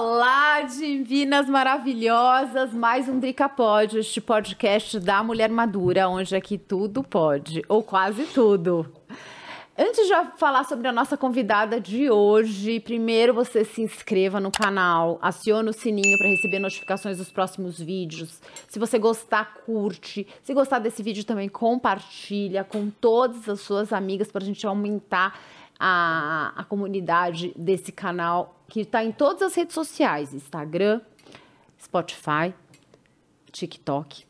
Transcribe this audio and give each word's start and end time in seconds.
Olá, 0.00 0.60
divinas 0.60 1.48
maravilhosas! 1.48 2.72
Mais 2.72 3.08
um 3.08 3.18
Drica 3.18 3.48
Pode, 3.48 3.98
este 3.98 4.20
podcast 4.20 5.00
da 5.00 5.24
mulher 5.24 5.50
madura, 5.50 6.08
onde 6.08 6.36
aqui 6.36 6.56
tudo 6.56 7.02
pode, 7.02 7.64
ou 7.68 7.82
quase 7.82 8.22
tudo. 8.26 8.86
Antes 9.76 10.06
de 10.06 10.14
falar 10.38 10.62
sobre 10.62 10.86
a 10.86 10.92
nossa 10.92 11.16
convidada 11.16 11.80
de 11.80 12.08
hoje, 12.08 12.78
primeiro 12.78 13.34
você 13.34 13.64
se 13.64 13.82
inscreva 13.82 14.38
no 14.38 14.52
canal, 14.52 15.18
acione 15.20 15.70
o 15.70 15.72
sininho 15.72 16.16
para 16.16 16.28
receber 16.28 16.60
notificações 16.60 17.18
dos 17.18 17.32
próximos 17.32 17.80
vídeos. 17.80 18.40
Se 18.68 18.78
você 18.78 19.00
gostar, 19.00 19.52
curte. 19.66 20.28
Se 20.44 20.54
gostar 20.54 20.78
desse 20.78 21.02
vídeo 21.02 21.24
também, 21.24 21.48
compartilha 21.48 22.62
com 22.62 22.88
todas 22.88 23.48
as 23.48 23.62
suas 23.62 23.92
amigas 23.92 24.30
para 24.30 24.44
a 24.44 24.46
gente 24.46 24.64
aumentar 24.64 25.36
a, 25.76 26.52
a 26.54 26.62
comunidade 26.62 27.52
desse 27.56 27.90
canal 27.90 28.57
que 28.68 28.80
está 28.80 29.04
em 29.04 29.10
todas 29.10 29.42
as 29.42 29.54
redes 29.54 29.74
sociais: 29.74 30.32
Instagram, 30.32 31.00
Spotify, 31.82 32.54
TikTok 33.50 34.24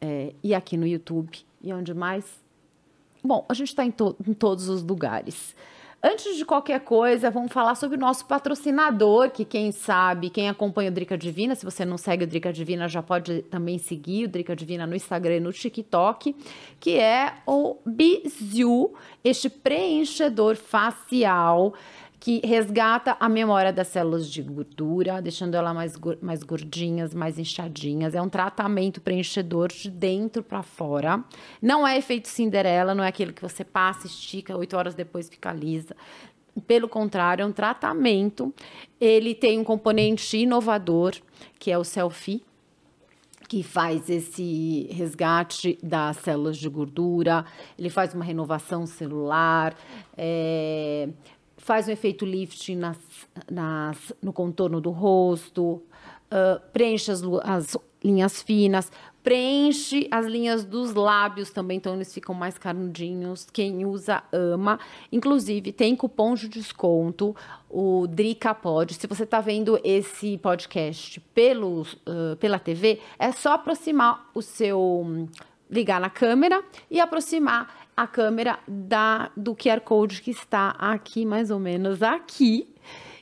é, 0.00 0.34
e 0.42 0.54
aqui 0.54 0.76
no 0.76 0.86
YouTube. 0.86 1.38
E 1.62 1.72
onde 1.72 1.94
mais? 1.94 2.42
Bom, 3.22 3.46
a 3.48 3.54
gente 3.54 3.68
está 3.68 3.84
em, 3.84 3.90
to 3.90 4.14
em 4.26 4.34
todos 4.34 4.68
os 4.68 4.82
lugares. 4.82 5.54
Antes 6.06 6.36
de 6.36 6.44
qualquer 6.44 6.80
coisa, 6.80 7.30
vamos 7.30 7.50
falar 7.50 7.74
sobre 7.76 7.96
o 7.96 7.98
nosso 7.98 8.26
patrocinador, 8.26 9.30
que 9.30 9.42
quem 9.42 9.72
sabe, 9.72 10.28
quem 10.28 10.50
acompanha 10.50 10.90
o 10.90 10.92
Drica 10.92 11.16
Divina, 11.16 11.54
se 11.54 11.64
você 11.64 11.82
não 11.82 11.96
segue 11.96 12.24
o 12.24 12.26
Drica 12.26 12.52
Divina, 12.52 12.86
já 12.86 13.02
pode 13.02 13.40
também 13.44 13.78
seguir 13.78 14.26
o 14.26 14.28
Drica 14.28 14.54
Divina 14.54 14.86
no 14.86 14.94
Instagram 14.94 15.36
e 15.36 15.40
no 15.40 15.50
TikTok, 15.50 16.36
que 16.78 16.98
é 16.98 17.36
o 17.46 17.78
Bizu, 17.86 18.92
este 19.24 19.48
preenchedor 19.48 20.56
facial 20.56 21.72
que 22.24 22.40
resgata 22.42 23.18
a 23.20 23.28
memória 23.28 23.70
das 23.70 23.88
células 23.88 24.26
de 24.26 24.40
gordura, 24.40 25.20
deixando 25.20 25.56
ela 25.56 25.74
mais, 25.74 25.94
mais 26.22 26.42
gordinhas, 26.42 27.12
mais 27.12 27.38
inchadinhas. 27.38 28.14
É 28.14 28.22
um 28.22 28.30
tratamento 28.30 28.98
preenchedor 28.98 29.68
de 29.68 29.90
dentro 29.90 30.42
para 30.42 30.62
fora. 30.62 31.22
Não 31.60 31.86
é 31.86 31.98
efeito 31.98 32.26
Cinderela, 32.28 32.94
não 32.94 33.04
é 33.04 33.08
aquele 33.08 33.30
que 33.30 33.42
você 33.42 33.62
passa, 33.62 34.06
estica, 34.06 34.56
oito 34.56 34.74
horas 34.74 34.94
depois 34.94 35.28
fica 35.28 35.52
lisa. 35.52 35.94
Pelo 36.66 36.88
contrário, 36.88 37.42
é 37.42 37.46
um 37.46 37.52
tratamento. 37.52 38.54
Ele 38.98 39.34
tem 39.34 39.58
um 39.58 39.64
componente 39.64 40.34
inovador, 40.38 41.12
que 41.58 41.70
é 41.70 41.76
o 41.76 41.84
selfie, 41.84 42.42
que 43.46 43.62
faz 43.62 44.08
esse 44.08 44.88
resgate 44.90 45.78
das 45.82 46.16
células 46.16 46.56
de 46.56 46.70
gordura, 46.70 47.44
ele 47.78 47.90
faz 47.90 48.14
uma 48.14 48.24
renovação 48.24 48.86
celular, 48.86 49.76
é, 50.16 51.10
faz 51.64 51.88
um 51.88 51.92
efeito 51.92 52.26
lifting 52.26 52.76
nas, 52.76 52.98
nas, 53.50 54.12
no 54.20 54.34
contorno 54.34 54.82
do 54.82 54.90
rosto, 54.90 55.82
uh, 56.30 56.60
preenche 56.74 57.10
as, 57.10 57.22
as, 57.42 57.76
linhas 58.04 58.42
finas, 58.42 58.92
preenche 59.22 60.06
as 60.10 60.26
linhas 60.26 60.62
dos 60.62 60.92
lábios 60.92 61.48
também, 61.48 61.78
então 61.78 61.94
eles 61.94 62.12
ficam 62.12 62.34
mais 62.34 62.58
carnudinhos. 62.58 63.46
Quem 63.50 63.86
usa 63.86 64.22
ama. 64.30 64.78
Inclusive, 65.10 65.72
tem 65.72 65.96
cupom 65.96 66.34
de 66.34 66.50
desconto, 66.50 67.34
o 67.70 68.06
Drica 68.06 68.54
Pod. 68.54 68.92
Se 68.92 69.06
você 69.06 69.22
está 69.22 69.40
vendo 69.40 69.80
esse 69.82 70.36
podcast 70.36 71.18
pelo, 71.32 71.80
uh, 71.80 72.36
pela 72.38 72.58
TV, 72.58 73.00
é 73.18 73.32
só 73.32 73.54
aproximar 73.54 74.30
o 74.34 74.42
seu. 74.42 75.26
ligar 75.70 75.98
na 75.98 76.10
câmera 76.10 76.62
e 76.90 77.00
aproximar 77.00 77.83
a 77.96 78.06
câmera 78.06 78.58
da, 78.66 79.30
do 79.36 79.54
QR 79.54 79.80
Code 79.80 80.20
que 80.22 80.30
está 80.30 80.70
aqui, 80.70 81.24
mais 81.24 81.50
ou 81.50 81.58
menos 81.58 82.02
aqui, 82.02 82.74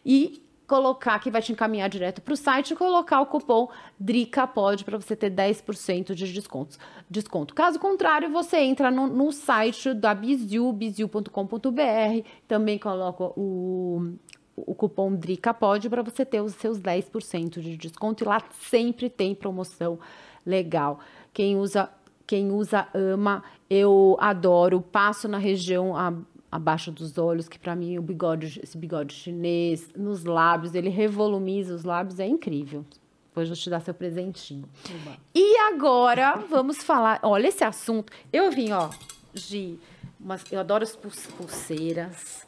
e 0.05 0.43
colocar, 0.67 1.19
que 1.19 1.31
vai 1.31 1.43
te 1.43 1.53
encaminhar 1.53 1.89
direto 1.91 2.23
para 2.23 2.33
o 2.33 2.37
site, 2.37 2.75
colocar 2.75 3.21
o 3.21 3.27
cupom 3.27 3.69
DRICAPOD 4.01 4.85
para 4.85 4.97
você 4.97 5.15
ter 5.15 5.31
10% 5.31 6.15
de 6.15 6.33
descontos, 6.33 6.79
desconto. 7.11 7.55
Caso 7.55 7.79
contrário, 7.79 8.31
você 8.31 8.57
entra 8.59 8.91
no, 8.91 9.07
no 9.07 9.31
site 9.33 9.93
da 9.93 10.15
Biziu, 10.15 10.73
biziu.com.br, 10.73 12.27
também 12.49 12.79
coloca 12.79 13.25
o, 13.39 14.15
o 14.57 14.75
cupom 14.75 15.15
DRICAPOD 15.15 15.91
para 15.91 16.01
você 16.01 16.25
ter 16.25 16.41
os 16.41 16.55
seus 16.55 16.81
10% 16.81 17.61
de 17.61 17.77
desconto 17.77 18.25
e 18.25 18.27
lá 18.27 18.43
sempre 18.63 19.11
tem 19.11 19.35
promoção 19.35 19.99
legal. 20.47 21.01
Quem 21.35 21.57
usa 21.57 21.91
quem 22.27 22.51
usa 22.51 22.87
ama, 22.95 23.43
eu 23.69 24.17
adoro, 24.21 24.81
passo 24.81 25.29
na 25.29 25.39
região 25.39 25.97
a, 25.97 26.13
abaixo 26.51 26.91
dos 26.91 27.17
olhos, 27.19 27.49
que 27.49 27.59
para 27.59 27.75
mim 27.75 27.99
o 27.99 28.03
bigode, 28.03 28.61
esse 28.63 28.77
bigode 28.77 29.15
chinês, 29.15 29.91
nos 29.97 30.25
lábios, 30.25 30.75
ele 30.75 30.89
revolumiza 30.89 31.75
os 31.75 31.85
lábios, 31.85 32.21
é 32.21 32.27
incrível. 32.27 32.85
Depois 33.29 33.49
vou 33.49 33.57
te 33.57 33.71
dar 33.71 33.81
seu 33.81 33.95
presentinho. 33.95 34.69
Oba. 34.91 35.17
E 35.35 35.57
agora 35.57 36.35
vamos 36.51 36.83
falar, 36.83 37.19
olha 37.23 37.49
esse 37.49 37.65
assunto. 37.65 38.13
Eu 38.31 38.51
vim, 38.51 38.73
ó, 38.73 38.91
de 39.33 39.79
umas, 40.21 40.45
eu 40.53 40.61
adoro 40.61 40.85
as 40.85 40.95
pulseiras. 40.95 42.47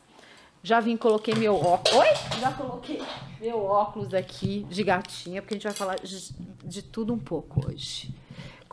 Já 0.62 0.80
vim, 0.80 0.96
coloquei 0.96 1.34
meu 1.34 1.56
óculos. 1.56 1.98
Oi? 1.98 2.38
Já 2.40 2.52
coloquei 2.52 3.02
meu 3.40 3.64
óculos 3.64 4.12
aqui 4.12 4.66
de 4.68 4.82
gatinha, 4.82 5.40
porque 5.40 5.54
a 5.54 5.56
gente 5.56 5.64
vai 5.64 5.74
falar 5.74 5.96
de, 5.96 6.34
de 6.62 6.82
tudo 6.82 7.12
um 7.12 7.18
pouco 7.18 7.66
hoje 7.66 8.12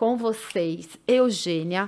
com 0.02 0.18
vocês, 0.18 0.98
Eugênia, 1.08 1.88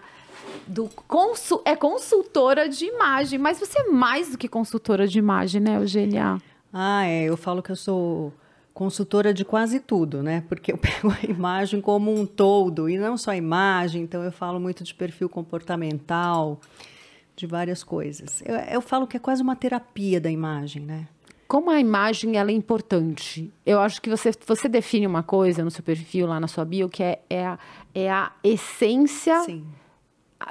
do 0.68 0.88
consul, 1.08 1.64
é 1.66 1.76
consultora 1.76 2.70
de 2.70 2.86
imagem, 2.86 3.40
mas 3.40 3.60
você 3.60 3.80
é 3.80 3.90
mais 3.90 4.30
do 4.30 4.38
que 4.38 4.48
consultora 4.48 5.08
de 5.08 5.18
imagem, 5.18 5.60
né, 5.60 5.78
Eugênia? 5.78 6.40
Ah, 6.72 7.08
é, 7.08 7.24
eu 7.24 7.36
falo 7.36 7.64
que 7.64 7.72
eu 7.72 7.76
sou 7.76 8.32
consultora 8.72 9.34
de 9.34 9.44
quase 9.44 9.80
tudo, 9.80 10.22
né? 10.22 10.44
Porque 10.48 10.72
eu 10.72 10.78
pego 10.78 11.10
a 11.10 11.26
imagem 11.28 11.82
como 11.82 12.14
um 12.14 12.24
todo 12.24 12.88
e 12.88 13.00
não 13.00 13.18
só 13.18 13.32
a 13.32 13.36
imagem, 13.36 14.04
então 14.04 14.22
eu 14.22 14.32
falo 14.32 14.60
muito 14.60 14.84
de 14.84 14.94
perfil 14.94 15.28
comportamental, 15.28 16.62
de 17.36 17.48
várias 17.48 17.84
coisas. 17.84 18.44
Eu, 18.46 18.54
eu 18.58 18.82
falo 18.82 19.08
que 19.08 19.18
é 19.18 19.20
quase 19.20 19.42
uma 19.42 19.56
terapia 19.56 20.22
da 20.22 20.30
imagem, 20.30 20.84
né? 20.84 21.08
Como 21.54 21.70
a 21.70 21.80
imagem 21.80 22.36
ela 22.36 22.50
é 22.50 22.54
importante. 22.56 23.54
Eu 23.64 23.80
acho 23.80 24.02
que 24.02 24.10
você, 24.10 24.32
você 24.44 24.68
define 24.68 25.06
uma 25.06 25.22
coisa 25.22 25.64
no 25.64 25.70
seu 25.70 25.84
perfil, 25.84 26.26
lá 26.26 26.40
na 26.40 26.48
sua 26.48 26.66
bio, 26.66 26.90
que 26.90 27.04
é, 27.04 27.22
é, 27.30 27.46
a, 27.46 27.60
é 27.94 28.10
a 28.10 28.32
essência. 28.44 29.40
Sim. 29.42 29.64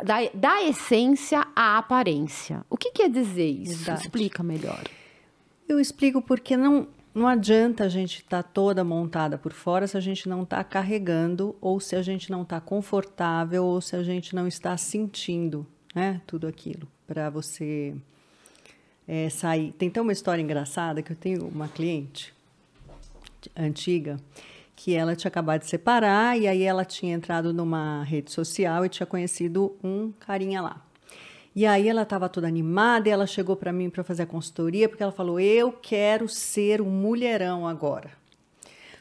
Da, 0.05 0.19
da 0.33 0.63
essência 0.63 1.45
à 1.57 1.77
aparência. 1.77 2.65
O 2.71 2.77
que 2.77 2.93
quer 2.93 3.11
dizer 3.11 3.49
isso? 3.49 3.91
Explica 3.91 4.45
melhor. 4.45 4.85
Eu 5.69 5.81
explico 5.81 6.23
porque 6.23 6.57
não, 6.57 6.87
não 7.13 7.27
adianta 7.27 7.83
a 7.83 7.89
gente 7.89 8.19
estar 8.19 8.45
tá 8.45 8.49
toda 8.49 8.85
montada 8.85 9.37
por 9.37 9.53
fora 9.53 9.89
se 9.89 9.97
a 9.97 10.01
gente 10.01 10.29
não 10.29 10.45
está 10.45 10.63
carregando, 10.63 11.57
ou 11.61 11.81
se 11.81 11.97
a 11.97 12.03
gente 12.03 12.31
não 12.31 12.43
está 12.43 12.61
confortável, 12.61 13.65
ou 13.65 13.81
se 13.81 13.97
a 13.97 14.05
gente 14.05 14.37
não 14.37 14.47
está 14.47 14.77
sentindo 14.77 15.67
né, 15.93 16.21
tudo 16.29 16.47
aquilo 16.47 16.87
para 17.09 17.29
você 17.29 17.93
é, 19.13 19.29
sair. 19.29 19.73
Tem 19.73 19.91
até 19.91 20.01
uma 20.01 20.11
história 20.11 20.41
engraçada 20.41 21.03
que 21.03 21.13
eu 21.13 21.17
tenho 21.17 21.47
uma 21.47 21.69
cliente 21.69 22.33
antiga 23.55 24.17
que 24.75 24.95
ela 24.95 25.15
tinha 25.15 25.29
acabado 25.29 25.61
de 25.61 25.67
separar 25.67 26.39
e 26.41 26.49
aí 26.49 26.63
ela 26.63 26.83
tinha 26.83 27.15
entrado 27.15 27.53
numa 27.53 28.03
rede 28.05 28.33
social 28.33 28.87
e 28.87 28.89
tinha 28.89 29.07
conhecido 29.07 29.77
um 29.85 30.13
carinha 30.13 30.63
lá. 30.63 30.83
E 31.55 31.67
aí 31.67 31.91
ela 31.91 32.03
estava 32.03 32.27
toda 32.27 32.49
animada 32.49 33.07
e 33.07 33.13
ela 33.13 33.27
chegou 33.27 33.55
para 33.55 33.71
mim 33.71 33.91
para 33.91 34.03
fazer 34.03 34.23
a 34.23 34.27
consultoria 34.27 34.89
porque 34.89 35.03
ela 35.03 35.13
falou: 35.13 35.39
"Eu 35.39 35.73
quero 35.73 36.27
ser 36.27 36.81
um 36.81 36.89
mulherão 36.89 37.69
agora". 37.69 38.11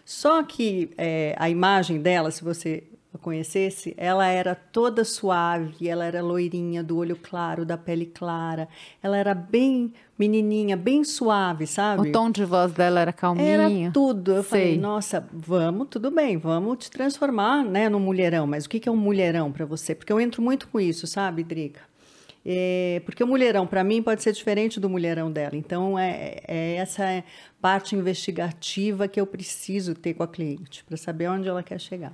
Só 0.03 0.43
que 0.43 0.91
é, 0.97 1.33
a 1.39 1.49
imagem 1.49 2.01
dela, 2.01 2.31
se 2.31 2.43
você 2.43 2.83
a 3.13 3.17
conhecesse, 3.17 3.94
ela 3.97 4.25
era 4.25 4.55
toda 4.55 5.03
suave, 5.03 5.88
ela 5.88 6.05
era 6.05 6.22
loirinha, 6.22 6.81
do 6.81 6.97
olho 6.97 7.17
claro, 7.17 7.66
da 7.66 7.77
pele 7.77 8.05
clara. 8.05 8.69
Ela 9.03 9.17
era 9.17 9.33
bem 9.33 9.94
menininha, 10.17 10.77
bem 10.77 11.03
suave, 11.03 11.67
sabe? 11.67 12.09
O 12.09 12.11
tom 12.11 12.31
de 12.31 12.45
voz 12.45 12.72
dela 12.72 13.01
era 13.01 13.11
calminho. 13.11 13.47
Era 13.47 13.91
tudo. 13.91 14.31
Eu 14.31 14.43
Sei. 14.43 14.49
falei, 14.49 14.78
nossa, 14.78 15.28
vamos, 15.34 15.87
tudo 15.90 16.09
bem, 16.09 16.37
vamos 16.37 16.78
te 16.78 16.91
transformar, 16.91 17.66
né, 17.66 17.90
no 17.90 17.99
mulherão. 17.99 18.47
Mas 18.47 18.66
o 18.66 18.69
que 18.69 18.87
é 18.87 18.91
um 18.91 18.96
mulherão 18.96 19.52
para 19.52 19.66
você? 19.66 19.93
Porque 19.93 20.13
eu 20.13 20.19
entro 20.19 20.41
muito 20.41 20.69
com 20.69 20.79
isso, 20.79 21.05
sabe, 21.05 21.43
Drica? 21.43 21.81
É, 22.46 23.02
porque 23.05 23.23
o 23.23 23.28
mulherão, 23.28 23.67
para 23.67 23.84
mim, 23.84 24.02
pode 24.02 24.23
ser 24.23 24.31
diferente 24.31 24.79
do 24.79 24.90
mulherão 24.90 25.29
dela. 25.31 25.55
Então, 25.55 25.99
é, 25.99 26.41
é 26.47 26.75
essa 26.75 27.23
parte 27.61 27.96
investigativa 27.96 29.08
que 29.08 29.19
eu 29.19 29.28
preciso 29.28 29.93
ter 29.93 30.13
com 30.13 30.23
a 30.23 30.28
cliente, 30.28 30.84
para 30.85 30.97
saber 30.97 31.29
onde 31.29 31.47
ela 31.47 31.61
quer 31.61 31.79
chegar. 31.79 32.13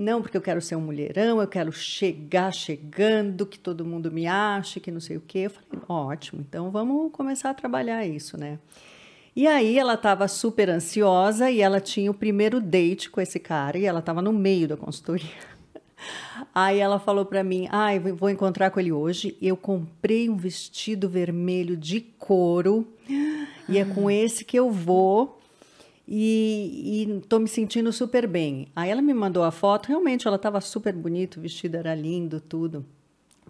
Não, 0.00 0.22
porque 0.22 0.34
eu 0.34 0.40
quero 0.40 0.62
ser 0.62 0.76
um 0.76 0.80
mulherão, 0.80 1.42
eu 1.42 1.46
quero 1.46 1.70
chegar 1.70 2.50
chegando, 2.54 3.44
que 3.44 3.58
todo 3.58 3.84
mundo 3.84 4.10
me 4.10 4.26
ache, 4.26 4.80
que 4.80 4.90
não 4.90 4.98
sei 4.98 5.18
o 5.18 5.20
quê. 5.20 5.40
Eu 5.40 5.50
falei, 5.50 5.68
ótimo, 5.86 6.40
então 6.40 6.70
vamos 6.70 7.12
começar 7.12 7.50
a 7.50 7.54
trabalhar 7.54 8.06
isso, 8.06 8.40
né? 8.40 8.58
E 9.36 9.46
aí 9.46 9.78
ela 9.78 9.92
estava 9.92 10.26
super 10.26 10.70
ansiosa 10.70 11.50
e 11.50 11.60
ela 11.60 11.82
tinha 11.82 12.10
o 12.10 12.14
primeiro 12.14 12.62
date 12.62 13.10
com 13.10 13.20
esse 13.20 13.38
cara 13.38 13.76
e 13.76 13.84
ela 13.84 13.98
estava 14.00 14.22
no 14.22 14.32
meio 14.32 14.66
da 14.66 14.76
consultoria. 14.76 15.28
Aí 16.54 16.78
ela 16.78 16.98
falou 16.98 17.26
para 17.26 17.44
mim: 17.44 17.68
"Ai, 17.70 17.98
ah, 17.98 18.14
vou 18.14 18.30
encontrar 18.30 18.70
com 18.70 18.80
ele 18.80 18.90
hoje. 18.90 19.36
Eu 19.40 19.54
comprei 19.54 20.30
um 20.30 20.36
vestido 20.36 21.10
vermelho 21.10 21.76
de 21.76 22.00
couro 22.00 22.88
e 23.68 23.76
é 23.76 23.84
com 23.84 24.10
esse 24.10 24.46
que 24.46 24.58
eu 24.58 24.70
vou 24.70 25.39
E, 26.12 27.06
e 27.08 27.20
tô 27.28 27.38
me 27.38 27.46
sentindo 27.46 27.92
super 27.92 28.26
bem. 28.26 28.66
Aí 28.74 28.90
ela 28.90 29.00
me 29.00 29.14
mandou 29.14 29.44
a 29.44 29.52
foto, 29.52 29.86
realmente 29.86 30.26
ela 30.26 30.34
estava 30.34 30.60
super 30.60 30.92
bonita, 30.92 31.38
o 31.38 31.42
vestido 31.42 31.76
era 31.76 31.94
lindo, 31.94 32.40
tudo. 32.40 32.84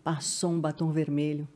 Passou 0.05 0.51
um 0.51 0.61
batom 0.61 0.93
vermelho. 0.93 1.49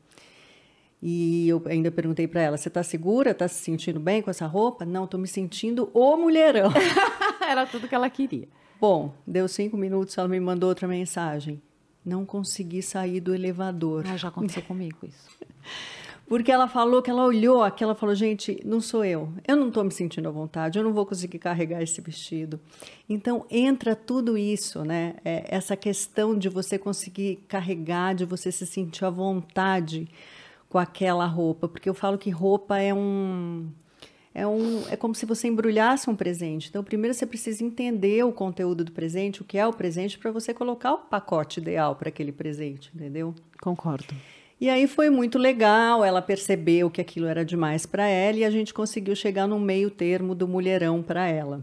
E 0.99 1.47
eu 1.47 1.61
ainda 1.67 1.91
perguntei 1.91 2.27
para 2.27 2.41
ela: 2.41 2.57
você 2.57 2.69
está 2.69 2.81
segura? 2.81 3.31
Está 3.31 3.47
se 3.47 3.63
sentindo 3.63 3.99
bem 3.99 4.23
com 4.23 4.31
essa 4.31 4.47
roupa? 4.47 4.83
Não, 4.83 5.03
estou 5.03 5.19
me 5.19 5.27
sentindo 5.27 5.91
o 5.93 6.17
mulherão. 6.17 6.71
Era 7.47 7.67
tudo 7.67 7.87
que 7.87 7.93
ela 7.93 8.09
queria. 8.09 8.47
Bom, 8.81 9.13
deu 9.27 9.47
cinco 9.47 9.77
minutos, 9.77 10.17
ela 10.17 10.27
me 10.27 10.39
mandou 10.39 10.69
outra 10.69 10.87
mensagem. 10.87 11.61
Não 12.03 12.25
consegui 12.25 12.81
sair 12.81 13.19
do 13.19 13.33
elevador. 13.35 14.05
Ah, 14.07 14.17
já 14.17 14.29
aconteceu 14.29 14.63
comigo 14.63 14.97
isso. 15.03 15.29
Porque 16.27 16.51
ela 16.51 16.67
falou 16.67 17.01
que 17.03 17.09
ela 17.09 17.23
olhou 17.23 17.61
aqui, 17.61 17.83
ela 17.83 17.93
falou: 17.93 18.15
gente, 18.15 18.59
não 18.65 18.81
sou 18.81 19.05
eu. 19.05 19.31
Eu 19.47 19.55
não 19.55 19.67
estou 19.67 19.83
me 19.83 19.91
sentindo 19.91 20.27
à 20.27 20.31
vontade, 20.31 20.79
eu 20.79 20.83
não 20.83 20.91
vou 20.91 21.05
conseguir 21.05 21.37
carregar 21.37 21.81
esse 21.81 22.01
vestido. 22.01 22.59
Então 23.07 23.45
entra 23.49 23.95
tudo 23.95 24.37
isso, 24.37 24.83
né? 24.83 25.15
É, 25.23 25.45
essa 25.47 25.75
questão 25.75 26.37
de 26.37 26.49
você 26.49 26.79
conseguir 26.79 27.43
carregar, 27.47 28.15
de 28.15 28.25
você 28.25 28.51
se 28.51 28.65
sentir 28.65 29.05
à 29.05 29.09
vontade 29.09 30.07
com 30.67 30.79
aquela 30.79 31.27
roupa. 31.27 31.67
Porque 31.67 31.87
eu 31.87 31.93
falo 31.93 32.17
que 32.17 32.31
roupa 32.31 32.79
é 32.79 32.93
um. 32.93 33.69
É, 34.33 34.45
um, 34.45 34.83
é 34.89 34.97
como 34.97 35.15
se 35.15 35.25
você 35.25 35.47
embrulhasse 35.47 36.09
um 36.09 36.15
presente. 36.15 36.67
Então, 36.67 36.83
primeiro 36.83 37.13
você 37.13 37.25
precisa 37.25 37.63
entender 37.63 38.21
o 38.25 38.33
conteúdo 38.33 38.83
do 38.83 38.91
presente, 38.91 39.41
o 39.41 39.45
que 39.45 39.57
é 39.57 39.65
o 39.65 39.71
presente, 39.71 40.17
para 40.17 40.29
você 40.29 40.53
colocar 40.53 40.93
o 40.93 40.97
pacote 40.97 41.61
ideal 41.61 41.95
para 41.95 42.09
aquele 42.09 42.33
presente, 42.33 42.91
entendeu? 42.93 43.33
Concordo. 43.61 44.13
E 44.59 44.69
aí 44.69 44.87
foi 44.87 45.09
muito 45.09 45.37
legal, 45.37 46.03
ela 46.03 46.21
percebeu 46.21 46.89
que 46.89 47.01
aquilo 47.01 47.27
era 47.27 47.43
demais 47.43 47.85
para 47.85 48.07
ela 48.07 48.37
e 48.37 48.45
a 48.45 48.49
gente 48.49 48.73
conseguiu 48.73 49.15
chegar 49.15 49.47
no 49.47 49.59
meio 49.59 49.89
termo 49.89 50.33
do 50.33 50.47
mulherão 50.47 51.01
para 51.03 51.27
ela. 51.27 51.61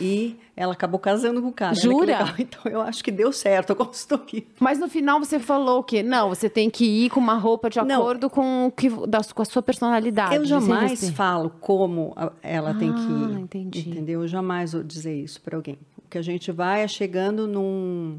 E 0.00 0.36
ela 0.56 0.72
acabou 0.72 0.98
casando 0.98 1.42
com 1.42 1.48
o 1.48 1.52
cara. 1.52 1.74
Jura? 1.74 2.18
Então 2.38 2.62
eu 2.72 2.80
acho 2.80 3.04
que 3.04 3.10
deu 3.12 3.30
certo 3.30 3.74
a 3.74 3.76
consultoria. 3.76 4.42
Mas 4.58 4.78
no 4.78 4.88
final 4.88 5.18
você 5.18 5.38
falou 5.38 5.82
que 5.82 6.02
não, 6.02 6.30
você 6.30 6.48
tem 6.48 6.70
que 6.70 6.84
ir 7.04 7.10
com 7.10 7.20
uma 7.20 7.34
roupa 7.36 7.68
de 7.68 7.78
Não. 7.82 8.00
acordo 8.00 8.30
com, 8.30 8.66
o 8.68 8.70
que, 8.70 8.88
da, 9.06 9.20
com 9.22 9.42
a 9.42 9.44
sua 9.44 9.60
personalidade. 9.62 10.34
Eu 10.34 10.46
jamais 10.46 11.10
falo 11.10 11.50
como 11.60 12.14
ela 12.42 12.72
tem 12.72 12.90
que 12.90 13.00
Ah, 13.00 13.30
ir. 13.34 13.38
entendi. 13.40 13.90
Entendeu? 13.90 14.22
Eu 14.22 14.28
jamais 14.28 14.72
vou 14.72 14.82
dizer 14.82 15.14
isso 15.14 15.38
para 15.42 15.56
alguém. 15.56 15.78
O 15.98 16.08
que 16.08 16.16
a 16.16 16.22
gente 16.22 16.50
vai 16.50 16.82
é 16.82 16.88
chegando 16.88 17.46
num, 17.46 18.18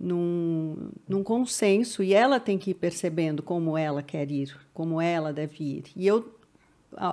num, 0.00 0.90
num 1.06 1.22
consenso 1.22 2.02
e 2.02 2.14
ela 2.14 2.40
tem 2.40 2.56
que 2.56 2.70
ir 2.70 2.74
percebendo 2.74 3.42
como 3.42 3.76
ela 3.76 4.02
quer 4.02 4.30
ir, 4.30 4.56
como 4.72 5.00
ela 5.00 5.32
deve 5.32 5.62
ir. 5.62 5.84
E 5.94 6.06
eu, 6.06 6.34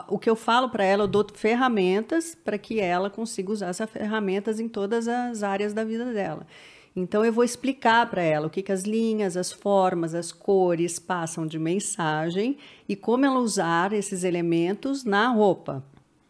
o 0.07 0.18
que 0.18 0.30
eu 0.30 0.36
falo 0.36 0.69
para 0.69 0.86
ela, 0.86 1.04
eu 1.04 1.07
dou 1.07 1.28
ferramentas 1.34 2.34
para 2.34 2.57
que 2.57 2.80
ela 2.80 3.10
consiga 3.10 3.51
usar 3.51 3.68
essas 3.68 3.89
ferramentas 3.89 4.60
em 4.60 4.69
todas 4.69 5.07
as 5.07 5.44
áreas 5.44 5.74
da 5.74 5.84
vida 5.84 6.13
dela. 6.13 6.48
Então 6.95 7.24
eu 7.24 7.31
vou 7.31 7.44
explicar 7.44 8.10
para 8.10 8.24
ela 8.24 8.48
o 8.48 8.50
que, 8.50 8.63
que 8.63 8.72
as 8.72 8.84
linhas, 8.84 9.38
as 9.38 9.51
formas, 9.51 10.16
as 10.16 10.31
cores 10.31 10.98
passam 10.98 11.45
de 11.45 11.60
mensagem 11.60 12.57
e 12.88 12.95
como 12.95 13.25
ela 13.25 13.40
usar 13.40 13.94
esses 13.94 14.24
elementos 14.24 15.04
na 15.04 15.28
roupa. 15.28 15.83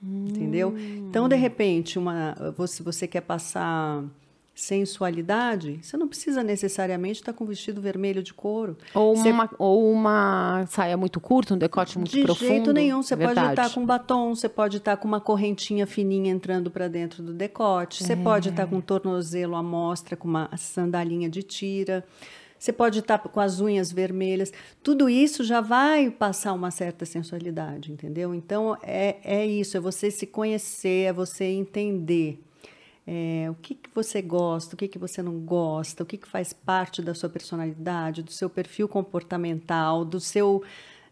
Entendeu? 0.04 0.76
Então, 0.78 1.28
de 1.28 1.36
repente, 1.36 1.98
uma, 1.98 2.36
você, 2.56 2.84
você 2.84 3.08
quer 3.08 3.22
passar 3.22 4.04
sensualidade, 4.62 5.80
você 5.82 5.96
não 5.98 6.08
precisa 6.08 6.44
necessariamente 6.44 7.20
estar 7.22 7.34
com 7.34 7.44
um 7.44 7.48
vestido 7.48 7.82
vermelho 7.82 8.24
de 8.24 8.34
couro. 8.34 8.78
Ou 8.94 9.16
Você- 9.16 9.30
uma, 9.32 9.50
ou 9.60 9.92
uma 9.92 10.66
saia 10.68 10.98
muito 10.98 11.20
curta, 11.20 11.54
um 11.54 11.58
decote 11.58 11.98
muito 11.98 12.12
de 12.12 12.24
profundo. 12.24 12.48
jeito 12.48 12.74
nenhum. 12.74 13.02
Você 13.04 13.16
pode 13.16 13.28
Verdade. 13.28 13.50
estar 13.62 13.74
com 13.74 13.86
batom, 13.86 14.34
você 14.36 14.50
pode 14.50 14.78
estar 14.78 14.98
com 14.98 15.08
uma 15.08 15.22
correntinha 15.22 15.86
fininha 15.86 16.32
entrando 16.32 16.72
para 16.72 16.88
dentro 16.88 17.22
do 17.22 17.34
decote, 17.34 18.04
você 18.04 18.16
pode 18.16 18.50
estar 18.50 18.66
com 18.68 18.78
um 18.78 18.82
tornozelo 18.82 19.56
à 19.56 19.64
mostra, 19.64 20.16
com 20.16 20.28
uma 20.28 20.50
sandalinha 20.58 21.30
de 21.30 21.44
tira. 21.44 22.04
Você 22.60 22.74
pode 22.74 22.98
estar 23.00 23.20
com 23.20 23.40
as 23.40 23.60
unhas 23.62 23.92
vermelhas. 23.92 24.52
Tudo 24.82 25.08
isso 25.08 25.44
já 25.44 25.62
vai 25.62 26.10
passar 26.10 26.54
uma 26.54 26.72
certa 26.72 27.06
sensualidade, 27.06 27.92
entendeu? 27.92 28.34
Então, 28.34 28.76
é, 28.82 29.18
é 29.24 29.46
isso. 29.46 29.78
É 29.78 29.80
você 29.80 30.10
se 30.10 30.26
conhecer, 30.26 31.06
é 31.10 31.14
você 31.14 31.44
entender 31.46 32.40
é, 33.10 33.50
o 33.50 33.56
que, 33.56 33.74
que 33.74 33.90
você 33.96 34.22
gosta, 34.22 34.76
o 34.76 34.78
que, 34.78 34.86
que 34.86 35.00
você 35.00 35.24
não 35.24 35.40
gosta, 35.40 36.04
o 36.04 36.06
que, 36.06 36.18
que 36.18 36.28
faz 36.28 36.52
parte 36.52 37.02
da 37.02 37.14
sua 37.14 37.30
personalidade, 37.30 38.22
do 38.22 38.34
seu 38.34 38.50
perfil 38.50 38.86
comportamental, 38.90 40.04
do 40.04 40.20
seu, 40.20 40.62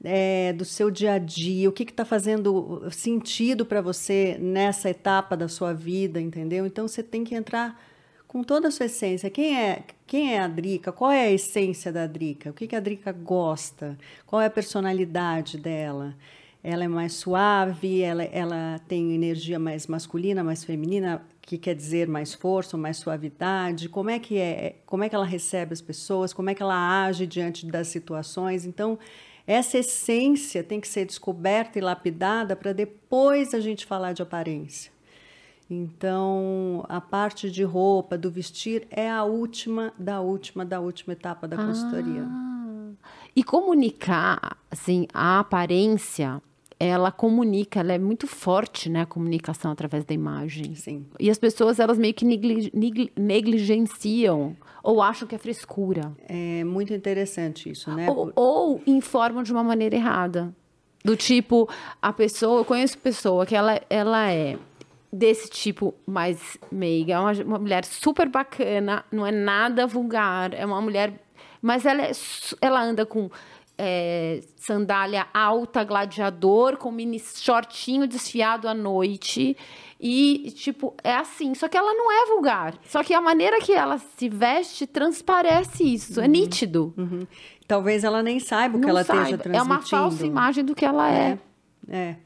é, 0.03 0.51
do 0.51 0.65
seu 0.65 0.91
dia 0.91 1.13
a 1.13 1.17
dia, 1.17 1.69
o 1.69 1.71
que 1.71 1.83
está 1.83 2.03
fazendo 2.03 2.85
sentido 2.91 3.65
para 3.65 3.79
você 3.79 4.37
nessa 4.37 4.89
etapa 4.89 5.37
da 5.37 5.47
sua 5.47 5.73
vida, 5.73 6.19
entendeu? 6.19 6.65
Então 6.65 6.85
você 6.85 7.01
tem 7.01 7.23
que 7.23 7.33
entrar 7.33 7.81
com 8.27 8.43
toda 8.43 8.67
a 8.67 8.71
sua 8.71 8.87
essência. 8.87 9.29
Quem 9.29 9.57
é, 9.57 9.83
quem 10.05 10.33
é 10.33 10.41
a 10.41 10.49
Drica? 10.49 10.91
Qual 10.91 11.09
é 11.09 11.21
a 11.21 11.31
essência 11.31 11.93
da 11.93 12.05
Drica? 12.05 12.49
O 12.49 12.53
que, 12.53 12.67
que 12.67 12.75
a 12.75 12.81
Drica 12.81 13.13
gosta? 13.13 13.97
Qual 14.27 14.41
é 14.41 14.47
a 14.47 14.49
personalidade 14.49 15.57
dela? 15.57 16.13
Ela 16.61 16.83
é 16.83 16.87
mais 16.87 17.13
suave, 17.13 18.01
ela, 18.01 18.23
ela 18.23 18.81
tem 18.87 19.13
energia 19.13 19.59
mais 19.59 19.87
masculina, 19.87 20.43
mais 20.43 20.63
feminina, 20.63 21.21
que 21.45 21.57
quer 21.57 21.75
dizer 21.75 22.07
mais 22.07 22.33
força, 22.33 22.75
mais 22.75 22.97
suavidade. 22.97 23.87
Como 23.87 24.09
é 24.09 24.17
que 24.17 24.37
é? 24.37 24.77
Como 24.85 25.03
é 25.03 25.09
que 25.09 25.15
ela 25.15 25.25
recebe 25.25 25.73
as 25.73 25.81
pessoas? 25.81 26.33
Como 26.33 26.49
é 26.49 26.55
que 26.55 26.63
ela 26.63 27.05
age 27.05 27.27
diante 27.27 27.67
das 27.67 27.87
situações? 27.87 28.65
Então, 28.65 28.97
essa 29.45 29.77
essência 29.77 30.63
tem 30.63 30.81
que 30.81 30.87
ser 30.87 31.05
descoberta 31.05 31.77
e 31.77 31.81
lapidada 31.81 32.55
para 32.55 32.73
depois 32.73 33.53
a 33.53 33.59
gente 33.59 33.85
falar 33.85 34.13
de 34.13 34.23
aparência. 34.23 34.91
Então, 35.69 36.83
a 36.89 36.99
parte 36.99 37.49
de 37.49 37.63
roupa, 37.63 38.17
do 38.17 38.31
vestir, 38.31 38.87
é 38.89 39.09
a 39.09 39.23
última 39.23 39.93
da 39.97 40.21
última 40.21 40.65
da 40.65 40.79
última 40.79 41.13
etapa 41.13 41.47
da 41.47 41.57
consultoria. 41.57 42.23
Ah. 42.23 42.91
E 43.35 43.43
comunicar, 43.43 44.57
assim, 44.69 45.07
a 45.13 45.39
aparência, 45.39 46.41
ela 46.79 47.11
comunica, 47.11 47.79
ela 47.79 47.93
é 47.93 47.97
muito 47.97 48.27
forte, 48.27 48.89
né? 48.89 49.01
A 49.01 49.05
comunicação 49.05 49.71
através 49.71 50.03
da 50.03 50.13
imagem. 50.13 50.75
Sim. 50.75 51.05
E 51.19 51.29
as 51.29 51.37
pessoas, 51.37 51.79
elas 51.79 51.97
meio 51.97 52.13
que 52.13 52.25
negli- 52.25 52.71
negli- 52.73 53.11
negligenciam 53.17 54.55
ou 54.83 55.01
acham 55.01 55.27
que 55.27 55.35
é 55.35 55.37
frescura. 55.37 56.11
É 56.27 56.63
muito 56.63 56.93
interessante 56.93 57.69
isso, 57.69 57.91
né? 57.91 58.09
Ou, 58.09 58.31
ou 58.35 58.81
informam 58.85 59.41
de 59.43 59.51
uma 59.51 59.63
maneira 59.63 59.95
errada. 59.95 60.53
Do 61.03 61.15
tipo, 61.15 61.69
a 62.01 62.11
pessoa, 62.11 62.61
eu 62.61 62.65
conheço 62.65 62.97
pessoa 62.97 63.45
que 63.45 63.55
ela, 63.55 63.79
ela 63.89 64.31
é 64.31 64.57
desse 65.13 65.49
tipo 65.49 65.93
mais 66.05 66.57
meiga, 66.71 67.13
é 67.13 67.19
uma, 67.19 67.31
uma 67.43 67.59
mulher 67.59 67.85
super 67.85 68.27
bacana, 68.27 69.05
não 69.11 69.25
é 69.25 69.31
nada 69.31 69.87
vulgar, 69.87 70.53
é 70.53 70.65
uma 70.65 70.81
mulher. 70.81 71.13
Mas 71.61 71.85
ela, 71.85 72.01
é, 72.03 72.11
ela 72.61 72.83
anda 72.83 73.05
com 73.05 73.29
é, 73.77 74.41
sandália 74.55 75.27
alta, 75.33 75.83
gladiador, 75.83 76.77
com 76.77 76.91
mini 76.91 77.19
shortinho 77.19 78.07
desfiado 78.07 78.67
à 78.67 78.73
noite. 78.73 79.55
E, 79.99 80.51
tipo, 80.55 80.93
é 81.03 81.13
assim. 81.15 81.53
Só 81.55 81.67
que 81.67 81.77
ela 81.77 81.93
não 81.93 82.11
é 82.11 82.25
vulgar. 82.27 82.77
Só 82.83 83.03
que 83.03 83.13
a 83.13 83.21
maneira 83.21 83.59
que 83.59 83.73
ela 83.73 83.97
se 83.97 84.29
veste 84.29 84.85
transparece 84.85 85.83
isso. 85.83 86.21
É 86.21 86.27
nítido. 86.27 86.93
Uhum. 86.97 87.25
Talvez 87.67 88.03
ela 88.03 88.21
nem 88.21 88.39
saiba 88.39 88.77
o 88.77 88.79
que 88.79 88.85
Não 88.85 88.91
ela 88.91 89.03
saiba. 89.03 89.21
esteja 89.23 89.37
transmitindo. 89.37 89.71
É 89.71 89.75
uma 89.75 89.81
falsa 89.81 90.25
imagem 90.25 90.63
do 90.63 90.75
que 90.75 90.85
ela 90.85 91.11
é. 91.11 91.39
É, 91.89 91.97
é. 91.97 92.17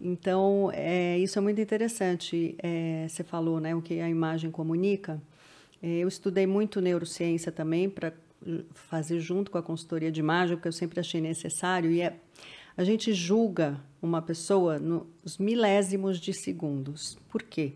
Então, 0.00 0.70
é, 0.74 1.16
isso 1.18 1.38
é 1.38 1.42
muito 1.42 1.60
interessante. 1.60 2.56
É, 2.58 3.06
você 3.08 3.22
falou, 3.22 3.60
né, 3.60 3.74
o 3.74 3.80
que 3.80 4.00
a 4.00 4.08
imagem 4.08 4.50
comunica. 4.50 5.22
É, 5.80 5.98
eu 5.98 6.08
estudei 6.08 6.46
muito 6.46 6.80
neurociência 6.80 7.52
também 7.52 7.88
para 7.88 8.12
fazer 8.74 9.20
junto 9.20 9.50
com 9.50 9.58
a 9.58 9.62
consultoria 9.62 10.10
de 10.10 10.20
imagem, 10.20 10.56
porque 10.56 10.68
eu 10.68 10.72
sempre 10.72 11.00
achei 11.00 11.20
necessário. 11.20 11.90
E 11.90 12.00
é, 12.00 12.18
a 12.76 12.84
gente 12.84 13.12
julga 13.12 13.80
uma 14.00 14.20
pessoa 14.22 14.78
nos 14.78 15.38
milésimos 15.38 16.18
de 16.18 16.32
segundos. 16.32 17.16
Por 17.28 17.42
quê? 17.42 17.74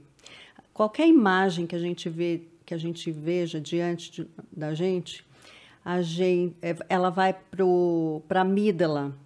Qualquer 0.72 1.06
imagem 1.06 1.66
que 1.66 1.74
a 1.76 1.78
gente 1.78 2.08
vê, 2.08 2.42
que 2.64 2.74
a 2.74 2.78
gente 2.78 3.10
veja 3.10 3.60
diante 3.60 4.10
de- 4.10 4.28
da 4.52 4.74
gente, 4.74 5.24
a 5.84 6.02
gente, 6.02 6.56
é, 6.60 6.76
ela 6.88 7.10
vai 7.10 7.34
para 8.26 8.40
a 8.40 8.42
amígdala, 8.42 9.16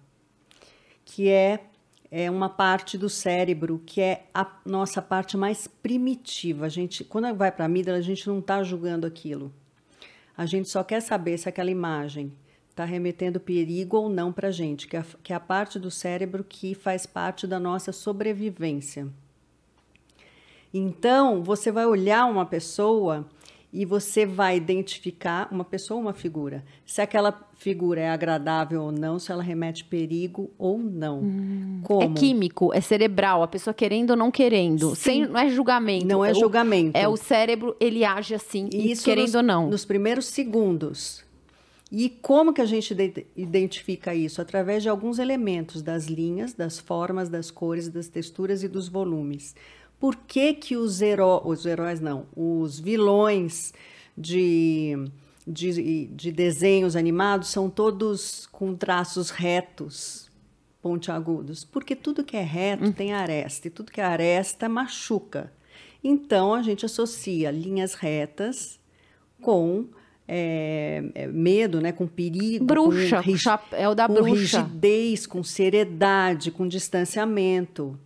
que 1.03 1.27
é, 1.27 1.63
é 2.09 2.29
uma 2.29 2.49
parte 2.49 2.97
do 2.97 3.09
cérebro 3.09 3.81
que 3.85 3.99
é 3.99 4.27
a 4.33 4.59
nossa 4.65 5.01
parte 5.01 5.35
mais 5.35 5.67
primitiva. 5.67 6.67
A 6.67 6.69
gente, 6.69 7.03
quando 7.03 7.33
vai 7.35 7.51
para 7.51 7.65
a 7.65 7.67
amígdala, 7.67 7.97
a 7.97 8.01
gente 8.01 8.27
não 8.27 8.39
está 8.39 8.63
julgando 8.63 9.07
aquilo. 9.07 9.51
A 10.37 10.45
gente 10.45 10.69
só 10.69 10.83
quer 10.83 11.01
saber 11.01 11.37
se 11.37 11.47
aquela 11.49 11.71
imagem 11.71 12.31
está 12.69 12.85
remetendo 12.85 13.39
perigo 13.39 13.97
ou 13.97 14.09
não 14.09 14.31
para 14.31 14.47
a 14.47 14.51
gente, 14.51 14.87
que 14.87 14.97
é, 14.97 15.03
que 15.21 15.33
é 15.33 15.35
a 15.35 15.39
parte 15.39 15.77
do 15.77 15.91
cérebro 15.91 16.43
que 16.43 16.73
faz 16.73 17.05
parte 17.05 17.45
da 17.45 17.59
nossa 17.59 17.91
sobrevivência. 17.91 19.07
Então, 20.73 21.43
você 21.43 21.71
vai 21.71 21.85
olhar 21.85 22.25
uma 22.25 22.45
pessoa 22.45 23.27
e 23.73 23.85
você 23.85 24.25
vai 24.25 24.57
identificar 24.57 25.47
uma 25.51 25.63
pessoa 25.63 25.95
ou 25.97 26.01
uma 26.03 26.13
figura. 26.13 26.63
Se 26.85 27.01
aquela 27.01 27.47
figura 27.57 28.01
é 28.01 28.09
agradável 28.09 28.81
ou 28.83 28.91
não, 28.91 29.17
se 29.17 29.31
ela 29.31 29.41
remete 29.41 29.85
perigo 29.85 30.51
ou 30.57 30.77
não. 30.77 31.21
Como? 31.83 32.01
É 32.03 32.19
químico, 32.19 32.73
é 32.73 32.81
cerebral, 32.81 33.41
a 33.43 33.47
pessoa 33.47 33.73
querendo 33.73 34.09
ou 34.11 34.15
não 34.17 34.29
querendo. 34.29 34.93
Sem, 34.95 35.25
não 35.25 35.39
é 35.39 35.49
julgamento. 35.49 36.05
Não 36.05 36.23
é 36.25 36.31
O- 36.31 36.35
julgamento. 36.35 36.97
É 36.97 37.07
o 37.07 37.15
cérebro, 37.15 37.75
ele 37.79 38.03
age 38.03 38.35
assim, 38.35 38.67
Isso 38.73 39.05
querendo 39.05 39.25
nos, 39.27 39.35
ou 39.35 39.43
não. 39.43 39.69
Nos 39.69 39.85
primeiros 39.85 40.25
segundos. 40.25 41.23
E 41.93 42.07
como 42.09 42.53
que 42.53 42.61
a 42.61 42.65
gente 42.65 42.91
ide- 42.93 43.27
identifica 43.35 44.15
isso? 44.15 44.41
Através 44.41 44.81
de 44.81 44.87
alguns 44.89 45.19
elementos, 45.19 45.81
das 45.81 46.05
linhas, 46.07 46.53
das 46.53 46.79
formas, 46.79 47.27
das 47.27 47.51
cores, 47.51 47.89
das 47.89 48.07
texturas 48.07 48.63
e 48.63 48.67
dos 48.69 48.87
volumes. 48.87 49.53
Por 50.01 50.15
que 50.15 50.53
que 50.55 50.75
os, 50.75 50.99
heró 51.01 51.41
os 51.45 51.65
heróis, 51.65 52.01
não, 52.01 52.25
os 52.35 52.79
vilões 52.79 53.71
de, 54.17 54.97
de, 55.47 56.07
de 56.07 56.31
desenhos 56.31 56.95
animados 56.95 57.49
são 57.49 57.69
todos 57.69 58.47
com 58.51 58.75
traços 58.75 59.29
retos, 59.29 60.29
pontiagudos? 60.81 61.63
Porque 61.63 61.95
tudo 61.95 62.23
que 62.23 62.35
é 62.35 62.41
reto 62.41 62.91
tem 62.91 63.13
aresta, 63.13 63.67
e 63.67 63.71
tudo 63.71 63.91
que 63.91 64.01
é 64.01 64.03
aresta 64.03 64.67
machuca. 64.67 65.53
Então, 66.03 66.55
a 66.55 66.63
gente 66.63 66.83
associa 66.83 67.51
linhas 67.51 67.93
retas 67.93 68.79
com 69.39 69.85
é, 70.27 71.03
é, 71.13 71.27
medo, 71.27 71.79
né, 71.79 71.91
com 71.91 72.07
perigo, 72.07 72.65
Bruxa, 72.65 73.17
com, 73.17 73.21
rig- 73.29 73.37
chapéu 73.37 73.93
da 73.93 74.07
com 74.07 74.15
bruxa. 74.15 74.61
rigidez, 74.63 75.27
com 75.27 75.43
seriedade, 75.43 76.49
com 76.49 76.67
distanciamento. 76.67 77.99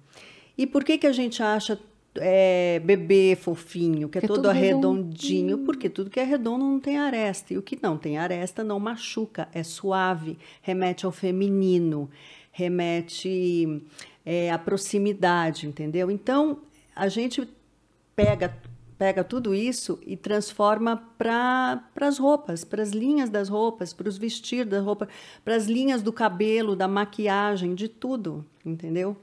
E 0.58 0.66
por 0.66 0.84
que 0.84 0.98
que 0.98 1.08
a 1.08 1.12
gente 1.12 1.42
acha 1.44 1.80
é, 2.18 2.80
bebê 2.84 3.38
fofinho, 3.40 4.08
que 4.10 4.18
é 4.18 4.22
Que 4.22 4.26
é 4.26 4.28
todo 4.28 4.50
arredondinho? 4.50 5.60
Porque 5.60 5.90
tudo 5.90 6.10
que 6.10 6.20
é 6.20 6.24
redondo 6.24 6.64
não 6.64 6.80
tem 6.80 6.98
aresta. 6.98 7.54
E 7.54 7.58
o 7.58 7.62
que 7.62 7.78
não 7.82 7.98
tem 7.98 8.18
aresta 8.18 8.64
não 8.64 8.80
machuca, 8.80 9.48
é 9.54 9.64
suave, 9.64 10.38
remete 10.62 11.06
ao 11.06 11.12
feminino, 11.12 12.10
remete 12.52 13.82
é, 14.26 14.52
à 14.52 14.58
proximidade, 14.58 15.68
entendeu? 15.68 16.10
Então, 16.10 16.60
a 16.96 17.08
gente 17.08 17.48
pega 18.16 18.56
pega 18.98 19.26
tudo 19.26 19.54
isso 19.54 20.00
e 20.06 20.16
transforma 20.16 20.96
para 21.18 21.84
as 22.00 22.18
roupas, 22.18 22.64
para 22.64 22.82
as 22.82 22.92
linhas 22.92 23.30
das 23.30 23.50
roupas, 23.50 23.92
para 23.92 24.08
os 24.08 24.18
vestidos 24.18 24.72
da 24.72 24.80
roupa, 24.80 25.08
para 25.44 25.56
as 25.56 25.66
linhas 25.66 26.02
do 26.02 26.14
cabelo, 26.14 26.78
da 26.78 26.88
maquiagem, 26.88 27.76
de 27.76 27.90
tudo, 27.90 28.46
entendeu? 28.66 29.18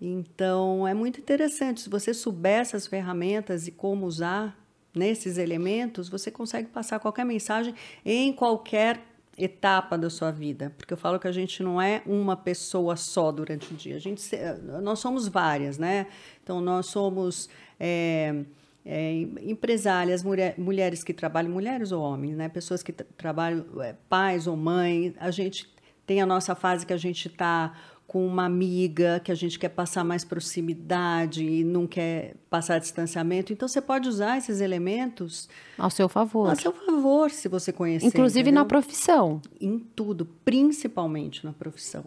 Então 0.00 0.86
é 0.88 0.94
muito 0.94 1.20
interessante. 1.20 1.80
Se 1.82 1.90
você 1.90 2.14
souber 2.14 2.60
essas 2.60 2.86
ferramentas 2.86 3.66
e 3.66 3.70
como 3.70 4.06
usar 4.06 4.56
nesses 4.94 5.36
elementos, 5.38 6.08
você 6.08 6.30
consegue 6.30 6.68
passar 6.68 6.98
qualquer 6.98 7.24
mensagem 7.24 7.74
em 8.04 8.32
qualquer 8.32 9.00
etapa 9.38 9.96
da 9.96 10.10
sua 10.10 10.30
vida, 10.30 10.72
porque 10.76 10.92
eu 10.92 10.98
falo 10.98 11.18
que 11.18 11.26
a 11.26 11.32
gente 11.32 11.62
não 11.62 11.80
é 11.80 12.02
uma 12.04 12.36
pessoa 12.36 12.94
só 12.96 13.30
durante 13.32 13.72
o 13.72 13.76
dia. 13.76 13.96
A 13.96 13.98
gente, 13.98 14.20
se- 14.20 14.36
nós 14.82 14.98
somos 14.98 15.28
várias, 15.28 15.78
né? 15.78 16.06
Então 16.42 16.60
nós 16.60 16.86
somos 16.86 17.48
é, 17.78 18.42
é, 18.84 19.12
empresárias, 19.42 20.22
mulher- 20.22 20.56
mulheres 20.58 21.02
que 21.04 21.14
trabalham, 21.14 21.50
mulheres 21.52 21.90
ou 21.92 22.02
homens, 22.02 22.36
né? 22.36 22.48
Pessoas 22.50 22.82
que 22.82 22.92
tra- 22.92 23.06
trabalham, 23.16 23.64
é, 23.82 23.94
pais 24.10 24.46
ou 24.46 24.56
mães. 24.56 25.14
A 25.18 25.30
gente 25.30 25.72
tem 26.04 26.20
a 26.20 26.26
nossa 26.26 26.54
fase 26.54 26.84
que 26.84 26.92
a 26.92 26.98
gente 26.98 27.28
está 27.28 27.72
com 28.10 28.26
uma 28.26 28.44
amiga, 28.44 29.20
que 29.22 29.30
a 29.30 29.36
gente 29.36 29.56
quer 29.56 29.68
passar 29.68 30.02
mais 30.02 30.24
proximidade 30.24 31.44
e 31.44 31.62
não 31.62 31.86
quer 31.86 32.34
passar 32.50 32.80
distanciamento. 32.80 33.52
Então 33.52 33.68
você 33.68 33.80
pode 33.80 34.08
usar 34.08 34.36
esses 34.36 34.60
elementos 34.60 35.48
Ao 35.78 35.88
seu 35.90 36.08
favor. 36.08 36.50
a 36.50 36.56
seu 36.56 36.72
favor, 36.72 37.30
se 37.30 37.46
você 37.46 37.72
conhecer. 37.72 38.08
Inclusive 38.08 38.50
na 38.50 38.62
entendeu? 38.62 38.66
profissão. 38.66 39.40
Em 39.60 39.78
tudo, 39.78 40.26
principalmente 40.44 41.44
na 41.44 41.52
profissão. 41.52 42.04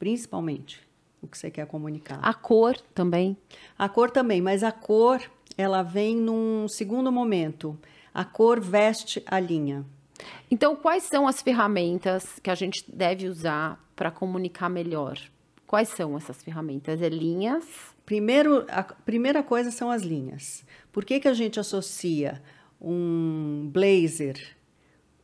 Principalmente 0.00 0.80
o 1.22 1.28
que 1.28 1.38
você 1.38 1.48
quer 1.48 1.68
comunicar. 1.68 2.18
A 2.20 2.34
cor 2.34 2.76
também. 2.92 3.36
A 3.78 3.88
cor 3.88 4.10
também, 4.10 4.42
mas 4.42 4.64
a 4.64 4.72
cor 4.72 5.22
ela 5.56 5.84
vem 5.84 6.16
num 6.16 6.66
segundo 6.66 7.12
momento. 7.12 7.78
A 8.12 8.24
cor 8.24 8.58
veste 8.58 9.22
a 9.28 9.38
linha. 9.38 9.86
Então, 10.50 10.76
quais 10.76 11.04
são 11.04 11.26
as 11.26 11.42
ferramentas 11.42 12.38
que 12.42 12.50
a 12.50 12.54
gente 12.54 12.84
deve 12.88 13.26
usar 13.26 13.82
para 13.96 14.10
comunicar 14.10 14.68
melhor? 14.68 15.18
Quais 15.66 15.88
são 15.88 16.16
essas 16.16 16.42
ferramentas? 16.42 17.00
É 17.02 17.08
linhas? 17.08 17.64
Primeiro, 18.06 18.64
a 18.68 18.82
primeira 18.82 19.42
coisa 19.42 19.70
são 19.70 19.90
as 19.90 20.02
linhas. 20.02 20.64
Por 20.92 21.04
que, 21.04 21.18
que 21.18 21.28
a 21.28 21.34
gente 21.34 21.58
associa 21.58 22.42
um 22.80 23.68
blazer 23.72 24.56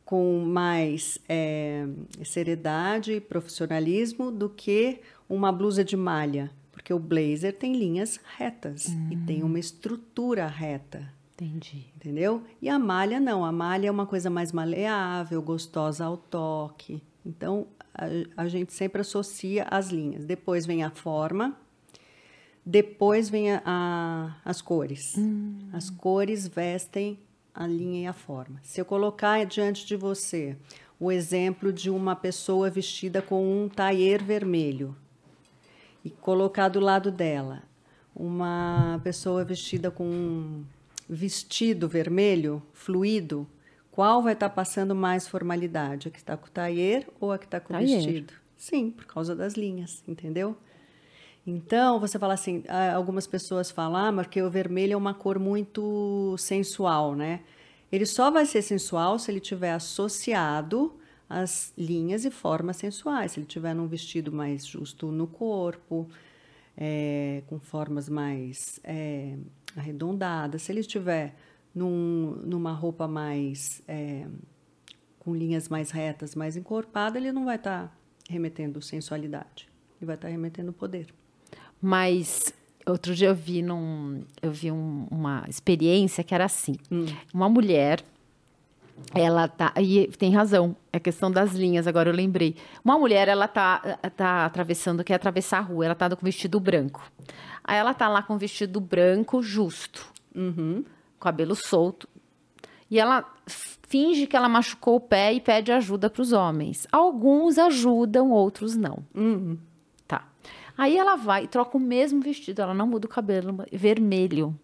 com 0.04 0.42
mais 0.44 1.18
é, 1.28 1.87
seriedade 2.25 3.12
e 3.12 3.20
profissionalismo 3.20 4.32
do 4.32 4.49
que 4.49 5.00
uma 5.28 5.52
blusa 5.52 5.85
de 5.85 5.97
malha? 5.97 6.50
Porque 6.73 6.92
o 6.92 6.99
blazer 6.99 7.52
tem 7.56 7.75
linhas 7.75 8.18
retas 8.38 8.88
e 9.11 9.16
tem 9.26 9.42
uma 9.42 9.59
estrutura 9.59 10.47
reta. 10.47 11.12
Entendi. 11.40 11.87
Entendeu? 11.97 12.42
E 12.61 12.68
a 12.68 12.78
malha 12.78 13.18
não, 13.18 13.44
a 13.44 13.50
malha 13.52 13.88
é 13.88 13.90
uma 13.90 14.06
coisa 14.06 14.28
mais 14.28 14.52
maleável, 14.52 15.40
gostosa 15.40 16.04
ao 16.04 16.16
toque. 16.16 17.02
Então 17.25 17.66
a, 17.94 18.42
a 18.42 18.49
gente 18.49 18.73
sempre 18.73 19.00
associa 19.00 19.64
as 19.70 19.88
linhas. 19.88 20.25
Depois 20.26 20.66
vem 20.66 20.82
a 20.85 20.90
forma, 20.90 21.56
depois 22.64 23.30
vem 23.30 23.52
a, 23.52 23.62
a- 23.64 24.37
as 24.44 24.61
cores. 24.61 25.14
As 25.73 25.88
cores 25.88 26.47
vestem 26.47 27.18
a 27.54 27.66
linha 27.66 28.02
e 28.02 28.06
a 28.06 28.12
forma. 28.12 28.61
Se 28.62 28.80
eu 28.80 28.85
colocar 28.85 29.44
diante 29.47 29.87
de 29.87 29.97
você 29.97 30.56
o 30.99 31.11
exemplo 31.11 31.73
de 31.73 31.88
uma 31.88 32.14
pessoa 32.14 32.68
vestida 32.68 33.23
com 33.23 33.64
um 33.64 33.66
taier 33.68 34.23
vermelho 34.23 34.94
e 36.04 36.11
colocar 36.11 36.68
do 36.68 36.80
lado 36.80 37.11
dela 37.11 37.62
uma 38.14 39.00
pessoa 39.02 39.42
vestida 39.42 39.90
com 39.90 40.04
um 40.04 40.64
vestido 41.11 41.88
vermelho, 41.88 42.62
fluido, 42.73 43.47
qual 43.90 44.23
vai 44.23 44.35
estar 44.35 44.49
passando 44.50 44.95
mais 44.95 45.26
formalidade? 45.26 46.09
A 46.09 46.11
que 46.11 46.19
está 46.19 46.37
com 46.37 46.47
o 46.47 46.50
taier 46.50 47.07
ou 47.21 47.33
a 47.33 47.38
que 47.38 47.45
está 47.45 47.59
com 47.59 47.75
o 47.75 47.79
vestido? 47.79 48.33
Sim, 48.57 48.90
por 48.90 49.07
causa 49.07 49.35
das 49.35 49.55
linhas, 49.55 50.02
entendeu? 50.07 50.57
Então, 51.47 51.99
você 51.99 52.19
fala 52.19 52.35
assim, 52.35 52.62
algumas 52.95 53.26
pessoas 53.26 53.71
falam, 53.71 54.07
ah, 54.07 54.12
porque 54.12 54.40
o 54.40 54.50
vermelho 54.50 54.93
é 54.93 54.97
uma 54.97 55.14
cor 55.14 55.38
muito 55.38 56.37
sensual, 56.38 57.17
né? 57.17 57.40
Ele 57.90 58.07
só 58.07 58.31
vai 58.31 58.47
ser 58.47 58.62
sensual 58.62 59.19
se 59.19 59.31
ele 59.31 59.40
tiver 59.40 59.73
associado 59.73 60.95
às 61.29 61.73
linhas 61.76 62.25
e 62.25 62.31
formas 62.31 62.76
sensuais. 62.76 63.33
Se 63.33 63.40
ele 63.40 63.47
tiver 63.47 63.75
num 63.75 63.88
vestido 63.88 64.31
mais 64.31 64.64
justo 64.64 65.11
no 65.11 65.26
corpo, 65.26 66.09
é, 66.76 67.43
com 67.49 67.59
formas 67.59 68.09
mais 68.09 68.79
é, 68.85 69.37
arredondadas. 69.77 70.62
Se 70.62 70.73
ele 70.73 70.81
estiver 70.81 71.35
num, 71.75 72.41
numa 72.45 72.73
roupa 72.73 73.07
mais 73.07 73.83
é, 73.87 74.27
com 75.19 75.35
linhas 75.35 75.69
mais 75.69 75.91
retas, 75.91 76.35
mais 76.35 76.57
encorpada, 76.57 77.19
ele 77.19 77.33
não 77.33 77.45
vai 77.45 77.57
estar 77.57 77.97
remetendo 78.29 78.81
sensualidade. 78.83 79.69
Ele 80.00 80.07
vai 80.07 80.15
estar 80.15 80.29
remetendo 80.29 80.73
poder. 80.73 81.07
Mas 81.81 82.53
outro 82.87 83.15
dia 83.15 83.29
eu 83.29 83.35
vi 83.35 83.62
num, 83.62 84.23
eu 84.43 84.50
vi 84.50 84.71
um- 84.71 85.07
uma 85.11 85.45
experiência 85.49 86.25
que 86.25 86.35
era 86.35 86.45
assim. 86.45 86.77
Hum. 86.91 87.07
Uma 87.33 87.49
mulher, 87.49 88.03
ela 89.15 89.49
tá, 89.49 89.73
e 89.81 90.09
tem 90.19 90.33
razão, 90.35 90.77
é 90.93 90.99
a 90.99 91.00
questão 91.00 91.31
das 91.31 91.53
linhas, 91.53 91.87
agora 91.87 92.11
eu 92.11 92.15
lembrei. 92.15 92.55
Uma 92.85 92.99
mulher, 92.99 93.29
ela 93.29 93.49
tá, 93.49 93.99
tá 94.17 94.45
atravessando, 94.45 95.03
quer 95.03 95.15
atravessar 95.15 95.59
a 95.59 95.62
rua, 95.62 95.87
ela 95.87 95.95
tá 95.95 96.15
com 96.15 96.25
vestido 96.25 96.61
branco. 96.61 97.11
Aí 97.64 97.76
ela 97.79 97.95
tá 97.95 98.09
lá 98.09 98.23
com 98.23 98.37
vestido 98.38 98.81
branco 98.81 99.43
justo, 99.43 100.07
Uhum. 100.35 100.85
cabelo 101.21 101.55
solto. 101.55 102.09
E 102.90 102.99
ela 102.99 103.25
finge 103.47 104.26
que 104.26 104.37
ela 104.37 104.49
machucou 104.49 104.97
o 104.97 105.00
pé 105.00 105.33
e 105.33 105.40
pede 105.40 105.71
ajuda 105.73 106.09
para 106.11 106.23
os 106.23 106.33
homens. 106.33 106.87
Alguns 106.90 107.59
ajudam, 107.59 108.31
outros 108.31 108.76
não. 108.76 109.05
Uhum. 109.14 109.59
Tá. 110.09 110.25
Aí 110.76 110.97
ela 110.97 111.17
vai 111.17 111.45
e 111.45 111.49
troca 111.49 111.76
o 111.76 111.81
mesmo 111.81 112.21
vestido, 112.21 112.62
ela 112.62 112.75
não 112.75 112.87
muda 112.87 113.07
o 113.07 113.11
cabelo 113.11 113.64
vermelho. 113.73 114.59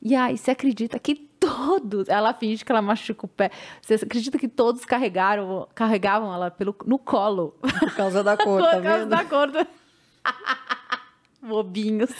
E 0.00 0.14
aí, 0.16 0.36
você 0.36 0.50
acredita 0.50 0.98
que 0.98 1.14
todos, 1.14 2.08
ela 2.08 2.32
finge 2.34 2.64
que 2.64 2.72
ela 2.72 2.82
machuca 2.82 3.24
o 3.26 3.28
pé. 3.28 3.50
Você 3.80 3.94
acredita 3.94 4.38
que 4.38 4.48
todos 4.48 4.84
carregaram, 4.84 5.68
carregavam 5.74 6.32
ela 6.32 6.50
pelo, 6.50 6.74
no 6.86 6.98
colo? 6.98 7.54
Por 7.60 7.94
causa 7.94 8.22
da 8.24 8.36
cor, 8.36 8.58
Por 8.62 8.70
tá 8.70 8.80
causa 8.80 8.98
vendo? 8.98 9.08
da 9.10 9.24
cor 9.24 9.50
do... 9.50 9.58
Bobinhos. 11.42 12.10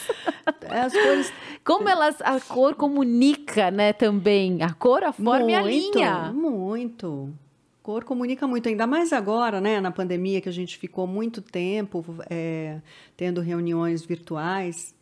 É, 0.61 0.79
As 0.81 0.93
cores 0.93 1.33
Como 1.63 1.87
elas, 1.87 2.21
a 2.21 2.39
cor 2.39 2.75
comunica, 2.75 3.71
né, 3.71 3.93
também. 3.93 4.61
A 4.61 4.73
cor, 4.73 5.03
a 5.03 5.13
forma 5.13 5.49
e 5.49 5.55
a 5.55 5.61
muito, 5.61 5.97
linha. 5.97 6.31
Muito. 6.33 7.33
Cor 7.81 8.03
comunica 8.03 8.47
muito, 8.47 8.69
ainda 8.69 8.87
mais 8.87 9.11
agora, 9.11 9.59
né, 9.59 9.79
na 9.81 9.91
pandemia, 9.91 10.39
que 10.41 10.49
a 10.49 10.53
gente 10.53 10.77
ficou 10.77 11.05
muito 11.05 11.41
tempo 11.41 12.03
é, 12.29 12.79
tendo 13.15 13.41
reuniões 13.41 14.05
virtuais, 14.05 14.95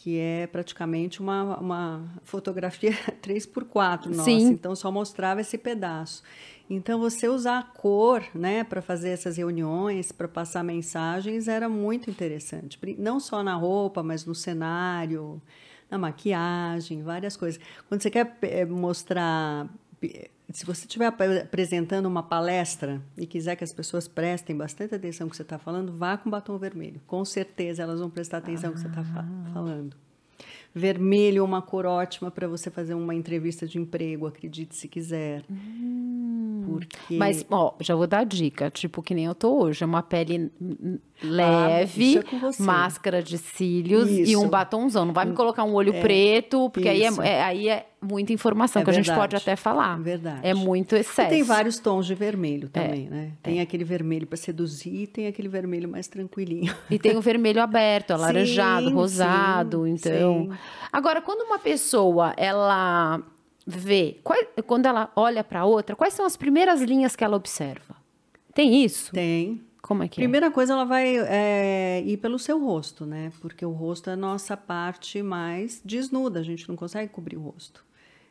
que 0.00 0.18
é 0.18 0.46
praticamente 0.46 1.20
uma, 1.20 1.58
uma 1.58 2.04
fotografia 2.22 2.92
3x4 3.20 4.06
nossa. 4.06 4.24
Sim. 4.24 4.50
Então 4.50 4.74
só 4.76 4.92
mostrava 4.92 5.40
esse 5.40 5.58
pedaço. 5.58 6.22
Então 6.70 7.00
você 7.00 7.28
usar 7.28 7.58
a 7.58 7.62
cor, 7.62 8.22
né, 8.34 8.62
para 8.62 8.80
fazer 8.80 9.08
essas 9.08 9.36
reuniões, 9.38 10.12
para 10.12 10.28
passar 10.28 10.62
mensagens, 10.62 11.48
era 11.48 11.68
muito 11.68 12.10
interessante. 12.10 12.78
Não 12.98 13.18
só 13.18 13.42
na 13.42 13.54
roupa, 13.54 14.02
mas 14.02 14.24
no 14.24 14.34
cenário, 14.34 15.42
na 15.90 15.98
maquiagem, 15.98 17.02
várias 17.02 17.36
coisas. 17.36 17.60
Quando 17.88 18.02
você 18.02 18.10
quer 18.10 18.36
eh, 18.42 18.66
mostrar, 18.66 19.66
se 20.52 20.64
você 20.64 20.86
estiver 20.86 21.06
ap- 21.06 21.20
apresentando 21.42 22.06
uma 22.06 22.22
palestra 22.22 23.00
e 23.16 23.26
quiser 23.26 23.56
que 23.56 23.64
as 23.64 23.72
pessoas 23.72 24.06
prestem 24.08 24.56
bastante 24.56 24.94
atenção 24.94 25.26
no 25.26 25.30
que 25.30 25.36
você 25.36 25.42
está 25.42 25.58
falando, 25.58 25.92
vá 25.92 26.16
com 26.16 26.30
batom 26.30 26.56
vermelho. 26.58 27.00
Com 27.06 27.24
certeza 27.24 27.82
elas 27.82 28.00
vão 28.00 28.08
prestar 28.10 28.38
atenção 28.38 28.70
no 28.70 28.74
que 28.76 28.80
você 28.82 28.88
está 28.88 29.04
falando. 29.52 29.94
Vermelho 30.74 31.38
é 31.38 31.42
uma 31.42 31.62
cor 31.62 31.86
ótima 31.86 32.30
para 32.30 32.46
você 32.46 32.70
fazer 32.70 32.94
uma 32.94 33.14
entrevista 33.14 33.66
de 33.66 33.78
emprego, 33.78 34.26
acredite 34.26 34.76
se 34.76 34.86
quiser. 34.86 35.42
Porque 36.66 37.16
Mas, 37.16 37.44
ó, 37.50 37.74
já 37.80 37.94
vou 37.94 38.06
dar 38.06 38.24
dica. 38.24 38.70
Tipo, 38.70 39.02
que 39.02 39.14
nem 39.14 39.24
eu 39.24 39.34
tô 39.34 39.58
hoje. 39.62 39.82
É 39.82 39.86
uma 39.86 40.02
pele 40.02 40.50
hum, 40.60 40.98
leve, 41.22 42.04
isso 42.04 42.18
é 42.60 42.62
máscara 42.62 43.22
de 43.22 43.38
cílios 43.38 44.08
e 44.08 44.22
Isso. 44.22 44.40
um 44.42 44.48
batomzão. 44.48 45.04
Não 45.04 45.12
vai 45.12 45.24
me 45.24 45.34
colocar 45.34 45.64
um 45.64 45.74
olho 45.74 45.92
preto, 46.00 46.70
porque 46.70 46.88
aí 46.88 47.04
isso. 47.04 47.20
é, 47.22 47.28
é- 47.28 47.42
aí 47.42 47.68
é 47.68 47.86
muita 48.00 48.32
informação 48.32 48.80
É 48.80 48.84
que 48.84 48.90
a 48.90 48.92
gente 48.94 49.06
verdade. 49.06 49.20
pode 49.30 49.36
até 49.36 49.56
falar. 49.56 49.98
Verdade. 50.00 50.40
É 50.42 50.54
muito 50.54 50.94
E 50.94 51.00
excesso. 51.00 51.28
tem 51.28 51.42
vários 51.42 51.78
tons 51.80 52.06
de 52.06 52.14
vermelho 52.14 52.70
É, 52.72 52.80
também, 52.80 53.08
né? 53.08 53.32
Tem 53.42 53.60
aquele 53.60 53.82
vermelho 53.84 54.26
para 54.26 54.36
seduzir 54.36 54.94
e 55.02 55.06
tem 55.06 55.26
aquele 55.26 55.48
vermelho 55.48 55.88
mais 55.88 56.06
tranquilinho. 56.06 56.72
E 56.90 56.98
tem 56.98 57.16
o 57.16 57.20
vermelho 57.20 57.60
aberto, 57.60 58.12
alaranjado, 58.12 58.88
Sim, 58.88 58.94
rosado, 58.94 59.84
sim, 59.84 59.90
então. 59.94 60.42
sim. 60.50 60.58
Agora, 60.92 61.20
quando 61.20 61.40
uma 61.42 61.58
pessoa 61.58 62.32
ela 62.36 63.20
vê, 63.66 64.16
qual- 64.22 64.38
quando 64.66 64.86
ela 64.86 65.10
olha 65.16 65.42
para 65.42 65.64
outra, 65.64 65.96
quais 65.96 66.14
são 66.14 66.24
as 66.24 66.36
primeiras 66.36 66.80
linhas 66.80 67.16
que 67.16 67.24
ela 67.24 67.36
observa? 67.36 67.96
Tem 68.54 68.82
isso? 68.84 69.12
Tem. 69.12 69.60
Como 69.88 70.02
é 70.02 70.08
que 70.08 70.16
Primeira 70.16 70.50
coisa, 70.50 70.74
ela 70.74 70.84
vai 70.84 71.16
é, 71.16 72.02
ir 72.04 72.18
pelo 72.18 72.38
seu 72.38 72.62
rosto, 72.62 73.06
né? 73.06 73.32
Porque 73.40 73.64
o 73.64 73.70
rosto 73.70 74.10
é 74.10 74.12
a 74.12 74.16
nossa 74.16 74.54
parte 74.54 75.22
mais 75.22 75.80
desnuda, 75.82 76.40
a 76.40 76.42
gente 76.42 76.68
não 76.68 76.76
consegue 76.76 77.10
cobrir 77.10 77.38
o 77.38 77.40
rosto. 77.40 77.82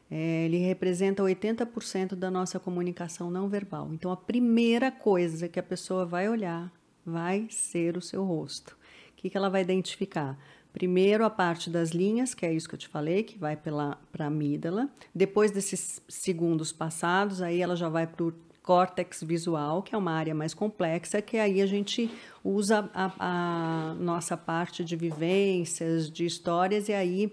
É, 0.09 0.45
ele 0.45 0.59
representa 0.59 1.23
80% 1.23 2.13
da 2.13 2.29
nossa 2.29 2.59
comunicação 2.59 3.31
não 3.31 3.49
verbal. 3.49 3.89
Então, 3.91 4.11
a 4.11 4.15
primeira 4.15 4.91
coisa 4.91 5.49
que 5.49 5.59
a 5.59 5.63
pessoa 5.63 6.05
vai 6.05 6.29
olhar 6.29 6.71
vai 7.03 7.47
ser 7.49 7.97
o 7.97 8.01
seu 8.03 8.23
rosto. 8.23 8.77
O 9.13 9.15
que, 9.15 9.27
que 9.27 9.35
ela 9.35 9.49
vai 9.49 9.63
identificar? 9.63 10.37
Primeiro, 10.71 11.25
a 11.25 11.29
parte 11.31 11.71
das 11.71 11.89
linhas, 11.89 12.35
que 12.35 12.45
é 12.45 12.53
isso 12.53 12.69
que 12.69 12.75
eu 12.75 12.79
te 12.79 12.87
falei, 12.87 13.23
que 13.23 13.35
vai 13.35 13.57
para 13.57 13.97
a 14.19 14.25
amígdala. 14.25 14.87
Depois 15.13 15.49
desses 15.49 16.03
segundos 16.07 16.71
passados, 16.71 17.41
aí 17.41 17.63
ela 17.63 17.75
já 17.75 17.89
vai 17.89 18.05
para 18.05 18.25
o 18.25 18.33
córtex 18.67 19.23
visual, 19.23 19.81
que 19.81 19.95
é 19.95 19.97
uma 19.97 20.11
área 20.11 20.35
mais 20.35 20.53
complexa, 20.53 21.21
que 21.21 21.37
aí 21.37 21.61
a 21.61 21.65
gente 21.65 22.11
usa 22.43 22.89
a, 22.93 23.11
a 23.17 23.93
nossa 23.95 24.35
parte 24.35 24.83
de 24.83 24.95
vivências, 24.97 26.11
de 26.11 26.25
histórias, 26.25 26.89
e 26.89 26.93
aí 26.93 27.31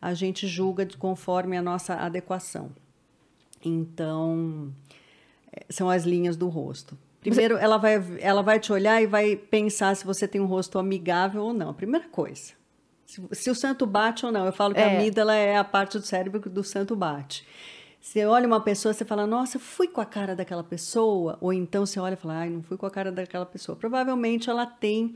a 0.00 0.12
gente 0.12 0.48
julga 0.48 0.84
de- 0.84 0.96
conforme 0.96 1.56
a 1.56 1.62
nossa 1.62 1.94
adequação. 1.94 2.72
Então, 3.64 4.72
eh, 5.52 5.64
são 5.70 5.88
as 5.88 6.02
linhas 6.04 6.36
do 6.36 6.48
rosto. 6.48 6.98
Primeiro, 7.20 7.56
ela 7.56 7.76
vai, 7.78 7.94
ela 8.18 8.42
vai 8.42 8.58
te 8.58 8.72
olhar 8.72 9.00
e 9.00 9.06
vai 9.06 9.36
pensar 9.36 9.94
se 9.94 10.04
você 10.04 10.26
tem 10.26 10.40
um 10.40 10.46
rosto 10.46 10.78
amigável 10.80 11.44
ou 11.44 11.52
não. 11.54 11.68
A 11.70 11.74
primeira 11.74 12.08
coisa. 12.08 12.54
Se, 13.06 13.22
se 13.30 13.50
o 13.50 13.54
santo 13.54 13.86
bate 13.86 14.26
ou 14.26 14.32
não. 14.32 14.44
Eu 14.46 14.52
falo 14.52 14.74
que 14.74 14.80
a 14.80 14.90
É. 14.90 14.96
amígdala 14.98 15.32
é 15.36 15.56
a 15.56 15.62
parte 15.62 15.96
do 15.98 16.04
cérebro 16.04 16.40
que 16.40 16.48
do 16.48 16.64
santo 16.64 16.96
bate. 16.96 17.46
Você 18.02 18.26
olha 18.26 18.48
uma 18.48 18.58
pessoa, 18.60 18.92
você 18.92 19.04
fala, 19.04 19.28
nossa, 19.28 19.56
eu 19.58 19.60
fui 19.60 19.86
com 19.86 20.00
a 20.00 20.04
cara 20.04 20.34
daquela 20.34 20.64
pessoa. 20.64 21.38
Ou 21.40 21.52
então 21.52 21.86
você 21.86 22.00
olha 22.00 22.14
e 22.14 22.16
fala, 22.16 22.34
ai, 22.38 22.50
não 22.50 22.60
fui 22.60 22.76
com 22.76 22.84
a 22.84 22.90
cara 22.90 23.12
daquela 23.12 23.46
pessoa. 23.46 23.76
Provavelmente 23.76 24.50
ela 24.50 24.66
tem 24.66 25.14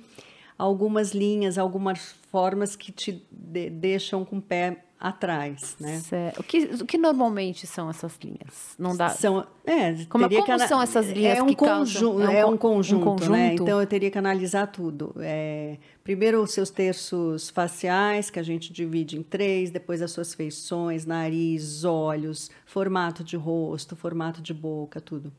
algumas 0.56 1.12
linhas, 1.12 1.58
algumas 1.58 2.14
formas 2.30 2.76
que 2.76 2.92
te 2.92 3.26
de- 3.30 3.70
deixam 3.70 4.24
com 4.24 4.38
o 4.38 4.40
pé 4.42 4.84
atrás, 5.00 5.76
né? 5.80 5.98
Certo. 5.98 6.40
O 6.40 6.42
que, 6.44 6.58
o 6.80 6.86
que 6.86 6.96
normalmente 6.96 7.66
são 7.66 7.90
essas 7.90 8.16
linhas? 8.22 8.74
Não 8.78 8.96
dá. 8.96 9.10
São, 9.10 9.44
é, 9.66 9.92
Como- 10.08 10.24
como 10.30 10.44
que 10.44 10.50
ana- 10.52 10.66
são 10.68 10.80
essas 10.80 11.10
linhas 11.10 11.38
é 11.38 11.42
um 11.42 11.46
que 11.48 11.56
causam- 11.56 12.12
conjunto, 12.12 12.22
é 12.22 12.28
um 12.28 12.30
é 12.38 12.46
um 12.46 12.52
um 12.52 12.56
conjunto, 12.56 13.04
né? 13.30 13.48
conjunto? 13.50 13.62
Então 13.64 13.80
eu 13.80 13.86
teria 13.86 14.10
que 14.12 14.16
analisar 14.16 14.68
tudo. 14.68 15.12
É, 15.18 15.76
primeiro 16.06 16.40
os 16.40 16.52
seus 16.52 16.70
terços 16.70 17.50
faciais, 17.50 18.30
que 18.30 18.38
a 18.38 18.42
gente 18.44 18.72
divide 18.72 19.18
em 19.18 19.24
três, 19.24 19.72
depois 19.72 20.00
as 20.00 20.12
suas 20.12 20.32
feições, 20.32 21.04
nariz, 21.04 21.82
olhos, 21.82 22.48
formato 22.64 23.24
de 23.24 23.36
rosto, 23.36 23.96
formato 23.96 24.40
de 24.40 24.54
boca, 24.54 25.00
tudo. 25.00 25.32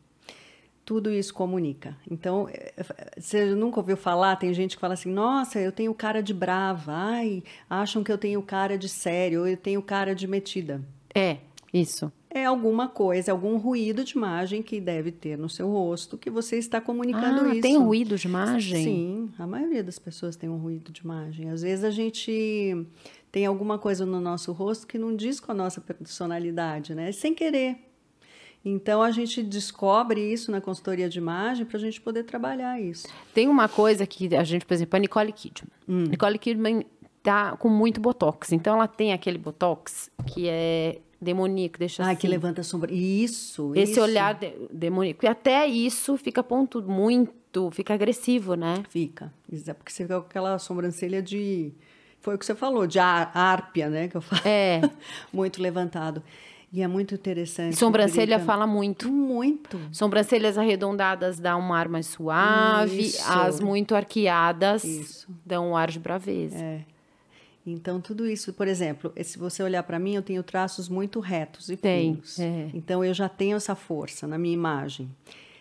Tudo 0.83 1.09
isso 1.09 1.33
comunica. 1.33 1.95
Então, 2.11 2.49
é, 2.49 2.73
é, 2.75 2.83
você 3.17 3.45
nunca 3.55 3.79
ouviu 3.79 3.95
falar? 3.95 4.35
Tem 4.35 4.53
gente 4.53 4.75
que 4.75 4.81
fala 4.81 4.95
assim: 4.95 5.09
nossa, 5.09 5.57
eu 5.57 5.71
tenho 5.71 5.93
cara 5.93 6.21
de 6.21 6.33
brava, 6.33 6.91
ai, 6.91 7.43
acham 7.69 8.03
que 8.03 8.11
eu 8.11 8.17
tenho 8.17 8.41
cara 8.41 8.77
de 8.77 8.89
sério, 8.89 9.47
eu 9.47 9.55
tenho 9.55 9.81
cara 9.81 10.13
de 10.13 10.27
metida 10.27 10.81
É, 11.15 11.37
isso. 11.73 12.11
É 12.37 12.45
alguma 12.45 12.87
coisa, 12.87 13.31
algum 13.31 13.57
ruído 13.57 14.03
de 14.03 14.13
imagem 14.13 14.61
que 14.61 14.79
deve 14.79 15.11
ter 15.11 15.37
no 15.37 15.49
seu 15.49 15.69
rosto 15.69 16.17
que 16.17 16.29
você 16.29 16.57
está 16.57 16.79
comunicando 16.79 17.41
ah, 17.41 17.53
isso. 17.53 17.61
tem 17.61 17.77
ruído 17.77 18.15
de 18.15 18.27
imagem? 18.27 18.83
Sim, 18.83 19.29
a 19.37 19.45
maioria 19.45 19.83
das 19.83 19.99
pessoas 19.99 20.35
tem 20.35 20.49
um 20.49 20.57
ruído 20.57 20.91
de 20.91 21.01
imagem. 21.01 21.49
Às 21.49 21.61
vezes 21.61 21.83
a 21.83 21.91
gente 21.91 22.85
tem 23.31 23.45
alguma 23.45 23.77
coisa 23.77 24.05
no 24.05 24.21
nosso 24.21 24.51
rosto 24.51 24.87
que 24.87 24.97
não 24.97 25.15
diz 25.15 25.39
com 25.39 25.51
a 25.51 25.55
nossa 25.55 25.81
personalidade, 25.81 26.95
né? 26.95 27.11
Sem 27.11 27.33
querer. 27.33 27.77
Então 28.63 29.01
a 29.01 29.11
gente 29.11 29.41
descobre 29.41 30.21
isso 30.21 30.51
na 30.51 30.59
consultoria 30.59 31.07
de 31.07 31.17
imagem 31.17 31.65
para 31.65 31.77
a 31.77 31.79
gente 31.79 32.01
poder 32.01 32.23
trabalhar 32.23 32.79
isso. 32.81 33.07
Tem 33.33 33.47
uma 33.47 33.69
coisa 33.69 34.05
que 34.05 34.35
a 34.35 34.43
gente, 34.43 34.65
por 34.65 34.73
exemplo, 34.73 34.95
a 34.95 34.99
Nicole 34.99 35.31
Kidman. 35.31 35.71
Hum. 35.87 36.03
Nicole 36.09 36.37
Kidman 36.37 36.85
tá 37.23 37.55
com 37.57 37.69
muito 37.69 37.99
botox. 37.99 38.51
Então 38.51 38.75
ela 38.75 38.87
tem 38.87 39.13
aquele 39.13 39.37
botox 39.37 40.09
que 40.25 40.47
é 40.47 40.99
demoníaco, 41.19 41.77
deixa 41.79 42.03
Ah, 42.03 42.11
assim. 42.11 42.19
que 42.21 42.27
levanta 42.27 42.61
a 42.61 42.63
sombra. 42.63 42.93
Isso, 42.93 43.73
Esse 43.75 43.93
isso. 43.93 44.01
olhar 44.01 44.33
de- 44.35 44.53
demoníaco. 44.71 45.25
E 45.25 45.27
até 45.27 45.65
isso 45.67 46.15
fica 46.17 46.43
ponto 46.43 46.81
muito, 46.81 47.69
fica 47.71 47.93
agressivo, 47.93 48.55
né? 48.55 48.83
Fica. 48.89 49.33
É 49.67 49.73
porque 49.73 49.91
você 49.91 50.03
fica 50.03 50.19
com 50.21 50.27
aquela 50.27 50.57
sobrancelha 50.59 51.21
de. 51.21 51.71
Foi 52.19 52.35
o 52.35 52.37
que 52.37 52.45
você 52.45 52.55
falou, 52.55 52.85
de 52.87 52.99
árpia, 52.99 53.89
né? 53.89 54.07
Que 54.07 54.17
eu 54.17 54.21
falo. 54.21 54.41
É. 54.45 54.81
muito 55.31 55.61
levantado. 55.61 56.21
E 56.73 56.81
é 56.81 56.87
muito 56.87 57.15
interessante. 57.15 57.77
Sobrancelha 57.77 58.35
Drica. 58.37 58.43
fala 58.51 58.67
muito. 58.67 59.09
Muito. 59.09 59.79
Sobrancelhas 59.91 60.57
arredondadas 60.57 61.39
dão 61.39 61.61
um 61.61 61.73
ar 61.73 61.87
mais 61.87 62.07
suave, 62.07 62.99
Isso. 62.99 63.23
as 63.31 63.61
muito 63.61 63.95
arqueadas 63.95 64.83
Isso. 64.83 65.27
dão 65.45 65.69
um 65.69 65.77
ar 65.77 65.89
de 65.89 65.97
braveza. 65.99 66.57
É. 66.57 66.81
Então, 67.69 67.99
tudo 67.99 68.25
isso, 68.27 68.53
por 68.53 68.67
exemplo, 68.67 69.11
se 69.23 69.37
você 69.37 69.61
olhar 69.61 69.83
para 69.83 69.99
mim, 69.99 70.15
eu 70.15 70.21
tenho 70.21 70.41
traços 70.41 70.87
muito 70.87 71.19
retos 71.19 71.69
e 71.69 71.75
Tem, 71.75 72.13
finos. 72.13 72.39
é. 72.39 72.69
Então, 72.73 73.03
eu 73.03 73.13
já 73.13 73.27
tenho 73.27 73.57
essa 73.57 73.75
força 73.75 74.25
na 74.25 74.37
minha 74.37 74.53
imagem. 74.53 75.09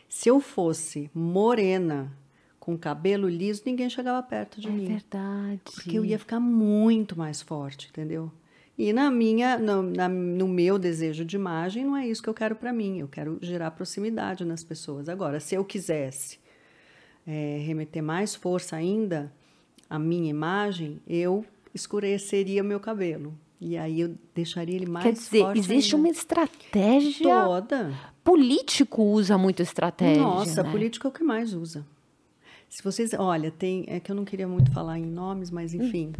Se 0.08 0.28
eu 0.28 0.40
fosse 0.40 1.10
morena, 1.12 2.12
com 2.60 2.78
cabelo 2.78 3.28
liso, 3.28 3.62
ninguém 3.66 3.90
chegava 3.90 4.22
perto 4.22 4.60
de 4.60 4.68
É 4.68 4.70
mim. 4.70 4.86
verdade. 4.86 5.60
Porque 5.64 5.98
eu 5.98 6.04
ia 6.04 6.18
ficar 6.18 6.38
muito 6.40 7.18
mais 7.18 7.42
forte, 7.42 7.88
entendeu? 7.88 8.30
E 8.78 8.92
na 8.92 9.10
minha, 9.10 9.58
no, 9.58 9.82
na- 9.82 10.08
no 10.08 10.46
meu 10.46 10.78
desejo 10.78 11.24
de 11.24 11.34
imagem, 11.34 11.84
não 11.84 11.96
é 11.96 12.06
isso 12.06 12.22
que 12.22 12.28
eu 12.28 12.34
quero 12.34 12.54
para 12.54 12.72
mim. 12.72 12.98
Eu 12.98 13.08
quero 13.08 13.38
gerar 13.40 13.70
proximidade 13.72 14.44
nas 14.44 14.62
pessoas. 14.62 15.08
Agora, 15.08 15.40
se 15.40 15.54
eu 15.54 15.64
quisesse 15.64 16.38
é, 17.26 17.58
remeter 17.66 18.02
mais 18.02 18.34
força 18.34 18.76
ainda 18.76 19.32
à 19.90 19.98
minha 19.98 20.28
imagem, 20.30 21.00
eu 21.08 21.44
escureceria 21.76 22.62
meu 22.62 22.80
cabelo. 22.80 23.38
E 23.60 23.76
aí 23.76 24.00
eu 24.00 24.14
deixaria 24.34 24.76
ele 24.76 24.86
mais 24.86 25.04
Quer 25.04 25.12
dizer, 25.12 25.40
forte 25.40 25.58
existe 25.58 25.94
ainda. 25.94 26.08
uma 26.08 26.12
estratégia. 26.12 27.22
toda. 27.22 27.94
Político 28.22 29.02
usa 29.02 29.38
muito 29.38 29.62
estratégia. 29.62 30.22
Nossa, 30.22 30.62
né? 30.62 30.70
político 30.70 31.06
é 31.06 31.10
o 31.10 31.12
que 31.12 31.22
mais 31.22 31.54
usa. 31.54 31.86
Se 32.68 32.82
vocês, 32.82 33.14
olha, 33.14 33.50
tem, 33.50 33.84
é 33.86 34.00
que 34.00 34.10
eu 34.10 34.16
não 34.16 34.24
queria 34.24 34.48
muito 34.48 34.72
falar 34.72 34.98
em 34.98 35.06
nomes, 35.06 35.50
mas 35.50 35.72
enfim. 35.72 36.12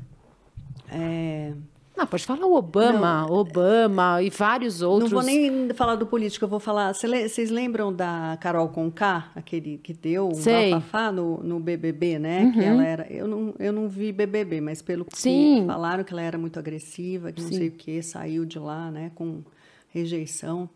É, 0.88 1.53
Não, 1.96 2.06
pode 2.06 2.26
falar 2.26 2.44
o 2.44 2.54
Obama, 2.54 3.26
Obama 3.30 4.22
e 4.22 4.28
vários 4.28 4.82
outros. 4.82 5.11
Não 5.11 5.18
vou 5.18 5.26
nem 5.26 5.72
falar 5.72 5.94
do 5.94 6.06
político, 6.06 6.44
eu 6.44 6.48
vou 6.48 6.61
falar. 6.61 6.92
Vocês 6.92 7.48
lembram 7.48 7.90
da 7.90 8.37
Carol 8.38 8.68
Conká, 8.68 9.30
aquele 9.35 9.78
que 9.78 9.94
deu 9.94 10.28
um 10.28 10.35
Sei. 10.35 10.74
Uhum. 10.74 10.80
bafafá 10.80 11.11
no, 11.11 11.42
no 11.42 11.59
BBB, 11.59 12.18
né? 12.18 12.52
Que 12.52 12.62
ela 12.62 12.85
era. 12.85 13.06
Eu 13.11 13.26
não, 13.26 13.54
eu 13.59 13.72
não 13.72 13.88
vi 13.88 14.12
BBB, 14.12 14.61
mas 14.61 14.82
pelo 14.82 15.06
que 15.06 15.18
Sim. 15.18 15.64
falaram 15.66 16.04
que 16.04 16.12
ela 16.12 16.22
era 16.22 16.37
muito 16.37 16.59
agressiva, 16.59 17.32
que 17.32 17.40
não 17.40 17.48
sei 17.48 17.68
o 17.68 17.72
que, 17.72 18.02
saiu 18.02 18.44
de 18.44 18.59
lá, 18.59 18.90
né? 18.90 19.11
Com 19.14 19.42
rejeição. 19.88 20.68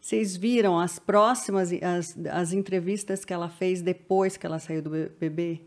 Vocês 0.00 0.36
viram 0.36 0.78
as 0.78 0.98
próximas, 0.98 1.70
as, 1.82 2.16
as 2.30 2.52
entrevistas 2.52 3.24
que 3.24 3.32
ela 3.32 3.48
fez 3.48 3.82
depois 3.82 4.36
que 4.36 4.46
ela 4.46 4.58
saiu 4.58 4.82
do 4.82 4.90
BBB? 4.90 5.62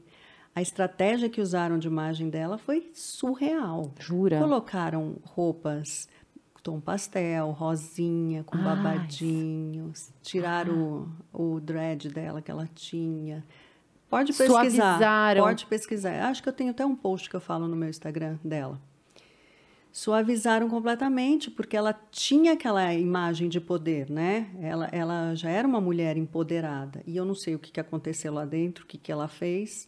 A 0.58 0.62
estratégia 0.64 1.30
que 1.30 1.40
usaram 1.40 1.78
de 1.78 1.88
imagem 1.88 2.32
dela 2.32 2.58
foi 2.58 2.90
surreal. 2.92 3.94
Jura? 4.00 4.40
Colocaram 4.40 5.18
roupas 5.24 6.10
tom 6.64 6.80
pastel, 6.82 7.52
rosinha, 7.52 8.44
com 8.44 8.58
Ai. 8.58 8.64
babadinhos, 8.64 10.12
tiraram 10.24 11.08
o, 11.32 11.56
o 11.56 11.60
dread 11.60 12.10
dela 12.10 12.42
que 12.42 12.50
ela 12.50 12.68
tinha. 12.74 13.46
Pode 14.10 14.34
pesquisar. 14.34 14.52
Suavizaram. 14.52 15.44
Pode 15.44 15.66
pesquisar. 15.68 16.26
Acho 16.26 16.42
que 16.42 16.50
eu 16.50 16.54
tenho 16.54 16.72
até 16.72 16.84
um 16.84 16.96
post 16.96 17.30
que 17.30 17.36
eu 17.36 17.40
falo 17.40 17.68
no 17.68 17.76
meu 17.76 17.88
Instagram 17.88 18.40
dela. 18.44 18.82
Suavizaram 19.92 20.68
completamente, 20.68 21.52
porque 21.52 21.78
ela 21.78 21.94
tinha 22.10 22.54
aquela 22.54 22.92
imagem 22.96 23.48
de 23.48 23.62
poder, 23.62 24.10
né? 24.10 24.50
Ela, 24.60 24.90
ela 24.92 25.36
já 25.36 25.52
era 25.52 25.68
uma 25.68 25.80
mulher 25.80 26.18
empoderada. 26.18 27.04
E 27.06 27.16
eu 27.16 27.26
não 27.26 27.36
sei 27.36 27.54
o 27.54 27.60
que, 27.60 27.72
que 27.72 27.80
aconteceu 27.80 28.34
lá 28.34 28.44
dentro, 28.44 28.86
o 28.86 28.88
que, 28.88 28.98
que 28.98 29.12
ela 29.12 29.28
fez, 29.28 29.88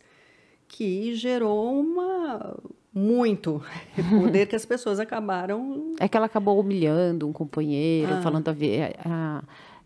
que 0.69 1.13
gerou 1.15 1.77
uma 1.81 2.55
muito 2.93 3.61
poder 4.21 4.45
que 4.47 4.55
as 4.55 4.65
pessoas 4.65 4.99
acabaram 4.99 5.93
É 5.99 6.07
que 6.07 6.15
ela 6.15 6.25
acabou 6.27 6.59
humilhando 6.59 7.27
um 7.27 7.33
companheiro, 7.33 8.13
Ah. 8.13 8.21
falando 8.21 8.47
a, 8.47 8.53
ve- 8.53 8.95
a- 9.03 9.43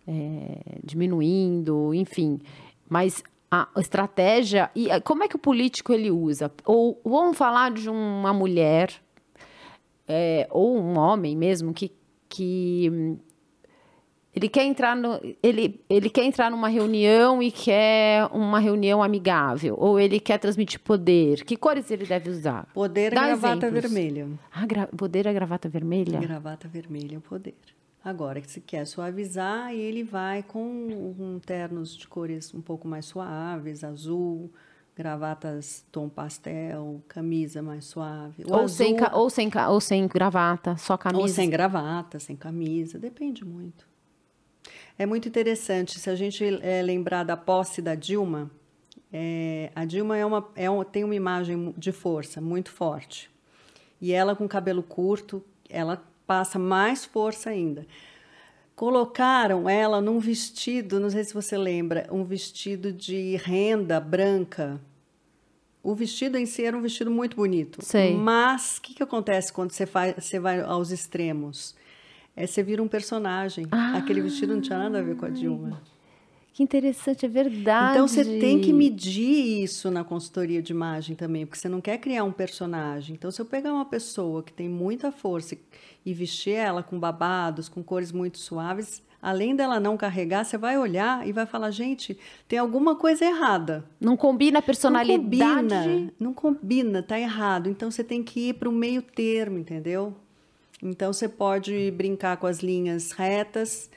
é, 0.08 0.58
diminuindo, 0.84 1.93
enfim. 1.93 2.39
Mas 2.89 3.24
a 3.50 3.67
estratégia 3.78 4.69
e 4.76 4.91
a- 4.91 5.00
como 5.02 5.24
é 5.24 5.28
que 5.28 5.36
o 5.36 5.39
político 5.39 5.91
ele 5.93 6.12
usa? 6.12 6.52
Ou 6.65 7.00
vamos 7.04 7.38
falar 7.38 7.72
de 7.72 7.89
uma 7.89 8.34
mulher 8.34 8.89
é, 10.08 10.48
ou 10.52 10.78
um 10.78 10.98
homem 10.98 11.36
mesmo 11.36 11.74
que, 11.74 11.91
que 12.28 12.89
hum, 12.91 13.17
ele 14.36 14.50
quer 14.50 14.63
entrar 14.63 14.96
no, 14.96 15.19
ele, 15.43 15.80
ele 15.89 16.10
quer 16.10 16.24
entrar 16.24 16.50
numa 16.50 16.67
reunião 16.67 17.41
e 17.41 17.52
quer 17.52 18.26
uma 18.32 18.60
reunião 18.60 19.04
amigável 19.04 19.76
ou 19.78 20.00
ele 20.00 20.19
quer 20.19 20.38
transmitir 20.39 20.80
poder. 20.80 21.43
Que 21.43 21.56
cores 21.56 21.89
ele 21.91 22.06
deve 22.06 22.30
usar? 22.30 22.65
poder 22.74 23.13
Dá 23.13 23.28
gravata 23.28 23.67
exemplos. 23.67 23.82
vermelha. 23.91 24.28
Ah, 24.52 24.65
gra- 24.65 24.88
poder 24.88 25.28
é 25.28 25.34
gravata 25.34 25.69
vermelha? 25.69 26.19
Gravata 26.19 26.67
vermelha 26.67 27.15
é 27.15 27.17
o 27.17 27.22
poder. 27.22 27.54
Agora, 28.04 28.41
se 28.46 28.60
quer 28.60 28.86
suavizar, 28.86 29.72
ele 29.74 30.04
vai 30.04 30.43
com 30.43 30.60
um 30.62 31.39
ternos 31.39 31.96
de 31.96 32.06
cores 32.08 32.54
um 32.54 32.60
pouco 32.62 32.86
mais 32.88 33.06
suaves, 33.06 33.82
azul, 33.84 34.52
gravatas 34.96 35.86
tom 35.91 36.10
pastel, 36.10 37.02
camisa 37.08 37.62
mais 37.62 37.86
suave. 37.86 38.43
Ou, 38.46 38.67
sem, 38.67 38.98
azul- 39.00 39.17
ou, 39.19 39.30
sem, 39.30 39.50
ou 39.69 39.80
sem 39.82 40.08
gravata, 40.08 40.76
só 40.78 40.98
camisa. 40.98 41.22
Ou 41.22 41.28
sem 41.30 41.50
gravata, 41.50 42.19
sem 42.19 42.36
camisa, 42.36 42.98
depende 43.00 43.46
muito. 43.46 43.86
É 44.98 45.06
muito 45.06 45.28
interessante, 45.28 46.00
se 46.00 46.10
a 46.10 46.16
gente 46.16 46.44
eh, 46.62 46.82
lembrar 46.82 47.24
da 47.24 47.36
posse 47.36 47.82
da 47.82 47.96
Dilma, 47.96 48.50
eh, 49.12 49.72
a 49.76 49.86
Dilma 49.86 50.18
é 50.18 50.26
uma, 50.26 50.48
é 50.56 50.70
um- 50.70 50.84
tem 50.84 51.04
uma 51.04 51.16
imagem 51.16 51.74
de 51.78 51.92
força 51.92 52.40
muito 52.40 52.72
forte. 52.72 53.30
E 54.00 54.12
ela 54.12 54.36
com 54.36 54.48
cabelo 54.48 54.84
curto, 54.84 55.44
ela 55.70 56.04
passa 56.28 56.60
mais 56.60 57.06
força 57.06 57.50
ainda. 57.50 57.86
Colocaram 58.76 59.70
ela 59.70 60.02
num 60.02 60.20
vestido, 60.20 61.00
não 61.00 61.10
sei 61.10 61.24
se 61.24 61.34
você 61.34 61.58
lembra, 61.58 62.08
um 62.12 62.24
vestido 62.24 62.92
de 62.92 63.36
renda 63.38 64.00
branca. 64.00 64.82
O 65.84 65.94
vestido 65.94 66.38
em 66.38 66.46
si 66.46 66.64
era 66.64 66.76
um 66.78 66.82
vestido 66.82 67.12
muito 67.12 67.36
bonito. 67.36 67.84
Sei. 67.84 68.16
Mas 68.16 68.78
o 68.78 68.82
que, 68.82 68.94
que 68.96 69.04
acontece 69.04 69.52
quando 69.54 69.72
você, 69.72 69.86
faz, 69.86 70.16
você 70.16 70.40
vai 70.40 70.62
aos 70.62 70.92
extremos? 70.92 71.76
É, 72.36 72.48
você 72.48 72.63
vira 72.63 72.82
um 72.82 72.88
personagem. 72.88 73.67
Aquele 73.93 74.22
vestido 74.22 74.54
não 74.56 74.62
tinha 74.62 74.78
nada 74.80 75.00
a 75.00 75.02
ver 75.02 75.15
com 75.15 75.26
a 75.26 75.30
Dilma. 75.30 75.82
Que 76.52 76.62
interessante, 76.62 77.26
é 77.26 77.30
verdade. 77.30 77.93
Então 77.93 78.08
você 78.08 78.24
tem 78.39 78.62
que 78.62 78.72
medir 78.72 79.63
isso 79.63 79.89
na 79.89 80.04
consultoria 80.04 80.62
de 80.62 80.72
imagem 80.72 81.15
também, 81.15 81.48
porque 81.48 81.60
você 81.60 81.67
não 81.67 81.82
quer 81.82 81.98
criar 81.98 82.24
um 82.24 82.32
personagem. 82.32 83.15
Então, 83.15 83.32
se 83.32 83.41
eu 83.41 83.46
pegar 83.46 83.74
uma 83.74 83.86
pessoa 83.86 84.43
que 84.43 84.54
tem 84.54 84.69
muita 84.69 85.12
força 85.12 85.58
e 86.06 86.13
vestir 86.13 86.54
ela 86.54 86.84
com 86.84 87.00
babados, 87.00 87.67
com 87.67 87.82
cores 87.82 88.12
muito 88.12 88.38
suaves, 88.38 89.02
além 89.19 89.56
dela 89.56 89.80
não 89.80 89.98
carregar, 89.98 90.43
você 90.46 90.56
vai 90.56 90.78
olhar 90.78 91.28
e 91.28 91.32
vai 91.32 91.48
falar: 91.48 91.72
gente, 91.72 92.15
tem 92.48 92.60
alguma 92.60 92.96
coisa 92.96 93.26
errada. 93.26 93.84
Não 94.00 94.15
combina 94.15 94.60
a 94.60 94.62
Não 94.62 94.65
personalidade. 94.65 95.24
combina, 95.24 96.13
não 96.19 96.34
combina, 96.36 97.02
tá 97.02 97.19
errado. 97.19 97.67
Então 97.67 97.89
você 97.89 98.04
tem 98.04 98.22
que 98.22 98.50
ir 98.50 98.54
para 98.54 98.69
o 98.69 98.72
meio 98.72 99.02
termo, 99.02 99.58
entendeu? 99.58 100.13
Então 100.84 101.13
você 101.13 101.30
pode 101.30 101.89
brincar 101.91 102.38
com 102.38 102.46
as 102.46 102.60
linhas 102.60 103.12
retas 103.12 103.89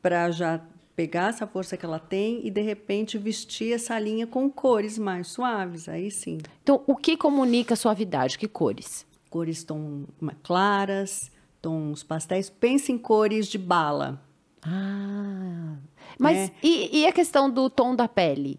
para 0.00 0.30
já 0.30 0.60
pegar 0.94 1.28
essa 1.28 1.46
força 1.46 1.76
que 1.76 1.84
ela 1.84 1.98
tem 1.98 2.40
e 2.46 2.50
de 2.50 2.62
repente 2.62 3.18
vestir 3.18 3.74
essa 3.74 3.98
linha 3.98 4.26
com 4.26 4.50
cores 4.50 4.96
mais 4.96 5.26
suaves. 5.28 5.88
Aí 5.90 6.10
sim, 6.10 6.38
Então, 6.62 6.82
o 6.86 6.96
que 6.96 7.16
comunica 7.18 7.76
suavidade? 7.76 8.38
Que 8.38 8.48
cores? 8.48 9.04
cores 9.28 9.62
tom 9.64 10.04
claras, 10.42 11.30
tons 11.60 12.02
pastéis. 12.02 12.48
Pense 12.48 12.90
em 12.90 12.96
cores 12.96 13.46
de 13.48 13.58
bala. 13.58 14.22
Ah. 14.62 15.76
Mas 16.18 16.48
É. 16.48 16.52
e, 16.62 17.00
e 17.00 17.06
a 17.06 17.12
questão 17.12 17.50
do 17.50 17.68
tom 17.68 17.94
da 17.94 18.08
pele? 18.08 18.58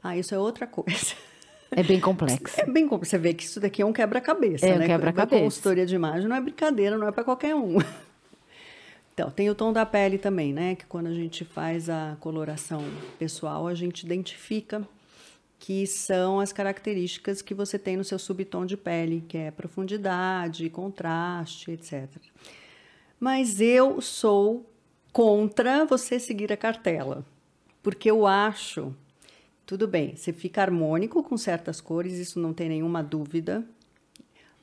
Ah, 0.00 0.16
isso 0.16 0.32
é 0.32 0.38
outra 0.38 0.66
coisa. 0.68 1.16
É 1.76 1.82
bem 1.82 2.00
complexo. 2.00 2.58
É 2.58 2.64
bem 2.64 2.88
como 2.88 3.04
você 3.04 3.18
vê 3.18 3.34
que 3.34 3.44
isso 3.44 3.60
daqui 3.60 3.82
é 3.82 3.86
um 3.86 3.92
quebra-cabeça, 3.92 4.64
É 4.64 4.74
um 4.74 4.78
né? 4.78 4.86
quebra-cabeça. 4.86 5.42
A 5.42 5.44
consultoria 5.44 5.84
de 5.84 5.94
imagem 5.94 6.26
não 6.26 6.34
é 6.34 6.40
brincadeira, 6.40 6.96
não 6.96 7.06
é 7.06 7.12
para 7.12 7.22
qualquer 7.22 7.54
um. 7.54 7.76
Então, 9.12 9.30
tem 9.30 9.48
o 9.48 9.54
tom 9.54 9.72
da 9.72 9.86
pele 9.86 10.18
também, 10.18 10.52
né? 10.52 10.74
Que 10.74 10.84
quando 10.84 11.06
a 11.06 11.14
gente 11.14 11.42
faz 11.42 11.88
a 11.88 12.18
coloração 12.20 12.84
pessoal, 13.18 13.66
a 13.66 13.74
gente 13.74 14.04
identifica 14.04 14.86
que 15.58 15.86
são 15.86 16.38
as 16.38 16.52
características 16.52 17.40
que 17.40 17.54
você 17.54 17.78
tem 17.78 17.96
no 17.96 18.04
seu 18.04 18.18
subtom 18.18 18.66
de 18.66 18.76
pele, 18.76 19.24
que 19.26 19.38
é 19.38 19.50
profundidade, 19.50 20.68
contraste, 20.68 21.70
etc. 21.70 22.10
Mas 23.18 23.58
eu 23.58 24.02
sou 24.02 24.70
contra 25.14 25.86
você 25.86 26.20
seguir 26.20 26.52
a 26.52 26.56
cartela, 26.58 27.24
porque 27.82 28.10
eu 28.10 28.26
acho 28.26 28.94
tudo 29.66 29.88
bem, 29.88 30.14
você 30.14 30.32
fica 30.32 30.62
harmônico 30.62 31.22
com 31.24 31.36
certas 31.36 31.80
cores, 31.80 32.14
isso 32.14 32.38
não 32.38 32.54
tem 32.54 32.68
nenhuma 32.68 33.02
dúvida. 33.02 33.66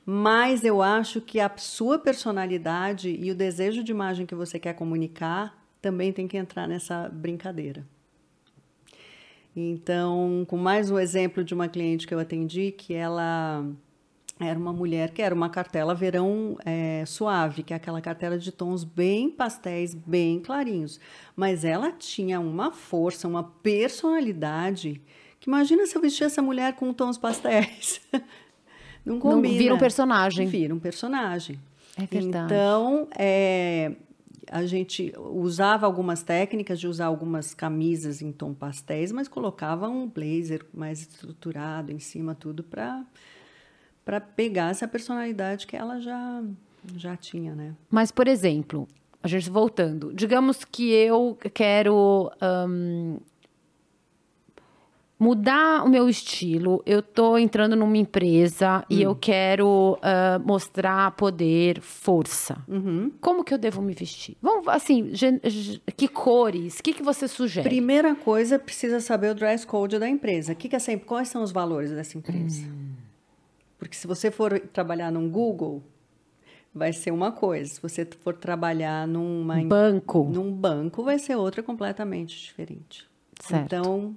Mas 0.06 0.64
eu 0.64 0.82
acho 0.82 1.20
que 1.20 1.38
a 1.38 1.50
sua 1.56 1.98
personalidade 1.98 3.10
e 3.10 3.30
o 3.30 3.34
desejo 3.34 3.84
de 3.84 3.92
imagem 3.92 4.24
que 4.24 4.34
você 4.34 4.58
quer 4.58 4.74
comunicar 4.74 5.62
também 5.80 6.12
tem 6.12 6.26
que 6.26 6.38
entrar 6.38 6.66
nessa 6.66 7.08
brincadeira. 7.10 7.86
Então, 9.54 10.44
com 10.48 10.56
mais 10.56 10.90
um 10.90 10.98
exemplo 10.98 11.44
de 11.44 11.54
uma 11.54 11.68
cliente 11.68 12.06
que 12.06 12.14
eu 12.14 12.18
atendi, 12.18 12.72
que 12.72 12.92
ela 12.94 13.64
era 14.38 14.58
uma 14.58 14.72
mulher 14.72 15.10
que 15.10 15.22
era 15.22 15.34
uma 15.34 15.48
cartela 15.48 15.94
verão 15.94 16.58
é, 16.64 17.04
suave, 17.06 17.62
que 17.62 17.72
é 17.72 17.76
aquela 17.76 18.00
cartela 18.00 18.36
de 18.36 18.50
tons 18.50 18.82
bem 18.82 19.30
pastéis, 19.30 19.94
bem 19.94 20.40
clarinhos. 20.40 20.98
Mas 21.36 21.64
ela 21.64 21.92
tinha 21.92 22.40
uma 22.40 22.72
força, 22.72 23.28
uma 23.28 23.44
personalidade, 23.44 25.00
que 25.38 25.48
imagina 25.48 25.86
se 25.86 25.96
eu 25.96 26.02
vestir 26.02 26.24
essa 26.24 26.42
mulher 26.42 26.74
com 26.74 26.92
tons 26.92 27.16
pastéis. 27.16 28.00
Não 29.04 29.20
combina. 29.20 29.58
vira 29.58 29.74
um 29.74 29.78
personagem. 29.78 30.48
Vira 30.48 30.74
um 30.74 30.80
personagem. 30.80 31.60
É 31.96 32.06
verdade. 32.06 32.46
Então, 32.46 33.06
é, 33.16 33.92
a 34.50 34.64
gente 34.66 35.12
usava 35.16 35.86
algumas 35.86 36.22
técnicas 36.22 36.80
de 36.80 36.88
usar 36.88 37.06
algumas 37.06 37.54
camisas 37.54 38.20
em 38.20 38.32
tom 38.32 38.52
pastéis, 38.52 39.12
mas 39.12 39.28
colocava 39.28 39.88
um 39.88 40.08
blazer 40.08 40.66
mais 40.72 41.02
estruturado 41.02 41.92
em 41.92 41.98
cima, 42.00 42.34
tudo 42.34 42.64
para 42.64 43.04
para 44.04 44.20
pegar 44.20 44.70
essa 44.70 44.86
personalidade 44.86 45.66
que 45.66 45.76
ela 45.76 46.00
já 46.00 46.42
já 46.96 47.16
tinha, 47.16 47.54
né? 47.54 47.74
Mas, 47.90 48.10
por 48.10 48.28
exemplo, 48.28 48.86
a 49.22 49.28
gente 49.28 49.48
voltando, 49.48 50.12
digamos 50.12 50.64
que 50.64 50.90
eu 50.92 51.38
quero 51.54 52.30
ahn, 52.40 53.16
mudar 55.18 55.82
o 55.82 55.88
meu 55.88 56.08
estilo, 56.08 56.82
eu 56.84 57.00
tô 57.00 57.38
entrando 57.38 57.74
numa 57.74 57.96
empresa 57.96 58.84
e 58.90 59.00
eu 59.00 59.14
quero 59.14 59.98
ah, 60.02 60.38
mostrar 60.44 61.12
poder, 61.12 61.80
força. 61.80 62.58
Como 63.20 63.42
que 63.42 63.54
eu 63.54 63.58
devo 63.58 63.80
me 63.80 63.94
vestir? 63.94 64.36
Vamos, 64.42 64.68
assim, 64.68 65.12
que 65.96 66.08
cores? 66.08 66.78
O 66.78 66.82
que, 66.82 66.92
que 66.92 67.02
você 67.02 67.26
sugere? 67.26 67.66
Primeira 67.66 68.14
coisa, 68.14 68.58
precisa 68.58 69.00
saber 69.00 69.30
o 69.30 69.34
dress 69.34 69.66
code 69.66 69.98
da 69.98 70.08
empresa. 70.08 70.54
Que, 70.54 70.68
que 70.68 70.76
é 70.76 70.78
sempre, 70.78 71.06
quais 71.06 71.28
são 71.28 71.42
os 71.42 71.50
valores 71.52 71.90
dessa 71.90 72.18
empresa? 72.18 72.66
Porque 73.78 73.96
se 73.96 74.06
você 74.06 74.30
for 74.30 74.58
trabalhar 74.58 75.10
num 75.10 75.28
Google, 75.28 75.82
vai 76.74 76.92
ser 76.92 77.10
uma 77.10 77.30
coisa. 77.32 77.74
Se 77.74 77.80
você 77.82 78.06
for 78.20 78.34
trabalhar 78.34 79.06
numa 79.06 79.60
em- 79.60 79.68
Banco. 79.68 80.24
num 80.24 80.52
banco, 80.52 81.02
vai 81.02 81.18
ser 81.18 81.36
outra 81.36 81.62
completamente 81.62 82.36
diferente. 82.36 83.08
Certo. 83.40 83.64
Então, 83.64 84.16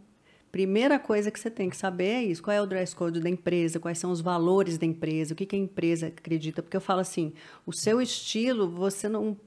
primeira 0.51 0.97
coisa 0.99 1.29
que 1.29 1.39
você 1.39 1.49
tem 1.49 1.69
que 1.69 1.77
saber 1.77 2.07
é 2.07 2.23
isso: 2.23 2.41
qual 2.41 2.55
é 2.55 2.61
o 2.61 2.65
dress 2.65 2.95
code 2.95 3.19
da 3.19 3.29
empresa, 3.29 3.79
quais 3.79 3.97
são 3.97 4.11
os 4.11 4.21
valores 4.21 4.77
da 4.77 4.85
empresa, 4.85 5.33
o 5.33 5.37
que, 5.37 5.45
que 5.45 5.55
a 5.55 5.59
empresa 5.59 6.07
acredita. 6.07 6.61
Porque 6.63 6.77
eu 6.77 6.81
falo 6.81 7.01
assim, 7.01 7.33
o 7.65 7.73
seu 7.73 8.01
estilo, 8.01 8.69
você 8.69 9.07
não. 9.09 9.37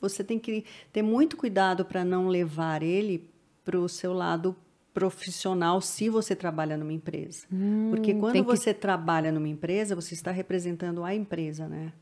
Você 0.00 0.24
tem 0.24 0.38
que 0.40 0.64
ter 0.92 1.02
muito 1.02 1.36
cuidado 1.36 1.84
para 1.84 2.04
não 2.04 2.26
levar 2.28 2.82
ele 2.82 3.30
para 3.64 3.78
o 3.78 3.88
seu 3.88 4.12
lado 4.12 4.56
profissional 4.98 5.80
se 5.80 6.08
você 6.08 6.34
trabalha 6.34 6.76
numa 6.76 6.92
empresa. 6.92 7.46
Porque 7.90 8.12
quando 8.14 8.32
tem 8.32 8.42
que- 8.44 8.48
você 8.48 8.74
trabalha 8.74 9.30
numa 9.30 9.48
empresa, 9.48 9.94
você 9.94 10.14
está 10.14 10.30
representando 10.30 11.04
a 11.04 11.14
empresa, 11.14 11.68
né? 11.68 11.92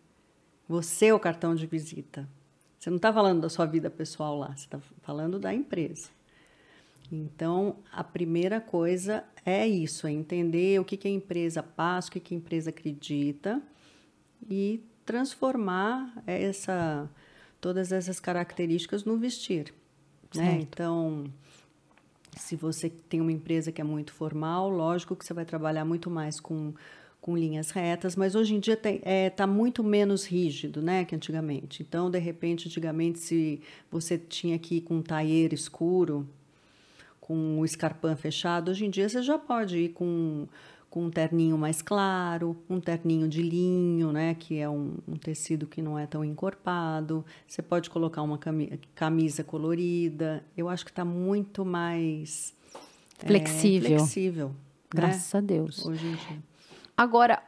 Você 0.69 1.07
é 1.07 1.15
o 1.15 1.21
cartão 1.21 1.55
de 1.55 1.67
visita. 1.67 2.29
Você 2.79 2.89
não 2.91 2.97
está 2.97 3.13
falando 3.13 3.41
da 3.43 3.49
sua 3.49 3.67
vida 3.67 3.91
pessoal 3.91 4.39
lá, 4.39 4.49
você 4.57 4.65
está 4.65 4.79
falando 5.03 5.39
da 5.39 5.53
empresa. 5.53 6.09
Então, 7.13 7.77
a 7.93 8.03
primeira 8.03 8.61
coisa 8.61 9.23
é 9.45 9.67
isso, 9.67 10.07
é 10.07 10.13
entender 10.13 10.81
o 10.81 10.85
que, 10.85 10.97
que 10.97 11.07
a 11.07 11.11
empresa 11.11 11.63
passa, 11.63 12.09
o 12.09 12.13
que, 12.13 12.19
que 12.21 12.35
a 12.35 12.37
empresa 12.37 12.71
acredita 12.71 13.63
e 14.51 14.83
transformar 15.05 16.13
essa, 16.27 17.09
todas 17.61 17.93
essas 17.93 18.19
características 18.19 19.05
no 19.05 19.17
vestir. 19.17 19.73
Né? 20.35 20.59
Então, 20.63 21.25
se 22.37 22.55
você 22.55 22.91
tem 22.91 23.21
uma 23.21 23.33
empresa 23.33 23.73
que 23.73 23.81
é 23.81 23.85
muito 23.85 24.13
formal, 24.13 24.69
lógico 24.69 25.17
que 25.17 25.25
você 25.25 25.35
vai 25.35 25.45
trabalhar 25.45 25.85
muito 25.85 26.11
mais 26.11 26.39
com, 26.39 26.75
com 27.21 27.37
linhas 27.37 27.71
retas, 27.71 28.15
mas 28.15 28.35
hoje 28.35 28.55
em 28.55 28.61
dia 28.61 28.79
está 29.27 29.47
muito 29.47 29.83
menos 29.83 30.27
rígido 30.27 30.83
né, 30.83 31.05
que 31.05 31.15
antigamente. 31.15 31.83
Então, 31.83 32.11
de 32.11 32.19
repente, 32.19 32.69
antigamente, 32.69 33.19
se 33.19 33.61
você 33.91 34.19
tinha 34.19 34.59
que 34.59 34.77
ir 34.77 34.81
com 34.83 34.97
um 34.97 35.03
taier 35.03 35.53
escuro, 35.53 36.29
com 37.21 37.59
o 37.59 37.65
escarpão 37.65 38.17
fechado, 38.17 38.71
hoje 38.71 38.85
em 38.85 38.91
dia 38.91 39.09
você 39.09 39.23
já 39.23 39.39
pode 39.39 39.77
ir 39.79 39.89
com, 39.89 40.47
com 40.97 41.05
um 41.05 41.11
terninho 41.11 41.59
mais 41.59 41.83
claro, 41.83 42.57
um 42.71 42.81
terninho 42.81 43.29
de 43.29 43.43
linho, 43.43 44.13
né, 44.13 44.35
que 44.35 44.57
é 44.59 44.67
um, 44.67 44.95
um 45.07 45.15
tecido 45.15 45.67
que 45.67 45.83
não 45.83 45.99
é 45.99 46.07
tão 46.07 46.25
encorpado. 46.25 47.23
Você 47.47 47.61
pode 47.61 47.91
colocar 47.91 48.23
uma 48.23 48.39
cami- 48.39 48.81
camisa 48.95 49.45
colorida. 49.45 50.43
Eu 50.57 50.71
acho 50.71 50.87
que 50.87 50.91
está 50.91 51.05
muito 51.05 51.67
mais 51.67 52.55
é, 53.23 53.27
Flexível. 53.27 53.99
flexível, 53.99 54.49
né, 54.49 54.55
Graças 54.95 55.35
a 55.35 55.41
Deus. 55.43 55.85
hoje 55.85 56.07
em 56.07 56.13
dia. 56.15 56.39
Agora, 56.97 57.43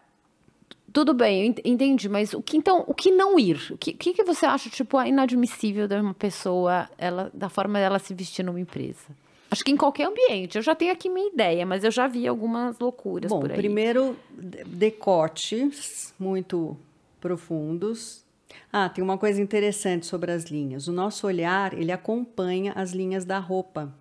tudo 0.92 1.14
bem, 1.14 1.54
entendi, 1.64 2.06
mas 2.06 2.34
o 2.34 2.42
que 2.42 2.54
então, 2.54 2.84
o 2.86 2.92
que 2.92 3.10
não 3.10 3.38
ir? 3.38 3.72
O 3.72 3.78
que, 3.78 3.92
o 3.92 3.96
que, 3.96 4.12
que 4.12 4.24
você 4.24 4.44
acha, 4.44 4.68
tipo, 4.68 5.00
inadmissível 5.02 5.88
de 5.88 5.94
uma 5.94 6.12
pessoa, 6.12 6.86
ela, 6.98 7.30
da 7.32 7.48
forma 7.48 7.78
dela 7.78 7.98
se 7.98 8.12
vestir 8.12 8.44
numa 8.44 8.60
empresa? 8.60 9.06
Acho 9.50 9.64
que 9.64 9.70
em 9.70 9.76
qualquer 9.76 10.06
ambiente. 10.06 10.56
Eu 10.56 10.62
já 10.62 10.74
tenho 10.74 10.92
aqui 10.92 11.08
minha 11.08 11.28
ideia, 11.32 11.64
mas 11.64 11.82
eu 11.84 11.90
já 11.90 12.06
vi 12.06 12.26
algumas 12.26 12.78
loucuras 12.78 13.30
Bom, 13.30 13.40
por 13.40 13.50
aí. 13.50 13.56
primeiro, 13.56 14.16
de- 14.30 14.64
decotes 14.64 16.14
muito 16.18 16.76
profundos. 17.20 18.24
Ah, 18.72 18.88
tem 18.88 19.02
uma 19.02 19.16
coisa 19.16 19.40
interessante 19.40 20.06
sobre 20.06 20.30
as 20.32 20.44
linhas. 20.44 20.88
O 20.88 20.92
nosso 20.92 21.26
olhar, 21.26 21.72
ele 21.72 21.92
acompanha 21.92 22.72
as 22.74 22.92
linhas 22.92 23.24
da 23.24 23.38
roupa. 23.38 23.94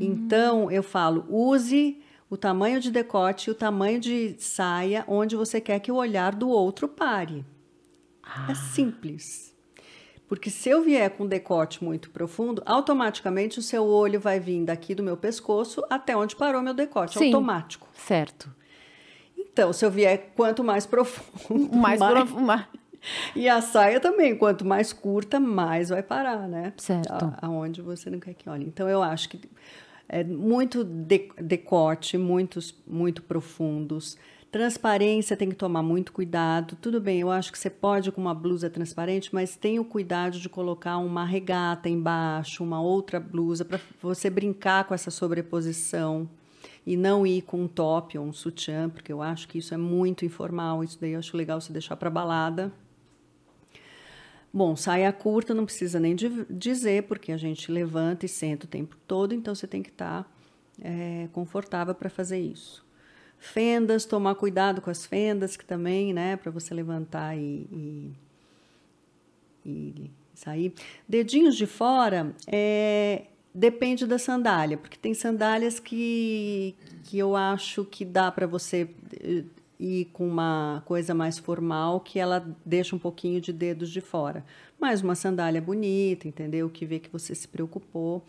Então, 0.00 0.70
eu 0.70 0.82
falo, 0.82 1.26
use 1.28 2.00
o 2.30 2.36
tamanho 2.36 2.78
de 2.80 2.90
decote 2.90 3.48
e 3.48 3.50
o 3.50 3.54
tamanho 3.54 3.98
de 3.98 4.36
saia 4.38 5.04
onde 5.08 5.34
você 5.34 5.60
quer 5.60 5.80
que 5.80 5.90
o 5.90 5.96
olhar 5.96 6.34
do 6.34 6.48
outro 6.48 6.86
pare. 6.86 7.44
É 8.48 8.54
simples. 8.54 9.54
Porque 10.28 10.50
se 10.50 10.68
eu 10.68 10.82
vier 10.82 11.08
com 11.10 11.24
um 11.24 11.26
decote 11.26 11.82
muito 11.82 12.10
profundo, 12.10 12.62
automaticamente 12.66 13.58
o 13.58 13.62
seu 13.62 13.84
olho 13.84 14.20
vai 14.20 14.38
vir 14.38 14.62
daqui 14.64 14.94
do 14.94 15.02
meu 15.02 15.16
pescoço 15.16 15.82
até 15.88 16.14
onde 16.16 16.36
parou 16.36 16.60
meu 16.62 16.74
decote. 16.74 17.18
Sim. 17.18 17.26
Automático. 17.32 17.88
Certo. 17.94 18.54
Então, 19.36 19.72
se 19.72 19.84
eu 19.84 19.90
vier 19.90 20.32
quanto 20.36 20.62
mais 20.62 20.84
profundo, 20.86 21.72
Mais, 21.76 21.98
mais- 21.98 22.14
profu- 22.14 22.40
ma- 22.40 22.68
e 23.34 23.48
a 23.48 23.62
saia 23.62 24.00
também, 24.00 24.36
quanto 24.36 24.64
mais 24.66 24.92
curta, 24.92 25.38
mais 25.40 25.88
vai 25.88 26.02
parar, 26.02 26.46
né? 26.48 26.72
Certo. 26.76 27.10
A- 27.12 27.38
aonde 27.42 27.80
você 27.80 28.10
não 28.10 28.18
quer 28.20 28.34
que 28.34 28.50
olhe. 28.50 28.64
Então, 28.66 28.88
eu 28.88 29.02
acho 29.02 29.28
que 29.30 29.40
é 30.08 30.22
muito 30.24 30.84
de- 30.84 31.30
decote, 31.40 32.18
muitos, 32.18 32.74
muito 32.86 33.22
profundos. 33.22 34.16
Transparência 34.50 35.36
tem 35.36 35.50
que 35.50 35.54
tomar 35.54 35.82
muito 35.82 36.10
cuidado. 36.10 36.74
Tudo 36.80 36.98
bem, 37.02 37.20
eu 37.20 37.30
acho 37.30 37.52
que 37.52 37.58
você 37.58 37.68
pode 37.68 38.10
com 38.10 38.18
uma 38.18 38.34
blusa 38.34 38.70
transparente, 38.70 39.28
mas 39.34 39.56
tenha 39.56 39.78
o 39.78 39.84
cuidado 39.84 40.38
de 40.38 40.48
colocar 40.48 40.96
uma 40.96 41.22
regata 41.22 41.86
embaixo, 41.86 42.64
uma 42.64 42.80
outra 42.80 43.20
blusa, 43.20 43.62
para 43.62 43.78
você 44.00 44.30
brincar 44.30 44.84
com 44.84 44.94
essa 44.94 45.10
sobreposição 45.10 46.26
e 46.86 46.96
não 46.96 47.26
ir 47.26 47.42
com 47.42 47.64
um 47.64 47.68
top 47.68 48.16
ou 48.16 48.24
um 48.24 48.32
sutiã, 48.32 48.88
porque 48.88 49.12
eu 49.12 49.20
acho 49.20 49.46
que 49.48 49.58
isso 49.58 49.74
é 49.74 49.76
muito 49.76 50.24
informal. 50.24 50.82
Isso 50.82 50.98
daí 50.98 51.12
eu 51.12 51.18
acho 51.18 51.36
legal 51.36 51.60
você 51.60 51.70
deixar 51.70 51.96
para 51.96 52.08
balada. 52.08 52.72
Bom, 54.50 54.74
saia 54.74 55.12
curta 55.12 55.52
não 55.52 55.66
precisa 55.66 56.00
nem 56.00 56.16
dizer, 56.48 57.02
porque 57.02 57.32
a 57.32 57.36
gente 57.36 57.70
levanta 57.70 58.24
e 58.24 58.28
senta 58.30 58.64
o 58.64 58.68
tempo 58.68 58.96
todo, 59.06 59.34
então 59.34 59.54
você 59.54 59.66
tem 59.66 59.82
que 59.82 59.90
estar 59.90 60.26
é, 60.80 61.28
confortável 61.32 61.94
para 61.94 62.08
fazer 62.08 62.40
isso. 62.40 62.87
Fendas, 63.38 64.04
tomar 64.04 64.34
cuidado 64.34 64.80
com 64.80 64.90
as 64.90 65.06
fendas, 65.06 65.56
que 65.56 65.64
também, 65.64 66.12
né, 66.12 66.36
para 66.36 66.50
você 66.50 66.74
levantar 66.74 67.36
e, 67.36 67.66
e, 67.72 68.12
e 69.64 70.10
sair. 70.34 70.72
Dedinhos 71.08 71.56
de 71.56 71.66
fora, 71.66 72.34
é, 72.46 73.26
depende 73.54 74.06
da 74.06 74.18
sandália, 74.18 74.76
porque 74.76 74.96
tem 74.96 75.14
sandálias 75.14 75.80
que, 75.80 76.74
que 77.04 77.18
eu 77.18 77.34
acho 77.34 77.84
que 77.84 78.04
dá 78.04 78.30
para 78.30 78.46
você 78.46 78.88
eh, 79.20 79.44
ir 79.78 80.06
com 80.06 80.28
uma 80.28 80.82
coisa 80.86 81.14
mais 81.14 81.38
formal, 81.38 82.00
que 82.00 82.18
ela 82.18 82.46
deixa 82.64 82.94
um 82.94 82.98
pouquinho 82.98 83.40
de 83.40 83.52
dedos 83.52 83.90
de 83.90 84.00
fora. 84.00 84.44
Mas 84.78 85.02
uma 85.02 85.14
sandália 85.14 85.60
bonita, 85.60 86.28
entendeu? 86.28 86.68
Que 86.70 86.86
vê 86.86 86.98
que 86.98 87.10
você 87.10 87.34
se 87.34 87.48
preocupou. 87.48 88.24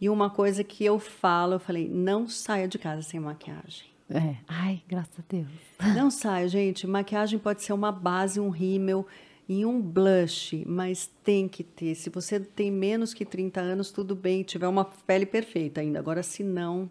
E 0.00 0.08
uma 0.08 0.28
coisa 0.28 0.62
que 0.62 0.84
eu 0.84 0.98
falo, 0.98 1.54
eu 1.54 1.60
falei, 1.60 1.88
não 1.88 2.28
saia 2.28 2.68
de 2.68 2.78
casa 2.78 3.02
sem 3.02 3.20
maquiagem. 3.20 3.93
É. 4.14 4.36
Ai, 4.46 4.80
graças 4.88 5.18
a 5.18 5.22
Deus. 5.28 5.48
Não 5.94 6.08
saia, 6.10 6.48
gente. 6.48 6.86
Maquiagem 6.86 7.38
pode 7.38 7.62
ser 7.62 7.72
uma 7.72 7.90
base, 7.90 8.38
um 8.38 8.48
rímel 8.48 9.06
e 9.48 9.66
um 9.66 9.80
blush, 9.80 10.64
mas 10.66 11.10
tem 11.22 11.48
que 11.48 11.64
ter. 11.64 11.94
Se 11.96 12.08
você 12.08 12.38
tem 12.38 12.70
menos 12.70 13.12
que 13.12 13.24
30 13.24 13.60
anos, 13.60 13.90
tudo 13.90 14.14
bem, 14.14 14.42
tiver 14.42 14.68
uma 14.68 14.84
pele 14.84 15.26
perfeita 15.26 15.80
ainda. 15.80 15.98
Agora, 15.98 16.22
se 16.22 16.44
não, 16.44 16.88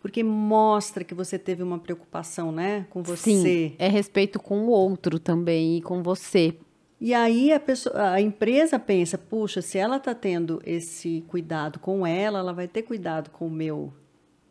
porque 0.00 0.22
mostra 0.22 1.02
que 1.02 1.14
você 1.14 1.38
teve 1.38 1.62
uma 1.62 1.80
preocupação, 1.80 2.52
né, 2.52 2.86
com 2.90 3.02
você. 3.02 3.42
Sim, 3.42 3.74
é 3.76 3.88
respeito 3.88 4.38
com 4.38 4.66
o 4.66 4.68
outro 4.68 5.18
também 5.18 5.78
e 5.78 5.82
com 5.82 6.02
você. 6.02 6.56
E 6.98 7.12
aí 7.12 7.52
a, 7.52 7.60
pessoa, 7.60 8.12
a 8.12 8.20
empresa 8.20 8.78
pensa, 8.78 9.18
puxa, 9.18 9.60
se 9.60 9.76
ela 9.76 9.98
está 9.98 10.14
tendo 10.14 10.62
esse 10.64 11.22
cuidado 11.28 11.78
com 11.78 12.06
ela, 12.06 12.38
ela 12.38 12.54
vai 12.54 12.66
ter 12.66 12.82
cuidado 12.82 13.30
com 13.30 13.48
o 13.48 13.50
meu 13.50 13.92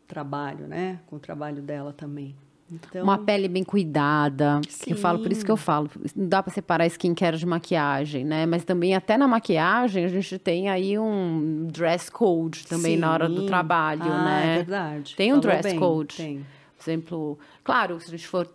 trabalho, 0.06 0.66
né? 0.66 1.00
Com 1.06 1.16
o 1.16 1.18
trabalho 1.18 1.62
dela 1.62 1.92
também. 1.92 2.34
Então, 2.70 3.04
Uma 3.04 3.18
pele 3.18 3.46
bem 3.46 3.62
cuidada. 3.62 4.60
que 4.82 4.92
Eu 4.92 4.96
falo, 4.96 5.20
por 5.20 5.30
isso 5.30 5.44
que 5.44 5.50
eu 5.50 5.56
Sim. 5.56 5.62
falo. 5.62 5.90
Não 6.16 6.28
dá 6.28 6.42
pra 6.42 6.52
separar 6.52 6.86
skincare 6.86 7.36
de 7.36 7.46
maquiagem, 7.46 8.24
né? 8.24 8.44
Mas 8.44 8.64
também, 8.64 8.94
até 8.94 9.16
na 9.16 9.28
maquiagem, 9.28 10.04
a 10.04 10.08
gente 10.08 10.38
tem 10.38 10.68
aí 10.68 10.98
um 10.98 11.68
dress 11.70 12.10
code 12.10 12.66
também 12.66 12.96
na 12.96 13.12
hora 13.12 13.28
do 13.28 13.42
sim. 13.42 13.46
trabalho, 13.46 14.02
ah, 14.02 14.24
né? 14.24 14.54
É 14.54 14.56
verdade. 14.56 15.14
Tem 15.14 15.32
um 15.32 15.40
Falou 15.40 15.42
dress 15.42 15.68
bem, 15.68 15.78
code. 15.78 16.16
Tem. 16.16 16.46
Por 16.76 16.82
exemplo, 16.90 17.38
claro, 17.62 18.00
se 18.00 18.08
a 18.08 18.10
gente 18.10 18.26
for. 18.26 18.48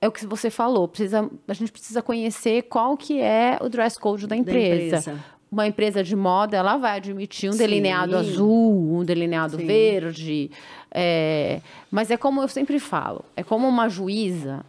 É 0.00 0.08
o 0.08 0.12
que 0.12 0.26
você 0.26 0.50
falou, 0.50 0.86
precisa, 0.86 1.30
a 1.48 1.54
gente 1.54 1.72
precisa 1.72 2.02
conhecer 2.02 2.62
qual 2.62 2.94
que 2.94 3.20
é 3.20 3.58
o 3.62 3.70
dress 3.70 3.98
code 3.98 4.26
da 4.26 4.36
empresa. 4.36 4.96
empresa. 4.98 5.24
Uma 5.50 5.66
empresa 5.66 6.02
de 6.02 6.16
moda, 6.16 6.56
ela 6.56 6.76
vai 6.76 6.96
admitir 6.96 7.48
um 7.48 7.52
Sim. 7.52 7.58
delineado 7.58 8.16
azul, 8.16 8.98
um 8.98 9.04
delineado 9.04 9.56
Sim. 9.56 9.66
verde. 9.66 10.50
é, 10.90 11.60
mas 11.90 12.10
é 12.10 12.16
como 12.16 12.42
eu 12.42 12.48
sempre 12.48 12.78
falo, 12.78 13.24
é 13.36 13.42
como 13.42 13.68
uma 13.68 13.88
juíza 13.88 14.64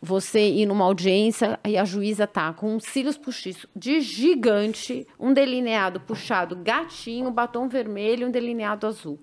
você 0.00 0.48
ir 0.48 0.66
numa 0.66 0.84
audiência 0.84 1.60
e 1.66 1.76
a 1.76 1.84
juíza 1.84 2.26
tá 2.26 2.52
com 2.52 2.74
um 2.76 2.80
cílios 2.80 3.18
postiços 3.18 3.66
de 3.76 4.00
gigante, 4.00 5.06
um 5.18 5.32
delineado 5.32 6.00
puxado 6.00 6.56
gatinho, 6.56 7.30
batom 7.30 7.68
vermelho, 7.68 8.26
um 8.26 8.30
delineado 8.30 8.86
azul. 8.86 9.18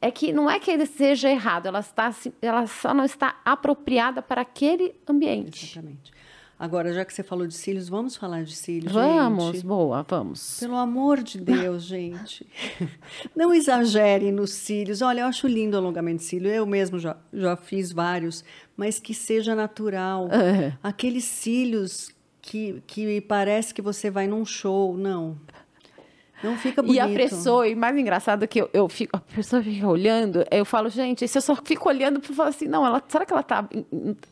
É. 0.00 0.10
que 0.10 0.32
não 0.32 0.50
é 0.50 0.58
que 0.58 0.70
ele 0.70 0.86
seja 0.86 1.30
errado, 1.30 1.66
ela, 1.66 1.80
está, 1.80 2.12
ela 2.42 2.66
só 2.66 2.92
não 2.92 3.04
está 3.04 3.40
apropriada 3.44 4.20
para 4.20 4.40
aquele 4.40 4.94
ambiente. 5.08 5.66
Exatamente. 5.66 6.17
Agora, 6.58 6.92
já 6.92 7.04
que 7.04 7.14
você 7.14 7.22
falou 7.22 7.46
de 7.46 7.54
cílios, 7.54 7.88
vamos 7.88 8.16
falar 8.16 8.42
de 8.42 8.56
cílios, 8.56 8.92
Vamos, 8.92 9.52
gente. 9.56 9.66
boa, 9.66 10.04
vamos. 10.08 10.58
Pelo 10.58 10.74
amor 10.76 11.22
de 11.22 11.38
Deus, 11.38 11.84
gente. 11.86 12.44
Não 13.36 13.54
exagerem 13.54 14.32
nos 14.32 14.52
cílios. 14.52 15.00
Olha, 15.00 15.20
eu 15.20 15.26
acho 15.26 15.46
lindo 15.46 15.74
o 15.74 15.78
alongamento 15.78 16.18
de 16.18 16.24
cílio. 16.24 16.50
Eu 16.50 16.66
mesmo 16.66 16.98
já, 16.98 17.16
já 17.32 17.54
fiz 17.54 17.92
vários, 17.92 18.42
mas 18.76 18.98
que 18.98 19.14
seja 19.14 19.54
natural. 19.54 20.28
É. 20.32 20.76
Aqueles 20.82 21.24
cílios 21.24 22.10
que, 22.42 22.82
que 22.88 23.20
parece 23.20 23.72
que 23.72 23.80
você 23.80 24.10
vai 24.10 24.26
num 24.26 24.44
show. 24.44 24.96
Não. 24.96 25.38
Não 26.42 26.56
fica 26.56 26.82
bonito. 26.82 26.96
E 26.96 27.00
a 27.00 27.08
pessoa, 27.08 27.66
e 27.66 27.74
mais 27.74 27.96
engraçado 27.96 28.46
que 28.46 28.60
eu, 28.60 28.70
eu 28.72 28.88
fico, 28.88 29.16
a 29.16 29.20
pessoa 29.20 29.62
fica 29.62 29.86
olhando, 29.86 30.44
eu 30.50 30.64
falo, 30.64 30.88
gente, 30.88 31.26
se 31.26 31.38
eu 31.38 31.42
só 31.42 31.56
fico 31.56 31.88
olhando 31.88 32.20
para 32.20 32.32
falar 32.32 32.48
assim, 32.50 32.66
não, 32.66 32.84
ela, 32.86 33.02
será 33.08 33.26
que 33.26 33.32
ela 33.32 33.42
tá, 33.42 33.68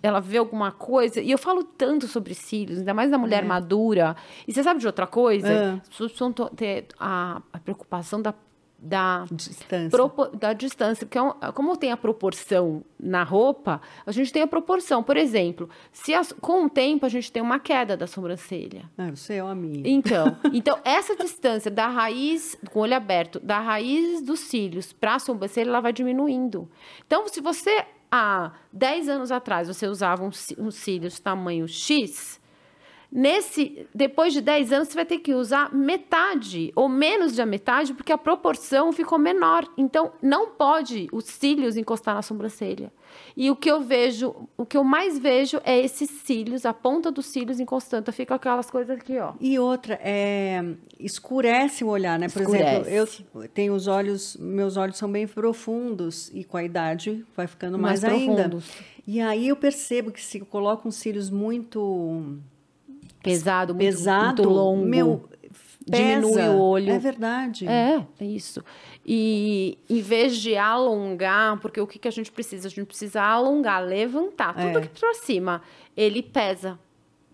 ela 0.03 0.21
vê 0.21 0.39
alguma 0.39 0.71
coisa? 0.71 1.21
E 1.21 1.31
eu 1.31 1.39
falo 1.39 1.65
tanto 1.65 2.07
sobre 2.07 2.35
cílios, 2.35 2.79
ainda 2.79 2.95
mais 2.95 3.11
da 3.11 3.19
mulher 3.19 3.45
madura. 3.45 4.17
E 4.47 4.53
você 4.53 4.63
sabe 4.63 4.81
de 4.81 4.87
outra 4.87 5.07
coisa? 5.07 5.49
É. 5.49 5.73
As 5.73 5.89
pessoas 5.89 6.13
precisam 6.13 6.33
ter 6.33 6.87
a, 6.99 7.43
a 7.53 7.59
preocupação 7.59 8.23
da 8.23 8.33
da 8.79 9.25
Distância. 9.31 9.91
propo- 9.91 10.27
da 10.37 10.53
distância, 10.53 11.07
porque 11.07 11.17
é 11.19 11.23
um- 11.23 11.33
como 11.55 11.77
tem 11.77 11.91
a 11.93 11.97
proporção 11.97 12.85
na 13.01 13.23
roupa, 13.23 13.81
a 14.05 14.13
gente 14.13 14.33
tem 14.33 14.43
a 14.43 14.47
proporção. 14.47 15.03
Por 15.03 15.17
exemplo, 15.17 15.69
se 15.93 16.13
as- 16.15 16.33
com 16.33 16.67
o 16.67 16.71
tempo 16.71 17.05
a 17.07 17.09
gente 17.09 17.33
tem 17.33 17.43
uma 17.43 17.59
queda 17.59 17.97
da 17.97 18.07
sobrancelha. 18.07 18.89
Ah, 18.99 19.09
o 19.13 19.17
seu, 19.17 19.47
a 19.49 19.55
minha. 19.55 19.83
Então, 19.89 20.37
então 20.53 20.79
essa 20.85 21.17
distância 21.17 21.71
da 21.71 21.89
raiz, 21.89 22.57
com 22.71 22.81
o 22.81 22.83
olho 22.83 22.95
aberto, 22.95 23.41
da 23.41 23.59
raiz 23.61 24.21
dos 24.23 24.41
cílios 24.41 24.93
para 24.93 25.15
a 25.15 25.19
sobrancelha, 25.19 25.69
ela 25.71 25.81
vai 25.81 25.93
diminuindo. 25.93 26.69
Então, 27.07 27.27
se 27.29 27.41
você 27.41 27.85
há 28.11 28.53
10 28.73 29.09
anos 29.09 29.33
atrás 29.33 29.67
você 29.69 29.89
usava 29.89 30.23
um, 30.23 30.31
ci- 30.31 30.55
um 30.59 30.71
cílios 30.71 31.19
tamanho 31.19 31.67
X, 31.67 32.36
nesse 33.17 33.87
depois 33.95 34.35
de 34.35 34.43
10 34.43 34.73
anos 34.73 34.89
você 34.89 34.95
vai 34.95 35.07
ter 35.07 35.21
que 35.21 35.33
usar 35.33 35.75
metade 35.75 36.71
ou 36.77 36.87
menos 36.87 37.35
de 37.35 37.41
a 37.41 37.47
metade, 37.47 37.95
porque 37.95 38.13
a 38.13 38.19
proporção 38.19 38.93
ficou 38.93 39.19
menor. 39.19 39.67
Então, 39.79 40.13
não 40.23 40.51
pode 40.51 41.09
os 41.11 41.25
cílios 41.25 41.79
encostar 41.79 42.15
na 42.15 42.21
sobrancelha. 42.21 42.93
E 43.35 43.51
o 43.51 43.57
que 43.57 43.71
eu 43.71 43.81
vejo, 43.81 44.35
o 44.59 44.67
que 44.67 44.77
eu 44.77 44.85
mais 44.85 45.19
vejo 45.19 45.59
é 45.65 45.81
esses 45.81 46.11
cílios, 46.11 46.67
a 46.67 46.75
ponta 46.75 47.11
dos 47.11 47.25
cílios 47.25 47.59
encostando. 47.59 48.13
Fica 48.13 48.35
aquelas 48.35 48.71
coisas 48.71 48.99
aqui, 48.99 49.19
ó. 49.19 49.33
E 49.41 49.59
outra, 49.59 49.99
é, 50.03 50.63
escurece 51.01 51.83
o 51.85 51.89
olhar, 51.89 52.19
né? 52.19 52.29
Por 52.29 52.43
Escurece. 52.43 52.91
exemplo, 52.91 53.43
eu 53.43 53.49
tenho 53.49 53.73
os 53.75 53.87
olhos, 53.87 54.37
meus 54.37 54.77
olhos 54.77 54.99
são 54.99 55.11
bem 55.11 55.27
profundos 55.27 56.31
e 56.35 56.45
com 56.45 56.59
a 56.59 56.63
idade 56.65 57.25
vai 57.35 57.47
ficando 57.47 57.79
Mais 57.79 58.03
mais, 58.03 58.13
ainda. 58.15 58.35
profundos. 58.35 58.71
E 59.07 59.21
aí 59.21 59.49
eu 59.49 59.57
percebo 59.57 60.11
que 60.11 60.21
se 60.21 60.39
eu 60.41 60.47
coloco 60.47 60.87
uns 60.87 60.97
cílios 60.97 61.31
muito 61.31 62.37
pesado, 63.31 63.75
muito, 63.75 63.85
pesado, 63.87 64.43
muito 64.43 64.49
longo. 64.55 64.85
meu, 64.85 65.29
diminui 65.87 66.35
pesa. 66.35 66.51
o 66.51 66.61
olho. 66.61 66.93
É 66.93 66.99
verdade. 66.99 67.67
É, 67.69 68.05
é 68.21 68.25
isso. 68.25 68.63
E 69.05 69.79
em 69.89 70.01
vez 70.01 70.37
de 70.37 70.57
alongar, 70.57 71.59
porque 71.61 71.81
o 71.81 71.87
que, 71.87 71.99
que 71.99 72.09
a 72.09 72.11
gente 72.11 72.33
precisa? 72.33 72.67
A 72.67 72.71
gente 72.71 72.87
precisa 72.87 73.23
alongar, 73.23 73.85
levantar, 73.85 74.55
tudo 74.55 74.79
É. 74.79 74.83
aqui 74.83 74.89
pra 75.01 75.15
cima. 75.15 75.63
Ele 75.97 76.23
pesa. 76.23 76.79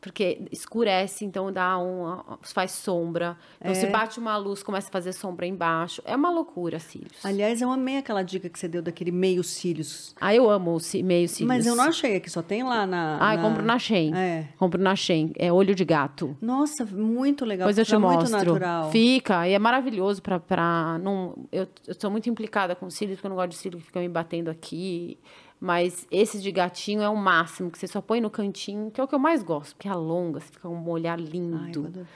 Porque 0.02 0.42
escurece, 0.50 1.24
então 1.24 1.52
dá 1.52 1.78
um. 1.78 2.20
faz 2.42 2.72
sombra. 2.72 3.36
Então, 3.60 3.70
É. 3.70 3.74
se 3.76 3.86
bate 3.86 4.18
uma 4.18 4.36
luz, 4.36 4.60
começa 4.60 4.88
a 4.88 4.90
fazer 4.90 5.12
sombra 5.12 5.46
embaixo. 5.46 6.02
É 6.04 6.16
uma 6.16 6.28
loucura, 6.28 6.80
cílios. 6.80 7.24
Aliás, 7.24 7.62
eu 7.62 7.70
amei 7.70 7.98
aquela 7.98 8.24
dica 8.24 8.48
que 8.50 8.58
você 8.58 8.66
deu 8.66 8.82
daquele 8.82 9.12
meio 9.12 9.44
cílios. 9.44 10.12
Ah, 10.20 10.34
eu 10.34 10.50
amo 10.50 10.76
o 10.76 11.04
meio 11.04 11.28
cílios. 11.28 11.46
Mas 11.46 11.66
eu 11.66 11.76
não 11.76 11.84
achei 11.84 12.16
aqui, 12.16 12.28
só 12.28 12.42
tem 12.42 12.64
lá 12.64 12.84
na. 12.84 13.16
Ah, 13.20 13.34
eu 13.34 13.40
na... 13.40 13.48
compro 13.48 13.62
na 13.64 13.78
Shein. 13.78 14.12
É. 14.12 14.48
Compro 14.58 14.82
na 14.82 14.96
Shein. 14.96 15.32
É 15.38 15.52
olho 15.52 15.72
de 15.72 15.84
gato. 15.84 16.36
Nossa, 16.42 16.84
muito 16.84 17.44
legal. 17.44 17.68
Depois 17.68 17.78
eu 17.78 17.84
te 17.84 17.88
fica 17.90 18.00
muito 18.00 18.20
mostro. 18.22 18.38
natural. 18.38 18.90
Fica, 18.90 19.46
e 19.46 19.52
é 19.52 19.58
maravilhoso 19.60 20.20
pra. 20.20 20.40
pra 20.40 20.98
não, 21.00 21.46
eu, 21.52 21.68
eu 21.86 21.94
sou 21.96 22.10
muito 22.10 22.28
implicada 22.28 22.74
com 22.74 22.90
cílios, 22.90 23.18
porque 23.18 23.28
eu 23.28 23.30
não 23.30 23.36
gosto 23.36 23.50
de 23.50 23.56
cílio 23.56 23.78
que 23.78 23.84
fica 23.86 24.00
me 24.00 24.08
batendo 24.08 24.50
aqui. 24.50 25.16
Mas 25.62 26.08
esse 26.10 26.40
de 26.40 26.50
gatinho 26.50 27.02
é 27.02 27.08
o 27.08 27.16
máximo, 27.16 27.70
que 27.70 27.78
você 27.78 27.86
só 27.86 28.00
põe 28.00 28.20
no 28.20 28.28
cantinho, 28.28 28.90
que 28.90 29.00
é 29.00 29.04
o 29.04 29.06
que 29.06 29.14
eu 29.14 29.18
mais 29.20 29.44
gosto, 29.44 29.76
porque 29.76 29.86
alonga, 29.86 30.40
você 30.40 30.50
fica 30.50 30.68
um 30.68 30.90
olhar 30.90 31.16
Ai, 31.20 31.24
lindo. 31.24 31.86
adoro. 31.86 32.06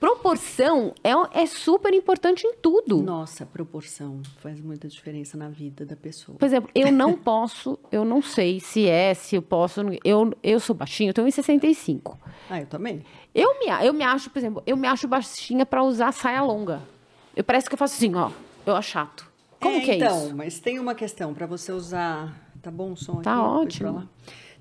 Proporção 0.00 0.92
é, 1.04 1.12
é 1.40 1.46
super 1.46 1.94
importante 1.94 2.44
em 2.48 2.54
tudo. 2.54 3.00
Nossa, 3.00 3.46
proporção 3.46 4.20
faz 4.38 4.60
muita 4.60 4.88
diferença 4.88 5.38
na 5.38 5.48
vida 5.48 5.86
da 5.86 5.94
pessoa. 5.94 6.36
Por 6.36 6.44
exemplo, 6.44 6.68
eu 6.74 6.90
não 6.90 7.12
posso, 7.16 7.78
eu 7.92 8.04
não 8.04 8.20
sei 8.20 8.58
se 8.58 8.88
é, 8.88 9.14
se 9.14 9.36
eu 9.36 9.42
posso. 9.42 9.82
Eu, 10.02 10.32
eu 10.42 10.58
sou 10.58 10.74
baixinha, 10.74 11.10
eu 11.10 11.14
tenho 11.14 11.28
1,65. 11.28 12.16
Ah, 12.48 12.60
eu 12.60 12.66
também. 12.66 13.04
Eu 13.32 13.56
me, 13.60 13.66
eu 13.86 13.92
me 13.92 14.02
acho, 14.02 14.30
por 14.30 14.40
exemplo, 14.40 14.64
eu 14.66 14.76
me 14.76 14.88
acho 14.88 15.06
baixinha 15.06 15.64
pra 15.64 15.84
usar 15.84 16.10
saia 16.10 16.42
longa. 16.42 16.82
Eu 17.36 17.44
parece 17.44 17.68
que 17.68 17.74
eu 17.74 17.78
faço 17.78 17.94
assim, 17.94 18.12
ó. 18.16 18.32
Eu 18.66 18.74
achato. 18.74 19.30
Como 19.60 19.80
que 19.80 19.90
é 19.90 19.96
então, 19.96 20.26
isso? 20.26 20.34
mas 20.34 20.58
tem 20.58 20.80
uma 20.80 20.94
questão 20.94 21.32
para 21.32 21.46
você 21.46 21.70
usar. 21.70 22.49
Tá 22.62 22.70
bom 22.70 22.92
o 22.92 22.96
som 22.96 23.14
aqui? 23.14 23.24
Tá 23.24 23.36
Pode 23.36 23.82
ir 23.82 23.86
ótimo. 23.86 24.08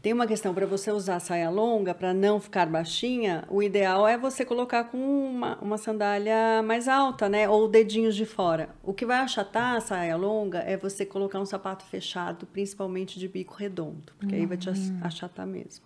Tem 0.01 0.13
uma 0.13 0.25
questão 0.25 0.53
para 0.53 0.65
você 0.65 0.91
usar 0.91 1.19
saia 1.19 1.49
longa, 1.49 1.93
para 1.93 2.13
não 2.13 2.39
ficar 2.39 2.65
baixinha. 2.67 3.43
O 3.49 3.61
ideal 3.61 4.07
é 4.07 4.17
você 4.17 4.45
colocar 4.45 4.85
com 4.85 4.97
uma, 4.97 5.57
uma 5.57 5.77
sandália 5.77 6.63
mais 6.63 6.87
alta, 6.87 7.27
né? 7.27 7.49
Ou 7.49 7.67
dedinhos 7.67 8.15
de 8.15 8.25
fora. 8.25 8.69
O 8.81 8.93
que 8.93 9.05
vai 9.05 9.17
achatar 9.17 9.75
a 9.75 9.81
saia 9.81 10.15
longa 10.15 10.59
é 10.59 10.77
você 10.77 11.05
colocar 11.05 11.37
um 11.41 11.45
sapato 11.45 11.83
fechado, 11.83 12.45
principalmente 12.45 13.19
de 13.19 13.27
bico 13.27 13.53
redondo, 13.55 14.13
porque 14.17 14.35
aí 14.35 14.45
vai 14.45 14.55
te 14.55 14.69
Hum. 14.69 14.99
achatar 15.01 15.45
mesmo. 15.45 15.83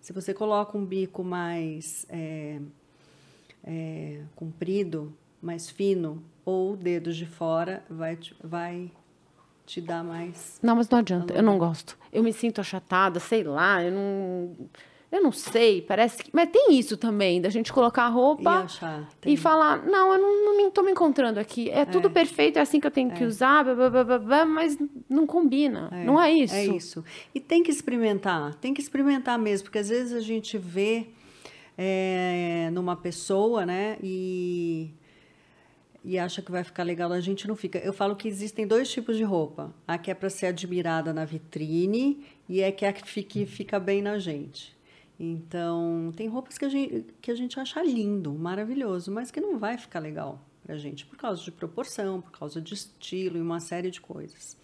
Se 0.00 0.12
você 0.12 0.34
coloca 0.34 0.76
um 0.76 0.84
bico 0.84 1.22
mais 1.22 2.04
é, 2.08 2.58
é, 3.62 4.22
comprido, 4.34 5.16
mais 5.40 5.70
fino, 5.70 6.20
ou 6.44 6.76
dedos 6.76 7.16
de 7.16 7.26
fora, 7.26 7.84
vai 7.88 8.18
vai 8.42 8.90
te 9.66 9.80
dar 9.80 10.04
mais. 10.04 10.58
Não, 10.62 10.76
mas 10.76 10.88
não 10.88 10.98
adianta, 10.98 11.34
eu 11.34 11.42
não 11.42 11.58
gosto. 11.58 11.98
Eu 12.12 12.22
me 12.22 12.32
sinto 12.32 12.60
achatada, 12.60 13.18
sei 13.20 13.42
lá, 13.42 13.82
eu 13.82 13.92
não. 13.92 14.56
Eu 15.10 15.22
não 15.22 15.30
sei, 15.30 15.80
parece 15.82 16.24
que. 16.24 16.30
Mas 16.32 16.50
tem 16.50 16.76
isso 16.76 16.96
também, 16.96 17.40
da 17.40 17.48
gente 17.48 17.72
colocar 17.72 18.06
a 18.06 18.10
E 18.10 18.12
roupa 18.12 18.50
achar. 18.50 19.08
e, 19.24 19.36
falar: 19.36 19.84
não, 19.86 20.12
eu 20.12 20.18
não, 20.18 20.44
não 20.46 20.56
me, 20.56 20.70
tô 20.70 20.82
me 20.82 20.90
encontrando 20.90 21.38
aqui. 21.38 21.70
É 21.70 21.84
tudo 21.84 22.10
perfeito, 22.10 22.58
é 22.58 22.62
assim 22.62 22.80
que 22.80 22.86
eu 22.86 22.90
tenho 22.90 23.10
que 23.12 23.24
usar, 23.24 23.64
blá, 23.64 23.88
blá, 23.88 24.18
blá, 24.18 24.44
mas 24.44 24.76
não 25.08 25.26
combina. 25.26 25.90
não 26.04 26.20
é 26.20 26.32
isso. 26.32 26.54
É 26.54 26.66
isso. 26.66 27.04
E 27.34 27.40
tem 27.40 27.62
que 27.62 27.70
experimentar, 27.70 28.54
tem 28.56 28.74
que 28.74 28.80
experimentar 28.80 29.38
mesmo, 29.38 29.64
porque 29.64 29.78
às 29.78 29.88
vezes 29.88 30.12
a 30.12 30.20
gente 30.20 30.58
vê 30.58 31.06
é, 31.78 32.68
numa 32.72 32.96
pessoa, 32.96 33.64
né, 33.64 33.96
e, 34.02 34.90
e 36.06 36.20
acha 36.20 36.40
que 36.40 36.52
vai 36.52 36.62
ficar 36.62 36.84
legal, 36.84 37.10
a 37.10 37.20
gente 37.20 37.48
não 37.48 37.56
fica. 37.56 37.78
Eu 37.80 37.92
falo 37.92 38.14
que 38.14 38.28
existem 38.28 38.64
dois 38.64 38.88
tipos 38.88 39.16
de 39.16 39.24
roupa: 39.24 39.74
a 39.88 39.98
que 39.98 40.08
é 40.08 40.14
para 40.14 40.30
ser 40.30 40.46
admirada 40.46 41.12
na 41.12 41.24
vitrine 41.24 42.24
e 42.48 42.60
é 42.60 42.70
que 42.70 42.84
é 42.84 42.88
a 42.88 42.92
que 42.92 43.06
fica, 43.06 43.44
fica 43.44 43.80
bem 43.80 44.00
na 44.00 44.16
gente. 44.16 44.76
Então, 45.18 46.12
tem 46.14 46.28
roupas 46.28 46.56
que 46.56 46.64
a, 46.64 46.68
gente, 46.68 47.06
que 47.20 47.30
a 47.30 47.34
gente 47.34 47.58
acha 47.58 47.82
lindo, 47.82 48.32
maravilhoso, 48.32 49.10
mas 49.10 49.32
que 49.32 49.40
não 49.40 49.58
vai 49.58 49.76
ficar 49.76 49.98
legal 49.98 50.40
pra 50.64 50.76
gente 50.76 51.04
por 51.04 51.16
causa 51.16 51.42
de 51.42 51.50
proporção, 51.50 52.20
por 52.20 52.30
causa 52.30 52.60
de 52.60 52.74
estilo 52.74 53.36
e 53.36 53.40
uma 53.40 53.58
série 53.58 53.90
de 53.90 54.00
coisas. 54.00 54.56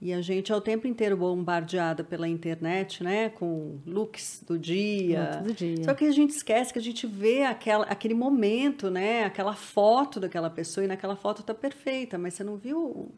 E 0.00 0.12
a 0.12 0.20
gente 0.20 0.52
é 0.52 0.54
o 0.54 0.60
tempo 0.60 0.86
inteiro 0.86 1.16
bombardeada 1.16 2.04
pela 2.04 2.28
internet, 2.28 3.02
né? 3.02 3.30
Com 3.30 3.78
looks 3.86 4.42
do 4.46 4.58
dia. 4.58 5.40
Looks 5.42 5.46
do 5.46 5.52
dia. 5.54 5.84
Só 5.84 5.94
que 5.94 6.04
a 6.04 6.12
gente 6.12 6.30
esquece 6.30 6.70
que 6.72 6.78
a 6.78 6.82
gente 6.82 7.06
vê 7.06 7.44
aquela, 7.44 7.86
aquele 7.86 8.12
momento, 8.12 8.90
né? 8.90 9.24
Aquela 9.24 9.54
foto 9.54 10.20
daquela 10.20 10.50
pessoa 10.50 10.84
e 10.84 10.86
naquela 10.86 11.16
foto 11.16 11.42
tá 11.42 11.54
perfeita, 11.54 12.18
mas 12.18 12.34
você 12.34 12.44
não 12.44 12.56
viu 12.56 12.78
o, 12.78 13.10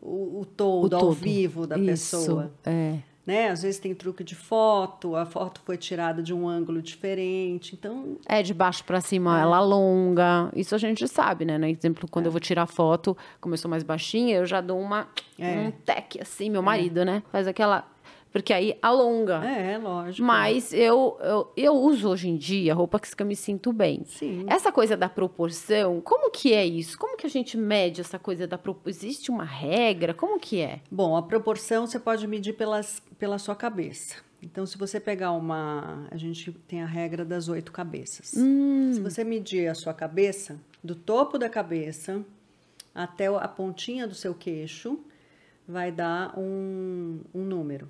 o, 0.00 0.40
o 0.40 0.44
todo, 0.44 0.92
O 0.92 0.96
ao 0.96 1.00
todo. 1.00 1.14
vivo 1.14 1.66
da 1.66 1.76
Isso, 1.76 1.86
pessoa. 2.16 2.52
É. 2.64 2.98
Né? 3.24 3.50
Às 3.50 3.62
vezes 3.62 3.78
tem 3.78 3.94
truque 3.94 4.24
de 4.24 4.34
foto, 4.34 5.14
a 5.14 5.24
foto 5.24 5.60
foi 5.64 5.76
tirada 5.76 6.20
de 6.20 6.34
um 6.34 6.48
ângulo 6.48 6.82
diferente. 6.82 7.76
Então, 7.78 8.16
É 8.26 8.42
de 8.42 8.52
baixo 8.52 8.82
pra 8.82 9.00
cima, 9.00 9.40
ela 9.40 9.58
alonga. 9.58 10.50
Isso 10.56 10.74
a 10.74 10.78
gente 10.78 11.06
sabe, 11.06 11.44
né? 11.44 11.56
No 11.56 11.66
exemplo, 11.66 12.06
É. 12.06 12.10
quando 12.10 12.26
eu 12.26 12.32
vou 12.32 12.40
tirar 12.40 12.66
foto, 12.66 13.16
como 13.40 13.54
eu 13.54 13.58
sou 13.58 13.70
mais 13.70 13.84
baixinha, 13.84 14.36
eu 14.38 14.44
já 14.46 14.60
dou 14.60 14.80
uma, 14.80 15.06
É. 15.38 15.52
um 15.68 15.70
tec 15.70 16.20
assim, 16.20 16.50
meu 16.50 16.62
marido, 16.62 17.04
né? 17.04 17.22
Faz 17.30 17.46
aquela. 17.46 17.86
Porque 18.32 18.52
aí 18.52 18.78
alonga. 18.80 19.44
é, 19.44 19.78
lógico. 19.78 20.26
Mas 20.26 20.72
eu, 20.72 21.18
eu, 21.20 21.52
eu 21.54 21.74
uso 21.74 22.08
hoje 22.08 22.28
em 22.28 22.36
dia 22.36 22.74
roupa 22.74 22.98
que 22.98 23.22
eu 23.22 23.26
me 23.26 23.36
sinto 23.36 23.72
bem. 23.72 24.04
Sim. 24.06 24.46
Essa 24.48 24.72
coisa 24.72 24.96
da 24.96 25.08
proporção, 25.08 26.00
como 26.00 26.30
que 26.30 26.54
é 26.54 26.64
isso? 26.64 26.98
Como 26.98 27.16
que 27.16 27.26
a 27.26 27.30
gente 27.30 27.58
mede 27.58 28.00
essa 28.00 28.18
coisa 28.18 28.46
da 28.46 28.56
proporção? 28.56 28.90
Existe 28.90 29.30
uma 29.30 29.44
regra? 29.44 30.14
Como 30.14 30.40
que 30.40 30.60
é? 30.60 30.80
Bom, 30.90 31.14
a 31.14 31.22
proporção 31.22 31.86
você 31.86 31.98
pode 31.98 32.26
medir 32.26 32.54
pelas, 32.54 33.02
pela 33.18 33.38
sua 33.38 33.54
cabeça. 33.54 34.16
Então, 34.42 34.66
se 34.66 34.76
você 34.76 34.98
pegar 34.98 35.30
uma. 35.32 36.08
A 36.10 36.16
gente 36.16 36.50
tem 36.66 36.82
a 36.82 36.86
regra 36.86 37.24
das 37.24 37.48
oito 37.48 37.70
cabeças. 37.70 38.28
Se 38.28 39.00
você 39.00 39.22
medir 39.22 39.68
a 39.68 39.74
sua 39.74 39.94
cabeça, 39.94 40.58
do 40.82 40.96
topo 40.96 41.38
da 41.38 41.48
cabeça 41.48 42.24
até 42.92 43.26
a 43.26 43.46
pontinha 43.46 44.06
do 44.06 44.14
seu 44.14 44.34
queixo, 44.34 44.98
vai 45.66 45.92
dar 45.92 46.36
um, 46.36 47.20
um 47.32 47.44
número. 47.44 47.88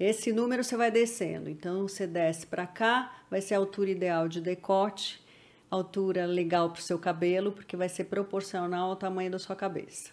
Esse 0.00 0.32
número 0.32 0.64
você 0.64 0.78
vai 0.78 0.90
descendo. 0.90 1.50
Então, 1.50 1.86
você 1.86 2.06
desce 2.06 2.46
para 2.46 2.66
cá, 2.66 3.12
vai 3.30 3.42
ser 3.42 3.54
a 3.54 3.58
altura 3.58 3.90
ideal 3.90 4.26
de 4.28 4.40
decote, 4.40 5.22
altura 5.70 6.24
legal 6.24 6.70
para 6.70 6.80
o 6.80 6.82
seu 6.82 6.98
cabelo, 6.98 7.52
porque 7.52 7.76
vai 7.76 7.88
ser 7.88 8.04
proporcional 8.04 8.88
ao 8.88 8.96
tamanho 8.96 9.30
da 9.30 9.38
sua 9.38 9.54
cabeça. 9.54 10.10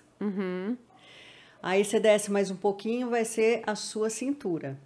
Aí 1.63 1.85
você 1.85 2.02
desce 2.02 2.29
mais 2.29 2.52
um 2.52 2.56
pouquinho, 2.58 3.10
vai 3.10 3.23
ser 3.23 3.63
a 3.65 3.75
sua 3.75 4.10
cintura. 4.10 4.77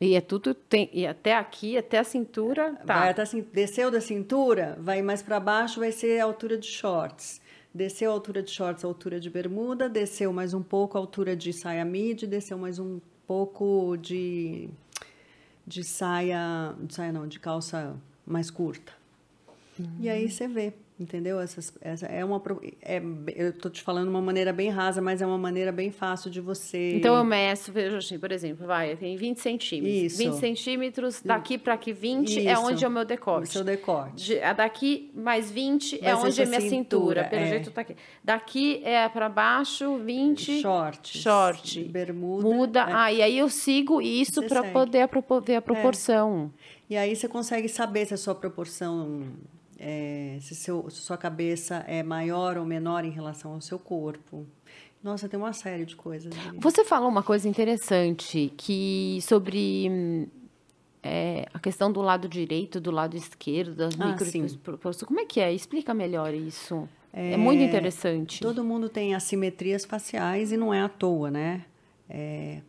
E 0.00 0.14
é 0.14 0.20
tudo. 0.22 0.54
Tem, 0.54 0.88
e 0.92 1.06
até 1.06 1.34
aqui, 1.34 1.76
até 1.76 1.98
a 1.98 2.04
cintura, 2.04 2.74
tá. 2.86 3.00
Vai 3.00 3.10
até 3.10 3.22
assim, 3.22 3.46
desceu 3.52 3.90
da 3.90 4.00
cintura, 4.00 4.76
vai 4.80 5.02
mais 5.02 5.22
para 5.22 5.38
baixo, 5.38 5.80
vai 5.80 5.92
ser 5.92 6.18
a 6.18 6.24
altura 6.24 6.56
de 6.56 6.66
shorts. 6.66 7.42
Desceu 7.72 8.10
a 8.10 8.14
altura 8.14 8.42
de 8.42 8.50
shorts, 8.50 8.84
a 8.84 8.88
altura 8.88 9.20
de 9.20 9.28
bermuda, 9.28 9.88
desceu 9.88 10.32
mais 10.32 10.54
um 10.54 10.62
pouco 10.62 10.96
a 10.96 11.00
altura 11.00 11.36
de 11.36 11.52
saia 11.52 11.84
midi, 11.84 12.26
desceu 12.26 12.56
mais 12.56 12.78
um 12.78 13.00
pouco 13.26 13.96
de 13.96 14.68
de 15.66 15.82
saia, 15.82 16.74
de 16.80 16.94
saia 16.94 17.12
não, 17.12 17.26
de 17.26 17.40
calça 17.40 17.96
mais 18.26 18.50
curta. 18.50 18.92
E 19.98 20.08
aí 20.08 20.30
você 20.30 20.46
vê. 20.46 20.72
Entendeu? 20.98 21.40
Essas, 21.40 21.72
essa 21.80 22.06
é 22.06 22.24
uma. 22.24 22.40
É, 22.80 23.02
eu 23.34 23.52
tô 23.52 23.68
te 23.68 23.82
falando 23.82 24.04
de 24.04 24.10
uma 24.10 24.20
maneira 24.22 24.52
bem 24.52 24.70
rasa, 24.70 25.02
mas 25.02 25.20
é 25.20 25.26
uma 25.26 25.36
maneira 25.36 25.72
bem 25.72 25.90
fácil 25.90 26.30
de 26.30 26.40
você. 26.40 26.92
Então 26.94 27.16
eu 27.16 27.24
meço, 27.24 27.72
veja 27.72 27.98
assim, 27.98 28.16
por 28.16 28.30
exemplo, 28.30 28.64
vai, 28.64 28.94
tem 28.94 29.16
20 29.16 29.38
centímetros. 29.40 29.92
Isso. 30.12 30.18
20 30.18 30.34
centímetros, 30.34 31.20
daqui 31.20 31.58
para 31.58 31.74
aqui 31.74 31.92
20 31.92 32.46
é 32.46 32.52
Isso. 32.52 32.62
onde 32.62 32.84
é 32.84 32.86
o 32.86 32.90
meu 32.92 33.04
decote. 33.04 33.48
O 33.48 33.52
seu 33.52 33.64
decote. 33.64 34.24
De- 34.24 34.54
daqui 34.54 35.10
mais 35.16 35.50
20 35.50 35.98
Vai 35.98 36.10
é 36.12 36.16
ser 36.16 36.26
onde 36.26 36.42
é 36.42 36.46
minha 36.46 36.60
cintura. 36.60 36.76
cintura, 36.76 37.24
Pelo 37.24 37.42
é. 37.42 37.48
jeito 37.48 37.70
tá 37.72 37.80
aqui. 37.80 37.96
Daqui 38.22 38.80
é 38.84 39.08
para 39.08 39.28
baixo 39.28 39.98
20 39.98 40.60
Shorts, 40.60 41.20
short. 41.20 41.82
bermuda, 41.86 42.48
Muda. 42.48 42.80
é. 42.82 42.92
Ah, 42.92 43.12
e 43.12 43.20
aí 43.20 43.36
eu 43.36 43.48
sigo 43.48 44.00
isso 44.00 44.44
para 44.44 44.62
poder 44.70 45.08
ver 45.44 45.56
a 45.56 45.60
proporção. 45.62 46.52
E 46.88 46.96
aí 46.96 47.16
você 47.16 47.26
consegue 47.26 47.68
saber 47.68 48.06
se 48.06 48.14
a 48.14 48.16
sua 48.16 48.34
proporção, 48.36 49.22
é, 49.86 50.38
se, 50.40 50.54
seu, 50.54 50.88
se 50.88 50.96
sua 50.96 51.18
cabeça 51.18 51.84
é 51.86 52.02
maior 52.02 52.56
ou 52.56 52.64
menor 52.64 53.04
em 53.04 53.10
relação 53.10 53.52
ao 53.52 53.60
seu 53.60 53.78
corpo. 53.78 54.46
Nossa, 55.02 55.28
tem 55.28 55.38
uma 55.38 55.52
série 55.52 55.84
de 55.84 55.94
coisas. 55.94 56.32
ali. 56.48 56.58
Você 56.58 56.82
falou 56.86 57.10
uma 57.10 57.22
coisa 57.22 57.46
interessante 57.46 58.50
que 58.56 59.18
sobre 59.20 60.26
é, 61.02 61.46
a 61.52 61.58
questão 61.58 61.92
do 61.92 62.00
lado 62.00 62.26
direito, 62.26 62.80
do 62.80 62.90
lado 62.90 63.14
esquerdo, 63.14 63.74
das 63.74 63.94
Ah, 64.00 64.06
micro. 64.06 65.06
Como 65.06 65.20
é 65.20 65.26
que 65.26 65.38
é? 65.40 65.52
Explica 65.52 65.92
melhor 65.92 66.32
isso. 66.32 66.88
É, 67.12 67.36
muito 67.36 67.62
interessante. 67.62 68.40
Todo 68.40 68.64
mundo 68.64 68.88
tem 68.88 69.14
assimetrias 69.14 69.84
faciais 69.84 70.50
e 70.50 70.56
não 70.56 70.72
é 70.72 70.80
à 70.80 70.88
toa, 70.88 71.30
né? 71.30 71.66
É, 72.08 72.62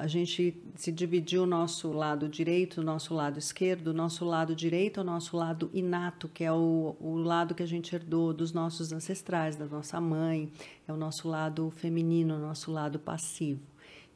a 0.00 0.06
gente 0.06 0.56
se 0.76 0.90
dividiu 0.90 1.42
o 1.42 1.46
nosso 1.46 1.92
lado 1.92 2.26
direito, 2.26 2.80
o 2.80 2.82
nosso 2.84 3.12
lado 3.12 3.38
esquerdo. 3.38 3.88
O 3.88 3.92
nosso 3.92 4.24
lado 4.24 4.54
direito 4.54 5.02
o 5.02 5.04
nosso 5.04 5.36
lado 5.36 5.70
inato, 5.74 6.26
que 6.26 6.42
é 6.42 6.50
o, 6.50 6.96
o 6.98 7.16
lado 7.16 7.54
que 7.54 7.62
a 7.62 7.66
gente 7.66 7.94
herdou 7.94 8.32
dos 8.32 8.50
nossos 8.50 8.92
ancestrais, 8.92 9.56
da 9.56 9.66
nossa 9.66 10.00
mãe. 10.00 10.50
É 10.88 10.92
o 10.92 10.96
nosso 10.96 11.28
lado 11.28 11.70
feminino, 11.70 12.36
o 12.36 12.38
nosso 12.38 12.72
lado 12.72 12.98
passivo. 12.98 13.60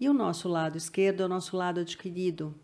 E 0.00 0.08
o 0.08 0.14
nosso 0.14 0.48
lado 0.48 0.78
esquerdo 0.78 1.22
é 1.22 1.26
o 1.26 1.28
nosso 1.28 1.54
lado 1.54 1.80
adquirido. 1.80 2.54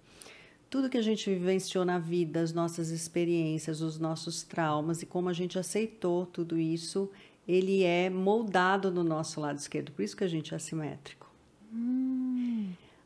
Tudo 0.71 0.89
que 0.89 0.97
a 0.97 1.03
gente 1.03 1.29
vivenciou 1.29 1.85
na 1.85 1.99
vida, 1.99 2.41
as 2.41 2.55
nossas 2.55 2.89
experiências, 2.89 3.83
os 3.83 3.99
nossos 3.99 4.43
traumas 4.43 5.03
e 5.03 5.07
como 5.07 5.29
a 5.29 5.35
gente 5.35 5.59
aceitou 5.59 6.25
tudo 6.25 6.59
isso, 6.59 7.11
ele 7.47 7.83
é 7.83 8.09
moldado 8.09 8.91
no 8.91 9.05
nosso 9.05 9.43
lado 9.43 9.59
esquerdo. 9.59 9.93
Por 9.93 10.03
isso 10.03 10.17
que 10.17 10.25
a 10.25 10.29
gente 10.29 10.55
é 10.55 10.57
assimétrico. 10.57 11.29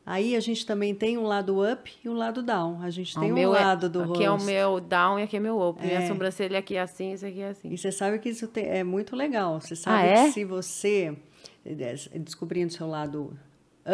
Aí 0.05 0.35
a 0.35 0.39
gente 0.39 0.65
também 0.65 0.93
tem 0.93 1.17
um 1.17 1.23
lado 1.23 1.63
up 1.67 1.91
e 2.03 2.07
um 2.07 2.13
lado 2.13 2.43
down. 2.43 2.79
A 2.81 2.89
gente 2.91 3.17
Ah, 3.17 3.21
tem 3.21 3.31
o 3.31 3.33
um 3.33 3.37
meu 3.37 3.55
é- 3.55 3.59
lado 3.59 3.89
do 3.89 4.03
Aqui 4.03 4.23
é 4.23 4.29
o 4.29 4.33
rosto. 4.33 4.45
meu 4.45 4.79
down 4.79 5.19
e 5.19 5.23
aqui 5.23 5.37
é 5.37 5.39
meu 5.39 5.59
up. 5.67 5.81
Minha 5.83 6.07
sobrancelha 6.07 6.59
aqui 6.59 6.75
é 6.75 6.81
assim, 6.81 7.13
isso 7.13 7.25
aqui 7.25 7.41
é 7.41 7.49
assim. 7.49 7.69
E 7.71 7.77
você 7.77 7.91
sabe 7.91 8.19
que 8.19 8.29
isso 8.29 8.47
tem- 8.47 8.65
é 8.67 8.83
muito 8.83 9.15
legal. 9.15 9.59
Você 9.59 9.75
sabe 9.75 9.97
Ah, 9.97 10.05
é? 10.05 10.25
que 10.25 10.31
se 10.33 10.45
você, 10.45 11.17
eh, 11.65 11.95
descobrindo 12.19 12.71
seu 12.71 12.85
lado 12.87 13.35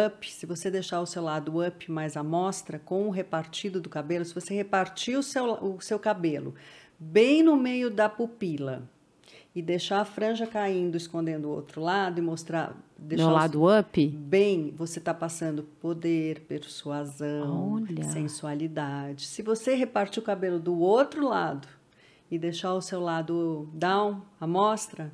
up, 0.07 0.29
se 0.29 0.45
você 0.45 0.69
deixar 0.69 0.99
o 0.99 1.05
seu 1.05 1.23
lado 1.23 1.65
up 1.65 1.89
mais 1.89 2.17
à 2.17 2.23
mostra, 2.23 2.77
com 2.79 3.07
o 3.07 3.09
repartido 3.09 3.79
do 3.79 3.89
cabelo, 3.89 4.25
se 4.25 4.33
você 4.35 4.53
repartir 4.53 5.17
o 5.17 5.23
seu, 5.23 5.45
o 5.63 5.79
seu 5.79 5.97
cabelo 5.97 6.53
bem 6.99 7.41
no 7.41 7.55
meio 7.55 7.89
da 7.89 8.07
pupila 8.09 8.83
e 9.53 9.61
deixar 9.61 9.99
a 9.99 10.05
franja 10.05 10.47
caindo, 10.47 10.95
escondendo 10.95 11.49
o 11.49 11.51
outro 11.51 11.81
lado 11.81 12.19
e 12.19 12.21
mostrar... 12.21 12.75
Deixar 12.97 13.25
Meu 13.25 13.33
lado 13.33 13.79
up? 13.79 14.07
bem, 14.07 14.73
você 14.77 14.99
está 14.99 15.13
passando 15.13 15.63
poder, 15.81 16.41
persuasão, 16.41 17.73
Olha. 17.73 18.03
sensualidade. 18.03 19.25
Se 19.25 19.41
você 19.41 19.73
repartir 19.75 20.21
o 20.21 20.25
cabelo 20.25 20.59
do 20.59 20.79
outro 20.79 21.27
lado 21.27 21.67
e 22.29 22.37
deixar 22.37 22.73
o 22.73 22.81
seu 22.81 23.01
lado 23.01 23.67
down, 23.73 24.21
a 24.39 24.45
mostra, 24.45 25.11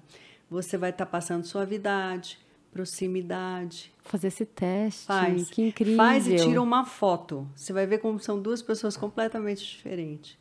você 0.49 0.77
vai 0.77 0.91
estar 0.91 1.05
passando 1.05 1.45
suavidade, 1.45 2.38
proximidade. 2.71 3.91
Fazer 4.03 4.27
esse 4.27 4.45
teste. 4.45 5.05
Faz. 5.05 5.49
Que 5.49 5.69
incrível. 5.69 5.97
Faz 5.97 6.27
e 6.27 6.35
tira 6.35 6.61
uma 6.61 6.85
foto. 6.85 7.47
Você 7.55 7.73
vai 7.73 7.88
ver 7.88 7.97
como 7.97 8.19
são 8.19 8.39
duas 8.39 8.61
pessoas 8.61 8.95
completamente 8.95 9.65
diferentes. 9.65 10.38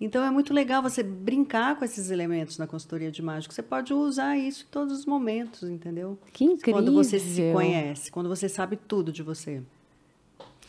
Então 0.00 0.24
é 0.24 0.30
muito 0.30 0.52
legal 0.52 0.82
você 0.82 1.02
brincar 1.02 1.76
com 1.76 1.84
esses 1.84 2.10
elementos 2.10 2.58
na 2.58 2.66
consultoria 2.66 3.10
de 3.10 3.22
mágico. 3.22 3.54
Você 3.54 3.62
pode 3.62 3.94
usar 3.94 4.36
isso 4.36 4.64
em 4.64 4.70
todos 4.70 4.98
os 4.98 5.06
momentos, 5.06 5.68
entendeu? 5.68 6.18
Que 6.32 6.44
incrível. 6.44 6.82
Quando 6.82 6.92
você 6.92 7.18
se 7.18 7.52
conhece, 7.52 8.10
quando 8.10 8.28
você 8.28 8.48
sabe 8.48 8.76
tudo 8.76 9.12
de 9.12 9.22
você. 9.22 9.62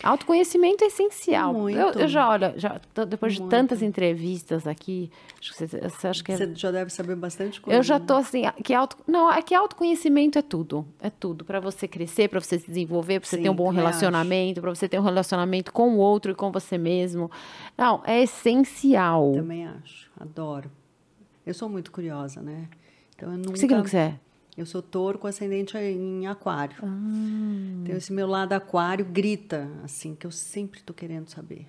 Autoconhecimento 0.03 0.83
é 0.83 0.87
essencial. 0.87 1.53
Muito. 1.53 1.77
Eu, 1.77 1.91
eu 1.91 2.07
já, 2.07 2.29
olha, 2.29 2.53
já, 2.57 2.79
depois 3.07 3.33
de 3.33 3.39
Muito. 3.39 3.51
tantas 3.51 3.81
entrevistas 3.81 4.67
aqui, 4.67 5.09
acho 5.39 5.53
que 5.53 5.67
você, 5.67 5.67
você 5.67 6.07
acha 6.07 6.23
que 6.23 6.31
é 6.31 6.37
Você 6.37 6.55
já 6.55 6.71
deve 6.71 6.91
saber 6.91 7.15
bastante 7.15 7.61
coisa. 7.61 7.79
Eu 7.79 7.83
já 7.83 7.97
né? 7.97 8.05
tô 8.05 8.15
assim, 8.15 8.43
que 8.63 8.73
auto, 8.73 8.97
não, 9.07 9.31
é 9.31 9.41
que 9.41 9.55
autoconhecimento 9.55 10.37
é 10.37 10.41
tudo, 10.41 10.85
é 10.99 11.09
tudo 11.09 11.45
para 11.45 11.59
você 11.59 11.87
crescer, 11.87 12.27
para 12.27 12.39
você 12.39 12.59
se 12.59 12.67
desenvolver, 12.67 13.19
para 13.19 13.29
você 13.29 13.37
ter 13.37 13.49
um 13.49 13.55
bom 13.55 13.69
relacionamento, 13.69 14.61
para 14.61 14.69
você 14.73 14.87
ter 14.87 14.99
um 14.99 15.03
relacionamento 15.03 15.71
com 15.71 15.95
o 15.95 15.97
outro 15.97 16.31
e 16.31 16.35
com 16.35 16.51
você 16.51 16.77
mesmo. 16.77 17.31
Não, 17.77 18.01
é 18.05 18.21
essencial. 18.21 19.31
Também 19.33 19.65
acho. 19.67 20.09
Adoro. 20.19 20.69
Eu 21.45 21.53
sou 21.53 21.69
muito 21.69 21.91
curiosa, 21.91 22.41
né? 22.41 22.67
Então 23.15 23.31
eu 23.31 23.37
nunca... 23.37 23.53
Que 23.53 23.59
signo 23.59 23.83
que 23.83 23.89
você 23.89 23.97
é? 23.97 24.19
Eu 24.57 24.65
sou 24.65 24.81
touro 24.81 25.19
com 25.19 25.27
ascendente 25.27 25.77
em 25.77 26.27
aquário. 26.27 26.77
Ah. 26.81 26.87
Então 27.83 27.95
esse 27.97 28.13
meu 28.13 28.25
lado 28.27 28.53
aquário 28.53 29.03
grita, 29.05 29.67
assim, 29.83 30.15
que 30.15 30.25
eu 30.25 30.31
sempre 30.31 30.81
tô 30.81 30.93
querendo 30.93 31.29
saber. 31.29 31.67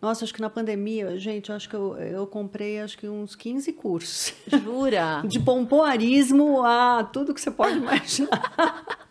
Nossa, 0.00 0.24
acho 0.24 0.32
que 0.32 0.40
na 0.40 0.48
pandemia, 0.48 1.18
gente, 1.18 1.50
acho 1.50 1.68
que 1.68 1.74
eu, 1.74 1.96
eu 1.96 2.24
comprei 2.26 2.78
acho 2.80 2.96
que 2.96 3.08
uns 3.08 3.34
15 3.34 3.72
cursos. 3.72 4.32
Jura? 4.46 5.22
De 5.26 5.40
pompoarismo 5.40 6.62
a 6.64 7.02
tudo 7.12 7.34
que 7.34 7.40
você 7.40 7.50
pode 7.50 7.78
imaginar. 7.78 8.28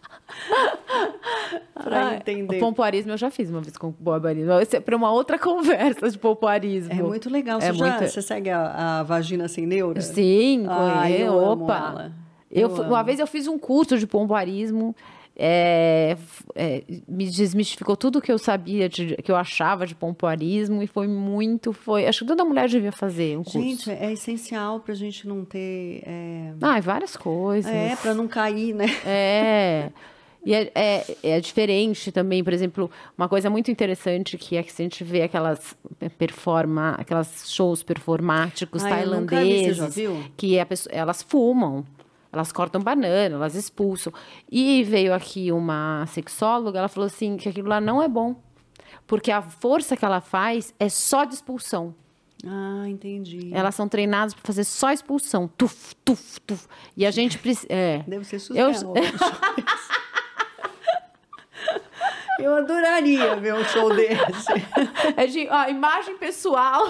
Para 1.74 2.16
entender. 2.16 2.56
O 2.58 2.60
pompoarismo 2.60 3.12
eu 3.12 3.18
já 3.18 3.30
fiz 3.30 3.50
uma 3.50 3.60
vez 3.62 3.78
com 3.78 3.90
o 3.90 3.94
pompoarismo. 3.94 4.52
É 4.54 4.80
para 4.80 4.96
uma 4.96 5.12
outra 5.12 5.38
conversa 5.40 6.10
de 6.10 6.18
pompoarismo. 6.18 6.92
É 6.94 7.02
muito 7.04 7.30
legal. 7.30 7.60
É 7.60 7.72
Você, 7.72 7.78
já, 7.78 7.86
muito- 7.98 8.10
você 8.12 8.22
segue 8.22 8.50
a, 8.50 9.00
a 9.00 9.04
vagina 9.04 9.48
sem 9.48 9.66
neura? 9.66 10.00
Sim, 10.02 10.66
Ah, 10.70 11.02
conheço. 11.04 11.24
eu 11.24 11.40
amo 11.40 11.64
Opa. 11.66 12.12
Eu, 12.52 12.70
Eu 12.70 12.84
uma 12.84 13.04
vez 13.04 13.20
eu 13.20 13.28
fiz 13.28 13.48
um 13.48 13.58
curso 13.58 13.98
de 13.98 14.08
pompoarismo. 14.08 14.96
é, 15.40 16.18
é, 16.56 16.84
me 17.08 17.26
desmistificou 17.30 17.96
tudo 17.96 18.20
que 18.20 18.32
eu 18.32 18.40
sabia, 18.40 18.90
de- 18.90 19.16
que 19.18 19.32
eu 19.32 19.36
achava 19.36 19.86
de 19.86 19.94
pompoarismo 19.94 20.82
e 20.82 20.88
foi 20.88 21.08
muito, 21.08 21.72
foi, 21.74 22.08
acho 22.08 22.22
que 22.22 22.26
toda 22.26 22.44
mulher 22.44 22.68
devia 22.68 22.92
fazer 22.92 23.38
um 23.38 23.44
curso. 23.44 23.60
Gente, 23.62 23.92
é 23.92 24.12
essencial 24.12 24.80
para 24.80 24.94
a 24.94 24.96
gente 24.96 25.28
não 25.28 25.46
ter. 25.46 26.02
É, 26.08 26.54
Ah, 26.60 26.80
várias 26.82 27.16
coisas. 27.16 27.72
é 27.72 27.96
para 27.96 28.16
não 28.16 28.28
cair, 28.28 28.74
né? 28.74 28.86
É. 29.06 29.92
E 30.44 30.54
é, 30.56 30.72
é, 30.74 31.18
é 31.24 31.40
diferente 31.42 32.12
também, 32.12 32.42
por 32.44 32.54
exemplo, 32.54 32.90
uma 33.18 33.28
coisa 33.28 33.48
muito 33.50 33.70
interessante 33.70 34.38
que 34.38 34.56
é 34.56 34.64
que 34.64 34.72
se 34.72 34.82
a 34.82 34.86
gente 34.86 35.04
vê 35.04 35.22
aquelas 35.24 35.76
performa, 36.18 36.92
aquelas 36.98 37.52
shows 37.52 37.84
performáticos 37.84 38.84
Ai, 38.84 38.90
vi, 38.92 38.96
tailandeses, 38.98 39.96
viu? 39.96 40.24
que 40.38 40.64
pessoa- 40.66 40.94
elas 40.96 41.22
fumam, 41.22 41.86
elas 42.32 42.52
cortam 42.52 42.82
banana, 42.82 43.36
elas 43.36 43.56
expulsam. 43.56 44.12
E 44.52 44.84
veio 44.84 45.14
aqui 45.14 45.52
uma 45.52 46.06
sexóloga, 46.08 46.80
ela 46.80 46.88
falou 46.88 47.08
assim 47.08 47.38
que 47.38 47.50
aquilo 47.50 47.70
lá 47.70 47.80
não 47.82 48.02
é 48.02 48.08
bom, 48.08 48.36
porque 49.06 49.32
a 49.32 49.42
força 49.42 49.96
que 49.98 50.04
ela 50.06 50.22
faz 50.22 50.74
é 50.80 50.90
só 50.90 51.24
de 51.24 51.34
expulsão. 51.36 51.94
Ah, 52.46 52.88
entendi. 52.88 53.50
Elas 53.52 53.74
são 53.74 53.88
treinadas 53.90 54.34
para 54.36 54.44
fazer 54.44 54.64
só 54.64 54.92
expulsão, 54.92 55.48
tuf, 55.58 55.96
tuf, 56.06 56.40
tuf. 56.42 56.68
E 56.96 57.06
a 57.06 57.10
gente 57.12 57.40
precisa, 57.40 57.68
é. 57.70 58.04
Deve 58.08 58.24
ser 58.26 58.36
Eu- 58.56 58.74
surreal. 58.74 58.94
Eu 62.40 62.56
adoraria 62.56 63.36
ver 63.38 63.56
um 63.56 63.64
show 63.66 63.94
desse. 63.96 64.22
É 65.16 65.26
de 65.26 65.48
ó, 65.50 65.68
imagem 65.70 66.18
pessoal 66.20 66.86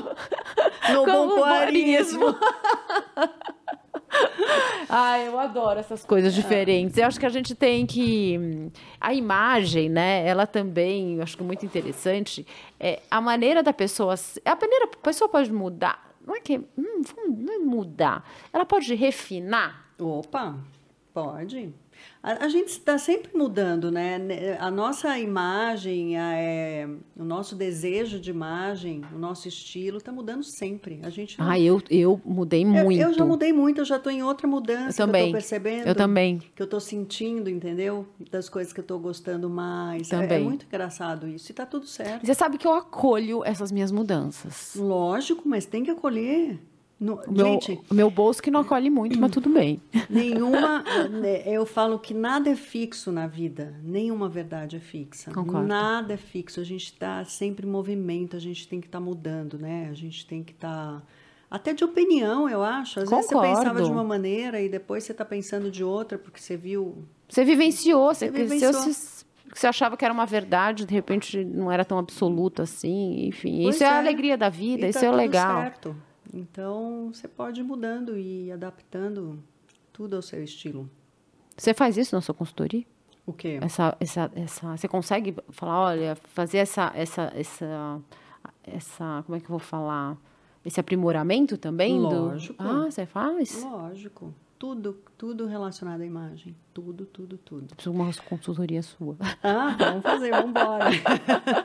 No 0.92 1.06
com 1.06 1.30
pompoarismo. 1.30 2.36
Ah, 4.90 5.20
eu 5.20 5.38
adoro 5.38 5.80
essas 5.80 6.06
coisas 6.06 6.34
diferentes. 6.34 6.98
Eu 6.98 7.06
acho 7.06 7.20
que 7.20 7.26
a 7.26 7.30
gente 7.30 7.54
tem 7.54 7.86
que. 7.86 8.72
A 9.02 9.14
imagem, 9.14 9.90
né? 9.90 10.26
Ela 10.26 10.48
também, 10.48 11.16
eu 11.18 11.24
acho 11.24 11.36
que 11.36 11.44
muito 11.44 11.66
interessante. 11.66 12.48
É 12.80 13.02
a 13.12 13.20
maneira 13.20 13.62
da 13.62 13.74
pessoa. 13.74 14.16
A 14.46 14.56
maneira 14.56 14.86
a 14.86 14.98
pessoa 14.98 15.28
pode 15.30 15.52
mudar. 15.52 16.14
Não 16.26 16.36
é 16.36 16.40
que. 16.40 16.58
Hum, 16.78 17.02
não 17.28 17.54
é 17.54 17.58
mudar. 17.60 18.24
Ela 18.54 18.66
pode 18.66 18.94
refinar. 18.96 19.88
Opa, 20.00 20.58
pode. 21.14 21.74
A, 22.28 22.44
a 22.46 22.50
gente 22.50 22.68
está 22.68 22.98
sempre 22.98 23.32
mudando, 23.34 23.90
né? 23.90 24.58
A 24.60 24.70
nossa 24.70 25.18
imagem, 25.18 26.18
a, 26.18 26.34
é, 26.34 26.86
o 27.16 27.24
nosso 27.24 27.56
desejo 27.56 28.20
de 28.20 28.30
imagem, 28.32 29.02
o 29.16 29.18
nosso 29.18 29.48
estilo 29.48 29.98
está 30.00 30.12
mudando 30.12 30.44
sempre. 30.44 31.00
A 31.04 31.10
gente 31.10 31.40
não- 31.40 31.50
Ah, 31.50 31.58
eu, 31.58 31.82
eu 31.90 32.20
mudei 32.26 32.64
Eu- 32.64 32.68
muito. 32.84 33.00
Eu, 33.02 33.14
já 33.14 33.26
mudei 33.26 33.54
muito, 33.54 33.80
eu 33.80 33.86
já 33.86 33.96
estou 33.96 34.12
em 34.12 34.24
outra 34.24 34.46
mudança. 34.46 35.02
Eu 35.02 35.06
também. 35.08 35.22
Que 35.22 35.28
eu 35.30 35.32
tô 35.32 35.38
percebendo. 35.38 35.88
Eu 35.88 35.96
também. 35.96 36.38
Que 36.54 36.62
eu 36.62 36.66
estou 36.66 36.82
sentindo, 36.82 37.50
entendeu? 37.50 38.06
Das 38.30 38.50
coisas 38.50 38.74
que 38.74 38.80
eu 38.82 38.84
estou 38.84 39.00
gostando 39.00 39.50
mais. 39.50 40.12
É- 40.12 40.16
É, 40.18 40.20
Também. 40.22 40.44
muito 40.44 40.66
engraçado 40.66 41.30
isso. 41.30 41.50
E 41.50 41.56
tá 41.56 41.66
tudo 41.66 41.88
certo. 41.88 42.26
Você 42.26 42.34
sabe 42.34 42.58
que 42.58 42.68
eu 42.68 42.74
acolho 42.74 43.42
essas 43.46 43.72
minhas 43.72 43.90
mudanças. 43.92 44.74
Lógico, 44.76 45.44
mas 45.48 45.66
tem 45.66 45.82
que 45.84 45.92
acolher. 45.92 46.60
No, 47.00 47.22
O 47.28 47.32
meu, 47.32 47.46
gente, 47.46 47.80
o 47.92 47.94
meu 47.94 48.10
bolso 48.10 48.42
que 48.42 48.50
não 48.50 48.62
acolhe 48.62 48.90
muito, 48.90 49.20
mas 49.20 49.30
tudo 49.32 49.50
bem. 49.50 49.80
nenhuma. 50.10 50.84
né, 51.10 51.44
eu 51.46 51.64
falo 51.66 52.00
que 52.00 52.12
nada 52.14 52.50
é 52.50 52.56
fixo 52.56 53.12
na 53.12 53.28
vida. 53.28 53.76
Nenhuma 53.84 54.28
verdade 54.28 54.76
é 54.76 54.80
fixa. 54.80 55.32
Concordo. 55.32 55.68
Nada 55.68 56.14
é 56.16 56.18
fixo. 56.18 56.60
A 56.60 56.64
gente 56.64 56.86
está 56.86 57.24
sempre 57.26 57.68
em 57.68 57.70
movimento, 57.70 58.36
a 58.36 58.40
gente 58.40 58.68
tem 58.68 58.82
que 58.82 58.88
estar 58.88 59.00
mudando, 59.00 59.60
né? 59.60 59.88
A 59.92 59.94
gente 59.94 60.26
tem 60.26 60.44
que 60.44 60.54
estar. 60.54 61.04
Até 61.52 61.72
de 61.72 61.84
opinião, 61.84 62.50
eu 62.50 62.64
acho. 62.64 63.00
Às 63.00 63.10
vezes 63.10 63.26
você 63.28 63.34
Concordo. 63.36 63.56
pensava 63.60 63.82
de 63.84 63.92
uma 63.92 64.04
maneira 64.04 64.60
e 64.60 64.68
depois 64.68 65.04
você 65.04 65.12
está 65.12 65.24
pensando 65.24 65.70
de 65.70 65.84
outra, 65.84 66.18
porque 66.18 66.40
você 66.42 66.58
viu. 66.58 67.06
Você 67.30 67.46
vivenciou, 67.46 68.14
você, 68.14 68.26
Você 68.26 68.32
vivenciou. 68.32 68.74
se- 68.74 69.26
você 69.54 69.66
achava 69.68 69.96
que 69.96 70.04
era 70.04 70.14
uma 70.14 70.26
verdade, 70.26 70.86
de 70.86 70.94
repente 70.94 71.44
não 71.46 71.72
era 71.72 71.86
tão 71.86 71.98
absoluto 71.98 72.62
assim, 72.62 73.28
enfim. 73.28 73.62
Pois 73.64 73.76
isso 73.76 73.84
é, 73.84 73.88
a 73.88 73.96
é. 73.96 74.00
alegria 74.00 74.38
da 74.38 74.50
vida, 74.50 74.86
e 74.86 74.90
isso 74.90 75.00
tá 75.00 75.06
é 75.06 75.10
o 75.10 75.16
legal. 75.16 75.62
Certo. 75.62 75.96
Então 76.34 77.12
você 77.14 77.28
pode 77.28 77.62
ir 77.62 77.64
mudando 77.64 78.18
e 78.18 78.52
adaptando 78.52 79.42
tudo 79.94 80.16
ao 80.16 80.22
seu 80.22 80.44
estilo. 80.44 80.90
Você 81.58 81.74
faz 81.74 81.98
isso 81.98 82.16
na 82.16 82.22
sua 82.22 82.36
consultoria? 82.36 82.86
O 83.26 83.34
quê? 83.34 83.60
Essa, 83.62 83.96
essa, 84.00 84.32
essa, 84.36 84.78
você 84.78 84.88
consegue 84.88 85.36
falar, 85.50 85.80
olha, 85.80 86.16
fazer 86.16 86.60
essa, 86.60 86.92
essa, 86.96 87.32
essa, 87.36 88.02
essa, 88.64 89.24
como 89.26 89.36
é 89.36 89.40
que 89.40 89.46
eu 89.46 89.50
vou 89.50 89.60
falar? 89.60 90.18
Esse 90.64 90.80
aprimoramento 90.80 91.58
também? 91.58 92.02
do- 92.02 92.26
Lógico. 92.28 92.56
Ah, 92.60 92.90
você 92.92 93.06
faz? 93.06 93.64
Lógico. 93.64 94.34
Tudo, 94.60 94.98
tudo 95.18 95.46
relacionado 95.46 96.02
à 96.02 96.06
imagem. 96.06 96.56
Tudo, 96.74 97.06
tudo, 97.06 97.38
tudo. 97.38 97.76
Preciso 97.76 97.92
de 97.94 98.02
uma 98.02 98.12
consultoria 98.28 98.82
sua. 98.82 99.16
Ah, 99.44 99.76
vamos 99.78 100.02
fazer, 100.02 100.32
vamos 100.32 100.50
embora. 100.50 100.86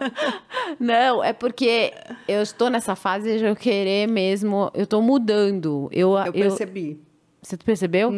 Não, 0.78 1.24
é 1.24 1.32
porque 1.32 1.94
eu 2.28 2.42
estou 2.42 2.68
nessa 2.68 2.94
fase 2.94 3.38
de 3.38 3.44
eu 3.44 3.56
querer 3.56 4.06
mesmo, 4.08 4.70
eu 4.74 4.84
estou 4.84 5.00
mudando. 5.00 5.88
Eu, 5.90 6.10
Eu 6.18 6.26
eu, 6.26 6.32
percebi. 6.32 7.00
você 7.40 7.56
percebeu? 7.56 8.10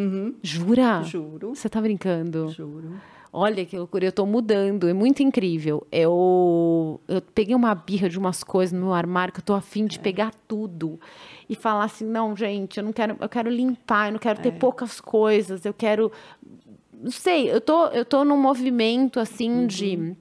Jura? 0.42 1.02
Juro. 1.04 1.54
Você 1.54 1.68
tá 1.68 1.80
brincando? 1.80 2.48
Juro. 2.48 2.94
Olha 3.36 3.64
que 3.66 3.76
loucura, 3.76 4.04
eu 4.04 4.12
tô 4.12 4.24
mudando, 4.24 4.88
é 4.88 4.92
muito 4.92 5.20
incrível. 5.20 5.84
Eu, 5.90 7.00
eu 7.08 7.20
peguei 7.34 7.52
uma 7.52 7.74
birra 7.74 8.08
de 8.08 8.16
umas 8.16 8.44
coisas 8.44 8.72
no 8.72 8.86
meu 8.86 8.94
armário 8.94 9.34
que 9.34 9.40
eu 9.40 9.44
tô 9.44 9.54
afim 9.54 9.86
É. 9.86 9.88
de 9.88 9.98
pegar 9.98 10.32
tudo 10.46 11.00
e 11.50 11.56
falar 11.56 11.82
assim, 11.82 12.04
não, 12.04 12.36
gente, 12.36 12.78
eu 12.78 12.84
não 12.84 12.92
quero, 12.92 13.16
eu 13.20 13.28
quero 13.28 13.50
limpar, 13.50 14.06
eu 14.06 14.12
não 14.12 14.18
quero 14.20 14.38
ter 14.40 14.50
É. 14.50 14.52
poucas 14.52 15.00
coisas, 15.00 15.64
eu 15.64 15.74
quero, 15.74 16.12
não 16.92 17.10
sei, 17.10 17.50
eu 17.50 17.60
tô, 17.60 17.86
eu 17.88 18.04
tô 18.04 18.24
num 18.24 18.36
movimento 18.40 19.18
assim 19.18 19.50
Uhum. 19.50 19.66
de 19.66 20.16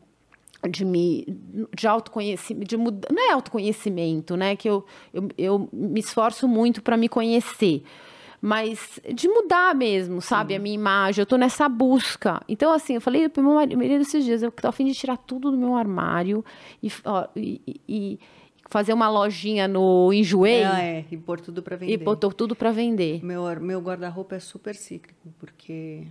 de 0.69 0.83
me 0.85 1.27
de 1.75 1.85
autoconhecimento, 1.87 2.65
de 2.67 2.77
muda, 2.77 3.07
não 3.11 3.29
é 3.29 3.33
autoconhecimento, 3.33 4.35
né, 4.37 4.55
que 4.55 4.67
eu, 4.69 4.83
eu, 5.13 5.29
eu 5.37 5.69
me 5.71 5.99
esforço 5.99 6.47
muito 6.47 6.81
para 6.81 6.95
me 6.97 7.07
conhecer. 7.09 7.83
Mas 8.45 8.99
de 9.15 9.29
mudar 9.29 9.73
mesmo, 9.73 10.21
sabe? 10.21 10.53
A 10.53 10.59
minha 10.59 10.75
imagem. 10.75 11.21
Eu 11.21 11.25
tô 11.25 11.37
nessa 11.37 11.69
busca. 11.69 12.41
Então, 12.49 12.73
assim, 12.73 12.95
eu 12.95 12.99
falei 12.99 13.29
pro 13.29 13.41
meu 13.41 13.53
mari- 13.53 13.73
marido 13.73 14.01
esses 14.01 14.25
dias, 14.25 14.43
eu 14.43 14.51
tô 14.51 14.67
a 14.67 14.71
fim 14.73 14.83
de 14.85 14.93
tirar 14.93 15.15
tudo 15.15 15.49
do 15.49 15.55
meu 15.57 15.75
armário 15.75 16.43
e, 16.83 16.91
ó, 17.05 17.25
e, 17.37 17.61
e- 17.87 18.19
fazer 18.69 18.91
uma 18.91 19.07
lojinha 19.07 19.65
no 19.65 20.11
Enjoei 20.11 20.55
É, 20.63 20.97
é, 20.99 21.05
e 21.09 21.15
pôr 21.15 21.39
tudo 21.39 21.63
para 21.63 21.77
vender. 21.77 21.93
e 21.93 21.97
botou 21.97 22.33
tudo 22.33 22.53
para 22.53 22.69
vender. 22.71 23.23
Meu, 23.23 23.43
meu 23.61 23.79
guarda-roupa 23.79 24.35
é 24.35 24.39
super 24.41 24.75
cíclico, 24.75 25.33
porque 25.39 26.05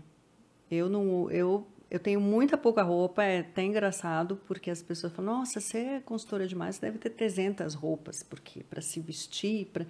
eu 0.70 0.88
não. 0.88 1.30
Eu, 1.30 1.66
eu 1.90 1.98
tenho 2.00 2.18
muita 2.18 2.56
pouca 2.56 2.82
roupa, 2.82 3.22
é 3.24 3.40
até 3.40 3.62
engraçado, 3.62 4.40
porque 4.48 4.70
as 4.70 4.80
pessoas 4.82 5.12
falam: 5.12 5.34
Nossa, 5.40 5.60
você 5.60 5.78
é 5.78 6.00
consultora 6.00 6.46
demais, 6.46 6.76
você 6.76 6.86
deve 6.86 6.96
ter 6.96 7.10
300 7.10 7.74
roupas, 7.74 8.22
porque 8.22 8.62
para 8.62 8.80
se 8.80 9.00
vestir. 9.00 9.66
Pra... 9.66 9.84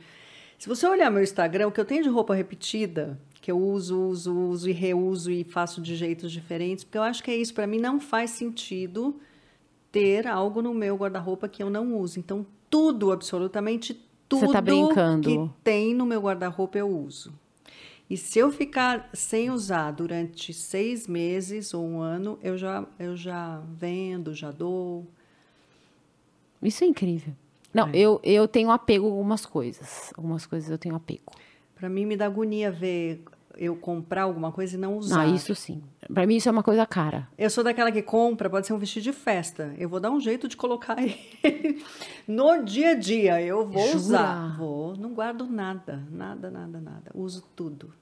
Se 0.63 0.69
você 0.69 0.87
olhar 0.87 1.11
meu 1.11 1.25
Instagram, 1.25 1.67
o 1.67 1.73
que 1.73 1.81
eu 1.81 1.85
tenho 1.85 2.05
de 2.05 2.09
roupa 2.09 2.37
repetida, 2.37 3.19
que 3.41 3.51
eu 3.51 3.59
uso, 3.59 4.01
uso, 4.01 4.33
uso 4.33 4.71
e 4.71 4.73
reuso 4.73 5.29
e 5.29 5.43
faço 5.43 5.81
de 5.81 5.97
jeitos 5.97 6.31
diferentes, 6.31 6.85
porque 6.85 6.97
eu 6.97 7.03
acho 7.03 7.21
que 7.21 7.33
é 7.33 7.37
isso. 7.37 7.53
Para 7.53 7.67
mim, 7.67 7.81
não 7.81 7.99
faz 7.99 8.31
sentido 8.31 9.19
ter 9.91 10.25
algo 10.25 10.63
no 10.63 10.73
meu 10.73 10.95
guarda-roupa 10.95 11.49
que 11.49 11.65
eu 11.65 11.69
não 11.69 11.97
uso. 11.97 12.21
Então, 12.21 12.47
tudo, 12.71 13.11
absolutamente 13.11 14.01
tudo 14.29 14.47
Você 14.47 14.53
tá 14.53 14.63
que 15.21 15.51
tem 15.65 15.95
no 15.95 16.07
meu 16.07 16.21
guarda-roupa 16.21 16.79
eu 16.79 16.89
uso. 16.89 17.35
E 18.09 18.17
se 18.17 18.39
eu 18.39 18.53
ficar 18.53 19.11
sem 19.13 19.51
usar 19.51 19.91
durante 19.91 20.55
seis 20.55 21.09
meses 21.09 21.75
ou 21.75 21.85
um 21.85 22.01
ano, 22.01 22.39
eu 22.41 22.57
já, 22.57 22.87
eu 23.01 23.17
já 23.17 23.61
vendo, 23.77 24.33
já 24.33 24.53
dou. 24.53 25.09
Isso 26.63 26.85
é 26.85 26.87
incrível. 26.87 27.35
Não, 27.73 27.89
eu, 27.91 28.21
eu 28.23 28.47
tenho 28.47 28.71
apego 28.71 29.07
a 29.07 29.11
algumas 29.11 29.47
coisas. 29.47 30.13
Algumas 30.17 30.47
coisas 30.47 30.71
eu 30.71 30.79
tenho 30.79 30.95
apego. 30.95 31.33
Para 31.75 31.89
mim, 31.89 32.07
me 32.07 32.17
dá 32.17 32.27
agonia 32.27 32.71
ver 32.71 33.25
eu 33.57 33.77
comprar 33.77 34.23
alguma 34.23 34.51
coisa 34.53 34.77
e 34.77 34.79
não 34.79 34.97
usar. 34.97 35.23
Ah, 35.23 35.27
isso 35.27 35.55
sim. 35.55 35.83
Pra 36.13 36.27
mim 36.27 36.37
isso 36.37 36.49
é 36.49 36.53
uma 36.53 36.63
coisa 36.63 36.87
cara. 36.87 37.29
Eu 37.37 37.51
sou 37.51 37.63
daquela 37.63 37.91
que 37.93 38.03
compra, 38.03 38.49
pode 38.49 38.67
ser 38.67 38.73
um 38.73 38.79
vestido 38.79 39.05
de 39.05 39.13
festa. 39.13 39.75
Eu 39.79 39.89
vou 39.89 40.01
dar 40.01 40.11
um 40.11 40.21
jeito 40.21 40.49
de 40.49 40.57
colocar 40.57 40.97
ele 41.03 41.19
no 42.27 42.63
dia 42.63 42.91
a 42.91 42.95
dia. 42.95 43.43
Eu 43.43 43.67
vou 43.69 43.83
Jura? 43.87 43.97
usar. 43.97 44.57
Vou. 44.57 44.97
Não 44.97 45.13
guardo 45.13 45.47
nada, 45.47 46.03
nada, 46.11 46.51
nada, 46.51 46.81
nada. 46.81 47.11
Uso 47.15 47.43
tudo. 47.55 47.93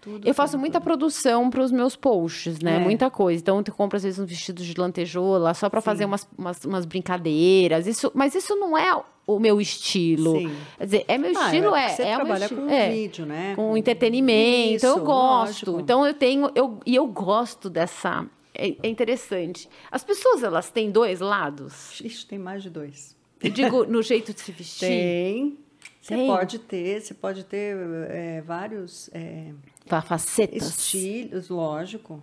tudo 0.00 0.26
Eu 0.26 0.34
faço 0.34 0.52
tudo, 0.52 0.60
muita 0.60 0.78
tudo. 0.80 0.84
produção 0.84 1.50
para 1.50 1.62
os 1.62 1.70
meus 1.70 1.96
posts, 1.96 2.60
né? 2.60 2.76
É. 2.76 2.78
Muita 2.78 3.10
coisa. 3.10 3.40
Então, 3.40 3.62
eu 3.66 3.74
compro, 3.74 3.96
às 3.96 4.02
vezes, 4.02 4.18
um 4.18 4.26
vestido 4.26 4.62
de 4.62 4.74
lantejola 4.78 5.52
só 5.54 5.68
para 5.68 5.80
fazer 5.80 6.04
umas, 6.06 6.26
umas, 6.36 6.64
umas 6.64 6.84
brincadeiras. 6.84 7.86
Isso, 7.86 8.10
mas 8.14 8.34
isso 8.34 8.56
não 8.56 8.76
é 8.76 9.02
o 9.26 9.38
meu 9.38 9.60
estilo. 9.60 10.38
Sim. 10.38 10.54
Quer 10.78 10.84
dizer, 10.84 11.04
é 11.08 11.18
meu 11.18 11.32
Ah, 11.38 11.44
estilo, 11.44 11.74
é 11.74 11.84
é. 11.84 11.88
você 11.88 12.02
é 12.02 12.14
trabalha 12.14 12.48
com 12.48 12.68
é. 12.68 12.90
vídeo, 12.90 13.26
né? 13.26 13.54
Com 13.56 13.76
entretenimento. 13.76 14.76
Isso, 14.76 14.86
eu 14.86 14.98
gosto. 15.04 15.70
lógico. 15.70 15.80
Então, 15.80 16.06
eu 16.06 16.14
tenho. 16.14 16.50
Eu, 16.54 16.78
e 16.84 16.94
eu 16.94 17.06
gosto 17.06 17.68
dessa. 17.70 18.26
É, 18.54 18.74
é 18.82 18.88
interessante. 18.88 19.68
As 19.90 20.04
pessoas, 20.04 20.42
elas 20.42 20.70
têm 20.70 20.90
dois 20.90 21.20
lados. 21.20 22.00
Ixi, 22.00 22.26
tem 22.26 22.38
mais 22.38 22.62
de 22.62 22.70
dois. 22.70 23.16
Eu 23.42 23.50
digo, 23.50 23.84
no 23.84 24.00
jeito 24.02 24.32
de 24.32 24.40
se 24.40 24.52
vestir. 24.52 24.86
Tem. 24.88 25.58
Você 26.00 26.16
pode 26.26 26.58
ter, 26.58 27.00
você 27.00 27.14
pode 27.14 27.44
ter 27.44 27.74
é, 28.10 28.42
vários 28.42 29.08
é, 29.12 29.52
fa- 29.86 30.02
Facetas. 30.02 30.68
estilos, 30.78 31.48
lógico. 31.48 32.22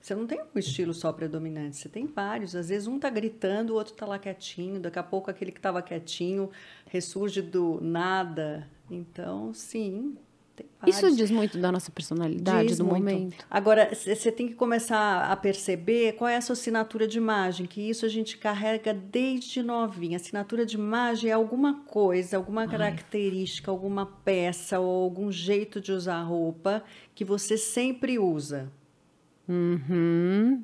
Você 0.00 0.14
não 0.14 0.26
tem 0.26 0.40
um 0.40 0.58
estilo 0.58 0.94
só 0.94 1.12
predominante, 1.12 1.76
você 1.76 1.88
tem 1.88 2.06
vários. 2.06 2.56
Às 2.56 2.70
vezes 2.70 2.88
um 2.88 2.98
tá 2.98 3.10
gritando, 3.10 3.74
o 3.74 3.76
outro 3.76 3.92
tá 3.92 4.06
lá 4.06 4.18
quietinho, 4.18 4.80
daqui 4.80 4.98
a 4.98 5.02
pouco 5.02 5.30
aquele 5.30 5.52
que 5.52 5.58
estava 5.58 5.82
quietinho 5.82 6.50
ressurge 6.86 7.42
do 7.42 7.78
nada. 7.82 8.66
Então, 8.90 9.52
sim. 9.52 10.16
Isso 10.86 11.14
diz 11.14 11.30
muito 11.30 11.58
da 11.58 11.70
nossa 11.72 11.90
personalidade, 11.90 12.68
Diz 12.68 12.78
do 12.78 12.84
muito. 12.84 12.98
momento. 12.98 13.46
Agora, 13.50 13.94
você 13.94 14.30
tem 14.30 14.48
que 14.48 14.54
começar 14.54 15.30
a 15.30 15.36
perceber 15.36 16.12
qual 16.14 16.28
é 16.28 16.36
a 16.36 16.40
sua 16.40 16.54
assinatura 16.54 17.06
de 17.06 17.18
imagem, 17.18 17.66
que 17.66 17.80
isso 17.80 18.04
a 18.04 18.08
gente 18.08 18.36
carrega 18.36 18.92
desde 18.92 19.62
novinha. 19.62 20.16
Assinatura 20.16 20.66
de 20.66 20.76
imagem 20.76 21.30
é 21.30 21.32
alguma 21.32 21.80
coisa, 21.84 22.36
alguma 22.36 22.66
característica, 22.66 23.70
alguma 23.70 24.04
peça 24.04 24.80
ou 24.80 25.04
algum 25.04 25.30
jeito 25.30 25.80
de 25.80 25.92
usar 25.92 26.16
a 26.16 26.22
roupa 26.22 26.82
que 27.14 27.24
você 27.24 27.56
sempre 27.56 28.18
usa. 28.18 28.70
Uhum. 29.50 30.62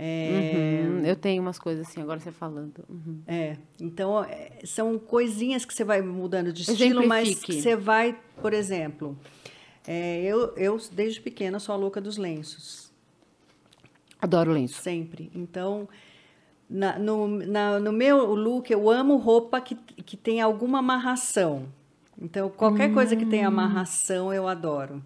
É, 0.00 0.84
Uhum, 0.88 1.04
Eu 1.04 1.16
tenho 1.16 1.42
umas 1.42 1.58
coisas 1.58 1.88
assim, 1.88 2.00
agora 2.00 2.20
você 2.20 2.30
falando. 2.30 2.84
Uhum. 2.88 3.20
é, 3.26 3.56
então, 3.80 4.22
é, 4.22 4.60
são 4.64 4.96
coisinhas 4.96 5.64
que 5.64 5.74
você 5.74 5.82
vai 5.82 6.00
mudando 6.00 6.52
de 6.52 6.62
estilo, 6.62 7.06
mas 7.08 7.40
que 7.40 7.60
você 7.60 7.74
vai, 7.74 8.16
por 8.40 8.52
exemplo, 8.52 9.18
é, 9.84 10.22
eu, 10.22 10.54
eu 10.56 10.78
desde 10.92 11.20
pequena 11.20 11.58
sou 11.58 11.74
a 11.74 11.78
louca 11.78 12.00
dos 12.00 12.16
lenços. 12.16 12.92
Adoro 14.20 14.52
lenço. 14.52 14.80
Sempre. 14.80 15.30
Então, 15.34 15.88
na- 16.70 16.96
no, 16.98 17.26
na- 17.26 17.80
no 17.80 17.92
meu 17.92 18.34
look, 18.34 18.70
eu 18.72 18.88
amo 18.88 19.16
roupa 19.16 19.60
que, 19.60 19.74
que 19.74 20.16
tem 20.16 20.40
alguma 20.40 20.78
amarração. 20.78 21.66
Então, 22.20 22.48
qualquer 22.50 22.92
coisa 22.92 23.16
que 23.16 23.24
tenha 23.26 23.48
amarração, 23.48 24.32
eu 24.32 24.46
adoro. 24.46 25.02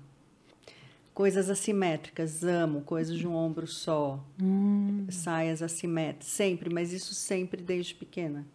Coisas 1.15 1.51
assimétricas, 1.51 2.43
amo. 2.43 2.81
Coisas 2.83 3.17
de 3.17 3.27
um 3.29 3.35
ombro 3.35 3.67
só. 3.67 4.25
Saias 5.11 5.63
assimétricas, 5.63 6.29
sempre. 6.29 6.73
Mas 6.73 6.93
isso 6.93 7.15
sempre 7.15 7.63
desde 7.63 7.95
pequena. 7.95 8.47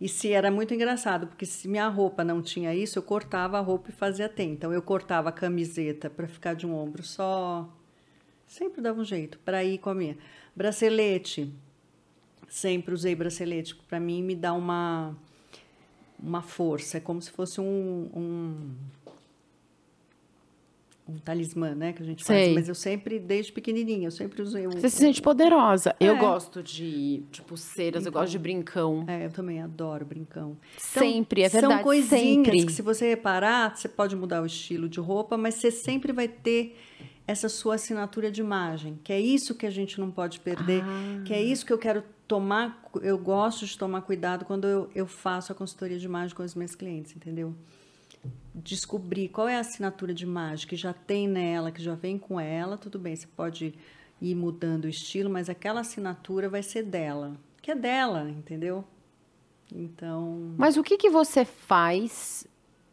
E 0.00 0.08
se 0.08 0.32
era 0.32 0.50
muito 0.50 0.72
engraçado, 0.72 1.26
porque 1.26 1.44
se 1.44 1.68
minha 1.68 1.88
roupa 1.88 2.24
não 2.24 2.42
tinha 2.42 2.74
isso, 2.74 2.98
eu 2.98 3.02
cortava 3.02 3.58
a 3.58 3.60
roupa 3.60 3.90
e 3.90 3.92
fazia 3.92 4.28
ter. 4.28 4.44
Então, 4.44 4.72
eu 4.72 4.82
cortava 4.82 5.28
a 5.28 5.32
camiseta 5.32 6.08
para 6.08 6.26
ficar 6.26 6.54
de 6.54 6.66
um 6.66 6.74
ombro 6.74 7.02
só. 7.02 7.68
Sempre 8.46 8.80
dava 8.80 9.00
um 9.00 9.04
jeito 9.04 9.38
para 9.40 9.64
ir 9.64 9.78
com 9.78 9.90
a 9.90 9.94
minha. 9.94 10.16
Bracelete. 10.54 11.52
Sempre 12.48 12.94
usei 12.94 13.14
bracelete. 13.14 13.74
Para 13.88 13.98
mim, 13.98 14.22
me 14.22 14.34
dá 14.34 14.52
uma, 14.52 15.16
uma 16.18 16.42
força. 16.42 16.98
É 16.98 17.00
como 17.00 17.20
se 17.20 17.30
fosse 17.30 17.60
um, 17.60 18.10
um, 18.14 18.74
um 21.08 21.18
talismã, 21.18 21.74
né, 21.74 21.92
que 21.92 22.02
a 22.02 22.06
gente 22.06 22.24
Sei. 22.24 22.44
faz. 22.46 22.54
Mas 22.54 22.68
eu 22.68 22.74
sempre, 22.74 23.18
desde 23.20 23.52
pequenininha, 23.52 24.08
eu 24.08 24.10
sempre 24.10 24.42
usei 24.42 24.66
um... 24.66 24.70
Você 24.72 24.90
se 24.90 24.96
sente 24.96 25.22
poderosa. 25.22 25.94
Eu 26.00 26.16
É. 26.16 26.18
gosto 26.18 26.62
de, 26.62 27.22
de 27.30 27.42
pulseiras, 27.42 28.04
eu 28.04 28.10
gosto 28.12 28.32
de 28.32 28.38
brincão. 28.38 29.04
É, 29.06 29.26
eu 29.26 29.30
também 29.30 29.62
adoro 29.62 30.04
brincão. 30.04 30.56
Sempre, 30.76 31.42
é 31.42 31.48
verdade, 31.48 31.74
São 31.74 31.82
coisinhas 31.82 32.46
sempre. 32.46 32.66
que 32.66 32.72
se 32.72 32.82
você 32.82 33.08
reparar, 33.08 33.76
você 33.76 33.88
pode 33.88 34.16
mudar 34.16 34.42
o 34.42 34.46
estilo 34.46 34.88
de 34.88 34.98
roupa, 34.98 35.36
mas 35.36 35.54
você 35.54 35.70
sempre 35.70 36.12
vai 36.12 36.26
ter 36.26 36.76
essa 37.26 37.48
sua 37.48 37.74
assinatura 37.76 38.30
de 38.30 38.40
imagem, 38.40 38.98
que 39.02 39.12
é 39.12 39.20
isso 39.20 39.54
que 39.54 39.66
a 39.66 39.70
gente 39.70 39.98
não 40.00 40.10
pode 40.10 40.40
perder, 40.40 40.82
Ah. 40.84 41.22
que 41.24 41.32
é 41.32 41.42
isso 41.42 41.64
que 41.66 41.72
eu 41.72 41.78
quero 41.78 42.02
tomar, 42.26 42.82
eu 43.02 43.16
gosto 43.18 43.64
de 43.66 43.78
tomar 43.78 44.00
cuidado 44.02 44.44
quando 44.44 44.66
eu, 44.66 44.88
eu 44.94 45.06
faço 45.06 45.52
a 45.52 45.54
consultoria 45.54 45.98
de 45.98 46.04
imagem 46.06 46.34
com 46.36 46.42
os 46.42 46.54
meus 46.56 46.74
clientes, 46.74 47.14
entendeu? 47.14 47.54
Descobrir 48.54 49.28
qual 49.28 49.48
é 49.48 49.56
a 49.56 49.60
assinatura 49.60 50.14
de 50.14 50.24
imagem 50.24 50.66
que 50.66 50.76
já 50.76 50.92
tem 50.92 51.28
nela, 51.28 51.70
que 51.70 51.82
já 51.82 51.94
vem 51.94 52.18
com 52.18 52.40
ela, 52.40 52.76
tudo 52.78 52.98
bem, 52.98 53.14
você 53.14 53.26
pode 53.26 53.74
ir 54.20 54.34
mudando 54.34 54.86
o 54.86 54.88
estilo, 54.88 55.28
mas 55.28 55.48
aquela 55.50 55.80
assinatura 55.80 56.48
vai 56.48 56.62
ser 56.62 56.82
dela, 56.82 57.34
que 57.60 57.70
é 57.70 57.74
dela, 57.74 58.30
entendeu? 58.30 58.82
Então, 59.74 60.54
Mas 60.56 60.76
o 60.76 60.82
que, 60.82 60.96
que 60.96 61.10
você 61.10 61.44
faz? 61.44 62.46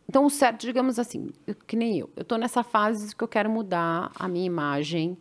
Então, 0.09 0.25
o 0.25 0.29
certo, 0.29 0.61
digamos 0.61 0.99
assim, 0.99 1.29
eu- 1.47 1.55
que 1.55 1.75
nem 1.75 1.99
eu. 1.99 2.09
Eu 2.15 2.25
tô 2.25 2.36
nessa 2.38 2.61
fase 2.63 3.15
que 3.15 3.23
eu 3.23 3.27
quero 3.27 3.49
mudar 3.49 4.11
a 4.15 4.27
minha 4.27 4.45
imagem. 4.45 5.17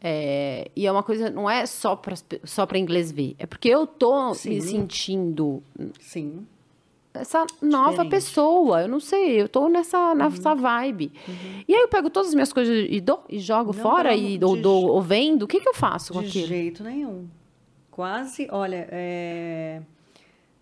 é, 0.00 0.70
e 0.76 0.86
é 0.86 0.92
uma 0.92 1.02
coisa, 1.02 1.28
não 1.28 1.50
é 1.50 1.66
só 1.66 1.96
para 1.96 2.14
só 2.44 2.68
inglês 2.76 3.10
ver. 3.10 3.34
É 3.36 3.46
porque 3.46 3.68
eu 3.68 3.84
tô 3.84 4.28
me 4.28 4.34
Sim. 4.34 4.60
sentindo 4.60 5.60
sim. 5.98 6.46
Essa 7.20 7.46
nova 7.60 7.90
Diferente. 7.90 8.10
pessoa. 8.10 8.82
Eu 8.82 8.88
não 8.88 9.00
sei, 9.00 9.40
eu 9.42 9.48
tô 9.48 9.68
nessa, 9.68 10.14
nessa 10.14 10.54
vibe. 10.54 11.12
E 11.66 11.74
aí 11.74 11.80
eu 11.82 11.88
pego 11.88 12.08
todas 12.10 12.28
as 12.28 12.34
minhas 12.34 12.52
coisas 12.52 12.86
e 12.88 13.00
dou 13.00 13.24
e 13.28 13.38
jogo 13.38 13.72
Não, 13.74 13.82
fora 13.82 14.14
e 14.14 14.36
amor 14.36 14.56
dou, 14.56 14.56
de 14.56 14.90
ou 14.90 15.02
vendo. 15.02 15.42
O 15.42 15.46
que, 15.48 15.60
que 15.60 15.68
eu 15.68 15.74
faço 15.74 16.12
com 16.12 16.20
De 16.20 16.28
aquilo? 16.28 16.46
jeito 16.46 16.82
nenhum. 16.82 17.26
Quase, 17.90 18.46
olha, 18.50 18.86
é, 18.92 19.82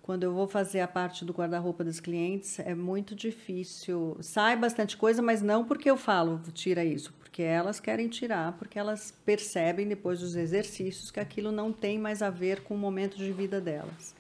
quando 0.03 0.23
eu 0.23 0.33
vou 0.33 0.47
fazer 0.49 0.81
a 0.81 0.89
parte 0.89 1.25
do 1.25 1.33
guarda-roupa 1.33 1.85
dos 1.85 2.01
clientes, 2.01 2.59
é 2.61 2.75
muito 2.75 3.15
difícil. 3.15 4.17
Sai 4.21 4.57
bastante 4.57 4.97
coisa, 4.97 5.21
mas 5.21 5.43
não 5.43 5.65
porque 5.65 5.91
eu 5.91 5.97
falo, 5.97 6.41
tira 6.55 6.83
isso, 6.85 7.13
porque 7.19 7.43
elas 7.43 7.79
querem 7.79 8.09
tirar, 8.09 8.53
porque 8.53 8.79
elas 8.79 9.13
percebem 9.27 9.87
depois 9.87 10.21
dos 10.21 10.35
exercícios 10.37 11.11
que 11.11 11.21
aquilo 11.21 11.53
não 11.53 11.73
tem 11.73 11.99
mais 11.99 12.23
a 12.23 12.31
ver 12.31 12.63
com 12.63 12.75
o 12.75 12.79
momento 12.79 13.19
de 13.19 13.31
vida 13.33 13.61
delas. 13.61 14.15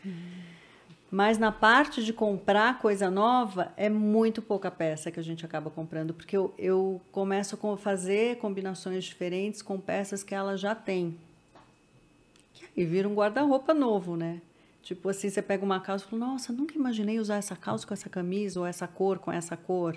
Mas 1.16 1.38
na 1.38 1.50
parte 1.50 2.04
de 2.04 2.12
comprar 2.12 2.78
coisa 2.78 3.10
nova, 3.10 3.72
é 3.74 3.88
muito 3.88 4.42
pouca 4.42 4.70
peça 4.70 5.10
que 5.10 5.18
a 5.18 5.22
gente 5.22 5.46
acaba 5.46 5.70
comprando, 5.70 6.12
porque 6.12 6.36
eu, 6.36 6.52
eu 6.58 7.00
começo 7.10 7.58
a 7.58 7.76
fazer 7.78 8.36
combinações 8.36 9.02
diferentes 9.02 9.62
com 9.62 9.80
peças 9.80 10.22
que 10.22 10.34
ela 10.34 10.58
já 10.58 10.74
tem. 10.74 11.16
E 12.76 12.84
vira 12.84 13.08
um 13.08 13.14
guarda-roupa 13.14 13.72
novo, 13.72 14.14
né? 14.14 14.42
Tipo 14.82 15.08
assim, 15.08 15.30
você 15.30 15.40
pega 15.40 15.64
uma 15.64 15.80
calça 15.80 16.04
e 16.04 16.10
fala, 16.10 16.26
nossa, 16.26 16.52
nunca 16.52 16.74
imaginei 16.74 17.18
usar 17.18 17.36
essa 17.36 17.56
calça 17.56 17.86
com 17.86 17.94
essa 17.94 18.10
camisa, 18.10 18.60
ou 18.60 18.66
essa 18.66 18.86
cor 18.86 19.18
com 19.18 19.32
essa 19.32 19.56
cor, 19.56 19.96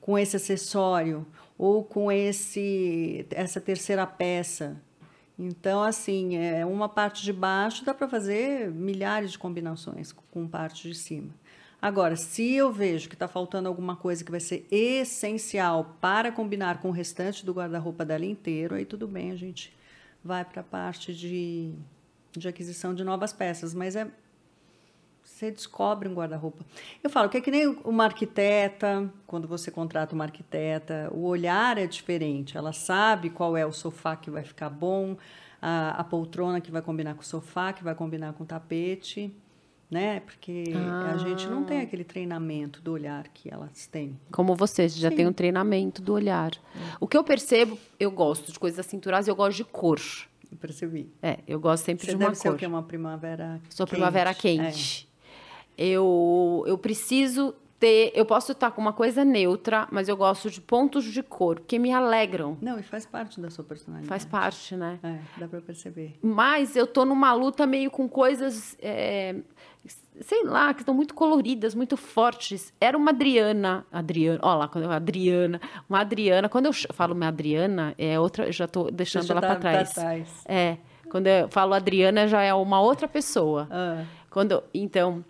com 0.00 0.18
esse 0.18 0.34
acessório, 0.34 1.24
ou 1.56 1.84
com 1.84 2.10
esse 2.10 3.24
essa 3.30 3.60
terceira 3.60 4.04
peça. 4.04 4.82
Então, 5.38 5.82
assim, 5.82 6.36
é 6.36 6.66
uma 6.66 6.88
parte 6.88 7.22
de 7.22 7.32
baixo 7.32 7.84
dá 7.84 7.94
para 7.94 8.08
fazer 8.08 8.70
milhares 8.70 9.30
de 9.30 9.38
combinações 9.38 10.12
com 10.32 10.48
parte 10.48 10.88
de 10.88 10.94
cima. 10.94 11.32
Agora, 11.80 12.16
se 12.16 12.54
eu 12.54 12.72
vejo 12.72 13.08
que 13.08 13.14
está 13.14 13.28
faltando 13.28 13.68
alguma 13.68 13.94
coisa 13.94 14.24
que 14.24 14.32
vai 14.32 14.40
ser 14.40 14.66
essencial 14.68 15.96
para 16.00 16.32
combinar 16.32 16.80
com 16.80 16.88
o 16.88 16.92
restante 16.92 17.46
do 17.46 17.52
guarda-roupa 17.52 18.04
dela 18.04 18.24
inteiro, 18.24 18.74
aí 18.74 18.84
tudo 18.84 19.06
bem, 19.06 19.30
a 19.30 19.36
gente 19.36 19.72
vai 20.24 20.44
para 20.44 20.60
a 20.60 20.64
parte 20.64 21.14
de, 21.14 21.72
de 22.32 22.48
aquisição 22.48 22.92
de 22.92 23.04
novas 23.04 23.32
peças. 23.32 23.74
Mas 23.74 23.94
é 23.94 24.08
você 25.38 25.52
descobre 25.52 26.08
um 26.08 26.14
guarda-roupa. 26.14 26.64
Eu 27.02 27.08
falo 27.08 27.28
que 27.28 27.36
é 27.36 27.40
que 27.40 27.50
nem 27.50 27.68
uma 27.84 28.04
arquiteta, 28.04 29.08
quando 29.26 29.46
você 29.46 29.70
contrata 29.70 30.12
uma 30.14 30.24
arquiteta, 30.24 31.08
o 31.12 31.24
olhar 31.24 31.78
é 31.78 31.86
diferente. 31.86 32.56
Ela 32.58 32.72
sabe 32.72 33.30
qual 33.30 33.56
é 33.56 33.64
o 33.64 33.70
sofá 33.72 34.16
que 34.16 34.30
vai 34.30 34.42
ficar 34.42 34.68
bom, 34.68 35.16
a, 35.62 35.90
a 36.00 36.04
poltrona 36.04 36.60
que 36.60 36.72
vai 36.72 36.82
combinar 36.82 37.14
com 37.14 37.22
o 37.22 37.24
sofá, 37.24 37.72
que 37.72 37.84
vai 37.84 37.94
combinar 37.94 38.32
com 38.32 38.42
o 38.42 38.46
tapete, 38.46 39.32
né? 39.88 40.20
Porque 40.20 40.64
a 41.12 41.16
gente 41.18 41.46
não 41.46 41.62
tem 41.62 41.80
aquele 41.82 42.02
treinamento 42.04 42.82
do 42.82 42.92
olhar 42.92 43.28
que 43.28 43.48
elas 43.48 43.86
têm. 43.86 44.18
Como 44.32 44.56
você, 44.56 44.88
você 44.88 44.98
já 44.98 45.08
Sim. 45.08 45.16
tem 45.16 45.26
um 45.28 45.32
treinamento 45.32 46.02
do 46.02 46.14
olhar. 46.14 46.50
O 47.00 47.06
que 47.06 47.16
eu 47.16 47.22
percebo, 47.22 47.78
eu 47.98 48.10
gosto 48.10 48.50
de 48.52 48.58
coisas 48.58 48.84
cinturadas 48.84 49.28
e 49.28 49.30
eu 49.30 49.36
gosto 49.36 49.56
de 49.58 49.64
cor. 49.64 50.00
Eu 50.50 50.56
percebi. 50.58 51.12
É, 51.22 51.38
eu 51.46 51.60
gosto 51.60 51.84
sempre 51.84 52.06
Você 52.06 52.12
de 52.12 52.16
uma 52.16 52.24
deve 52.24 52.36
ser 52.36 52.48
cor. 52.48 52.54
o 52.56 52.58
que? 52.58 52.66
Uma 52.66 52.82
primavera 52.82 53.60
Sou 53.70 53.86
quente. 53.86 53.96
primavera 53.96 54.30
É. 54.30 55.07
Eu, 55.78 56.64
eu 56.66 56.76
preciso 56.76 57.54
ter. 57.78 58.10
Eu 58.14 58.26
posso 58.26 58.50
estar 58.50 58.72
com 58.72 58.80
uma 58.80 58.92
coisa 58.92 59.24
neutra, 59.24 59.86
mas 59.92 60.08
eu 60.08 60.16
gosto 60.16 60.50
de 60.50 60.60
pontos 60.60 61.04
de 61.04 61.22
cor, 61.22 61.60
porque 61.60 61.78
me 61.78 61.92
alegram. 61.92 62.58
Não, 62.60 62.78
e 62.78 62.82
faz 62.82 63.06
parte 63.06 63.40
da 63.40 63.48
sua 63.48 63.62
personalidade. 63.64 64.08
Faz 64.08 64.24
parte, 64.24 64.74
né? 64.74 64.98
É, 65.02 65.18
dá 65.38 65.46
para 65.46 65.60
perceber. 65.60 66.18
Mas 66.20 66.74
eu 66.74 66.86
tô 66.86 67.04
numa 67.04 67.32
luta 67.32 67.64
meio 67.64 67.90
com 67.92 68.08
coisas, 68.08 68.76
é, 68.82 69.36
sei 70.20 70.42
lá, 70.44 70.74
que 70.74 70.82
estão 70.82 70.92
muito 70.92 71.14
coloridas, 71.14 71.74
muito 71.76 71.96
fortes. 71.96 72.72
Era 72.80 72.98
uma 72.98 73.12
Adriana, 73.12 73.86
Adriana, 73.92 74.40
ó 74.42 74.56
lá, 74.56 74.66
quando 74.66 74.84
eu 74.84 74.90
Adriana, 74.90 75.60
uma 75.88 76.00
Adriana, 76.00 76.48
quando 76.48 76.66
eu 76.66 76.72
falo 76.72 77.14
minha 77.14 77.28
Adriana, 77.28 77.94
é 77.96 78.18
outra, 78.18 78.46
eu 78.46 78.52
já 78.52 78.66
tô 78.66 78.90
deixando 78.90 79.26
já 79.26 79.34
ela 79.34 79.40
tá- 79.40 79.46
para 79.48 79.58
trás. 79.60 79.94
tá 79.94 80.00
atrás. 80.00 80.28
É, 80.46 80.78
quando 81.08 81.28
eu 81.28 81.48
falo 81.48 81.72
Adriana 81.72 82.26
já 82.26 82.42
é 82.42 82.52
uma 82.52 82.80
outra 82.80 83.06
pessoa. 83.06 83.68
Ah, 83.70 84.04
Quando, 84.30 84.62
então, 84.74 85.24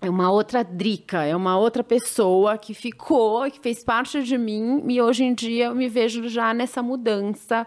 é 0.00 0.10
uma 0.10 0.30
outra 0.30 0.62
Drica, 0.62 1.24
é 1.24 1.34
uma 1.34 1.58
outra 1.58 1.82
pessoa 1.82 2.58
que 2.58 2.74
ficou, 2.74 3.50
que 3.50 3.58
fez 3.60 3.82
parte 3.82 4.22
de 4.22 4.36
mim, 4.36 4.84
e 4.88 5.00
hoje 5.00 5.24
em 5.24 5.34
dia 5.34 5.66
eu 5.66 5.74
me 5.74 5.88
vejo 5.88 6.28
já 6.28 6.52
nessa 6.52 6.82
mudança. 6.82 7.66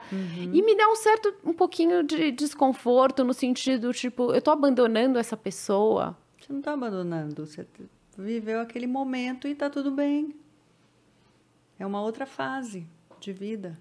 E 0.54 0.62
me 0.62 0.76
dá 0.76 0.88
um 0.88 0.96
certo, 0.96 1.34
um 1.44 1.54
pouquinho 1.54 2.04
de 2.04 2.32
desconforto 2.32 3.24
no 3.24 3.34
sentido, 3.34 3.92
tipo, 3.94 4.32
eu 4.34 4.42
tô 4.42 4.52
abandonando 4.52 5.18
essa 5.18 5.36
pessoa. 5.36 6.16
você 6.40 6.52
não 6.52 6.60
está 6.60 6.74
abandonando, 6.74 7.46
você 7.46 7.66
viveu 8.18 8.60
aquele 8.60 8.88
momento 8.88 9.48
e 9.48 9.52
está 9.52 9.70
tudo 9.70 9.92
bem. 9.92 10.36
É 11.80 11.86
uma 11.86 12.02
outra 12.02 12.26
fase 12.26 12.86
de 13.20 13.34
vida. 13.34 13.78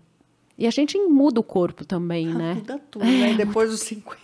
E 0.57 0.67
a 0.67 0.71
gente 0.71 0.99
muda 0.99 1.39
o 1.39 1.43
corpo 1.45 1.85
também, 1.85 2.27
né? 2.33 2.55
Muda 2.55 2.79
tudo, 2.91 3.05
né? 3.05 3.35
Depois 3.35 3.71
dos 3.71 3.81
50. 3.81 4.19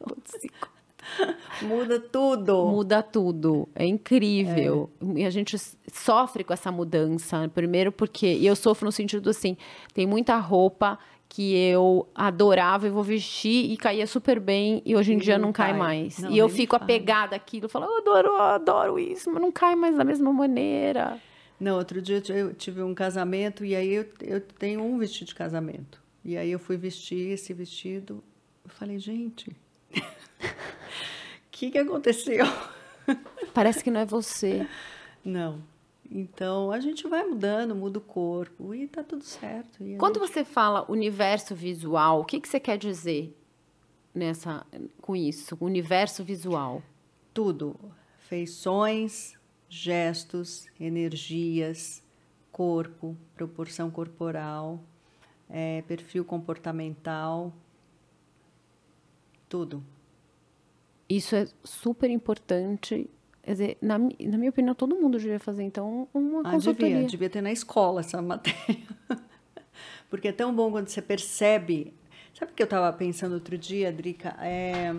Muda 1.62 2.00
tudo. 2.00 2.66
Muda 2.66 3.02
tudo. 3.02 3.68
É 3.74 3.86
incrível. 3.86 4.90
E 5.16 5.24
a 5.24 5.30
gente 5.30 5.56
sofre 5.92 6.44
com 6.44 6.52
essa 6.52 6.70
mudança. 6.70 7.48
Primeiro 7.54 7.92
porque... 7.92 8.26
E 8.26 8.46
eu 8.46 8.56
sofro 8.56 8.86
no 8.86 8.92
sentido 8.92 9.30
assim... 9.30 9.56
Tem 9.92 10.06
muita 10.06 10.36
roupa 10.36 10.98
que 11.28 11.52
eu 11.52 12.06
adorava 12.14 12.86
e 12.86 12.90
vou 12.90 13.02
vestir 13.02 13.70
e 13.70 13.76
caía 13.76 14.06
super 14.06 14.38
bem 14.38 14.80
e 14.84 14.94
hoje 14.94 15.12
em 15.12 15.18
dia 15.18 15.36
não 15.36 15.46
não 15.46 15.52
cai 15.52 15.70
cai. 15.70 15.78
mais. 15.78 16.18
Não, 16.20 16.30
e 16.30 16.38
eu 16.38 16.48
fico 16.48 16.76
apegada 16.76 17.34
àquilo. 17.34 17.68
Falo, 17.68 17.86
eu 17.86 17.98
adoro, 17.98 18.28
eu 18.28 18.40
adoro 18.40 18.98
isso, 19.00 19.30
mas 19.32 19.42
não 19.42 19.50
cai 19.50 19.74
mais 19.74 19.96
da 19.96 20.04
mesma 20.04 20.32
maneira. 20.32 21.18
Não, 21.58 21.76
outro 21.76 22.00
dia 22.00 22.22
eu 22.28 22.54
tive 22.54 22.82
um 22.82 22.94
casamento 22.94 23.64
e 23.64 23.74
aí 23.74 23.94
eu, 23.94 24.06
eu 24.20 24.40
tenho 24.40 24.82
um 24.82 24.96
vestido 24.98 25.28
de 25.28 25.34
casamento. 25.34 26.00
E 26.24 26.36
aí 26.36 26.50
eu 26.50 26.58
fui 26.58 26.76
vestir 26.76 27.32
esse 27.32 27.52
vestido. 27.52 28.22
Eu 28.64 28.70
falei, 28.70 28.98
gente, 28.98 29.54
que, 31.50 31.70
que 31.70 31.78
aconteceu? 31.78 32.44
Parece 33.52 33.82
que 33.82 33.90
não 33.90 34.00
é 34.00 34.06
você. 34.06 34.66
Não. 35.24 35.62
Então 36.10 36.70
a 36.70 36.80
gente 36.80 37.08
vai 37.08 37.24
mudando, 37.24 37.74
muda 37.74 37.98
o 37.98 38.02
corpo 38.02 38.74
e 38.74 38.86
tá 38.86 39.02
tudo 39.02 39.24
certo. 39.24 39.78
Quando 39.98 40.20
você 40.20 40.44
fala 40.44 40.90
universo 40.90 41.54
visual, 41.54 42.20
o 42.20 42.24
que, 42.24 42.40
que 42.40 42.48
você 42.48 42.60
quer 42.60 42.76
dizer 42.76 43.36
nessa, 44.14 44.66
com 45.00 45.16
isso? 45.16 45.56
Universo 45.60 46.22
visual. 46.22 46.82
Tudo. 47.32 47.78
Feições, 48.18 49.34
gestos, 49.68 50.66
energias, 50.78 52.02
corpo, 52.52 53.16
proporção 53.34 53.90
corporal, 53.90 54.80
eh, 55.48 55.82
perfil 55.88 56.24
comportamental, 56.24 57.52
tudo. 59.54 59.84
Isso 61.08 61.36
é 61.36 61.46
super 61.62 62.10
importante. 62.10 63.08
Quer 63.40 63.52
dizer, 63.52 63.78
na, 63.80 63.96
na 63.98 64.38
minha 64.38 64.50
opinião, 64.50 64.74
todo 64.74 64.96
mundo 64.96 65.16
devia 65.16 65.38
fazer, 65.38 65.62
então, 65.62 66.08
uma 66.12 66.40
Ah, 66.40 66.50
consultoria. 66.50 66.94
devia, 66.94 67.08
devia 67.08 67.30
ter 67.30 67.40
na 67.40 67.52
escola 67.52 68.00
essa 68.00 68.20
matéria. 68.20 68.82
Porque 70.10 70.26
é 70.28 70.32
tão 70.32 70.52
bom 70.52 70.72
quando 70.72 70.88
você 70.88 71.00
percebe. 71.00 71.94
Sabe 72.36 72.50
o 72.50 72.54
que 72.56 72.62
eu 72.62 72.64
estava 72.64 72.92
pensando 72.96 73.34
outro 73.34 73.56
dia, 73.56 73.92
Drica? 73.92 74.30
É, 74.40 74.92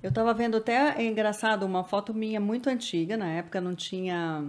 Eu 0.00 0.10
estava 0.10 0.32
vendo 0.32 0.58
até, 0.58 0.94
é 0.96 1.04
engraçado, 1.04 1.64
uma 1.66 1.82
foto 1.82 2.14
minha 2.14 2.38
muito 2.38 2.68
antiga, 2.70 3.16
na 3.16 3.26
época 3.26 3.60
não 3.60 3.74
tinha 3.74 4.46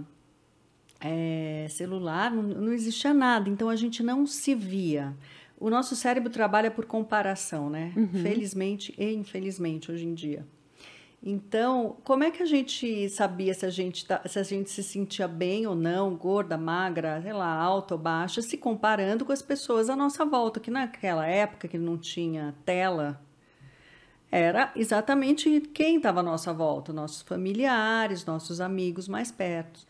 é, 1.00 1.66
celular, 1.68 2.30
não, 2.30 2.42
não 2.44 2.72
existia 2.72 3.12
nada, 3.12 3.48
então 3.50 3.68
a 3.68 3.74
gente 3.74 4.00
não 4.00 4.24
se 4.26 4.54
via. 4.54 5.12
O 5.60 5.68
nosso 5.68 5.96
cérebro 5.96 6.30
trabalha 6.30 6.70
por 6.70 6.86
comparação, 6.86 7.68
né? 7.68 7.92
Felizmente 8.22 8.94
e 8.96 9.12
infelizmente 9.12 9.90
hoje 9.90 10.06
em 10.06 10.14
dia. 10.14 10.46
Então, 11.20 11.96
como 12.04 12.22
é 12.22 12.30
que 12.30 12.42
a 12.42 12.46
gente 12.46 13.08
sabia 13.08 13.52
se 13.52 13.66
a 13.66 13.70
gente, 13.70 14.06
tá, 14.06 14.22
se 14.24 14.38
a 14.38 14.42
gente 14.44 14.70
se 14.70 14.84
sentia 14.84 15.26
bem 15.26 15.66
ou 15.66 15.74
não, 15.74 16.14
gorda, 16.14 16.56
magra, 16.56 17.20
sei 17.20 17.32
lá, 17.32 17.52
alta 17.52 17.94
ou 17.94 18.00
baixa, 18.00 18.40
se 18.40 18.56
comparando 18.56 19.24
com 19.24 19.32
as 19.32 19.42
pessoas 19.42 19.90
à 19.90 19.96
nossa 19.96 20.24
volta, 20.24 20.60
que 20.60 20.70
naquela 20.70 21.26
época 21.26 21.66
que 21.66 21.76
não 21.76 21.98
tinha 21.98 22.54
tela, 22.64 23.20
era 24.30 24.70
exatamente 24.76 25.60
quem 25.74 25.96
estava 25.96 26.20
à 26.20 26.22
nossa 26.22 26.52
volta, 26.52 26.92
nossos 26.92 27.22
familiares, 27.22 28.24
nossos 28.24 28.60
amigos 28.60 29.08
mais 29.08 29.32
perto. 29.32 29.80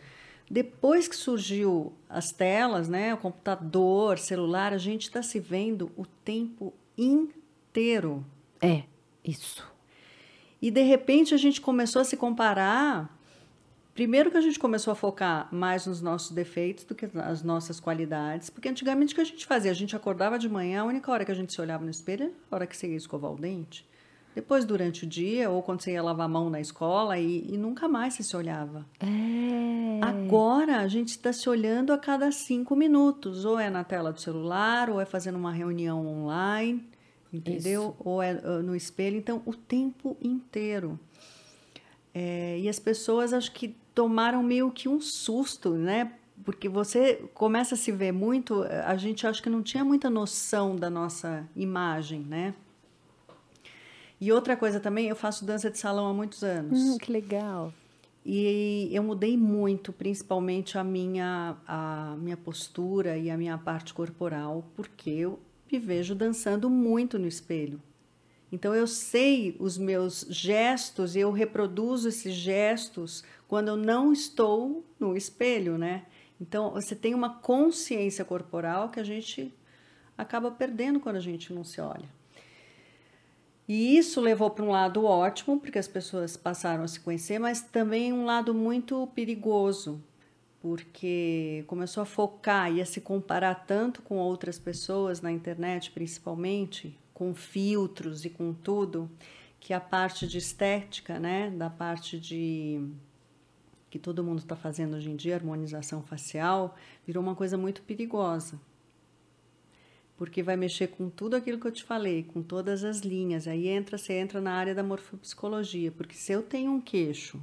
Depois 0.50 1.06
que 1.06 1.16
surgiu 1.16 1.92
as 2.08 2.32
telas, 2.32 2.88
né, 2.88 3.12
o 3.12 3.18
computador, 3.18 4.18
celular, 4.18 4.72
a 4.72 4.78
gente 4.78 5.02
está 5.02 5.22
se 5.22 5.38
vendo 5.38 5.90
o 5.96 6.06
tempo 6.06 6.72
inteiro. 6.96 8.24
É, 8.60 8.84
isso. 9.22 9.64
E 10.60 10.70
de 10.70 10.82
repente 10.82 11.34
a 11.34 11.36
gente 11.36 11.60
começou 11.60 12.00
a 12.00 12.04
se 12.04 12.16
comparar. 12.16 13.16
Primeiro 13.94 14.30
que 14.30 14.36
a 14.36 14.40
gente 14.40 14.58
começou 14.58 14.92
a 14.92 14.94
focar 14.94 15.48
mais 15.52 15.86
nos 15.86 16.00
nossos 16.00 16.30
defeitos 16.30 16.84
do 16.84 16.94
que 16.94 17.08
nas 17.12 17.42
nossas 17.42 17.80
qualidades, 17.80 18.48
porque 18.48 18.68
antigamente 18.68 19.12
o 19.12 19.16
que 19.16 19.20
a 19.20 19.24
gente 19.24 19.44
fazia? 19.44 19.70
A 19.70 19.74
gente 19.74 19.94
acordava 19.96 20.38
de 20.38 20.48
manhã, 20.48 20.82
a 20.82 20.84
única 20.84 21.10
hora 21.10 21.24
que 21.24 21.32
a 21.32 21.34
gente 21.34 21.52
se 21.52 21.60
olhava 21.60 21.84
no 21.84 21.90
espelho 21.90 22.24
era 22.24 22.32
a 22.50 22.54
hora 22.54 22.66
que 22.66 22.76
você 22.76 22.88
ia 22.88 22.96
escovar 22.96 23.32
o 23.32 23.36
dente. 23.36 23.84
Depois, 24.34 24.64
durante 24.64 25.04
o 25.04 25.06
dia, 25.06 25.50
ou 25.50 25.62
quando 25.62 25.80
você 25.80 25.92
ia 25.92 26.02
lavar 26.02 26.26
a 26.26 26.28
mão 26.28 26.48
na 26.48 26.60
escola, 26.60 27.18
e, 27.18 27.44
e 27.52 27.56
nunca 27.56 27.88
mais 27.88 28.14
você 28.14 28.22
se 28.22 28.36
olhava. 28.36 28.86
É. 29.00 30.04
Agora 30.04 30.78
a 30.78 30.88
gente 30.88 31.08
está 31.08 31.32
se 31.32 31.48
olhando 31.48 31.92
a 31.92 31.98
cada 31.98 32.30
cinco 32.30 32.76
minutos, 32.76 33.44
ou 33.44 33.58
é 33.58 33.68
na 33.68 33.82
tela 33.82 34.12
do 34.12 34.20
celular, 34.20 34.90
ou 34.90 35.00
é 35.00 35.04
fazendo 35.04 35.36
uma 35.36 35.52
reunião 35.52 36.06
online, 36.06 36.84
entendeu? 37.32 37.96
Ou 37.98 38.22
é 38.22 38.34
uh, 38.34 38.62
no 38.62 38.76
espelho, 38.76 39.16
então 39.16 39.42
o 39.44 39.54
tempo 39.54 40.16
inteiro. 40.20 40.98
É, 42.14 42.58
e 42.58 42.68
as 42.68 42.78
pessoas 42.78 43.32
acho 43.32 43.52
que 43.52 43.76
tomaram 43.94 44.42
meio 44.42 44.70
que 44.70 44.88
um 44.88 45.00
susto, 45.00 45.70
né? 45.70 46.12
Porque 46.44 46.68
você 46.68 47.14
começa 47.34 47.74
a 47.74 47.78
se 47.78 47.90
ver 47.90 48.12
muito, 48.12 48.62
a 48.62 48.96
gente 48.96 49.26
acho 49.26 49.42
que 49.42 49.50
não 49.50 49.62
tinha 49.62 49.84
muita 49.84 50.08
noção 50.08 50.76
da 50.76 50.88
nossa 50.88 51.48
imagem, 51.56 52.20
né? 52.20 52.54
E 54.20 54.32
outra 54.32 54.56
coisa 54.56 54.80
também, 54.80 55.06
eu 55.06 55.16
faço 55.16 55.44
dança 55.44 55.70
de 55.70 55.78
salão 55.78 56.08
há 56.08 56.14
muitos 56.14 56.42
anos. 56.42 56.78
Hum, 56.78 56.98
que 56.98 57.12
legal. 57.12 57.72
E 58.24 58.90
eu 58.92 59.02
mudei 59.02 59.36
muito, 59.36 59.92
principalmente 59.92 60.76
a 60.76 60.84
minha, 60.84 61.56
a 61.66 62.16
minha 62.18 62.36
postura 62.36 63.16
e 63.16 63.30
a 63.30 63.36
minha 63.36 63.56
parte 63.56 63.94
corporal, 63.94 64.64
porque 64.74 65.10
eu 65.10 65.38
me 65.70 65.78
vejo 65.78 66.14
dançando 66.14 66.68
muito 66.68 67.18
no 67.18 67.26
espelho. 67.26 67.80
Então 68.50 68.74
eu 68.74 68.86
sei 68.86 69.56
os 69.58 69.78
meus 69.78 70.26
gestos 70.28 71.14
e 71.14 71.20
eu 71.20 71.30
reproduzo 71.30 72.08
esses 72.08 72.34
gestos 72.34 73.22
quando 73.46 73.68
eu 73.68 73.76
não 73.76 74.12
estou 74.12 74.84
no 74.98 75.16
espelho, 75.16 75.78
né? 75.78 76.04
Então 76.40 76.72
você 76.72 76.94
tem 76.94 77.14
uma 77.14 77.38
consciência 77.38 78.24
corporal 78.24 78.88
que 78.88 79.00
a 79.00 79.04
gente 79.04 79.54
acaba 80.16 80.50
perdendo 80.50 80.98
quando 80.98 81.16
a 81.16 81.20
gente 81.20 81.52
não 81.52 81.62
se 81.62 81.80
olha. 81.80 82.17
E 83.68 83.98
isso 83.98 84.18
levou 84.18 84.48
para 84.48 84.64
um 84.64 84.70
lado 84.70 85.04
ótimo, 85.04 85.60
porque 85.60 85.78
as 85.78 85.86
pessoas 85.86 86.38
passaram 86.38 86.84
a 86.84 86.88
se 86.88 86.98
conhecer, 86.98 87.38
mas 87.38 87.60
também 87.60 88.14
um 88.14 88.24
lado 88.24 88.54
muito 88.54 89.06
perigoso, 89.08 90.02
porque 90.58 91.64
começou 91.66 92.02
a 92.02 92.06
focar 92.06 92.72
e 92.72 92.80
a 92.80 92.86
se 92.86 93.02
comparar 93.02 93.66
tanto 93.66 94.00
com 94.00 94.16
outras 94.16 94.58
pessoas 94.58 95.20
na 95.20 95.30
internet, 95.30 95.90
principalmente, 95.90 96.98
com 97.12 97.34
filtros 97.34 98.24
e 98.24 98.30
com 98.30 98.54
tudo, 98.54 99.10
que 99.60 99.74
a 99.74 99.80
parte 99.80 100.26
de 100.26 100.38
estética, 100.38 101.20
né, 101.20 101.50
da 101.50 101.68
parte 101.68 102.18
de 102.18 102.80
que 103.90 103.98
todo 103.98 104.24
mundo 104.24 104.38
está 104.38 104.56
fazendo 104.56 104.96
hoje 104.96 105.10
em 105.10 105.16
dia, 105.16 105.34
harmonização 105.34 106.02
facial, 106.02 106.74
virou 107.06 107.22
uma 107.22 107.34
coisa 107.34 107.58
muito 107.58 107.82
perigosa 107.82 108.58
porque 110.18 110.42
vai 110.42 110.56
mexer 110.56 110.88
com 110.88 111.08
tudo 111.08 111.36
aquilo 111.36 111.60
que 111.60 111.68
eu 111.68 111.72
te 111.72 111.84
falei, 111.84 112.24
com 112.24 112.42
todas 112.42 112.82
as 112.82 112.98
linhas. 112.98 113.46
Aí 113.46 113.68
entra, 113.68 113.96
você 113.96 114.14
entra 114.14 114.40
na 114.40 114.52
área 114.52 114.74
da 114.74 114.82
morfopsicologia, 114.82 115.92
porque 115.92 116.16
se 116.16 116.32
eu 116.32 116.42
tenho 116.42 116.72
um 116.72 116.80
queixo 116.80 117.40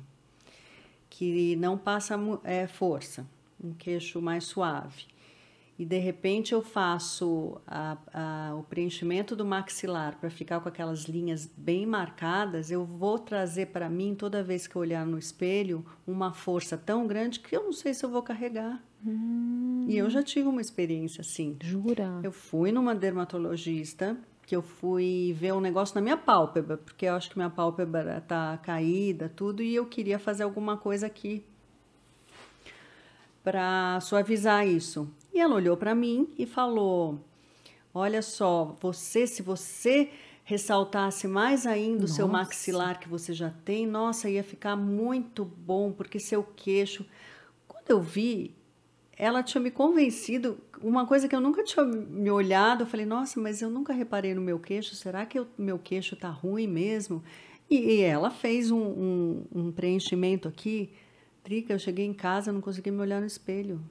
que 1.09 1.55
não 1.55 1.77
passa 1.77 2.19
é, 2.43 2.67
força, 2.67 3.25
um 3.63 3.73
queixo 3.73 4.21
mais 4.21 4.43
suave, 4.43 5.05
e 5.77 5.85
de 5.85 5.97
repente 5.97 6.53
eu 6.53 6.61
faço 6.61 7.61
a, 7.67 7.97
a, 8.13 8.55
o 8.55 8.63
preenchimento 8.63 9.35
do 9.35 9.45
maxilar 9.45 10.17
para 10.17 10.29
ficar 10.29 10.59
com 10.61 10.69
aquelas 10.69 11.03
linhas 11.03 11.45
bem 11.57 11.85
marcadas, 11.85 12.71
eu 12.71 12.85
vou 12.85 13.19
trazer 13.19 13.67
para 13.67 13.89
mim, 13.89 14.15
toda 14.15 14.41
vez 14.41 14.67
que 14.67 14.75
eu 14.75 14.81
olhar 14.81 15.05
no 15.05 15.17
espelho, 15.17 15.85
uma 16.07 16.31
força 16.31 16.77
tão 16.77 17.05
grande 17.05 17.41
que 17.41 17.55
eu 17.55 17.63
não 17.63 17.73
sei 17.73 17.93
se 17.93 18.05
eu 18.05 18.09
vou 18.09 18.23
carregar. 18.23 18.81
Hum. 19.05 19.85
E 19.87 19.97
eu 19.97 20.09
já 20.09 20.23
tive 20.23 20.47
uma 20.47 20.61
experiência 20.61 21.21
assim. 21.21 21.57
Jura? 21.61 22.21
Eu 22.23 22.31
fui 22.31 22.71
numa 22.71 22.95
dermatologista 22.95 24.17
que 24.45 24.55
eu 24.55 24.61
fui 24.61 25.35
ver 25.37 25.53
um 25.53 25.59
negócio 25.59 25.95
na 25.95 26.01
minha 26.01 26.17
pálpebra, 26.17 26.77
porque 26.77 27.05
eu 27.05 27.15
acho 27.15 27.29
que 27.29 27.37
minha 27.37 27.49
pálpebra 27.49 28.21
tá 28.21 28.57
caída, 28.59 29.27
tudo, 29.27 29.61
e 29.61 29.75
eu 29.75 29.85
queria 29.87 30.19
fazer 30.19 30.43
alguma 30.43 30.77
coisa 30.77 31.07
aqui 31.07 31.43
para 33.43 33.99
suavizar 34.01 34.67
isso. 34.67 35.07
E 35.35 35.39
ela 35.39 35.53
olhou 35.53 35.75
para 35.75 35.93
mim 35.93 36.29
e 36.37 36.45
falou: 36.45 37.19
Olha 37.93 38.21
só, 38.21 38.77
você, 38.79 39.27
se 39.27 39.41
você 39.41 40.09
ressaltasse 40.45 41.27
mais 41.27 41.67
ainda 41.67 42.01
nossa. 42.01 42.13
o 42.13 42.15
seu 42.15 42.27
maxilar 42.29 43.01
que 43.01 43.09
você 43.09 43.33
já 43.33 43.49
tem, 43.65 43.85
nossa, 43.85 44.29
ia 44.29 44.45
ficar 44.45 44.77
muito 44.77 45.43
bom, 45.43 45.91
porque 45.91 46.19
seu 46.19 46.41
queixo. 46.41 47.05
Quando 47.67 47.89
eu 47.89 48.01
vi, 48.01 48.55
ela 49.17 49.43
tinha 49.43 49.59
me 49.59 49.71
convencido, 49.71 50.57
uma 50.81 51.05
coisa 51.05 51.27
que 51.27 51.35
eu 51.35 51.41
nunca 51.41 51.65
tinha 51.65 51.83
me 51.83 52.31
olhado, 52.31 52.83
eu 52.83 52.87
falei, 52.87 53.05
nossa, 53.05 53.37
mas 53.37 53.61
eu 53.61 53.69
nunca 53.69 53.91
reparei 53.91 54.33
no 54.33 54.41
meu 54.41 54.57
queixo, 54.57 54.95
será 54.95 55.25
que 55.25 55.37
o 55.37 55.47
meu 55.57 55.77
queixo 55.77 56.15
tá 56.15 56.29
ruim 56.29 56.67
mesmo? 56.67 57.21
E, 57.69 57.75
e 57.75 58.01
ela 58.01 58.31
fez 58.31 58.71
um, 58.71 58.77
um, 58.77 59.45
um 59.53 59.71
preenchimento 59.71 60.47
aqui, 60.47 60.93
Trica, 61.43 61.73
eu 61.73 61.79
cheguei 61.79 62.05
em 62.05 62.13
casa, 62.13 62.53
não 62.53 62.61
consegui 62.61 62.89
me 62.89 63.01
olhar 63.01 63.19
no 63.19 63.27
espelho 63.27 63.81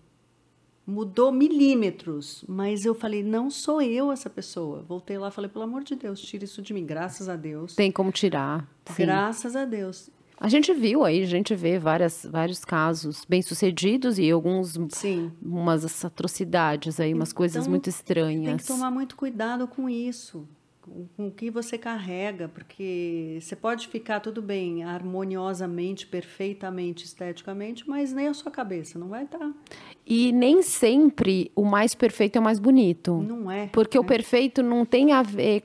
mudou 0.86 1.32
milímetros, 1.32 2.44
mas 2.46 2.84
eu 2.84 2.94
falei, 2.94 3.22
não 3.22 3.50
sou 3.50 3.80
eu 3.80 4.12
essa 4.12 4.28
pessoa. 4.28 4.82
Voltei 4.82 5.18
lá, 5.18 5.30
falei, 5.30 5.50
pelo 5.50 5.64
amor 5.64 5.82
de 5.82 5.94
Deus, 5.94 6.20
tira 6.20 6.44
isso 6.44 6.60
de 6.60 6.74
mim, 6.74 6.84
graças 6.84 7.28
a 7.28 7.36
Deus. 7.36 7.74
Tem 7.74 7.90
como 7.90 8.12
tirar. 8.12 8.68
Sim. 8.86 9.04
Graças 9.04 9.56
a 9.56 9.64
Deus. 9.64 10.10
A 10.38 10.48
gente 10.48 10.74
viu 10.74 11.04
aí, 11.04 11.22
a 11.22 11.26
gente 11.26 11.54
vê 11.54 11.78
várias, 11.78 12.26
vários 12.28 12.64
casos 12.64 13.24
bem-sucedidos 13.26 14.18
e 14.18 14.30
alguns 14.30 14.76
Sim. 14.90 15.32
umas 15.40 16.04
atrocidades 16.04 16.98
aí, 16.98 17.14
umas 17.14 17.30
então, 17.30 17.38
coisas 17.38 17.66
muito 17.66 17.88
estranhas. 17.88 18.44
Tem 18.44 18.56
que 18.56 18.66
tomar 18.66 18.90
muito 18.90 19.16
cuidado 19.16 19.66
com 19.66 19.88
isso 19.88 20.46
com 21.16 21.26
o 21.26 21.30
que 21.30 21.50
você 21.50 21.78
carrega, 21.78 22.48
porque 22.48 23.38
você 23.40 23.56
pode 23.56 23.88
ficar 23.88 24.20
tudo 24.20 24.42
bem, 24.42 24.84
harmoniosamente, 24.84 26.06
perfeitamente, 26.06 27.04
esteticamente, 27.04 27.88
mas 27.88 28.12
nem 28.12 28.28
a 28.28 28.34
sua 28.34 28.50
cabeça 28.50 28.98
não 28.98 29.08
vai 29.08 29.24
estar. 29.24 29.38
Tá. 29.38 29.52
E 30.06 30.30
nem 30.32 30.62
sempre 30.62 31.50
o 31.56 31.64
mais 31.64 31.94
perfeito 31.94 32.36
é 32.36 32.40
o 32.40 32.44
mais 32.44 32.58
bonito. 32.58 33.22
Não 33.22 33.50
é. 33.50 33.68
Porque 33.68 33.96
é. 33.96 34.00
o 34.00 34.04
perfeito 34.04 34.62
não 34.62 34.84
tem 34.84 35.12
a 35.12 35.22
ver. 35.22 35.64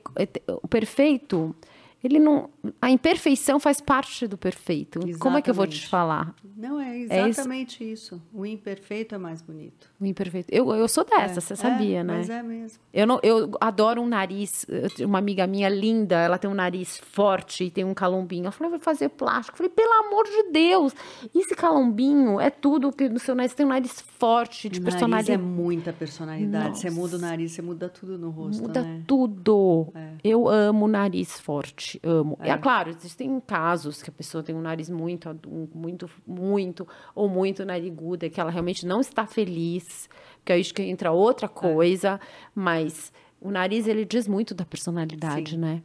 O 0.62 0.68
perfeito 0.68 1.54
ele 2.02 2.18
não. 2.18 2.48
A 2.80 2.90
imperfeição 2.90 3.60
faz 3.60 3.80
parte 3.80 4.26
do 4.26 4.38
perfeito. 4.38 4.98
Exatamente. 4.98 5.18
Como 5.18 5.36
é 5.36 5.42
que 5.42 5.50
eu 5.50 5.54
vou 5.54 5.66
te 5.66 5.86
falar? 5.86 6.34
Não, 6.56 6.80
é 6.80 6.98
exatamente 6.98 7.84
é 7.84 7.88
isso. 7.88 8.14
isso. 8.14 8.22
O 8.32 8.46
imperfeito 8.46 9.14
é 9.14 9.18
mais 9.18 9.42
bonito. 9.42 9.90
O 10.00 10.06
imperfeito. 10.06 10.48
Eu, 10.50 10.72
eu 10.74 10.88
sou 10.88 11.04
dessa, 11.04 11.38
é, 11.38 11.40
você 11.40 11.56
sabia, 11.56 12.00
é, 12.00 12.04
né? 12.04 12.16
Mas 12.18 12.30
é 12.30 12.42
mesmo. 12.42 12.78
Eu, 12.92 13.06
não, 13.06 13.20
eu 13.22 13.50
adoro 13.60 14.00
um 14.00 14.06
nariz. 14.06 14.64
Uma 15.00 15.18
amiga 15.18 15.46
minha 15.46 15.68
linda, 15.68 16.16
ela 16.16 16.38
tem 16.38 16.50
um 16.50 16.54
nariz 16.54 16.98
forte 16.98 17.64
e 17.64 17.70
tem 17.70 17.84
um 17.84 17.92
calombinho. 17.92 18.44
Ela 18.44 18.52
falou, 18.52 18.70
vou 18.70 18.80
fazer 18.80 19.10
plástico. 19.10 19.54
Eu 19.54 19.58
falei, 19.58 19.70
pelo 19.70 19.92
amor 20.06 20.24
de 20.24 20.50
Deus, 20.50 20.94
esse 21.34 21.54
calombinho 21.54 22.40
é 22.40 22.48
tudo 22.48 22.90
que 22.92 23.10
no 23.10 23.18
seu 23.18 23.34
nariz 23.34 23.52
tem 23.52 23.66
um 23.66 23.70
nariz 23.70 24.00
forte, 24.18 24.70
de 24.70 24.80
o 24.80 24.82
personalidade. 24.82 25.32
Nariz 25.32 25.44
é 25.44 25.62
muita 25.62 25.92
personalidade. 25.92 26.68
Nossa. 26.70 26.80
Você 26.80 26.90
muda 26.90 27.16
o 27.16 27.20
nariz, 27.20 27.52
você 27.52 27.62
muda 27.62 27.88
tudo 27.90 28.18
no 28.18 28.30
rosto. 28.30 28.62
Muda 28.62 28.82
né? 28.82 29.02
tudo. 29.06 29.92
É. 29.94 30.12
Eu 30.24 30.48
amo 30.48 30.88
nariz 30.88 31.38
forte 31.38 31.89
amo. 32.02 32.38
É. 32.40 32.50
é 32.50 32.58
claro, 32.58 32.90
existem 32.90 33.40
casos 33.40 34.02
que 34.02 34.10
a 34.10 34.12
pessoa 34.12 34.42
tem 34.42 34.54
um 34.54 34.60
nariz 34.60 34.90
muito, 34.90 35.28
muito, 35.74 36.10
muito, 36.26 36.86
ou 37.14 37.28
muito 37.28 37.64
nariguda, 37.64 38.28
que 38.28 38.40
ela 38.40 38.50
realmente 38.50 38.86
não 38.86 39.00
está 39.00 39.26
feliz, 39.26 40.08
que 40.44 40.52
aí 40.52 40.62
que 40.62 40.82
entra 40.82 41.10
outra 41.10 41.46
é. 41.46 41.48
coisa, 41.48 42.20
é. 42.22 42.26
mas 42.54 43.12
o 43.40 43.50
nariz, 43.50 43.88
ele 43.88 44.04
diz 44.04 44.28
muito 44.28 44.54
da 44.54 44.64
personalidade, 44.64 45.52
Sim. 45.52 45.58
né? 45.58 45.82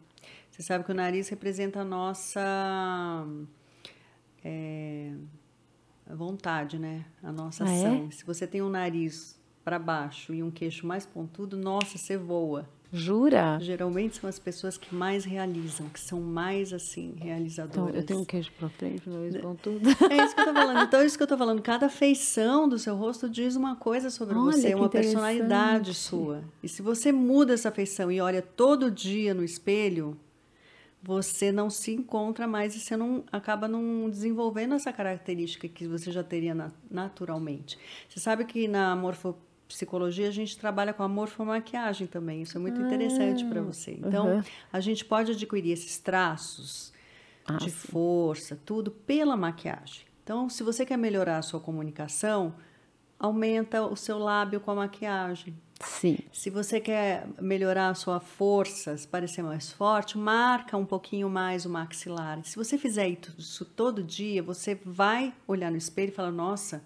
Você 0.51 0.61
sabe 0.61 0.83
que 0.83 0.91
o 0.91 0.95
nariz 0.95 1.29
representa 1.29 1.81
a 1.81 1.85
nossa... 1.85 3.25
É, 4.43 5.11
vontade, 6.13 6.77
né? 6.77 7.05
A 7.23 7.31
nossa 7.31 7.63
Ah, 7.63 7.71
é? 7.71 7.77
ação. 7.77 8.11
Se 8.11 8.23
você 8.25 8.45
tem 8.45 8.61
um 8.61 8.69
nariz 8.69 9.39
para 9.63 9.79
baixo 9.79 10.33
e 10.33 10.43
um 10.43 10.51
queixo 10.51 10.85
mais 10.85 11.05
pontudo, 11.05 11.57
nossa, 11.57 11.97
você 11.97 12.15
voa. 12.15 12.69
Jura? 12.95 13.57
Geralmente 13.61 14.17
são 14.17 14.29
as 14.29 14.39
pessoas 14.39 14.77
que 14.77 14.93
mais 14.95 15.25
realizam, 15.25 15.89
que 15.89 15.99
são 15.99 16.21
mais 16.21 16.71
assim 16.73 17.13
Então, 17.15 17.27
realizadoras. 17.27 17.95
eu 17.95 18.03
tenho 18.03 18.19
um 18.21 18.25
queijo 18.25 18.51
pra 18.57 18.69
frente, 18.69 19.09
nariz 19.09 19.37
com 19.41 19.55
tudo. 19.55 19.81
É 20.09 20.23
isso 20.23 20.33
que 20.35 20.41
eu 20.41 20.45
tô 20.45 20.53
falando. 20.53 20.83
Então, 20.83 20.99
é 21.01 21.05
isso 21.05 21.17
que 21.17 21.23
eu 21.23 21.27
tô 21.27 21.37
falando. 21.37 21.61
Cada 21.61 21.89
feição 21.89 22.67
do 22.69 22.79
seu 22.79 22.95
rosto 22.95 23.29
diz 23.29 23.55
uma 23.55 23.75
coisa 23.75 24.09
sobre 24.09 24.35
Olha, 24.37 24.51
você, 24.53 24.73
uma 24.73 24.89
personalidade 24.89 25.93
sua. 25.93 26.43
E 26.63 26.69
se 26.69 26.81
você 26.81 27.11
muda 27.11 27.53
essa 27.53 27.71
feição 27.71 28.11
e 28.11 28.21
olha 28.21 28.41
todo 28.41 28.89
dia 28.89 29.33
no 29.33 29.43
espelho, 29.43 30.17
você 31.03 31.51
não 31.51 31.69
se 31.69 31.91
encontra 31.91 32.47
mais 32.47 32.75
e 32.75 32.79
você 32.79 32.97
não 32.97 33.23
acaba 33.31 33.67
não 33.67 34.09
desenvolvendo 34.09 34.73
essa 34.73 34.91
característica 34.91 35.67
que 35.67 35.85
você 35.87 36.11
já 36.11 36.23
teria 36.23 36.55
na- 36.55 36.71
naturalmente. 36.89 37.77
Você 38.09 38.19
sabe 38.19 38.43
que 38.45 38.67
na 38.67 38.95
morfopsicologia 39.65 40.27
a 40.27 40.31
gente 40.31 40.57
trabalha 40.57 40.93
com 40.93 41.03
a 41.03 41.07
morfomaquiagem 41.07 42.07
também. 42.07 42.43
Isso 42.43 42.57
é 42.57 42.61
muito 42.61 42.81
interessante 42.81 43.43
para 43.45 43.61
você. 43.61 43.97
Então, 43.99 44.43
a 44.71 44.79
gente 44.79 45.03
pode 45.03 45.31
adquirir 45.31 45.71
esses 45.71 45.97
traços 45.97 46.93
Ah, 47.47 47.57
de 47.57 47.69
sim. 47.69 47.87
força, 47.91 48.57
tudo 48.65 48.89
pela 48.89 49.35
maquiagem. 49.35 50.05
Então, 50.23 50.49
se 50.49 50.63
você 50.63 50.85
quer 50.85 50.97
melhorar 50.97 51.37
a 51.37 51.41
sua 51.43 51.59
comunicação, 51.59 52.55
aumenta 53.19 53.83
o 53.85 53.95
seu 53.95 54.17
lábio 54.17 54.59
com 54.59 54.71
a 54.71 54.75
maquiagem. 54.75 55.55
Sim. 55.79 56.17
Se 56.31 56.49
você 56.49 56.79
quer 56.79 57.27
melhorar 57.39 57.89
a 57.89 57.93
sua 57.93 58.19
força, 58.19 58.97
se 58.97 59.07
parecer 59.07 59.43
mais 59.43 59.71
forte, 59.71 60.17
marca 60.17 60.75
um 60.77 60.85
pouquinho 60.85 61.29
mais 61.29 61.65
o 61.65 61.69
maxilar. 61.69 62.43
Se 62.43 62.55
você 62.55 62.77
fizer 62.77 63.07
isso 63.09 63.65
todo 63.65 64.01
dia, 64.01 64.41
você 64.41 64.73
vai 64.85 65.33
olhar 65.47 65.69
no 65.69 65.77
espelho 65.77 66.09
e 66.09 66.15
falar: 66.15 66.31
Nossa, 66.31 66.81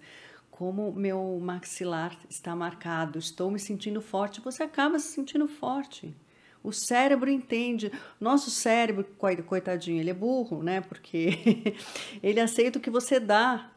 como 0.60 0.92
meu 0.92 1.38
maxilar 1.40 2.14
está 2.28 2.54
marcado, 2.54 3.18
estou 3.18 3.50
me 3.50 3.58
sentindo 3.58 4.02
forte. 4.02 4.42
Você 4.42 4.62
acaba 4.62 4.98
se 4.98 5.08
sentindo 5.08 5.48
forte. 5.48 6.14
O 6.62 6.70
cérebro 6.70 7.30
entende. 7.30 7.90
Nosso 8.20 8.50
cérebro, 8.50 9.06
coi- 9.16 9.36
coitadinho, 9.38 9.98
ele 9.98 10.10
é 10.10 10.14
burro, 10.14 10.62
né? 10.62 10.82
Porque 10.82 11.72
ele 12.22 12.38
aceita 12.40 12.78
o 12.78 12.82
que 12.82 12.90
você 12.90 13.18
dá. 13.18 13.70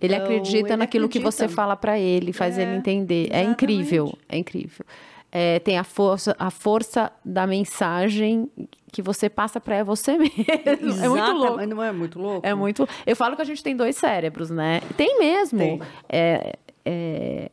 Ele 0.00 0.14
Então, 0.14 0.22
acredita 0.22 0.68
ele 0.68 0.76
naquilo 0.76 1.08
que 1.08 1.18
você 1.18 1.42
acredita. 1.42 1.56
fala 1.60 1.74
pra 1.74 1.98
ele, 1.98 2.32
faz 2.32 2.56
É, 2.56 2.62
ele 2.62 2.76
entender. 2.76 3.22
É 3.24 3.40
exatamente. 3.42 3.52
incrível, 3.54 4.18
é 4.28 4.38
incrível. 4.38 4.86
É, 5.32 5.58
tem 5.60 5.78
a 5.78 5.84
força, 5.84 6.34
a 6.38 6.50
força 6.50 7.12
da 7.24 7.46
mensagem 7.46 8.50
que 8.90 9.00
você 9.00 9.30
passa 9.30 9.60
pra 9.60 9.84
você 9.84 10.18
mesmo. 10.18 10.34
É 11.04 11.08
muito 11.08 11.32
louco. 11.32 11.66
Não 11.66 11.82
é 11.82 11.92
muito 11.92 12.18
louco? 12.18 12.46
É 12.46 12.54
muito. 12.54 12.88
Eu 13.06 13.14
falo 13.14 13.36
que 13.36 13.42
a 13.42 13.44
gente 13.44 13.62
tem 13.62 13.76
dois 13.76 13.96
cérebros, 13.96 14.50
né? 14.50 14.80
Tem 14.96 15.18
mesmo. 15.18 15.58
Tem. 15.58 15.82
É, 16.08 16.58
é, 16.84 17.50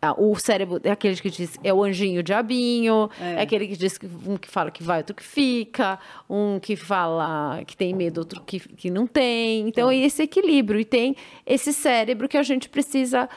ah, 0.00 0.14
o 0.16 0.36
cérebro 0.36 0.80
é 0.84 0.92
aquele 0.92 1.16
que 1.16 1.28
diz 1.28 1.58
é 1.62 1.74
o 1.74 1.82
anjinho 1.82 2.22
diabinho, 2.22 3.10
é, 3.20 3.42
aquele 3.42 3.66
que 3.66 3.76
diz 3.76 3.98
que 3.98 4.06
um 4.26 4.36
que 4.36 4.48
fala 4.48 4.70
que 4.70 4.80
vai, 4.80 4.98
outro 4.98 5.14
que 5.14 5.24
fica, 5.24 5.98
um 6.30 6.60
que 6.60 6.76
fala 6.76 7.64
que 7.66 7.76
tem 7.76 7.92
medo, 7.92 8.18
outro 8.18 8.40
que, 8.42 8.60
que 8.60 8.90
não 8.90 9.08
tem. 9.08 9.68
Então, 9.68 9.90
é 9.90 9.96
esse 9.96 10.22
equilíbrio. 10.22 10.78
E 10.78 10.84
tem 10.84 11.16
esse 11.44 11.72
cérebro 11.72 12.28
que 12.28 12.36
a 12.36 12.44
gente 12.44 12.68
precisa 12.68 13.28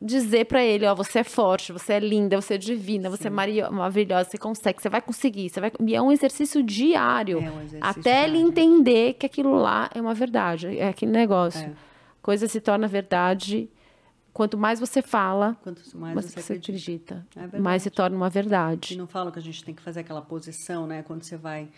dizer 0.00 0.46
pra 0.46 0.64
ele, 0.64 0.86
ó, 0.86 0.94
você 0.94 1.18
é 1.18 1.24
forte, 1.24 1.72
você 1.72 1.92
é 1.94 2.00
linda, 2.00 2.40
você 2.40 2.54
é 2.54 2.58
divina, 2.58 3.10
você 3.10 3.28
é 3.28 3.30
maravilhosa, 3.30 4.30
você 4.30 4.38
consegue, 4.38 4.80
você 4.80 4.88
vai 4.88 5.02
conseguir, 5.02 5.50
você 5.50 5.60
vai... 5.60 5.70
E 5.86 5.94
é 5.94 6.00
um 6.00 6.10
exercício 6.10 6.62
diário, 6.62 7.38
É 7.38 7.50
um 7.50 7.60
exercício 7.62 8.00
até 8.00 8.24
ele 8.24 8.32
diário. 8.38 8.48
entender 8.48 9.14
que 9.14 9.26
aquilo 9.26 9.54
lá 9.56 9.90
é 9.94 10.00
uma 10.00 10.14
verdade, 10.14 10.78
é 10.78 10.88
aquele 10.88 11.12
negócio. 11.12 11.66
É. 11.66 11.72
Coisa 12.22 12.46
se 12.48 12.60
torna 12.60 12.86
verdade 12.88 13.68
quanto 14.32 14.56
mais 14.56 14.80
você 14.80 15.02
fala, 15.02 15.56
Quanto 15.62 15.82
mais 15.98 16.14
mais 16.14 16.26
você 16.26 16.40
você 16.40 16.52
acredita. 16.54 17.26
acredita, 17.34 17.56
É 17.56 17.60
mais 17.60 17.82
se 17.82 17.90
torna 17.90 18.16
uma 18.16 18.28
E 18.28 18.30
verdade. 18.30 18.96
não 18.96 19.06
falam 19.06 19.30
que 19.32 19.38
a 19.38 19.42
gente 19.42 19.62
tem 19.64 19.74
que 19.74 19.82
fazer 19.82 20.00
aquela 20.00 20.22
posição, 20.22 20.86
né? 20.86 21.02
Quando 21.02 21.24
você 21.24 21.36
vai 21.36 21.68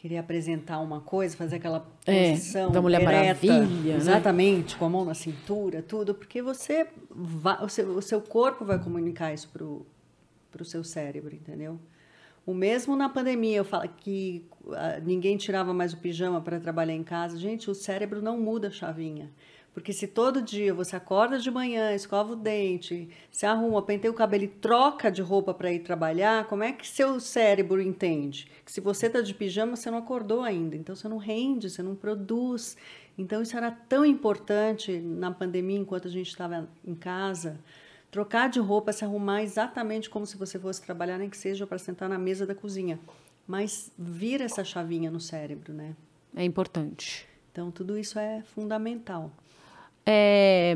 querer 0.00 0.18
apresentar 0.18 0.78
uma 0.78 1.00
coisa, 1.00 1.36
fazer 1.36 1.56
aquela 1.56 1.84
É, 2.06 2.30
posição 2.30 2.70
da 2.70 2.80
Mulher 2.80 3.02
ereta, 3.02 3.46
Maravilha, 3.46 3.92
né? 3.92 3.96
exatamente, 3.96 4.76
com 4.76 4.84
a 4.84 4.88
mão 4.88 5.04
na 5.04 5.12
cintura, 5.14 5.82
tudo, 5.82 6.14
porque 6.14 6.40
você 6.40 6.86
vai, 7.10 7.64
o, 7.64 7.68
seu, 7.68 7.88
o 7.96 8.00
seu 8.00 8.20
corpo 8.20 8.64
vai 8.64 8.78
comunicar 8.78 9.34
isso 9.34 9.48
pro, 9.48 9.84
pro 10.52 10.64
seu 10.64 10.84
cérebro, 10.84 11.34
entendeu? 11.34 11.80
O 12.46 12.54
mesmo 12.54 12.94
na 12.96 13.08
pandemia, 13.08 13.56
eu 13.58 13.64
falo 13.64 13.88
que 13.88 14.46
ah, 14.70 15.00
ninguém 15.04 15.36
tirava 15.36 15.74
mais 15.74 15.92
o 15.92 15.96
pijama 15.96 16.40
para 16.40 16.60
trabalhar 16.60 16.94
em 16.94 17.02
casa. 17.02 17.36
Gente, 17.36 17.68
o 17.68 17.74
cérebro 17.74 18.22
não 18.22 18.40
muda 18.40 18.68
a 18.68 18.70
chavinha. 18.70 19.30
Porque 19.72 19.92
se 19.92 20.08
todo 20.08 20.42
dia 20.42 20.74
você 20.74 20.96
acorda 20.96 21.38
de 21.38 21.50
manhã, 21.50 21.94
escova 21.94 22.32
o 22.32 22.36
dente, 22.36 23.08
se 23.30 23.46
arruma, 23.46 23.80
penteia 23.80 24.10
o 24.10 24.14
cabelo 24.14 24.44
e 24.44 24.48
troca 24.48 25.10
de 25.10 25.22
roupa 25.22 25.54
para 25.54 25.72
ir 25.72 25.80
trabalhar, 25.80 26.48
como 26.48 26.64
é 26.64 26.72
que 26.72 26.86
seu 26.86 27.20
cérebro 27.20 27.80
entende? 27.80 28.50
Que 28.64 28.72
se 28.72 28.80
você 28.80 29.06
está 29.06 29.20
de 29.20 29.32
pijama, 29.32 29.76
você 29.76 29.90
não 29.90 29.98
acordou 29.98 30.42
ainda, 30.42 30.74
então 30.74 30.96
você 30.96 31.06
não 31.08 31.18
rende, 31.18 31.70
você 31.70 31.82
não 31.82 31.94
produz. 31.94 32.76
Então 33.16 33.40
isso 33.40 33.56
era 33.56 33.70
tão 33.70 34.04
importante 34.04 34.98
na 34.98 35.30
pandemia, 35.30 35.78
enquanto 35.78 36.08
a 36.08 36.10
gente 36.10 36.28
estava 36.28 36.68
em 36.84 36.94
casa. 36.94 37.60
Trocar 38.10 38.48
de 38.48 38.58
roupa, 38.58 38.92
se 38.92 39.04
arrumar 39.04 39.42
exatamente 39.42 40.08
como 40.08 40.26
se 40.26 40.36
você 40.36 40.58
fosse 40.58 40.82
trabalhar, 40.82 41.18
nem 41.18 41.28
que 41.28 41.36
seja 41.36 41.66
para 41.66 41.78
sentar 41.78 42.08
na 42.08 42.18
mesa 42.18 42.46
da 42.46 42.54
cozinha. 42.54 42.98
Mas 43.46 43.92
vira 43.98 44.44
essa 44.44 44.64
chavinha 44.64 45.10
no 45.10 45.20
cérebro, 45.20 45.72
né? 45.72 45.94
É 46.34 46.42
importante. 46.42 47.28
Então 47.52 47.70
tudo 47.70 47.98
isso 47.98 48.18
é 48.18 48.42
fundamental. 48.42 49.30
É, 50.10 50.74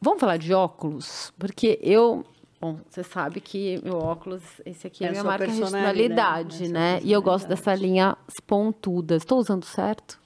Vamos 0.00 0.18
falar 0.18 0.38
de 0.38 0.54
óculos? 0.54 1.32
Porque 1.38 1.78
eu. 1.82 2.24
Bom, 2.58 2.78
você 2.88 3.02
sabe 3.02 3.40
que 3.40 3.80
meu 3.82 3.96
óculos, 3.96 4.42
esse 4.66 4.86
aqui 4.86 5.04
é, 5.04 5.06
É 5.06 5.10
a 5.10 5.12
minha 5.12 5.24
marca 5.24 5.46
de 5.46 5.58
personalidade, 5.58 6.58
personalidade, 6.58 6.64
é 6.64 6.68
né? 6.68 7.00
E 7.02 7.12
eu 7.12 7.22
gosto 7.22 7.46
dessa 7.46 7.74
linha 7.74 8.16
pontuda. 8.46 9.16
Estou 9.16 9.38
usando 9.38 9.64
certo? 9.64 10.18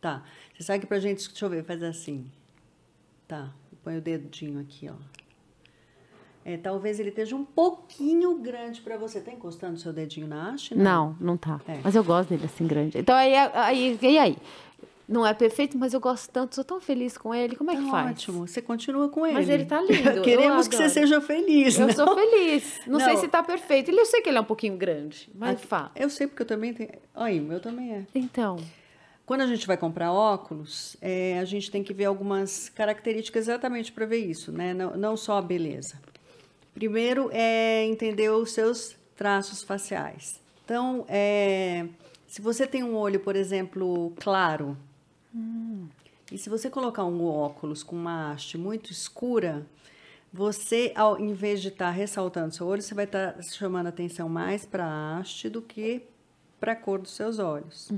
Tá. 0.00 0.22
Você 0.54 0.64
sabe 0.64 0.80
que 0.80 0.86
pra 0.86 0.98
gente, 0.98 1.26
deixa 1.28 1.44
eu 1.44 1.50
ver, 1.50 1.64
faz 1.64 1.82
assim. 1.82 2.26
Tá. 3.26 3.52
Põe 3.82 3.98
o 3.98 4.00
dedinho 4.00 4.60
aqui, 4.60 4.88
ó. 4.88 4.94
É, 6.44 6.56
talvez 6.56 6.98
ele 6.98 7.10
esteja 7.10 7.36
um 7.36 7.44
pouquinho 7.44 8.38
grande 8.38 8.80
pra 8.80 8.96
você. 8.96 9.20
Tá 9.20 9.32
encostando 9.32 9.74
o 9.74 9.78
seu 9.78 9.92
dedinho 9.92 10.26
na 10.26 10.50
haste? 10.50 10.74
Não, 10.74 11.16
não 11.20 11.36
tá. 11.36 11.60
É. 11.66 11.80
Mas 11.82 11.94
eu 11.94 12.02
gosto 12.02 12.30
dele 12.30 12.46
assim 12.46 12.66
grande. 12.66 12.98
Então 12.98 13.14
aí, 13.14 13.34
aí, 13.34 13.98
e 14.02 14.18
aí? 14.18 14.36
Não 15.12 15.26
é 15.26 15.34
perfeito, 15.34 15.76
mas 15.76 15.92
eu 15.92 16.00
gosto 16.00 16.30
tanto, 16.30 16.54
sou 16.54 16.64
tão 16.64 16.80
feliz 16.80 17.18
com 17.18 17.34
ele. 17.34 17.54
Como 17.54 17.70
é 17.70 17.76
que 17.76 17.82
Tá 17.84 17.90
faz? 17.90 18.10
ótimo. 18.12 18.46
Você 18.48 18.62
continua 18.62 19.08
com 19.10 19.26
ele. 19.26 19.34
Mas 19.34 19.48
ele 19.48 19.64
tá 19.66 19.80
lindo, 19.80 20.22
Queremos 20.24 20.66
que 20.66 20.74
você 20.76 20.88
seja 20.88 21.20
feliz. 21.20 21.78
Eu 21.78 21.86
não? 21.88 21.94
sou 21.94 22.14
feliz. 22.14 22.80
Não, 22.86 22.98
sei 22.98 23.12
Não. 23.14 23.20
se 23.20 23.28
tá 23.28 23.42
perfeito. 23.42 23.90
Ele, 23.90 24.00
eu 24.00 24.06
sei 24.06 24.22
que 24.22 24.28
ele 24.30 24.38
é 24.38 24.40
um 24.40 24.44
pouquinho 24.44 24.76
grande, 24.76 25.30
mas 25.34 25.62
Ah, 25.62 25.66
fala. 25.66 25.92
Eu 25.94 26.08
sei 26.08 26.26
porque 26.26 26.42
eu 26.42 26.46
também 26.46 26.72
tenho. 26.72 26.90
Olha, 27.14 27.42
o 27.42 27.44
meu 27.44 27.60
também 27.60 27.92
é. 27.92 28.06
Então, 28.14 28.56
Quando 29.26 29.42
a 29.42 29.46
gente 29.46 29.66
vai 29.66 29.76
comprar 29.76 30.12
óculos, 30.12 30.96
é, 31.00 31.38
a 31.38 31.44
gente 31.44 31.70
tem 31.70 31.82
que 31.82 31.94
ver 31.94 32.06
algumas 32.06 32.68
características 32.70 33.44
exatamente 33.44 33.92
para 33.92 34.04
ver 34.04 34.18
isso, 34.18 34.50
né? 34.50 34.74
Não, 34.74 34.96
não 34.96 35.16
só 35.16 35.38
a 35.38 35.42
beleza. 35.42 35.94
Primeiro 36.74 37.28
é 37.32 37.84
entender 37.84 38.30
os 38.30 38.50
seus 38.52 38.96
traços 39.14 39.62
faciais. 39.62 40.40
Então, 40.64 41.04
é, 41.08 41.86
se 42.26 42.40
você 42.40 42.66
tem 42.66 42.82
um 42.82 42.96
olho, 42.96 43.20
por 43.20 43.36
exemplo, 43.36 44.12
claro, 44.18 44.76
e 46.30 46.38
se 46.38 46.48
você 46.48 46.70
colocar 46.70 47.04
um 47.04 47.24
óculos 47.26 47.82
com 47.82 47.94
uma 47.96 48.30
haste 48.32 48.56
muito 48.56 48.90
escura, 48.90 49.66
você, 50.32 50.92
ao 50.94 51.18
em 51.20 51.34
vez 51.34 51.60
de 51.60 51.68
estar 51.68 51.90
ressaltando 51.90 52.54
seu 52.54 52.66
olho, 52.66 52.80
você 52.80 52.94
vai 52.94 53.04
estar 53.04 53.42
chamando 53.42 53.88
atenção 53.88 54.28
mais 54.28 54.64
para 54.64 54.84
a 54.84 55.18
haste 55.18 55.48
do 55.50 55.60
que 55.60 56.02
para 56.58 56.72
a 56.72 56.76
cor 56.76 56.98
dos 57.00 57.10
seus 57.12 57.38
olhos. 57.38 57.90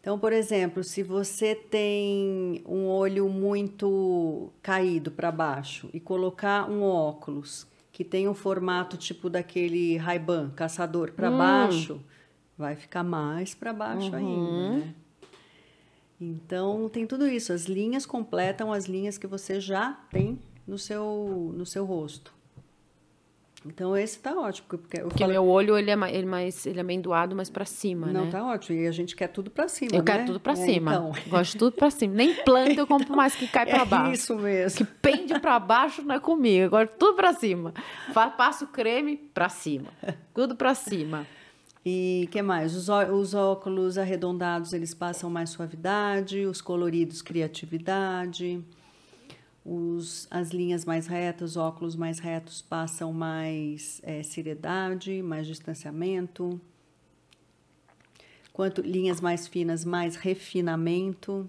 Então, 0.00 0.18
por 0.18 0.32
exemplo, 0.32 0.82
se 0.84 1.02
você 1.02 1.54
tem 1.54 2.62
um 2.66 2.86
olho 2.86 3.28
muito 3.28 4.50
caído 4.62 5.10
para 5.10 5.30
baixo 5.30 5.90
e 5.92 6.00
colocar 6.00 6.70
um 6.70 6.82
óculos 6.82 7.66
que 7.92 8.04
tem 8.04 8.28
um 8.28 8.34
formato 8.34 8.96
tipo 8.96 9.28
daquele 9.28 9.96
Ray-Ban, 9.98 10.50
caçador 10.50 11.12
para 11.12 11.28
baixo, 11.30 12.00
vai 12.56 12.76
ficar 12.76 13.02
mais 13.02 13.54
para 13.54 13.72
baixo 13.72 14.14
ainda, 14.14 14.70
né? 14.78 14.94
Então, 16.20 16.88
tem 16.88 17.06
tudo 17.06 17.26
isso. 17.26 17.52
As 17.52 17.64
linhas 17.64 18.04
completam 18.04 18.72
as 18.72 18.84
linhas 18.86 19.16
que 19.16 19.26
você 19.26 19.58
já 19.60 19.92
tem 20.10 20.38
no 20.66 20.76
seu, 20.78 21.52
no 21.56 21.64
seu 21.64 21.84
rosto. 21.84 22.34
Então, 23.64 23.94
esse 23.94 24.18
tá 24.18 24.32
ótimo. 24.38 24.66
Porque, 24.68 25.00
porque 25.00 25.18
falei- 25.18 25.34
meu 25.34 25.46
olho 25.46 25.76
ele 25.76 25.90
é 25.90 25.96
mais, 25.96 26.14
ele 26.14 26.22
é 26.22 26.26
mais 26.26 26.66
ele 26.66 26.78
é 26.78 26.80
amendoado, 26.80 27.36
mais 27.36 27.50
pra 27.50 27.66
cima, 27.66 28.06
Não, 28.06 28.24
né? 28.24 28.30
tá 28.30 28.42
ótimo. 28.44 28.78
E 28.78 28.86
a 28.86 28.90
gente 28.90 29.14
quer 29.14 29.28
tudo 29.28 29.50
para 29.50 29.68
cima, 29.68 29.90
Eu 29.94 30.02
quero 30.02 30.20
né? 30.20 30.24
tudo 30.26 30.40
pra 30.40 30.52
É, 30.54 30.56
cima. 30.56 30.92
então. 30.92 31.12
Gosto 31.28 31.52
de 31.52 31.58
tudo 31.58 31.72
pra 31.76 31.90
cima. 31.90 32.14
Nem 32.14 32.34
planta 32.42 32.80
eu 32.80 32.86
compro 32.86 33.14
mais 33.14 33.34
que 33.34 33.46
cai 33.46 33.66
pra 33.68 33.82
É 33.82 33.84
baixo. 33.84 34.12
isso 34.12 34.36
mesmo. 34.36 34.78
Que 34.78 34.84
pende 35.02 35.38
pra 35.40 35.58
baixo 35.58 36.00
não 36.02 36.14
é 36.14 36.20
comigo. 36.20 36.64
Eu 36.64 36.70
gosto 36.70 36.92
de 36.92 36.98
tudo 36.98 37.16
pra 37.16 37.32
cima. 37.34 37.74
Passo 38.14 38.66
creme 38.66 39.16
pra 39.16 39.48
cima. 39.50 39.88
Tudo 40.34 40.56
pra 40.56 40.74
cima. 40.74 41.26
E 41.84 42.28
que 42.30 42.42
mais? 42.42 42.74
Os, 42.76 42.88
os 42.88 43.34
óculos 43.34 43.96
arredondados 43.96 44.72
eles 44.72 44.92
passam 44.92 45.30
mais 45.30 45.50
suavidade, 45.50 46.44
os 46.44 46.60
coloridos 46.60 47.22
criatividade, 47.22 48.62
os, 49.64 50.28
as 50.30 50.50
linhas 50.50 50.84
mais 50.84 51.06
retas, 51.06 51.50
os 51.52 51.56
óculos 51.56 51.96
mais 51.96 52.18
retos 52.18 52.60
passam 52.60 53.12
mais 53.12 54.00
eh, 54.04 54.22
seriedade, 54.22 55.22
mais 55.22 55.46
distanciamento. 55.46 56.60
Quanto 58.52 58.82
linhas 58.82 59.20
mais 59.20 59.46
finas, 59.46 59.84
mais 59.84 60.16
refinamento. 60.16 61.48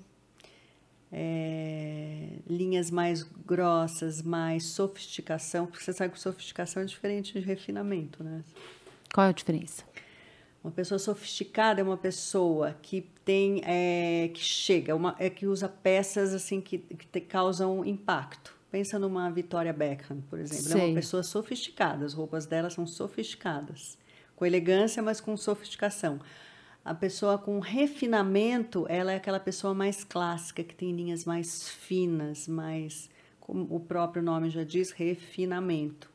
É, 1.13 2.37
linhas 2.47 2.89
mais 2.89 3.23
grossas, 3.23 4.21
mais 4.21 4.63
sofisticação, 4.63 5.65
porque 5.65 5.83
você 5.83 5.91
sabe 5.91 6.13
que 6.13 6.19
sofisticação 6.21 6.83
é 6.83 6.85
diferente 6.85 7.33
de 7.33 7.45
refinamento, 7.45 8.23
né? 8.23 8.41
Qual 9.13 9.27
é 9.27 9.29
a 9.29 9.33
diferença? 9.33 9.83
Uma 10.63 10.71
pessoa 10.71 10.99
sofisticada 10.99 11.81
é 11.81 11.83
uma 11.83 11.97
pessoa 11.97 12.75
que 12.81 13.09
tem, 13.25 13.61
é, 13.65 14.29
que 14.31 14.41
chega, 14.41 14.95
uma, 14.95 15.15
é 15.17 15.29
que 15.29 15.47
usa 15.47 15.67
peças 15.67 16.33
assim 16.33 16.61
que, 16.61 16.77
que 16.77 17.07
te 17.07 17.19
causam 17.19 17.83
impacto. 17.83 18.55
Pensa 18.69 18.99
numa 18.99 19.29
Victoria 19.29 19.73
Beckham, 19.73 20.21
por 20.29 20.39
exemplo. 20.39 20.71
Ela 20.71 20.81
é 20.81 20.85
uma 20.85 20.95
pessoa 20.95 21.23
sofisticada, 21.23 22.05
as 22.05 22.13
roupas 22.13 22.45
dela 22.45 22.69
são 22.69 22.85
sofisticadas, 22.85 23.97
com 24.35 24.45
elegância, 24.45 25.01
mas 25.01 25.19
com 25.19 25.35
sofisticação. 25.35 26.19
A 26.85 26.93
pessoa 26.93 27.37
com 27.37 27.59
refinamento, 27.59 28.85
ela 28.87 29.11
é 29.11 29.15
aquela 29.15 29.39
pessoa 29.39 29.73
mais 29.73 30.03
clássica, 30.03 30.63
que 30.63 30.73
tem 30.73 30.95
linhas 30.95 31.25
mais 31.25 31.69
finas, 31.69 32.47
mais, 32.47 33.09
como 33.39 33.67
o 33.69 33.79
próprio 33.79 34.23
nome 34.23 34.49
já 34.49 34.63
diz, 34.63 34.91
refinamento. 34.91 36.09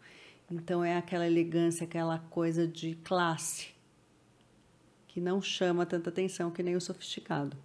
Então 0.50 0.84
é 0.84 0.96
aquela 0.96 1.26
elegância, 1.26 1.84
aquela 1.84 2.18
coisa 2.18 2.66
de 2.66 2.94
classe, 2.96 3.75
que 5.16 5.20
não 5.22 5.40
chama 5.40 5.86
tanta 5.86 6.10
atenção 6.10 6.50
que 6.50 6.62
nem 6.62 6.76
o 6.76 6.80
sofisticado. 6.80 7.56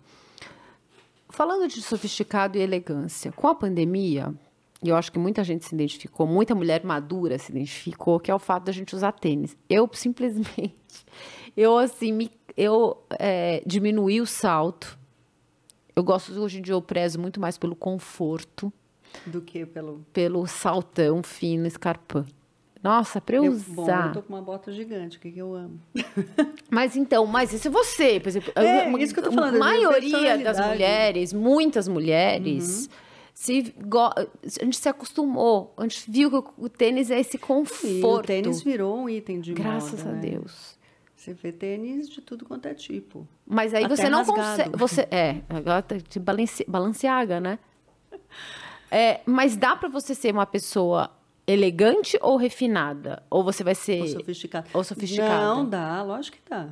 Falando 1.28 1.68
de 1.68 1.82
sofisticado 1.82 2.58
e 2.58 2.62
elegância, 2.62 3.30
com 3.34 3.46
a 3.46 3.54
pandemia, 3.54 4.34
e 4.82 4.88
eu 4.88 4.96
acho 4.96 5.12
que 5.12 5.20
muita 5.20 5.44
gente 5.44 5.66
se 5.66 5.76
identificou, 5.76 6.26
muita 6.26 6.56
mulher 6.56 6.82
madura 6.86 7.38
se 7.38 7.52
identificou, 7.52 8.22
que 8.22 8.32
é 8.32 8.34
o 8.34 8.40
fato 8.40 8.64
da 8.64 8.72
gente 8.72 8.96
usar 8.96 9.12
tênis. 9.12 9.58
Eu 9.70 9.90
simplesmente, 9.92 10.78
eu 11.58 11.78
assim, 11.78 12.14
me, 12.14 12.32
eu 12.56 13.04
é, 13.20 13.62
diminuí 13.66 14.22
o 14.22 14.26
salto. 14.26 14.98
Eu 15.94 16.06
gosto, 16.06 16.32
hoje 16.40 16.60
em 16.60 16.62
dia 16.62 16.74
eu 16.74 16.82
prezo 16.82 17.20
muito 17.20 17.38
mais 17.42 17.58
pelo 17.58 17.76
conforto, 17.76 18.72
Do 19.26 19.42
que 19.42 19.66
pelo. 19.66 20.06
pelo 20.14 20.48
saltão 20.48 21.22
fino, 21.22 21.68
escarpão. 21.68 22.26
Nossa, 22.84 23.22
pra 23.22 23.36
eu, 23.38 23.46
Eu, 23.46 23.54
bom, 23.68 23.84
usar. 23.84 24.08
eu 24.08 24.14
tô 24.14 24.22
com 24.24 24.34
uma 24.34 24.42
bota 24.42 24.72
gigante, 24.72 25.18
o 25.18 25.20
que, 25.20 25.32
que 25.32 25.40
eu 25.40 25.54
amo? 25.54 25.80
Mas 26.70 26.96
então, 26.96 27.26
mas 27.28 27.52
isso 27.54 27.68
é 27.68 27.72
você, 27.72 28.20
por 28.20 28.30
exemplo. 28.30 28.52
É, 28.56 28.82
a- 28.86 29.00
isso 29.00 29.14
que 29.14 29.20
eu 29.20 29.24
tô 29.26 29.32
falando, 29.32 29.56
A 29.56 29.60
maioria 29.60 30.38
das 30.38 30.60
mulheres, 30.60 31.34
muitas 31.34 31.88
mulheres, 31.88 32.90
se 33.34 33.74
go- 33.86 34.10
a 34.16 34.26
gente 34.64 34.78
se 34.78 34.88
acostumou, 34.90 35.74
a 35.78 35.84
gente 35.84 36.10
viu 36.10 36.30
que 36.42 36.50
o 36.58 36.70
tênis 36.70 37.12
é 37.12 37.20
esse 37.20 37.36
E 37.36 37.40
o 37.40 37.42
conforto. 37.42 38.28
tênis 38.28 38.62
virou 38.64 38.98
um 39.00 39.10
item 39.10 39.42
de 39.42 39.54
Graças 39.54 40.00
moda, 40.04 40.12
a 40.12 40.14
né? 40.14 40.22
Deus. 40.30 40.80
Você 41.16 41.34
vê 41.34 41.52
tênis 41.52 42.10
de 42.10 42.20
tudo 42.22 42.46
quanto 42.46 42.68
é 42.68 42.74
tipo. 42.74 43.28
Mas 43.46 43.74
aí 43.76 43.84
Até 43.86 43.96
você 43.96 44.10
não 44.10 44.26
consegue. 44.26 44.76
Você, 44.76 45.02
é, 45.12 45.42
agora 45.50 45.82
tá 45.84 45.96
de 45.98 46.20
balanci, 46.20 46.66
balanceaga, 46.68 47.40
né? 47.40 47.60
É, 48.90 49.22
mas 49.26 49.56
dá 49.56 49.76
pra 49.76 49.88
você 49.88 50.16
ser 50.16 50.34
uma 50.34 50.46
pessoa 50.46 51.12
elegante 51.48 52.18
ou 52.22 52.38
refinada? 52.38 53.24
Ou 53.30 53.44
você 53.44 53.64
vai 53.64 53.76
ser. 53.76 54.02
Ou 54.02 54.08
sofisticado. 54.08 54.70
Ou 54.74 54.84
sofisticada. 54.84 55.46
Não, 55.46 55.68
dá, 55.70 56.02
lógico 56.04 56.38
que 56.38 56.50
dá. 56.50 56.70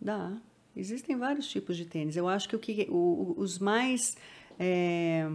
Dá. 0.00 0.32
Existem 0.74 1.16
vários 1.16 1.46
tipos 1.48 1.76
de 1.76 1.86
tênis. 1.86 2.16
Eu 2.16 2.28
acho 2.28 2.48
que, 2.48 2.56
o 2.56 2.58
que 2.58 2.86
o- 2.90 3.34
os 3.38 3.58
mais. 3.58 4.16
é, 4.58 5.26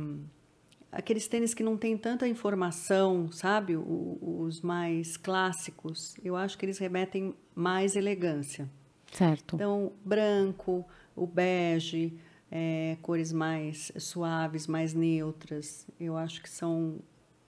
aqueles 0.92 1.28
tênis 1.28 1.54
que 1.54 1.64
não 1.64 1.78
tem 1.78 1.98
tanta 1.98 2.28
informação, 2.28 3.32
sabe? 3.32 3.76
O- 3.76 4.18
os 4.46 4.62
mais 4.62 5.16
clássicos, 5.18 6.16
eu 6.24 6.36
acho 6.36 6.58
que 6.58 6.66
eles 6.66 6.78
remetem 6.78 7.34
mais 7.56 7.96
elegância. 7.96 8.70
Certo. 9.12 9.56
Então, 9.56 9.92
branco, 10.06 10.86
o 11.16 11.26
bege, 11.28 12.14
é, 12.52 12.98
cores 13.02 13.32
mais 13.32 13.92
suaves, 13.98 14.68
mais 14.68 14.94
neutras, 14.94 15.88
eu 16.00 16.18
acho 16.18 16.42
que 16.42 16.50
são 16.50 17.00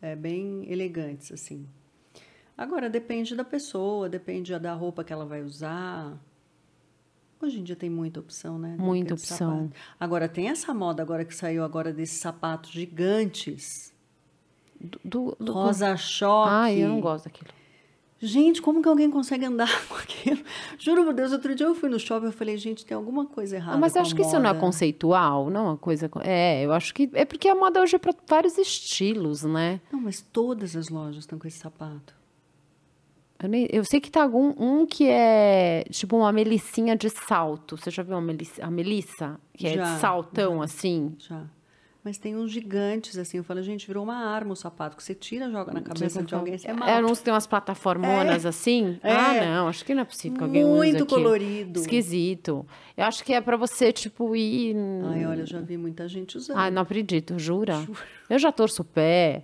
é, 0.04 0.16
bem 0.16 0.70
elegantes, 0.70 1.32
assim. 1.32 1.66
Agora, 2.58 2.89
depende 2.89 3.36
da 3.36 3.43
pessoa, 3.43 4.10
depende 4.10 4.58
da 4.60 4.74
roupa 4.74 5.04
que 5.04 5.12
ela 5.14 5.26
vai 5.26 5.41
usar. 5.41 6.16
Hoje 7.41 7.60
em 7.60 7.64
dia 7.64 7.76
tem 7.76 7.89
muita 7.89 8.20
opção, 8.20 8.60
né? 8.60 8.76
Muita 8.78 9.14
opção. 9.16 9.68
sapato. 9.70 9.74
Agora, 9.99 10.28
tem 10.30 10.49
essa 10.49 10.74
moda 10.74 11.01
agora 11.01 11.26
que 11.26 11.34
saiu 11.34 11.64
agora 11.64 11.91
desses 11.91 12.20
sapatos 12.20 12.72
gigantes, 12.72 13.93
Do, 14.80 14.99
do, 15.04 15.38
do- 15.39 15.54
rosa 15.54 15.95
choque. 15.97 16.49
Ai, 16.51 16.84
eu 16.84 16.89
não 16.89 16.99
gosto 17.01 17.26
daquilo. 17.26 17.49
Gente, 18.26 18.62
como 18.62 18.82
que 18.82 18.88
alguém 18.88 19.12
consegue 19.12 19.44
andar 19.46 19.68
com 19.90 19.96
aquilo? 19.96 20.42
Juro 20.80 21.04
por 21.04 21.14
Deus, 21.14 21.34
outro 21.34 21.54
dia 21.54 21.66
eu 21.68 21.76
fui 21.76 21.90
no 21.90 22.00
shopping 22.00 22.30
e 22.30 22.32
falei, 22.32 22.58
gente, 22.58 22.86
tem 22.86 22.96
alguma 22.96 23.26
coisa 23.26 23.58
errada. 23.58 23.76
Ah, 23.76 23.80
mas 23.80 23.92
com 23.94 24.00
eu 24.00 24.02
a 24.02 24.06
acho 24.06 24.16
que 24.16 24.22
isso 24.22 24.40
não 24.40 24.50
é 24.50 24.54
moda. 24.54 24.60
conceitual, 24.60 25.50
não 25.50 25.60
é 25.60 25.64
uma 25.72 25.78
coisa. 25.78 26.08
co- 26.08 26.22
É, 26.24 26.64
eu 26.66 26.72
acho 26.72 26.94
que 26.94 27.10
é 27.14 27.26
porque 27.26 27.50
a 27.50 27.56
moda 27.56 27.82
hoje 27.82 27.96
é 27.98 28.00
para 28.00 28.14
vários 28.28 28.58
estilos, 28.58 29.44
né? 29.44 29.82
Não, 29.92 30.00
mas 30.00 30.22
todas 30.22 30.76
as 30.76 30.88
lojas 30.90 31.18
estão 31.24 31.38
com 31.38 31.48
esse 31.48 31.58
sapato. 31.60 32.16
Eu, 33.42 33.50
nem- 33.50 33.68
eu 33.72 33.84
sei 33.84 34.00
que 34.00 34.10
tá 34.10 34.24
algum 34.24 34.54
um 34.58 34.86
que 34.86 35.06
é 35.06 35.84
tipo 35.90 36.16
uma 36.16 36.32
melicinha 36.32 36.96
de 36.96 37.10
salto. 37.10 37.76
Você 37.76 37.92
já 37.92 38.02
viu 38.04 38.16
uma 38.16 38.22
melissa, 38.22 38.64
a 38.66 38.72
melissa? 38.72 39.38
Que 39.54 39.68
é 39.68 39.74
Já, 39.76 39.84
de 39.96 40.00
saltão, 40.00 40.62
assim? 40.62 41.14
Já. 41.20 41.44
Mas 42.06 42.18
tem 42.18 42.36
uns 42.36 42.51
gigantes, 42.51 43.18
assim. 43.18 43.38
Eu 43.38 43.45
falo, 43.45 43.64
gente, 43.64 43.88
virou 43.88 44.04
uma 44.04 44.18
arma 44.18 44.51
o 44.51 44.56
sapato, 44.58 44.97
que 44.97 45.04
você 45.04 45.16
tira, 45.16 45.49
joga 45.49 45.72
na 45.72 45.80
cabeça 45.82 46.22
de 46.22 46.36
alguém, 46.36 46.58
você 46.58 46.68
É, 46.68 46.74
mata. 46.74 46.99
não 47.01 47.16
tem 47.16 47.34
umas 47.34 47.47
plataformonas 47.47 48.45
assim? 48.45 48.99
É. 49.01 49.14
Ah, 49.14 49.45
não, 49.45 49.70
acho 49.70 49.86
que 49.86 49.95
não 49.95 50.01
é 50.01 50.06
possível 50.06 50.38
que 50.38 50.43
alguém 50.43 50.66
use 50.66 50.74
Muito 50.76 51.04
aquilo. 51.04 51.22
colorido. 51.22 51.80
Esquisito. 51.80 52.68
Eu 52.97 53.06
acho 53.06 53.24
que 53.24 53.32
é 53.34 53.39
pra 53.39 53.56
você, 53.56 53.93
tipo, 53.93 54.36
ir. 54.36 54.76
Ai, 55.14 55.26
olha, 55.26 55.41
eu 55.43 55.47
já 55.47 55.62
vi 55.62 55.78
muita 55.78 56.06
gente 56.10 56.36
usando. 56.38 56.58
Ai, 56.58 56.70
não 56.70 56.82
acredito, 56.82 57.39
jura? 57.39 57.82
Eu 58.30 58.38
já 58.38 58.51
torço 58.51 58.82
o 58.82 58.86
pé. 58.86 59.43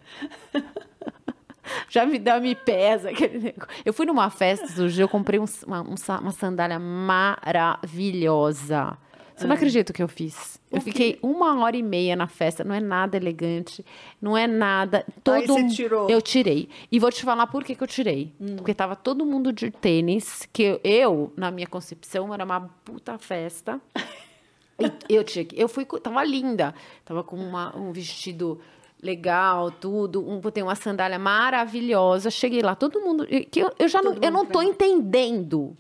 já 1.90 2.06
me 2.06 2.20
dá, 2.20 2.42
me 2.42 2.56
pesa 2.56 3.12
aquele 3.12 3.40
negócio. 3.40 3.74
Eu 3.86 3.94
fui 3.94 4.06
numa 4.06 4.30
festa 4.30 4.68
do 4.74 4.90
dia, 4.90 5.06
eu 5.06 5.10
comprei 5.10 5.40
um- 5.40 5.46
uma, 5.66 5.82
um 5.82 5.96
uma 6.22 6.32
sandália 6.32 6.78
maravilhosa. 6.80 8.98
Você 9.40 9.48
não 9.48 9.56
acredita 9.56 9.92
o 9.92 9.96
que 9.96 10.04
eu 10.04 10.08
fiz? 10.08 10.60
Eu 10.72 10.78
Ah. 10.78 10.82
Fiquei 10.82 11.18
uma 11.22 11.62
hora 11.64 11.76
e 11.78 11.82
meia 11.82 12.16
na 12.16 12.28
festa, 12.28 12.64
não 12.64 12.76
é 12.76 12.80
nada 12.80 13.18
elegante, 13.18 13.84
não 14.22 14.38
é 14.38 14.46
nada. 14.46 15.06
Todo 15.24 15.48
você 15.48 15.62
mu- 15.64 15.70
tirou. 15.70 16.10
Eu 16.10 16.22
tirei. 16.22 16.70
E 16.92 17.00
vou 17.00 17.12
te 17.12 17.24
falar 17.24 17.48
por 17.48 17.64
que, 17.64 17.74
que 17.76 17.82
eu 17.84 17.88
tirei. 17.88 18.34
Hum. 18.40 18.58
Porque 18.58 18.74
tava 18.74 18.96
todo 18.96 19.26
mundo 19.26 19.52
de 19.54 19.72
tênis, 19.72 20.48
que 20.54 20.64
eu- 20.64 20.82
eu, 20.84 21.34
na 21.38 21.50
minha 21.52 21.68
concepção, 21.68 22.34
era 22.34 22.44
uma 22.44 22.62
puta 22.84 23.18
festa. 23.18 23.80
E 25.10 25.14
eu 25.16 25.26
tinha 25.26 25.46
eu 25.56 25.68
fui, 25.68 25.84
tava 26.02 26.24
linda, 26.24 26.74
tava 27.04 27.22
com 27.22 27.36
uma- 27.36 27.76
um 27.76 27.92
vestido 27.92 28.62
legal, 29.04 29.72
tudo, 29.72 30.26
um, 30.26 30.40
botei 30.40 30.64
uma 30.64 30.74
sandália 30.76 31.20
maravilhosa, 31.20 32.30
cheguei 32.30 32.62
lá, 32.62 32.76
todo 32.76 33.02
mundo, 33.02 33.26
que 33.28 33.60
eu, 33.60 33.72
eu 33.78 33.88
já 33.90 34.02
não, 34.02 34.14
Todo 34.14 34.24
eu 34.24 34.32
não 34.32 34.46
tô 34.46 34.62
entendendo. 34.62 35.76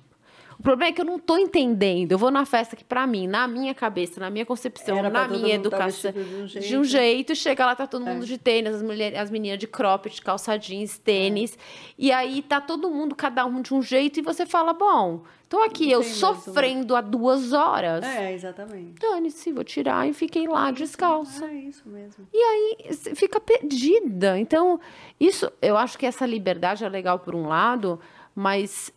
O 0.59 0.61
problema 0.61 0.89
é 0.89 0.91
que 0.91 0.99
eu 0.99 1.05
não 1.05 1.17
tô 1.17 1.37
entendendo. 1.37 2.11
Eu 2.11 2.17
vou 2.17 2.29
na 2.29 2.45
festa 2.45 2.75
que 2.75 2.83
pra 2.83 3.07
mim, 3.07 3.27
na 3.27 3.47
minha 3.47 3.73
cabeça, 3.73 4.19
na 4.19 4.29
minha 4.29 4.45
concepção, 4.45 4.97
Era 4.97 5.09
na 5.09 5.25
minha 5.25 5.55
educação, 5.55 6.11
vestido 6.11 6.29
de 6.29 6.35
um 6.35 6.45
de 6.45 6.77
um 6.77 6.83
jeito. 6.83 6.83
É. 6.83 6.83
jeito, 6.83 7.35
chega 7.35 7.65
lá 7.65 7.75
tá 7.77 7.87
todo 7.87 8.05
mundo 8.05 8.25
de 8.25 8.37
tênis, 8.37 8.75
as 8.75 8.83
mulheres, 8.83 9.17
as 9.17 9.31
meninas 9.31 9.57
de 9.57 9.67
cropped, 9.67 10.21
calça 10.21 10.57
jeans, 10.57 10.97
tênis, 10.97 11.57
e 11.97 12.11
aí 12.11 12.41
tá 12.41 12.59
todo 12.59 12.89
mundo 12.89 13.15
cada 13.15 13.45
um 13.45 13.61
de 13.61 13.73
um 13.73 13.81
jeito 13.81 14.19
e 14.19 14.21
você 14.21 14.45
fala, 14.45 14.73
bom, 14.73 15.23
tô 15.47 15.61
aqui 15.61 15.85
Não 15.85 15.93
eu 15.93 16.03
sofrendo 16.03 16.93
há 16.93 16.99
duas 16.99 17.53
horas. 17.53 18.03
É, 18.03 18.33
exatamente. 18.33 18.99
Dane-se, 18.99 19.53
vou 19.53 19.63
tirar 19.63 20.09
e 20.09 20.13
fiquei 20.13 20.45
lá 20.45 20.71
descalça. 20.71 21.45
É 21.45 21.53
isso 21.53 21.87
mesmo. 21.87 22.27
E 22.33 22.37
aí 22.37 22.93
fica 23.15 23.39
perdida. 23.39 24.37
Então, 24.37 24.77
isso, 25.17 25.49
eu 25.61 25.77
acho 25.77 25.97
que 25.97 26.05
essa 26.05 26.25
liberdade 26.25 26.83
é 26.83 26.89
legal 26.89 27.17
por 27.17 27.33
um 27.33 27.47
lado, 27.47 27.97
mas 28.35 28.93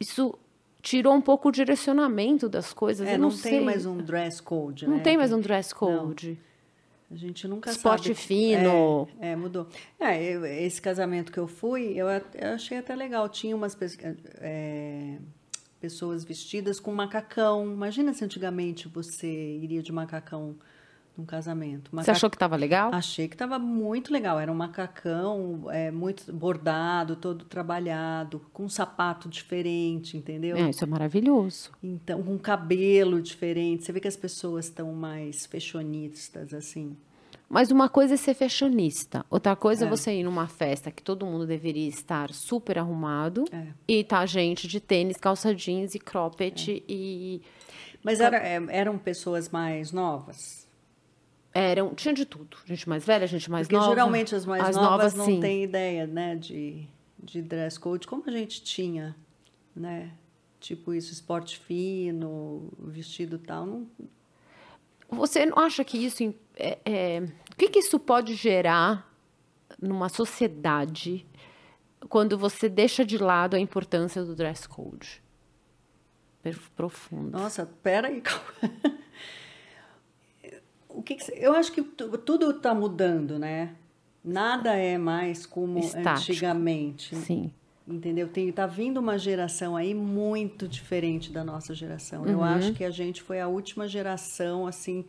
isso 0.00 0.36
tirou 0.86 1.12
um 1.14 1.20
pouco 1.20 1.48
o 1.48 1.52
direcionamento 1.52 2.48
das 2.48 2.72
coisas. 2.72 3.08
É, 3.08 3.14
eu 3.14 3.18
não, 3.18 3.28
não, 3.30 3.36
tem 3.36 3.52
sei. 3.54 3.60
mais 3.60 3.84
um 3.84 3.96
dress 3.96 4.40
code, 4.40 4.86
Não 4.86 4.98
né? 4.98 5.02
tem 5.02 5.18
mais 5.18 5.32
um 5.32 5.40
dress 5.40 5.74
code. 5.74 6.38
A 7.10 7.16
gente 7.16 7.48
nunca 7.48 7.70
Esporte 7.70 8.08
sabe. 8.08 8.14
fino. 8.14 9.08
É, 9.20 9.32
é, 9.32 9.36
mudou. 9.36 9.66
É, 9.98 10.22
eu- 10.22 10.46
esse 10.46 10.80
casamento 10.80 11.32
que 11.32 11.38
eu 11.38 11.48
fui, 11.48 11.92
eu, 11.96 12.06
eu 12.08 12.54
achei 12.54 12.78
até 12.78 12.94
legal. 12.94 13.28
Tinha 13.28 13.56
umas 13.56 13.76
é, 14.40 15.18
pessoas 15.80 16.22
vestidas 16.22 16.78
com 16.78 16.92
macacão. 16.92 17.64
Imagina 17.64 18.12
se 18.12 18.24
antigamente 18.24 18.86
você 18.86 19.26
iria 19.26 19.82
de 19.82 19.90
macacão 19.90 20.54
num 21.16 21.24
casamento. 21.24 21.90
Você 21.92 22.10
achou 22.10 22.28
que 22.28 22.36
estava 22.36 22.56
legal? 22.56 22.92
Achei 22.92 23.28
que 23.28 23.34
estava 23.34 23.58
muito 23.58 24.12
legal. 24.12 24.38
Era 24.38 24.50
um 24.50 24.54
macacão 24.54 25.70
é, 25.70 25.90
muito 25.90 26.32
bordado, 26.32 27.16
todo 27.16 27.44
trabalhado, 27.44 28.40
com 28.52 28.64
um 28.64 28.68
sapato 28.68 29.28
diferente, 29.28 30.16
entendeu? 30.16 30.56
É, 30.56 30.70
isso 30.70 30.84
é 30.84 30.86
maravilhoso. 30.86 31.70
Então, 31.82 32.22
com 32.22 32.34
um 32.34 32.38
cabelo 32.38 33.22
diferente. 33.22 33.84
Você 33.84 33.92
vê 33.92 34.00
que 34.00 34.08
as 34.08 34.16
pessoas 34.16 34.66
estão 34.66 34.92
mais 34.92 35.46
fashionistas, 35.46 36.52
assim. 36.52 36.96
Mas 37.48 37.70
uma 37.70 37.88
coisa 37.88 38.14
é 38.14 38.16
ser 38.16 38.34
fashionista, 38.34 39.24
outra 39.30 39.54
coisa 39.54 39.84
é, 39.84 39.86
é 39.86 39.90
você 39.90 40.12
ir 40.12 40.24
numa 40.24 40.48
festa 40.48 40.90
que 40.90 41.00
todo 41.00 41.24
mundo 41.24 41.46
deveria 41.46 41.88
estar 41.88 42.32
super 42.32 42.76
arrumado 42.76 43.44
é. 43.52 43.68
e 43.86 44.02
tá 44.02 44.26
gente 44.26 44.66
de 44.66 44.80
tênis, 44.80 45.16
calça 45.16 45.54
jeans 45.54 45.94
e 45.94 45.98
cropped 46.00 46.72
é. 46.72 46.92
e. 46.92 47.42
Mas 48.02 48.18
era, 48.18 48.36
é, 48.38 48.60
eram 48.68 48.98
pessoas 48.98 49.48
mais 49.48 49.92
novas? 49.92 50.65
Eram, 51.56 51.94
tinha 51.94 52.12
de 52.12 52.26
tudo. 52.26 52.58
Gente 52.66 52.86
mais 52.86 53.02
velha, 53.06 53.26
gente 53.26 53.50
mais 53.50 53.66
Porque 53.66 53.76
nova. 53.76 53.88
geralmente 53.88 54.34
as 54.34 54.44
mais 54.44 54.62
as 54.62 54.76
novas, 54.76 54.90
novas 54.90 55.14
não 55.14 55.24
sim. 55.24 55.40
têm 55.40 55.64
ideia, 55.64 56.06
né, 56.06 56.36
de, 56.36 56.86
de 57.18 57.40
dress 57.40 57.80
code, 57.80 58.06
como 58.06 58.24
a 58.26 58.30
gente 58.30 58.62
tinha, 58.62 59.16
né? 59.74 60.12
Tipo 60.60 60.92
isso, 60.92 61.12
esporte 61.12 61.58
fino, 61.58 62.70
vestido 62.78 63.38
tal. 63.38 63.64
Não... 63.64 63.88
Você 65.08 65.46
não 65.46 65.58
acha 65.58 65.82
que 65.82 65.96
isso 65.96 66.34
é, 66.56 66.78
é, 66.84 67.20
o 67.50 67.56
que, 67.56 67.70
que 67.70 67.78
isso 67.78 67.98
pode 67.98 68.34
gerar 68.34 69.10
numa 69.80 70.10
sociedade 70.10 71.26
quando 72.08 72.36
você 72.36 72.68
deixa 72.68 73.02
de 73.02 73.16
lado 73.16 73.56
a 73.56 73.58
importância 73.58 74.22
do 74.22 74.34
dress 74.34 74.68
code? 74.68 75.22
Profundo. 76.76 77.30
Nossa, 77.30 77.66
peraí. 77.82 78.22
o 80.96 81.02
que, 81.02 81.14
que 81.14 81.32
eu 81.36 81.52
acho 81.52 81.70
que 81.72 81.82
tudo 81.82 82.50
está 82.50 82.74
mudando, 82.74 83.38
né? 83.38 83.74
Nada 84.24 84.74
é 84.74 84.96
mais 84.96 85.44
como 85.44 85.78
Estático. 85.78 86.32
antigamente. 86.32 87.14
Sim. 87.14 87.52
Entendeu? 87.86 88.26
Tem, 88.26 88.50
tá 88.50 88.66
vindo 88.66 88.98
uma 88.98 89.16
geração 89.16 89.76
aí 89.76 89.94
muito 89.94 90.66
diferente 90.66 91.30
da 91.30 91.44
nossa 91.44 91.74
geração. 91.74 92.22
Uhum. 92.22 92.30
Eu 92.30 92.42
acho 92.42 92.72
que 92.72 92.82
a 92.82 92.90
gente 92.90 93.22
foi 93.22 93.40
a 93.40 93.46
última 93.46 93.86
geração, 93.86 94.66
assim, 94.66 95.04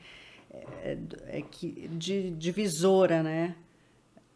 é, 0.83 0.97
é, 1.27 1.41
que, 1.41 1.87
de 1.93 2.31
divisora, 2.31 3.23
né? 3.23 3.55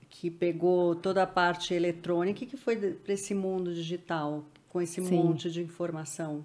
Que 0.09 0.31
pegou 0.31 0.95
toda 0.95 1.21
a 1.21 1.27
parte 1.27 1.73
eletrônica 1.73 2.43
e 2.43 2.47
que 2.47 2.57
foi 2.57 2.75
para 2.77 3.13
esse 3.13 3.35
mundo 3.35 3.73
digital, 3.73 4.43
com 4.69 4.81
esse 4.81 5.03
Sim. 5.03 5.17
monte 5.17 5.51
de 5.51 5.61
informação. 5.61 6.43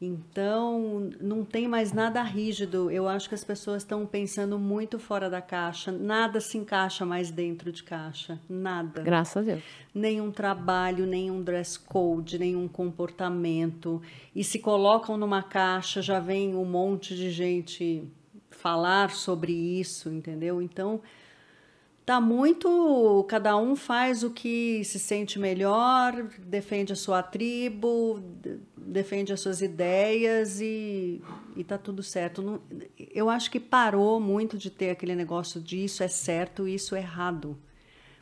Então, 0.00 1.10
não 1.20 1.44
tem 1.44 1.66
mais 1.66 1.92
nada 1.92 2.22
rígido. 2.22 2.88
Eu 2.88 3.08
acho 3.08 3.28
que 3.28 3.34
as 3.34 3.42
pessoas 3.42 3.82
estão 3.82 4.06
pensando 4.06 4.56
muito 4.56 4.96
fora 4.96 5.28
da 5.28 5.42
caixa. 5.42 5.90
Nada 5.90 6.40
se 6.40 6.56
encaixa 6.56 7.04
mais 7.04 7.32
dentro 7.32 7.72
de 7.72 7.82
caixa. 7.82 8.38
Nada. 8.48 9.02
Graças 9.02 9.36
a 9.36 9.40
Deus. 9.52 9.62
Nenhum 9.92 10.30
trabalho, 10.30 11.04
nenhum 11.04 11.42
dress 11.42 11.76
code, 11.76 12.38
nenhum 12.38 12.68
comportamento. 12.68 14.00
E 14.34 14.44
se 14.44 14.60
colocam 14.60 15.16
numa 15.16 15.42
caixa, 15.42 16.00
já 16.00 16.20
vem 16.20 16.54
um 16.54 16.64
monte 16.64 17.16
de 17.16 17.30
gente 17.32 18.08
falar 18.50 19.10
sobre 19.10 19.52
isso, 19.52 20.10
entendeu? 20.10 20.62
Então, 20.62 21.00
tá 22.08 22.22
muito. 22.22 23.22
Cada 23.28 23.54
um 23.58 23.76
faz 23.76 24.22
o 24.22 24.30
que 24.30 24.82
se 24.82 24.98
sente 24.98 25.38
melhor, 25.38 26.14
defende 26.38 26.90
a 26.90 26.96
sua 26.96 27.22
tribo, 27.22 28.18
defende 28.74 29.30
as 29.30 29.40
suas 29.40 29.60
ideias 29.60 30.58
e, 30.58 31.20
e 31.54 31.62
tá 31.62 31.76
tudo 31.76 32.02
certo. 32.02 32.40
Não, 32.40 32.62
eu 32.98 33.28
acho 33.28 33.50
que 33.50 33.60
parou 33.60 34.18
muito 34.18 34.56
de 34.56 34.70
ter 34.70 34.88
aquele 34.88 35.14
negócio 35.14 35.60
de 35.60 35.84
isso 35.84 36.02
é 36.02 36.08
certo 36.08 36.66
isso 36.66 36.96
é 36.96 37.00
errado. 37.00 37.58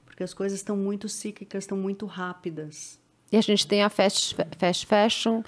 Porque 0.05 0.24
as 0.24 0.34
coisas 0.34 0.59
estão 0.59 0.76
muito 0.76 1.09
cíclicas, 1.09 1.62
estão 1.62 1.78
muito 1.78 2.07
rápidas. 2.07 2.99
E 3.30 3.37
a 3.37 3.41
gente 3.41 3.68
tem 3.68 3.84
a 3.84 3.89
fast, 3.89 4.37
fast 4.59 4.84
fashion, 4.84 5.43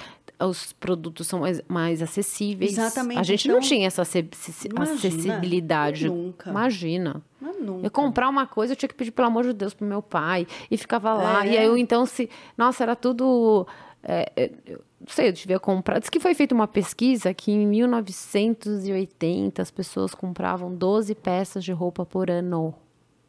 os 0.46 0.72
produtos 0.72 1.26
são 1.26 1.40
mais, 1.40 1.60
mais 1.66 2.00
acessíveis. 2.00 2.72
Exatamente. 2.72 3.18
A 3.18 3.22
gente 3.22 3.48
então, 3.48 3.60
não 3.60 3.66
tinha 3.66 3.86
essa 3.86 4.02
acessibilidade. 4.02 6.08
Nunca. 6.08 6.50
Imagina. 6.50 7.22
Mas 7.40 7.60
nunca. 7.60 7.86
Eu 7.86 7.90
comprar 7.90 8.28
uma 8.28 8.46
coisa, 8.46 8.72
eu 8.72 8.76
tinha 8.76 8.88
que 8.88 8.94
pedir, 8.94 9.10
pelo 9.10 9.26
amor 9.26 9.44
de 9.44 9.52
Deus, 9.52 9.74
pro 9.74 9.86
meu 9.86 10.00
pai. 10.00 10.46
E 10.70 10.76
ficava 10.76 11.12
lá. 11.14 11.44
É. 11.44 11.50
E 11.50 11.58
aí 11.58 11.66
eu, 11.66 11.76
então, 11.76 12.06
se. 12.06 12.30
Nossa, 12.56 12.84
era 12.84 12.94
tudo. 12.94 13.66
É, 14.02 14.30
é 14.36 14.50
eu, 14.64 14.80
não 15.00 15.08
sei, 15.08 15.28
eu 15.28 15.32
devia 15.32 15.58
comprar. 15.58 15.98
Diz 15.98 16.08
que 16.08 16.20
foi 16.20 16.34
feita 16.34 16.54
uma 16.54 16.68
pesquisa 16.68 17.34
que 17.34 17.50
em 17.50 17.66
1980 17.66 19.60
as 19.60 19.72
pessoas 19.72 20.14
compravam 20.14 20.72
12 20.72 21.16
peças 21.16 21.64
de 21.64 21.72
roupa 21.72 22.06
por 22.06 22.30
ano. 22.30 22.74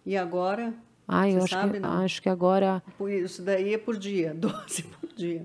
E 0.06 0.16
agora? 0.16 0.74
Ai, 1.08 1.34
eu 1.34 1.44
acho, 1.44 1.56
sabe, 1.56 1.80
que, 1.80 1.86
acho 1.86 2.22
que 2.22 2.30
agora. 2.30 2.84
Isso 3.24 3.42
daí 3.42 3.74
é 3.74 3.80
por 3.80 3.98
dia, 3.98 4.32
12 4.38 4.84
por 4.84 5.10
dia 5.16 5.44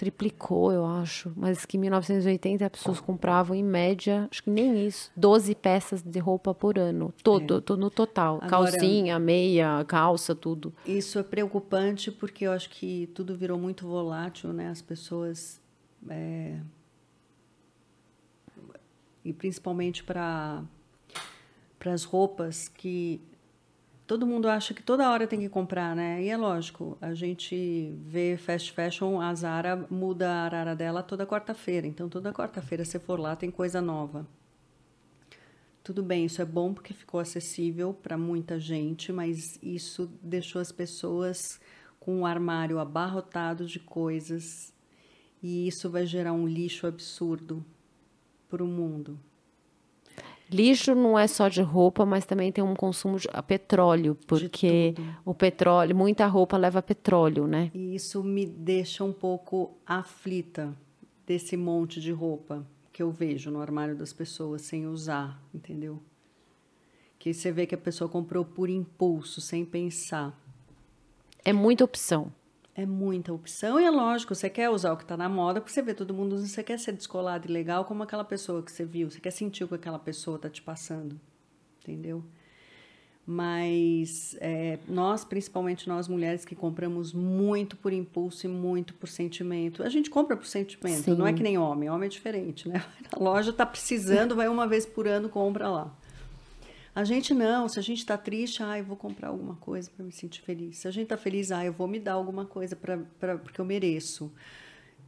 triplicou, 0.00 0.72
eu 0.72 0.86
acho. 0.86 1.30
Mas 1.36 1.66
que 1.66 1.76
em 1.76 1.80
1980 1.80 2.64
as 2.64 2.70
pessoas 2.70 3.00
compravam, 3.00 3.54
em 3.54 3.62
média, 3.62 4.26
acho 4.30 4.42
que 4.42 4.48
nem 4.48 4.86
isso, 4.86 5.12
12 5.14 5.54
peças 5.54 6.00
de 6.00 6.18
roupa 6.18 6.54
por 6.54 6.78
ano. 6.78 7.12
Todo, 7.22 7.58
é. 7.58 7.60
todo 7.60 7.78
no 7.78 7.90
total. 7.90 8.38
Agora, 8.40 8.70
Calcinha, 8.70 9.18
meia, 9.18 9.84
calça, 9.86 10.34
tudo. 10.34 10.72
Isso 10.86 11.18
é 11.18 11.22
preocupante 11.22 12.10
porque 12.10 12.46
eu 12.46 12.52
acho 12.52 12.70
que 12.70 13.10
tudo 13.14 13.36
virou 13.36 13.58
muito 13.58 13.86
volátil, 13.86 14.54
né? 14.54 14.70
As 14.70 14.80
pessoas. 14.80 15.60
É... 16.08 16.58
E 19.22 19.34
principalmente 19.34 20.02
para 20.02 20.64
para 21.78 21.92
as 21.92 22.04
roupas 22.04 22.68
que 22.68 23.20
todo 24.10 24.26
mundo 24.26 24.48
acha 24.48 24.74
que 24.74 24.82
toda 24.82 25.08
hora 25.08 25.24
tem 25.24 25.38
que 25.38 25.48
comprar, 25.48 25.94
né? 25.94 26.20
E 26.20 26.30
é 26.30 26.36
lógico, 26.36 26.98
a 27.00 27.14
gente 27.14 27.96
vê 28.04 28.36
fast 28.36 28.72
fashion, 28.72 29.20
a 29.20 29.32
Zara 29.36 29.86
muda 29.88 30.28
a 30.28 30.44
arara 30.46 30.74
dela 30.74 31.00
toda 31.00 31.24
quarta-feira. 31.24 31.86
Então, 31.86 32.08
toda 32.08 32.32
quarta-feira, 32.32 32.84
se 32.84 32.98
for 32.98 33.20
lá, 33.20 33.36
tem 33.36 33.52
coisa 33.52 33.80
nova. 33.80 34.26
Tudo 35.84 36.02
bem, 36.02 36.24
isso 36.24 36.42
é 36.42 36.44
bom 36.44 36.74
porque 36.74 36.92
ficou 36.92 37.20
acessível 37.20 37.94
para 37.94 38.18
muita 38.18 38.58
gente, 38.58 39.12
mas 39.12 39.60
isso 39.62 40.10
deixou 40.20 40.60
as 40.60 40.72
pessoas 40.72 41.60
com 42.00 42.16
o 42.16 42.18
um 42.18 42.26
armário 42.26 42.80
abarrotado 42.80 43.64
de 43.64 43.78
coisas 43.78 44.74
e 45.40 45.68
isso 45.68 45.88
vai 45.88 46.04
gerar 46.04 46.32
um 46.32 46.48
lixo 46.48 46.84
absurdo 46.84 47.64
para 48.48 48.64
o 48.64 48.66
mundo. 48.66 49.20
Lixo 50.52 50.94
não 50.94 51.18
é 51.18 51.26
só 51.26 51.48
de 51.48 51.62
roupa, 51.62 52.04
mas 52.04 52.26
também 52.26 52.50
tem 52.50 52.62
um 52.62 52.74
consumo 52.74 53.18
de 53.18 53.28
petróleo, 53.46 54.16
porque 54.26 54.94
o 55.24 55.32
petróleo, 55.32 55.94
muita 55.94 56.26
roupa 56.26 56.56
leva 56.56 56.82
petróleo, 56.82 57.46
né? 57.46 57.70
E 57.72 57.94
isso 57.94 58.22
me 58.24 58.44
deixa 58.44 59.04
um 59.04 59.12
pouco 59.12 59.76
aflita 59.86 60.76
desse 61.26 61.56
monte 61.56 62.00
de 62.00 62.10
roupa 62.10 62.66
que 62.92 63.02
eu 63.02 63.10
vejo 63.10 63.50
no 63.50 63.60
armário 63.60 63.94
das 63.94 64.12
pessoas 64.12 64.62
sem 64.62 64.86
usar, 64.86 65.40
entendeu? 65.54 66.02
Que 67.18 67.32
você 67.32 67.52
vê 67.52 67.66
que 67.66 67.74
a 67.74 67.78
pessoa 67.78 68.10
comprou 68.10 68.44
por 68.44 68.68
impulso, 68.68 69.40
sem 69.40 69.64
pensar. 69.64 70.36
É 71.44 71.52
muita 71.52 71.84
opção. 71.84 72.32
É 72.80 72.86
muita 72.86 73.30
opção 73.30 73.78
e 73.78 73.84
é 73.84 73.90
lógico, 73.90 74.34
você 74.34 74.48
quer 74.48 74.70
usar 74.70 74.94
o 74.94 74.96
que 74.96 75.02
está 75.02 75.14
na 75.14 75.28
moda, 75.28 75.60
porque 75.60 75.70
você 75.70 75.82
vê 75.82 75.92
todo 75.92 76.14
mundo, 76.14 76.38
você 76.38 76.62
quer 76.62 76.78
ser 76.78 76.92
descolado 76.92 77.46
e 77.46 77.52
legal 77.52 77.84
como 77.84 78.02
aquela 78.02 78.24
pessoa 78.24 78.62
que 78.62 78.72
você 78.72 78.86
viu, 78.86 79.10
você 79.10 79.20
quer 79.20 79.32
sentir 79.32 79.64
o 79.64 79.68
que 79.68 79.74
aquela 79.74 79.98
pessoa 79.98 80.36
está 80.36 80.48
te 80.48 80.62
passando, 80.62 81.20
entendeu? 81.82 82.24
Mas 83.26 84.34
é, 84.40 84.78
nós, 84.88 85.26
principalmente 85.26 85.86
nós 85.90 86.08
mulheres 86.08 86.42
que 86.42 86.54
compramos 86.54 87.12
muito 87.12 87.76
por 87.76 87.92
impulso 87.92 88.46
e 88.46 88.48
muito 88.48 88.94
por 88.94 89.10
sentimento, 89.10 89.82
a 89.82 89.90
gente 89.90 90.08
compra 90.08 90.34
por 90.34 90.46
sentimento, 90.46 91.02
Sim. 91.02 91.14
não 91.16 91.26
é 91.26 91.34
que 91.34 91.42
nem 91.42 91.58
homem, 91.58 91.90
homem 91.90 92.06
é 92.06 92.10
diferente, 92.10 92.66
né? 92.66 92.82
A 93.12 93.22
loja 93.22 93.50
está 93.50 93.66
precisando, 93.66 94.34
vai 94.34 94.48
uma 94.48 94.66
vez 94.66 94.86
por 94.86 95.06
ano, 95.06 95.28
compra 95.28 95.68
lá. 95.68 95.94
A 96.94 97.04
gente 97.04 97.32
não, 97.32 97.68
se 97.68 97.78
a 97.78 97.82
gente 97.82 97.98
está 97.98 98.18
triste, 98.18 98.62
ah, 98.62 98.78
eu 98.78 98.84
vou 98.84 98.96
comprar 98.96 99.28
alguma 99.28 99.54
coisa 99.56 99.90
para 99.94 100.04
me 100.04 100.10
sentir 100.10 100.42
feliz. 100.42 100.78
Se 100.78 100.88
a 100.88 100.90
gente 100.90 101.04
está 101.04 101.16
feliz, 101.16 101.52
ah, 101.52 101.64
eu 101.64 101.72
vou 101.72 101.86
me 101.86 102.00
dar 102.00 102.14
alguma 102.14 102.44
coisa 102.44 102.74
pra, 102.74 102.98
pra, 103.18 103.38
porque 103.38 103.60
eu 103.60 103.64
mereço. 103.64 104.32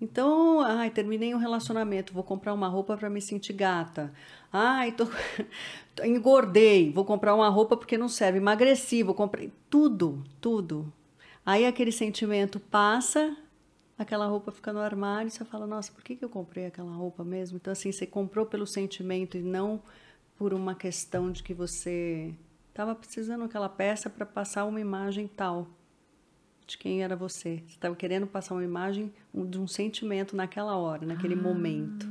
Então, 0.01 0.61
ai, 0.61 0.91
terminei 0.91 1.35
um 1.35 1.39
relacionamento, 1.39 2.13
vou 2.13 2.25
comprar 2.25 2.53
uma 2.53 2.67
roupa 2.69 2.97
para 2.97 3.09
me 3.09 3.21
sentir 3.21 3.53
gata. 3.53 4.13
Ai, 4.53 4.93
tô, 4.93 5.07
engordei, 6.05 6.93
vou 6.93 7.05
comprar 7.05 7.35
uma 7.35 7.49
roupa 7.49 7.77
porque 7.77 7.97
não 7.97 8.09
serve. 8.09 8.39
Emagreci, 8.39 9.03
vou 9.03 9.15
comprar 9.15 9.45
tudo, 9.71 10.23
tudo. 10.41 10.93
Aí 11.47 11.67
aquele 11.67 11.93
sentimento 11.93 12.59
passa, 12.59 13.37
aquela 13.99 14.27
roupa 14.27 14.51
fica 14.53 14.73
no 14.73 14.81
armário 14.81 15.31
você 15.31 15.45
fala, 15.45 15.67
nossa, 15.67 15.93
por 15.93 16.03
que, 16.03 16.17
que 16.17 16.25
eu 16.25 16.29
comprei 16.29 16.67
aquela 16.67 16.93
roupa 16.93 17.25
mesmo? 17.25 17.57
Então, 17.57 17.73
assim, 17.73 17.93
você 17.93 18.07
comprou 18.07 18.47
pelo 18.47 18.67
sentimento 18.67 19.37
e 19.37 19.43
não 19.43 19.81
por 20.43 20.53
uma 20.53 20.75
questão 20.75 21.31
de 21.31 21.41
que 21.41 21.55
você 21.55 22.35
estava 22.69 22.97
precisando 22.97 23.43
daquela 23.43 23.69
peça 23.69 24.11
para 24.11 24.27
passar 24.27 24.65
uma 24.65 24.81
imagem 24.81 25.29
tal 25.29 25.69
de 26.67 26.77
quem 26.77 27.01
era 27.01 27.15
você. 27.15 27.63
Você 27.65 27.75
estava 27.75 27.95
querendo 27.95 28.27
passar 28.27 28.55
uma 28.57 28.65
imagem 28.65 29.13
de 29.33 29.57
um 29.57 29.69
sentimento 29.69 30.35
naquela 30.35 30.77
hora, 30.77 31.07
naquele 31.07 31.35
ah. 31.35 31.37
momento. 31.37 32.09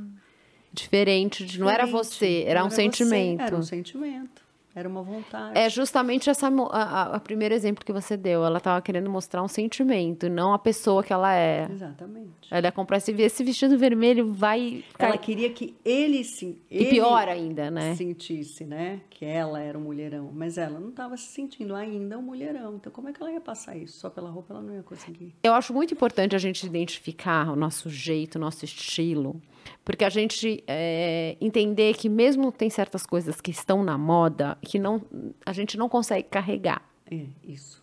Diferente, 0.72 1.44
de, 1.44 1.60
não 1.60 1.68
era 1.68 1.84
você, 1.84 2.44
era 2.46 2.60
Não 2.60 2.68
um 2.68 2.70
você, 2.70 2.76
sentimento. 2.76 3.42
Era 3.42 3.54
um 3.54 3.62
sentimento. 3.62 4.41
Era 4.74 4.88
uma 4.88 5.02
vontade. 5.02 5.58
É 5.58 5.68
justamente 5.68 6.30
essa 6.30 6.48
a, 6.48 7.16
a- 7.16 7.20
primeiro 7.20 7.54
exemplo 7.54 7.84
que 7.84 7.92
você 7.92 8.16
deu. 8.16 8.44
Ela 8.44 8.58
estava 8.58 8.80
querendo 8.80 9.10
mostrar 9.10 9.42
um 9.42 9.48
sentimento, 9.48 10.28
não 10.30 10.54
a 10.54 10.58
pessoa 10.58 11.02
que 11.02 11.12
ela 11.12 11.34
é. 11.34 11.68
Exatamente. 11.70 12.48
Ela 12.50 12.66
ia 12.68 12.72
comprar 12.72 12.96
esse, 12.96 13.12
esse 13.12 13.44
vestido 13.44 13.76
vermelho, 13.76 14.32
vai 14.32 14.82
Ela 14.98 15.18
queria 15.18 15.50
que 15.50 15.76
ele 15.84 16.24
se. 16.24 16.58
E 16.70 16.86
pior 16.86 17.28
ainda, 17.28 17.70
né? 17.70 17.94
Sentisse, 17.94 18.64
né? 18.64 19.00
Que 19.10 19.24
ela 19.26 19.60
era 19.60 19.76
um 19.78 19.82
mulherão. 19.82 20.30
Mas 20.32 20.56
ela 20.56 20.80
não 20.80 20.88
estava 20.88 21.16
se 21.16 21.26
sentindo 21.26 21.74
ainda 21.74 22.18
um 22.18 22.22
mulherão. 22.22 22.76
Então, 22.76 22.90
como 22.90 23.08
é 23.08 23.12
que 23.12 23.22
ela 23.22 23.30
ia 23.30 23.40
passar 23.40 23.76
isso? 23.76 23.98
Só 23.98 24.08
pela 24.08 24.30
roupa 24.30 24.54
ela 24.54 24.62
não 24.62 24.74
ia 24.74 24.82
conseguir. 24.82 25.34
Eu 25.42 25.52
acho 25.54 25.72
muito 25.74 25.92
importante 25.92 26.34
a 26.34 26.38
gente 26.38 26.64
identificar 26.66 27.50
o 27.50 27.56
nosso 27.56 27.90
jeito, 27.90 28.36
o 28.36 28.38
nosso 28.38 28.64
estilo, 28.64 29.40
porque 29.84 30.04
a 30.04 30.08
gente 30.08 30.62
é, 30.66 31.36
entender 31.40 31.94
que 31.94 32.08
mesmo 32.08 32.50
tem 32.52 32.70
certas 32.70 33.04
coisas 33.04 33.40
que 33.40 33.50
estão 33.50 33.82
na 33.82 33.98
moda 33.98 34.56
que 34.62 34.78
não, 34.78 35.02
a 35.44 35.52
gente 35.52 35.76
não 35.76 35.88
consegue 35.88 36.28
carregar. 36.28 36.82
É, 37.10 37.26
isso. 37.44 37.82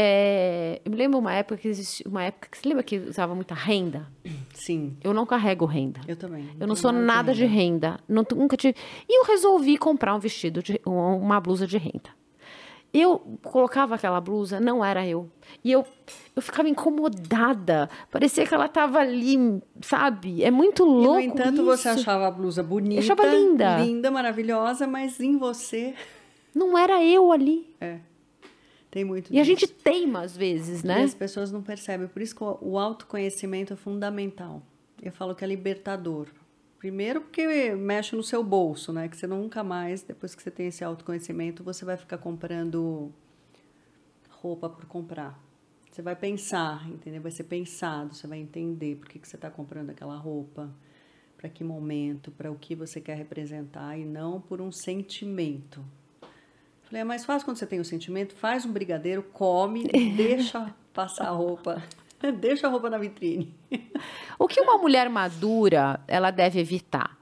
É, 0.00 0.80
eu 0.84 0.92
me 0.92 0.96
lembro 0.96 1.18
uma 1.18 1.32
época 1.32 1.56
que 1.56 1.66
existia 1.66 2.06
uma 2.08 2.22
época 2.22 2.48
que 2.48 2.56
você 2.56 2.68
lembra 2.68 2.84
que 2.84 2.98
usava 2.98 3.34
muita 3.34 3.54
renda. 3.54 4.06
Sim, 4.54 4.96
Eu 5.02 5.12
não 5.12 5.26
carrego 5.26 5.64
renda. 5.64 6.00
eu 6.06 6.14
também. 6.14 6.48
Eu 6.60 6.68
não 6.68 6.76
sou 6.76 6.92
nada 6.92 7.34
de 7.34 7.44
renda. 7.44 7.98
Não, 8.08 8.24
nunca 8.36 8.56
tive. 8.56 8.76
E 9.08 9.20
eu 9.20 9.24
resolvi 9.24 9.76
comprar 9.76 10.14
um 10.14 10.20
vestido, 10.20 10.62
de, 10.62 10.80
uma 10.86 11.40
blusa 11.40 11.66
de 11.66 11.78
renda. 11.78 12.10
Eu 12.92 13.18
colocava 13.42 13.96
aquela 13.96 14.20
blusa, 14.20 14.58
não 14.58 14.82
era 14.84 15.06
eu. 15.06 15.30
E 15.62 15.70
eu, 15.70 15.84
eu 16.34 16.40
ficava 16.40 16.68
incomodada. 16.68 17.88
Parecia 18.10 18.46
que 18.46 18.54
ela 18.54 18.64
estava 18.66 18.98
ali, 19.00 19.60
sabe? 19.82 20.42
É 20.42 20.50
muito 20.50 20.82
E, 20.84 20.86
louco. 20.86 21.14
no 21.14 21.20
entanto, 21.20 21.64
você 21.64 21.90
isso. 21.90 22.00
achava 22.00 22.26
a 22.26 22.30
blusa 22.30 22.62
bonita. 22.62 22.94
Eu 22.96 23.00
achava 23.00 23.26
linda. 23.26 23.78
Linda, 23.78 24.10
maravilhosa, 24.10 24.86
mas 24.86 25.20
em 25.20 25.36
você. 25.36 25.94
Não 26.54 26.76
era 26.78 27.04
eu 27.04 27.30
ali. 27.30 27.74
É. 27.80 27.98
Tem 28.90 29.04
muito 29.04 29.32
E 29.32 29.38
a 29.38 29.42
disso. 29.42 29.60
gente 29.60 29.68
teima 29.72 30.22
às 30.22 30.34
vezes, 30.34 30.82
E 30.82 30.86
né? 30.86 31.02
as 31.02 31.12
pessoas 31.14 31.52
não 31.52 31.60
percebem. 31.62 32.08
Por 32.08 32.22
isso 32.22 32.34
que 32.34 32.42
o 32.42 32.78
autoconhecimento 32.78 33.74
é 33.74 33.76
fundamental. 33.76 34.62
Eu 35.02 35.12
falo 35.12 35.34
que 35.34 35.44
é 35.44 35.46
libertador. 35.46 36.26
Primeiro 36.78 37.20
porque 37.20 37.74
mexe 37.74 38.14
no 38.14 38.22
seu 38.22 38.42
bolso, 38.42 38.92
né? 38.92 39.08
Que 39.08 39.16
você 39.16 39.26
nunca 39.26 39.64
mais, 39.64 40.02
depois 40.02 40.34
que 40.34 40.42
você 40.42 40.50
tem 40.50 40.68
esse 40.68 40.84
autoconhecimento, 40.84 41.64
você 41.64 41.84
vai 41.84 41.96
ficar 41.96 42.18
comprando 42.18 43.12
roupa 44.30 44.68
por 44.68 44.86
comprar. 44.86 45.38
Você 45.90 46.02
vai 46.02 46.14
pensar, 46.14 46.88
entendeu? 46.88 47.20
Vai 47.20 47.32
ser 47.32 47.44
pensado, 47.44 48.14
você 48.14 48.28
vai 48.28 48.38
entender 48.38 48.96
por 48.96 49.08
que, 49.08 49.18
que 49.18 49.26
você 49.26 49.34
está 49.34 49.50
comprando 49.50 49.90
aquela 49.90 50.16
roupa, 50.16 50.72
para 51.36 51.48
que 51.48 51.64
momento, 51.64 52.30
para 52.30 52.50
o 52.50 52.54
que 52.54 52.76
você 52.76 53.00
quer 53.00 53.16
representar 53.16 53.98
e 53.98 54.04
não 54.04 54.40
por 54.40 54.60
um 54.60 54.70
sentimento. 54.70 55.84
Falei, 56.84 57.02
é 57.02 57.04
mais 57.04 57.24
fácil 57.24 57.44
quando 57.44 57.56
você 57.56 57.66
tem 57.66 57.80
um 57.80 57.84
sentimento, 57.84 58.34
faz 58.34 58.64
um 58.64 58.72
brigadeiro, 58.72 59.24
come, 59.24 59.88
deixa 60.16 60.72
passar 60.92 61.26
a 61.26 61.30
roupa, 61.30 61.82
deixa 62.40 62.66
a 62.66 62.70
roupa 62.70 62.90
na 62.90 62.98
vitrine. 62.98 63.54
O 64.38 64.46
que 64.46 64.60
uma 64.60 64.78
mulher 64.78 65.08
madura 65.08 66.00
ela 66.06 66.30
deve 66.30 66.60
evitar? 66.60 67.16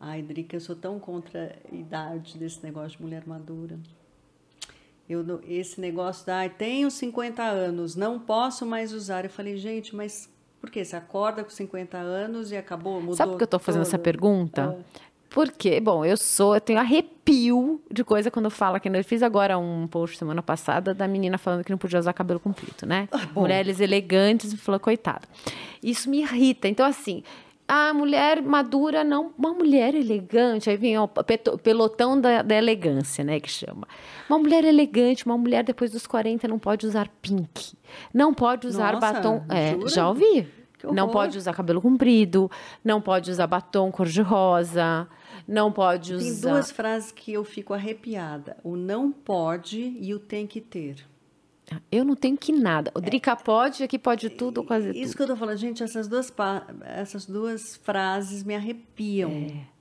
Ai, 0.00 0.20
Drica, 0.20 0.56
eu 0.56 0.60
sou 0.60 0.74
tão 0.74 0.98
contra 0.98 1.56
a 1.70 1.74
idade 1.74 2.36
desse 2.36 2.62
negócio 2.62 2.98
de 2.98 3.02
mulher 3.02 3.22
madura. 3.26 3.78
Eu, 5.08 5.24
esse 5.46 5.80
negócio 5.80 6.26
da, 6.26 6.38
ai, 6.38 6.50
tenho 6.50 6.90
50 6.90 7.42
anos, 7.42 7.94
não 7.94 8.18
posso 8.18 8.66
mais 8.66 8.92
usar. 8.92 9.24
Eu 9.24 9.30
falei, 9.30 9.56
gente, 9.56 9.94
mas 9.94 10.28
por 10.60 10.70
quê? 10.70 10.84
Você 10.84 10.96
acorda 10.96 11.42
com 11.42 11.50
50 11.50 11.98
anos 11.98 12.52
e 12.52 12.56
acabou, 12.56 13.00
mudou 13.00 13.16
Sabe 13.16 13.32
por 13.32 13.38
que 13.38 13.44
eu 13.44 13.48
tô 13.48 13.58
fazendo 13.58 13.82
essa 13.82 13.98
pergunta? 13.98 14.78
Ah. 14.78 15.02
Porque, 15.32 15.80
bom, 15.80 16.04
eu 16.04 16.16
sou, 16.16 16.54
eu 16.54 16.60
tenho 16.60 16.78
arrepio 16.78 17.80
de 17.90 18.04
coisa 18.04 18.30
quando 18.30 18.50
fala 18.50 18.78
que 18.78 18.88
eu 18.88 19.04
fiz 19.04 19.22
agora 19.22 19.58
um 19.58 19.86
post 19.86 20.18
semana 20.18 20.42
passada 20.42 20.92
da 20.92 21.08
menina 21.08 21.38
falando 21.38 21.64
que 21.64 21.70
não 21.70 21.78
podia 21.78 21.98
usar 21.98 22.12
cabelo 22.12 22.38
comprido, 22.38 22.86
né? 22.86 23.08
Ah, 23.10 23.26
Mulheres 23.34 23.80
elegantes, 23.80 24.52
e 24.52 24.56
falou, 24.56 24.78
coitada. 24.78 25.22
Isso 25.82 26.10
me 26.10 26.20
irrita. 26.20 26.68
Então, 26.68 26.84
assim, 26.84 27.22
a 27.66 27.94
mulher 27.94 28.42
madura 28.42 29.02
não, 29.02 29.32
uma 29.38 29.54
mulher 29.54 29.94
elegante, 29.94 30.68
aí 30.68 30.76
vem 30.76 30.98
o 30.98 31.08
pelotão 31.08 32.20
da, 32.20 32.42
da 32.42 32.54
elegância, 32.54 33.24
né, 33.24 33.40
que 33.40 33.50
chama. 33.50 33.88
Uma 34.28 34.38
mulher 34.38 34.64
elegante, 34.64 35.24
uma 35.24 35.38
mulher 35.38 35.64
depois 35.64 35.90
dos 35.90 36.06
40 36.06 36.46
não 36.46 36.58
pode 36.58 36.86
usar 36.86 37.08
pink, 37.22 37.72
não 38.12 38.34
pode 38.34 38.66
usar 38.66 38.92
Nossa, 38.92 39.12
batom, 39.14 39.44
é, 39.48 39.88
já 39.88 40.06
ouvi. 40.08 40.46
Não 40.92 41.08
pode 41.08 41.38
usar 41.38 41.54
cabelo 41.54 41.80
comprido, 41.80 42.50
não 42.84 43.00
pode 43.00 43.30
usar 43.30 43.46
batom 43.46 43.90
cor-de-rosa, 43.92 45.06
não 45.46 45.72
pode 45.72 46.16
Tem 46.16 46.30
usar. 46.30 46.50
duas 46.50 46.70
frases 46.70 47.12
que 47.12 47.32
eu 47.32 47.44
fico 47.44 47.74
arrepiada. 47.74 48.56
O 48.62 48.76
não 48.76 49.10
pode 49.12 49.80
e 50.00 50.14
o 50.14 50.18
tem 50.18 50.46
que 50.46 50.60
ter. 50.60 51.06
Eu 51.90 52.04
não 52.04 52.14
tenho 52.14 52.36
que 52.36 52.52
nada. 52.52 52.90
O 52.94 53.00
Drica 53.00 53.34
pode, 53.36 53.82
aqui 53.82 53.98
pode 53.98 54.28
tudo, 54.30 54.62
quase 54.64 54.90
Isso 54.90 55.12
tudo. 55.12 55.16
que 55.16 55.22
eu 55.22 55.26
tô 55.28 55.36
falando, 55.36 55.56
gente, 55.56 55.82
essas 55.82 56.06
duas, 56.08 56.32
essas 56.84 57.24
duas 57.24 57.76
frases 57.76 58.42
me 58.42 58.54
arrepiam. 58.54 59.30
É. 59.30 59.72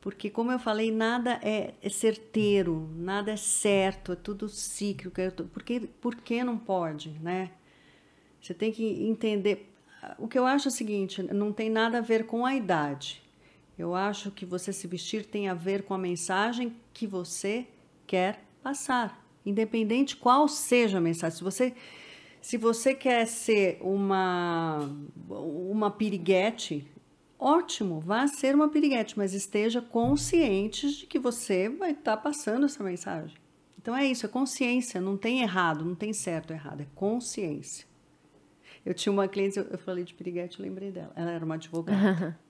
Porque, 0.00 0.28
como 0.28 0.50
eu 0.50 0.58
falei, 0.58 0.90
nada 0.90 1.38
é, 1.42 1.74
é 1.80 1.88
certeiro, 1.88 2.90
nada 2.96 3.30
é 3.30 3.36
certo, 3.36 4.12
é 4.12 4.16
tudo 4.16 4.48
cíclico. 4.48 5.20
é 5.20 5.30
Por 5.30 5.62
que, 5.62 5.80
por 5.80 6.16
que 6.16 6.42
não 6.42 6.58
pode, 6.58 7.10
né? 7.22 7.52
Você 8.40 8.52
tem 8.52 8.72
que 8.72 8.84
entender. 8.84 9.72
O 10.18 10.26
que 10.26 10.36
eu 10.36 10.44
acho 10.44 10.66
é 10.66 10.70
o 10.70 10.74
seguinte: 10.74 11.22
não 11.22 11.52
tem 11.52 11.70
nada 11.70 11.98
a 11.98 12.00
ver 12.00 12.26
com 12.26 12.44
a 12.44 12.54
idade. 12.54 13.22
Eu 13.78 13.94
acho 13.94 14.30
que 14.30 14.44
você 14.44 14.72
se 14.72 14.86
vestir 14.86 15.24
tem 15.24 15.48
a 15.48 15.54
ver 15.54 15.82
com 15.82 15.94
a 15.94 15.98
mensagem 15.98 16.76
que 16.92 17.06
você 17.06 17.66
quer 18.06 18.44
passar, 18.62 19.24
independente 19.44 20.16
qual 20.16 20.46
seja 20.46 20.98
a 20.98 21.00
mensagem. 21.00 21.38
Se 21.38 21.44
você, 21.44 21.74
se 22.40 22.56
você 22.56 22.94
quer 22.94 23.26
ser 23.26 23.78
uma, 23.80 24.88
uma 25.28 25.90
piriguete, 25.90 26.86
ótimo, 27.38 28.00
vá 28.00 28.26
ser 28.26 28.54
uma 28.54 28.68
piriguete, 28.68 29.16
mas 29.16 29.32
esteja 29.32 29.80
consciente 29.80 30.90
de 30.98 31.06
que 31.06 31.18
você 31.18 31.68
vai 31.68 31.92
estar 31.92 32.16
passando 32.18 32.66
essa 32.66 32.84
mensagem. 32.84 33.36
Então 33.78 33.96
é 33.96 34.06
isso, 34.06 34.26
é 34.26 34.28
consciência, 34.28 35.00
não 35.00 35.16
tem 35.16 35.42
errado, 35.42 35.84
não 35.84 35.94
tem 35.94 36.12
certo 36.12 36.52
errado, 36.52 36.82
é 36.82 36.86
consciência. 36.94 37.86
Eu 38.84 38.94
tinha 38.94 39.12
uma 39.12 39.26
cliente, 39.26 39.58
eu 39.58 39.78
falei 39.78 40.04
de 40.04 40.12
piriguete, 40.12 40.58
eu 40.58 40.66
lembrei 40.66 40.90
dela. 40.90 41.12
Ela 41.14 41.30
era 41.30 41.44
uma 41.44 41.54
advogada. 41.54 42.38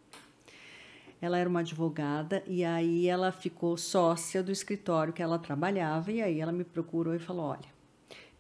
Ela 1.23 1.39
era 1.39 1.49
uma 1.49 1.61
advogada 1.61 2.43
e 2.49 2.65
aí 2.65 3.07
ela 3.07 3.31
ficou 3.31 3.77
sócia 3.77 4.43
do 4.43 4.51
escritório 4.51 5.13
que 5.13 5.23
ela 5.23 5.39
trabalhava 5.39 6.11
e 6.11 6.21
aí 6.21 6.41
ela 6.41 6.51
me 6.51 6.65
procurou 6.65 7.15
e 7.15 7.19
falou: 7.21 7.45
"Olha, 7.47 7.71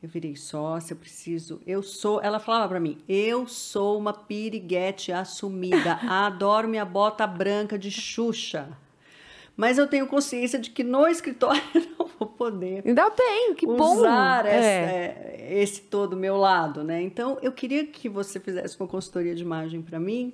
eu 0.02 0.08
virei 0.08 0.34
sócia, 0.34 0.92
eu 0.94 0.96
preciso, 0.98 1.60
eu 1.64 1.80
sou, 1.80 2.20
ela 2.20 2.40
falava 2.40 2.68
para 2.70 2.80
mim: 2.80 2.98
"Eu 3.08 3.46
sou 3.46 3.96
uma 3.96 4.12
piriguete 4.12 5.12
assumida, 5.12 5.94
adoro 6.10 6.66
minha 6.66 6.84
bota 6.84 7.24
branca 7.24 7.78
de 7.78 7.88
Xuxa". 7.90 8.68
Mas 9.56 9.78
eu 9.78 9.86
tenho 9.86 10.06
consciência 10.08 10.58
de 10.58 10.70
que 10.70 10.82
no 10.82 11.06
escritório 11.06 11.62
eu 11.74 11.82
não 11.98 12.06
vou 12.18 12.26
poder 12.26 12.82
Ainda 12.84 13.10
bem, 13.10 13.54
que 13.54 13.64
bom. 13.66 13.96
usar 13.98 14.44
essa- 14.46 14.66
É. 14.66 15.36
é, 15.50 15.62
esse 15.62 15.82
todo 15.82 16.16
meu 16.16 16.36
lado, 16.36 16.82
né? 16.82 17.00
Então, 17.00 17.38
eu 17.42 17.52
queria 17.52 17.86
que 17.86 18.08
você 18.08 18.40
fizesse 18.40 18.76
uma 18.80 18.88
consultoria 18.88 19.34
de 19.36 19.42
imagem 19.42 19.82
para 19.82 20.00
mim, 20.00 20.32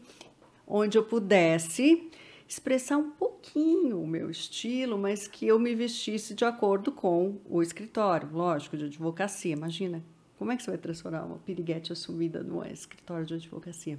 onde 0.66 0.96
eu 0.96 1.02
pudesse 1.02 2.08
expressar 2.48 2.96
um 2.96 3.10
pouquinho 3.10 4.00
o 4.02 4.06
meu 4.06 4.30
estilo, 4.30 4.96
mas 4.96 5.28
que 5.28 5.46
eu 5.46 5.58
me 5.58 5.74
vestisse 5.74 6.34
de 6.34 6.44
acordo 6.44 6.90
com 6.90 7.38
o 7.44 7.60
escritório, 7.62 8.28
lógico, 8.32 8.76
de 8.76 8.86
advocacia. 8.86 9.52
Imagina, 9.52 10.02
como 10.38 10.50
é 10.50 10.56
que 10.56 10.62
você 10.62 10.70
vai 10.70 10.78
transformar 10.78 11.24
uma 11.24 11.38
piriguete 11.38 11.92
assumida 11.92 12.42
num 12.42 12.64
escritório 12.64 13.26
de 13.26 13.34
advocacia? 13.34 13.98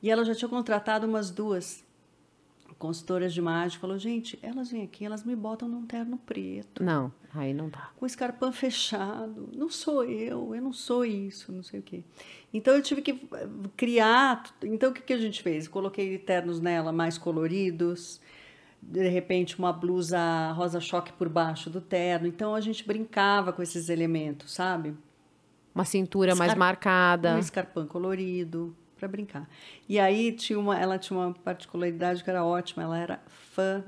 E 0.00 0.08
ela 0.08 0.24
já 0.24 0.34
tinha 0.34 0.48
contratado 0.48 1.06
umas 1.06 1.30
duas 1.30 1.84
consultoras 2.78 3.34
de 3.34 3.40
imagem, 3.40 3.78
falou, 3.78 3.98
gente, 3.98 4.38
elas 4.40 4.70
vêm 4.70 4.82
aqui, 4.84 5.04
elas 5.04 5.24
me 5.24 5.36
botam 5.36 5.68
num 5.68 5.84
terno 5.84 6.16
preto 6.16 6.82
Não, 6.82 7.12
aí 7.34 7.52
não 7.52 7.68
dá. 7.68 7.90
com 7.96 8.04
o 8.04 8.06
escarpão 8.06 8.50
fechado. 8.52 9.50
Não 9.54 9.68
sou 9.68 10.04
eu, 10.04 10.54
eu 10.54 10.62
não 10.62 10.72
sou 10.72 11.04
isso, 11.04 11.52
não 11.52 11.62
sei 11.62 11.80
o 11.80 11.82
quê. 11.82 12.02
Então 12.52 12.74
eu 12.74 12.82
tive 12.82 13.00
que 13.02 13.12
eh, 13.12 13.48
criar. 13.76 14.42
Então 14.62 14.90
o 14.90 14.92
que, 14.92 15.02
que 15.02 15.12
a 15.12 15.18
gente 15.18 15.42
fez? 15.42 15.68
Coloquei 15.68 16.18
ternos 16.18 16.60
nela 16.60 16.92
mais 16.92 17.16
coloridos, 17.16 18.20
de 18.82 19.08
repente 19.08 19.58
uma 19.58 19.72
blusa 19.72 20.50
rosa 20.52 20.80
choque 20.80 21.12
por 21.12 21.28
baixo 21.28 21.70
do 21.70 21.80
terno. 21.80 22.26
Então 22.26 22.54
a 22.54 22.60
gente 22.60 22.86
brincava 22.86 23.52
com 23.52 23.62
esses 23.62 23.88
elementos, 23.88 24.52
sabe? 24.52 24.94
Uma 25.74 25.84
cintura 25.84 26.34
mais 26.34 26.50
Escar- 26.50 26.58
marcada. 26.58 27.36
Um 27.36 27.38
escarpão 27.38 27.86
colorido 27.86 28.74
para 28.98 29.06
brincar. 29.08 29.48
E 29.88 29.98
aí 29.98 30.32
tinha 30.32 30.58
uma, 30.58 30.78
ela 30.78 30.98
tinha 30.98 31.18
uma 31.18 31.32
particularidade 31.32 32.22
que 32.24 32.28
era 32.28 32.44
ótima. 32.44 32.82
Ela 32.82 32.98
era 32.98 33.22
fã 33.28 33.84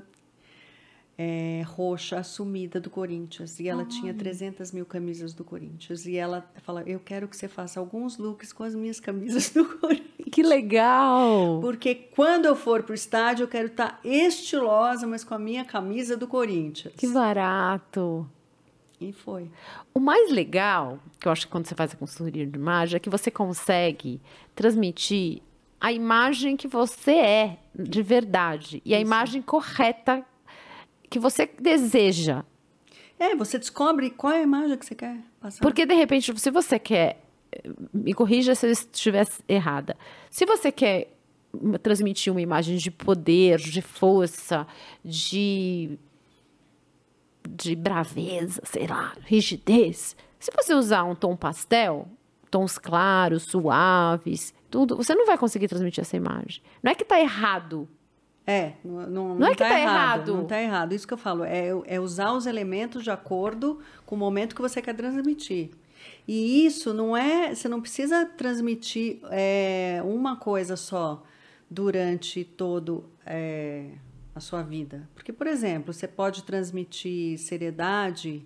é, 1.17 1.63
roxa 1.65 2.17
assumida 2.17 2.79
do 2.79 2.89
Corinthians. 2.89 3.59
E 3.59 3.67
ela 3.67 3.85
tinha 3.85 4.13
300 4.13 4.71
mil 4.71 4.85
camisas 4.85 5.33
do 5.33 5.43
Corinthians. 5.43 6.05
E 6.05 6.15
ela 6.15 6.49
fala: 6.63 6.83
Eu 6.83 6.99
quero 6.99 7.27
que 7.27 7.37
você 7.37 7.47
faça 7.47 7.79
alguns 7.79 8.17
looks 8.17 8.51
com 8.51 8.63
as 8.63 8.73
minhas 8.73 8.99
camisas 8.99 9.49
do 9.51 9.65
Corinthians. 9.79 10.29
Que 10.31 10.41
legal! 10.41 11.59
Porque 11.61 11.93
quando 11.93 12.45
eu 12.45 12.55
for 12.55 12.83
pro 12.83 12.95
estádio, 12.95 13.43
eu 13.43 13.47
quero 13.47 13.67
estar 13.67 13.99
estilosa, 14.03 15.05
mas 15.05 15.23
com 15.23 15.35
a 15.35 15.39
minha 15.39 15.63
camisa 15.63 16.17
do 16.17 16.27
Corinthians. 16.27 16.93
Que 16.95 17.07
barato! 17.07 18.27
E 18.99 19.11
foi. 19.11 19.51
O 19.93 19.99
mais 19.99 20.31
legal, 20.31 20.97
que 21.19 21.27
eu 21.27 21.31
acho 21.31 21.45
que 21.45 21.51
quando 21.51 21.67
você 21.67 21.75
faz 21.75 21.93
a 21.93 21.97
consultoria 21.97 22.47
de 22.47 22.57
imagem, 22.57 22.95
é 22.95 22.99
que 22.99 23.09
você 23.09 23.29
consegue 23.29 24.21
transmitir 24.55 25.41
a 25.79 25.91
imagem 25.91 26.55
que 26.55 26.67
você 26.67 27.11
é 27.11 27.59
de 27.75 28.01
verdade 28.01 28.81
e 28.85 28.95
a 28.95 28.99
imagem 28.99 29.41
correta 29.41 30.25
que 31.13 31.19
você 31.19 31.47
deseja. 31.59 32.43
É, 33.19 33.35
você 33.35 33.59
descobre 33.59 34.09
qual 34.09 34.33
é 34.33 34.39
a 34.39 34.41
imagem 34.41 34.75
que 34.75 34.83
você 34.83 34.95
quer 34.95 35.15
passar. 35.39 35.61
Porque, 35.61 35.85
de 35.85 35.93
repente, 35.93 36.33
se 36.39 36.49
você 36.49 36.79
quer. 36.79 37.19
Me 37.93 38.15
corrija 38.15 38.55
se 38.55 38.65
eu 38.65 38.71
estiver 38.71 39.27
errada. 39.47 39.95
Se 40.31 40.43
você 40.43 40.71
quer 40.71 41.15
transmitir 41.83 42.33
uma 42.33 42.41
imagem 42.41 42.77
de 42.77 42.89
poder, 42.89 43.59
de 43.59 43.79
força, 43.79 44.65
de. 45.05 45.99
de 47.47 47.75
braveza, 47.75 48.63
sei 48.65 48.87
lá, 48.87 49.13
rigidez. 49.23 50.15
Se 50.39 50.49
você 50.51 50.73
usar 50.73 51.03
um 51.03 51.13
tom 51.13 51.35
pastel, 51.35 52.07
tons 52.49 52.79
claros, 52.79 53.43
suaves, 53.43 54.51
tudo, 54.67 54.97
você 54.97 55.13
não 55.13 55.27
vai 55.27 55.37
conseguir 55.37 55.67
transmitir 55.67 56.01
essa 56.01 56.17
imagem. 56.17 56.63
Não 56.81 56.91
é 56.91 56.95
que 56.95 57.03
está 57.03 57.19
errado 57.19 57.87
é, 58.45 58.73
não, 58.83 59.09
não, 59.09 59.35
não 59.35 59.47
é 59.47 59.51
que 59.51 59.57
tá, 59.57 59.69
tá 59.69 59.79
errado, 59.79 59.95
errado. 59.95 60.33
Não 60.33 60.43
está 60.43 60.61
errado. 60.61 60.93
Isso 60.93 61.07
que 61.07 61.13
eu 61.13 61.17
falo, 61.17 61.43
é, 61.43 61.69
é 61.85 61.99
usar 61.99 62.33
os 62.33 62.45
elementos 62.45 63.03
de 63.03 63.11
acordo 63.11 63.79
com 64.05 64.15
o 64.15 64.17
momento 64.17 64.55
que 64.55 64.61
você 64.61 64.81
quer 64.81 64.93
transmitir. 64.93 65.71
E 66.27 66.65
isso 66.65 66.93
não 66.93 67.15
é. 67.15 67.55
Você 67.55 67.69
não 67.69 67.79
precisa 67.79 68.25
transmitir 68.25 69.19
é, 69.31 70.01
uma 70.03 70.35
coisa 70.35 70.75
só 70.75 71.23
durante 71.69 72.43
todo 72.43 73.05
é, 73.25 73.91
a 74.35 74.39
sua 74.41 74.61
vida. 74.61 75.09
Porque, 75.15 75.31
por 75.31 75.47
exemplo, 75.47 75.93
você 75.93 76.07
pode 76.07 76.43
transmitir 76.43 77.37
seriedade 77.39 78.45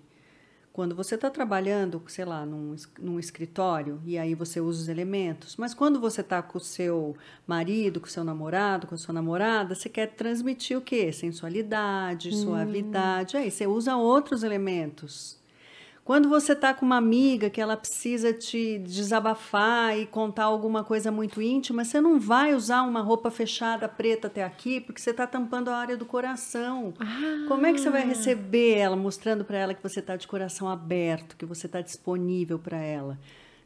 quando 0.78 0.94
você 0.94 1.16
está 1.16 1.28
trabalhando, 1.28 2.00
sei 2.06 2.24
lá, 2.24 2.46
num, 2.46 2.76
num 3.00 3.18
escritório, 3.18 4.00
e 4.04 4.16
aí 4.16 4.32
você 4.32 4.60
usa 4.60 4.82
os 4.82 4.88
elementos, 4.88 5.56
mas 5.56 5.74
quando 5.74 5.98
você 5.98 6.20
está 6.20 6.40
com 6.40 6.56
o 6.56 6.60
seu 6.60 7.16
marido, 7.44 7.98
com 7.98 8.06
o 8.06 8.08
seu 8.08 8.22
namorado, 8.22 8.86
com 8.86 8.94
a 8.94 8.98
sua 8.98 9.12
namorada, 9.12 9.74
você 9.74 9.88
quer 9.88 10.06
transmitir 10.06 10.78
o 10.78 10.80
quê? 10.80 11.10
Sensualidade, 11.10 12.28
hum. 12.28 12.44
suavidade, 12.44 13.36
aí 13.36 13.50
você 13.50 13.66
usa 13.66 13.96
outros 13.96 14.44
elementos. 14.44 15.37
Quando 16.08 16.26
você 16.26 16.54
está 16.54 16.72
com 16.72 16.86
uma 16.86 16.96
amiga 16.96 17.50
que 17.50 17.60
ela 17.60 17.76
precisa 17.76 18.32
te 18.32 18.78
desabafar 18.78 19.94
e 19.94 20.06
contar 20.06 20.44
alguma 20.44 20.82
coisa 20.82 21.12
muito 21.12 21.42
íntima, 21.42 21.84
você 21.84 22.00
não 22.00 22.18
vai 22.18 22.54
usar 22.54 22.80
uma 22.84 23.02
roupa 23.02 23.30
fechada 23.30 23.86
preta 23.86 24.26
até 24.26 24.42
aqui, 24.42 24.80
porque 24.80 25.02
você 25.02 25.10
está 25.10 25.26
tampando 25.26 25.68
a 25.68 25.76
área 25.76 25.98
do 25.98 26.06
coração. 26.06 26.94
Ah. 26.98 27.44
Como 27.46 27.66
é 27.66 27.74
que 27.74 27.78
você 27.78 27.90
vai 27.90 28.06
receber 28.06 28.78
ela, 28.78 28.96
mostrando 28.96 29.44
para 29.44 29.58
ela 29.58 29.74
que 29.74 29.82
você 29.82 30.00
está 30.00 30.16
de 30.16 30.26
coração 30.26 30.66
aberto, 30.66 31.36
que 31.36 31.44
você 31.44 31.66
está 31.66 31.82
disponível 31.82 32.58
para 32.58 32.78
ela? 32.78 33.18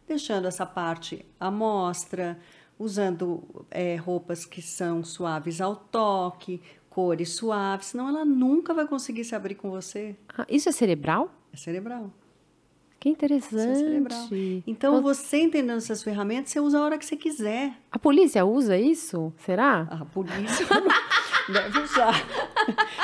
Deixando 0.09 0.49
essa 0.49 0.67
parte 0.67 1.25
à 1.39 1.49
mostra, 1.49 2.37
usando 2.77 3.65
é, 3.71 3.95
roupas 3.95 4.45
que 4.45 4.61
são 4.61 5.05
suaves 5.05 5.61
ao 5.61 5.77
toque, 5.77 6.61
cores 6.91 7.37
suaves, 7.37 7.87
senão 7.87 8.09
ela 8.09 8.25
nunca 8.25 8.75
vai 8.75 8.89
conseguir 8.89 9.23
se 9.23 9.37
abrir 9.37 9.55
com 9.55 9.71
você. 9.71 10.17
Ah, 10.37 10.45
isso 10.51 10.69
é 10.69 10.73
cerebral? 10.73 11.33
É 11.53 11.57
cerebral. 11.57 12.11
Que 13.03 13.09
interessante. 13.09 14.63
Então, 14.65 15.03
você 15.03 15.39
entendendo 15.39 15.79
essas 15.79 16.05
ferramentas, 16.05 16.53
você 16.53 16.61
usa 16.61 16.79
a 16.79 16.85
hora 16.85 16.97
que 16.97 17.05
você 17.05 17.17
quiser. 17.17 17.77
A 17.91 17.99
polícia 17.99 18.45
usa 18.45 18.79
isso? 18.79 19.33
Será? 19.39 19.89
A 19.91 20.05
polícia 20.05 20.65
deve 21.53 21.81
usar. 21.81 22.15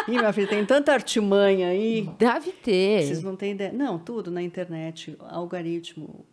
Ih, 0.06 0.12
minha 0.12 0.32
filha, 0.32 0.46
tem 0.46 0.64
tanta 0.64 0.92
artimanha 0.92 1.70
aí. 1.70 2.08
Deve 2.16 2.52
ter. 2.52 3.08
Vocês 3.08 3.24
não 3.24 3.34
têm 3.34 3.54
ideia. 3.54 3.72
Não, 3.72 3.98
tudo 3.98 4.30
na 4.30 4.40
internet, 4.40 5.18
algoritmo, 5.18 6.24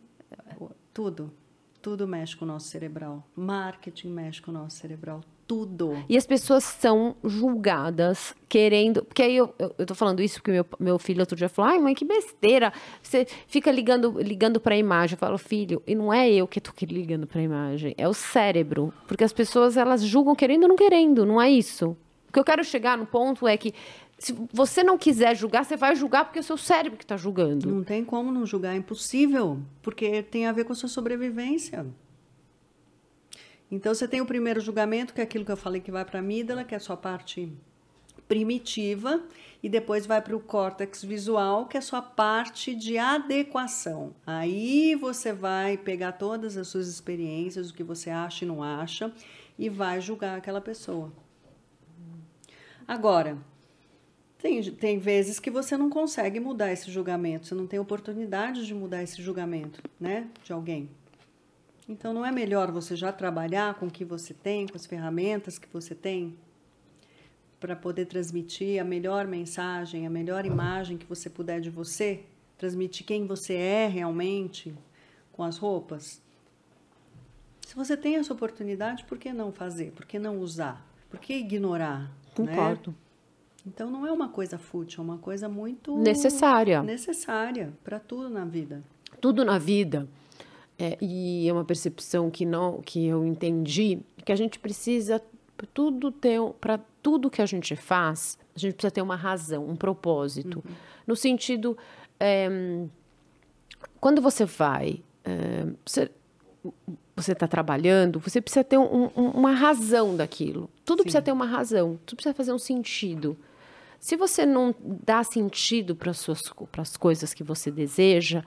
tudo. 0.93 1.33
Tudo 1.81 2.07
mexe 2.07 2.35
com 2.35 2.45
o 2.45 2.47
nosso 2.47 2.67
cerebral. 2.67 3.27
Marketing 3.35 4.09
mexe 4.09 4.43
com 4.43 4.51
o 4.51 4.53
nosso 4.53 4.77
cerebral 4.77 5.21
tudo. 5.47 6.03
E 6.09 6.17
as 6.17 6.25
pessoas 6.25 6.63
são 6.63 7.15
julgadas 7.23 8.35
querendo. 8.49 9.03
Porque 9.03 9.21
aí 9.21 9.35
eu, 9.35 9.53
eu, 9.59 9.75
eu 9.77 9.85
tô 9.85 9.95
falando 9.95 10.21
isso 10.21 10.35
porque 10.35 10.51
meu, 10.51 10.65
meu 10.79 10.99
filho 10.99 11.19
outro 11.19 11.35
dia 11.35 11.49
falou: 11.49 11.71
ai, 11.71 11.79
mãe, 11.79 11.93
que 11.93 12.05
besteira. 12.05 12.73
Você 13.01 13.25
fica 13.47 13.71
ligando, 13.71 14.19
ligando 14.21 14.59
pra 14.59 14.77
imagem. 14.77 15.15
Eu 15.15 15.19
falo, 15.19 15.37
filho, 15.37 15.81
e 15.85 15.95
não 15.95 16.13
é 16.13 16.31
eu 16.31 16.47
que 16.47 16.59
tô 16.59 16.71
ligando 16.81 17.27
pra 17.27 17.41
imagem, 17.41 17.93
é 17.97 18.07
o 18.07 18.13
cérebro. 18.13 18.93
Porque 19.07 19.23
as 19.23 19.33
pessoas, 19.33 19.77
elas 19.77 20.03
julgam 20.03 20.35
querendo 20.35 20.63
ou 20.63 20.69
não 20.69 20.75
querendo, 20.75 21.25
não 21.25 21.41
é 21.41 21.49
isso. 21.49 21.95
O 22.27 22.31
que 22.31 22.39
eu 22.39 22.43
quero 22.43 22.63
chegar 22.63 22.97
no 22.97 23.05
ponto 23.05 23.47
é 23.47 23.55
que 23.55 23.73
se 24.17 24.35
você 24.51 24.83
não 24.83 24.97
quiser 24.97 25.35
julgar, 25.35 25.65
você 25.65 25.75
vai 25.75 25.95
julgar 25.95 26.25
porque 26.25 26.39
é 26.39 26.41
o 26.41 26.43
seu 26.43 26.57
cérebro 26.57 26.97
que 26.97 27.03
está 27.03 27.17
julgando. 27.17 27.69
Não 27.69 27.83
tem 27.83 28.03
como 28.03 28.31
não 28.31 28.45
julgar, 28.45 28.73
é 28.73 28.77
impossível, 28.77 29.59
porque 29.81 30.23
tem 30.23 30.47
a 30.47 30.51
ver 30.51 30.63
com 30.63 30.73
a 30.73 30.75
sua 30.75 30.89
sobrevivência. 30.89 31.85
Então 33.69 33.93
você 33.93 34.07
tem 34.07 34.21
o 34.21 34.25
primeiro 34.25 34.59
julgamento, 34.61 35.13
que 35.13 35.21
é 35.21 35.23
aquilo 35.23 35.45
que 35.45 35.51
eu 35.51 35.57
falei 35.57 35.81
que 35.81 35.91
vai 35.91 36.05
para 36.05 36.19
a 36.19 36.21
amígdala, 36.21 36.63
que 36.63 36.73
é 36.73 36.77
a 36.77 36.79
sua 36.79 36.95
parte 36.95 37.51
primitiva, 38.27 39.23
e 39.61 39.69
depois 39.69 40.05
vai 40.05 40.21
para 40.21 40.35
o 40.35 40.39
córtex 40.39 41.03
visual, 41.03 41.67
que 41.67 41.77
é 41.77 41.79
a 41.79 41.83
sua 41.83 42.01
parte 42.01 42.75
de 42.75 42.97
adequação. 42.97 44.15
Aí 44.25 44.95
você 44.95 45.31
vai 45.33 45.77
pegar 45.77 46.13
todas 46.13 46.57
as 46.57 46.67
suas 46.67 46.87
experiências, 46.87 47.69
o 47.69 47.73
que 47.73 47.83
você 47.83 48.09
acha 48.09 48.45
e 48.45 48.47
não 48.47 48.63
acha, 48.63 49.11
e 49.57 49.69
vai 49.69 50.01
julgar 50.01 50.37
aquela 50.37 50.61
pessoa. 50.61 51.11
Agora, 52.87 53.37
tem, 54.37 54.61
tem 54.61 54.99
vezes 54.99 55.39
que 55.39 55.49
você 55.49 55.75
não 55.75 55.89
consegue 55.89 56.39
mudar 56.39 56.71
esse 56.71 56.91
julgamento, 56.91 57.47
você 57.47 57.55
não 57.55 57.65
tem 57.65 57.79
oportunidade 57.79 58.65
de 58.65 58.73
mudar 58.75 59.01
esse 59.01 59.21
julgamento, 59.21 59.81
né, 59.99 60.27
de 60.43 60.53
alguém. 60.53 60.89
Então, 61.87 62.13
não 62.13 62.25
é 62.25 62.31
melhor 62.31 62.71
você 62.71 62.95
já 62.95 63.11
trabalhar 63.11 63.75
com 63.75 63.85
o 63.85 63.91
que 63.91 64.03
você 64.03 64.33
tem, 64.33 64.67
com 64.67 64.75
as 64.75 64.85
ferramentas 64.85 65.59
que 65.59 65.67
você 65.71 65.93
tem, 65.93 66.35
para 67.59 67.75
poder 67.75 68.05
transmitir 68.05 68.81
a 68.81 68.83
melhor 68.83 69.27
mensagem, 69.27 70.05
a 70.05 70.09
melhor 70.09 70.45
imagem 70.45 70.97
que 70.97 71.05
você 71.05 71.29
puder 71.29 71.61
de 71.61 71.69
você, 71.69 72.23
transmitir 72.57 73.05
quem 73.05 73.27
você 73.27 73.53
é 73.53 73.87
realmente 73.87 74.73
com 75.31 75.43
as 75.43 75.57
roupas? 75.57 76.21
Se 77.61 77.75
você 77.75 77.95
tem 77.95 78.15
essa 78.15 78.33
oportunidade, 78.33 79.03
por 79.05 79.17
que 79.17 79.31
não 79.31 79.51
fazer? 79.51 79.91
Por 79.91 80.05
que 80.05 80.17
não 80.17 80.39
usar? 80.39 80.85
Por 81.09 81.19
que 81.19 81.33
ignorar? 81.33 82.03
Né? 82.03 82.09
Concordo. 82.35 82.91
Né? 82.91 82.97
Então 83.67 83.89
não 83.89 84.05
é 84.05 84.11
uma 84.11 84.29
coisa 84.29 84.57
fútil, 84.57 85.01
é 85.01 85.03
uma 85.03 85.17
coisa 85.17 85.49
muito 85.49 85.97
necessária. 85.97 86.83
Necessária 86.83 87.73
para 87.83 87.99
tudo 87.99 88.29
na 88.29 88.45
vida. 88.45 88.83
Tudo 89.19 89.43
na 89.43 89.57
vida 89.57 90.07
é, 90.77 90.97
e 91.01 91.47
é 91.47 91.53
uma 91.53 91.63
percepção 91.63 92.29
que 92.29 92.45
não 92.45 92.81
que 92.81 93.05
eu 93.05 93.25
entendi 93.25 93.99
que 94.23 94.31
a 94.31 94.35
gente 94.35 94.59
precisa 94.59 95.21
tudo 95.73 96.11
ter 96.11 96.39
para 96.59 96.79
tudo 97.01 97.29
que 97.29 97.41
a 97.41 97.45
gente 97.45 97.75
faz 97.75 98.37
a 98.55 98.59
gente 98.59 98.73
precisa 98.73 98.91
ter 98.91 99.01
uma 99.01 99.15
razão 99.15 99.65
um 99.67 99.75
propósito 99.75 100.61
uhum. 100.65 100.75
no 101.07 101.15
sentido 101.15 101.77
é, 102.19 102.49
quando 103.99 104.21
você 104.21 104.43
vai 104.45 105.01
é, 105.23 105.65
você 105.85 106.11
você 107.15 107.31
está 107.31 107.47
trabalhando 107.47 108.19
você 108.19 108.41
precisa 108.41 108.63
ter 108.63 108.77
um, 108.77 109.05
um, 109.15 109.29
uma 109.29 109.51
razão 109.51 110.15
daquilo 110.15 110.69
tudo 110.83 110.99
Sim. 110.99 111.03
precisa 111.03 111.21
ter 111.21 111.31
uma 111.31 111.45
razão 111.45 111.97
tudo 112.05 112.17
precisa 112.17 112.35
fazer 112.35 112.51
um 112.51 112.59
sentido 112.59 113.37
se 113.97 114.17
você 114.17 114.45
não 114.45 114.75
dá 114.79 115.23
sentido 115.23 115.95
para 115.95 116.11
as 116.11 116.97
coisas 116.97 117.33
que 117.33 117.43
você 117.43 117.71
deseja 117.71 118.43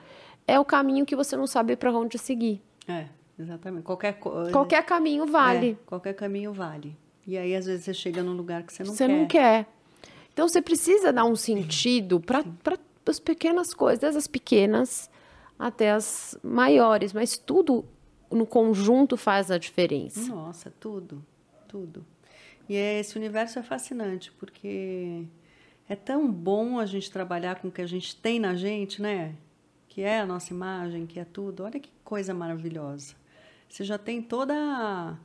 é 0.49 0.59
o 0.59 0.65
caminho 0.65 1.05
que 1.05 1.15
você 1.15 1.37
não 1.37 1.47
sabe 1.47 1.77
para 1.77 1.93
onde 1.93 2.19
seguir. 2.19 2.63
É, 2.89 3.07
exatamente. 3.39 3.85
Qualquer 3.85 4.15
coisa. 4.15 4.51
Qualquer 4.51 4.83
caminho 4.83 5.27
vale. 5.27 5.73
É, 5.73 5.87
qualquer 5.87 6.15
caminho 6.15 6.55
vale. 6.55 6.97
E 7.27 7.37
aí, 7.37 7.55
às 7.55 7.67
vezes, 7.67 7.85
você 7.85 7.93
chega 7.93 8.23
num 8.23 8.33
lugar 8.33 8.63
que 8.63 8.73
você 8.73 8.83
não 8.83 8.93
você 8.93 9.07
quer. 9.07 9.13
Você 9.13 9.21
não 9.21 9.29
quer. 9.29 9.67
Então, 10.33 10.49
você 10.49 10.63
precisa 10.63 11.13
dar 11.13 11.27
um 11.27 11.37
sentido 11.37 12.19
para 12.19 12.43
as 13.07 13.21
pequenas 13.21 13.75
coisas, 13.75 13.99
desde 13.99 14.17
as 14.17 14.27
pequenas 14.27 15.11
até 15.59 15.91
as 15.91 16.39
maiores, 16.43 17.13
mas 17.13 17.37
tudo 17.37 17.85
no 18.31 18.47
conjunto 18.47 19.17
faz 19.17 19.51
a 19.51 19.59
diferença. 19.59 20.35
Nossa, 20.35 20.73
tudo, 20.81 21.23
tudo. 21.67 22.07
E 22.69 22.75
esse 22.75 23.19
universo 23.19 23.59
é 23.59 23.63
fascinante, 23.63 24.33
porque 24.33 25.25
é 25.89 25.97
tão 25.97 26.31
bom 26.31 26.79
a 26.79 26.87
gente 26.87 27.11
trabalhar 27.11 27.57
com 27.57 27.69
o 27.69 27.73
que 27.73 27.83
a 27.83 27.87
gente 27.87 28.17
tem 28.17 28.39
na 28.39 28.55
gente, 28.55 29.03
né? 29.03 29.35
Que 29.89 30.03
é 30.03 30.21
a 30.21 30.27
nossa 30.27 30.53
imagem, 30.53 31.07
que 31.07 31.19
é 31.19 31.25
tudo. 31.25 31.65
Olha 31.65 31.81
que 31.81 31.91
coisa 32.05 32.35
maravilhosa. 32.35 33.15
Você 33.69 33.85
já 33.85 33.99
tem 33.99 34.23
toda 34.23 34.55
a, 34.55 35.17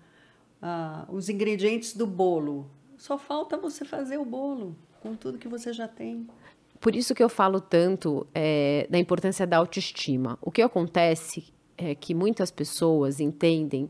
a, 0.61 1.05
os 1.09 1.29
ingredientes 1.29 1.95
do 1.95 2.07
bolo. 2.07 2.69
Só 2.97 3.17
falta 3.17 3.57
você 3.57 3.85
fazer 3.85 4.17
o 4.17 4.25
bolo. 4.25 4.75
com 5.01 5.15
tudo 5.15 5.37
que 5.37 5.47
você 5.47 5.73
já 5.73 5.87
tem. 5.87 6.25
Por 6.79 6.95
isso 6.95 7.13
que 7.13 7.21
eu 7.23 7.29
falo 7.29 7.59
tanto 7.59 8.25
é, 8.33 8.87
da 8.89 8.97
importância 8.97 9.45
da 9.45 9.57
autoestima. 9.57 10.37
O 10.41 10.49
que 10.49 10.61
acontece 10.61 11.53
é 11.77 11.93
que 11.93 12.13
muitas 12.13 12.51
pessoas 12.51 13.19
entendem, 13.19 13.85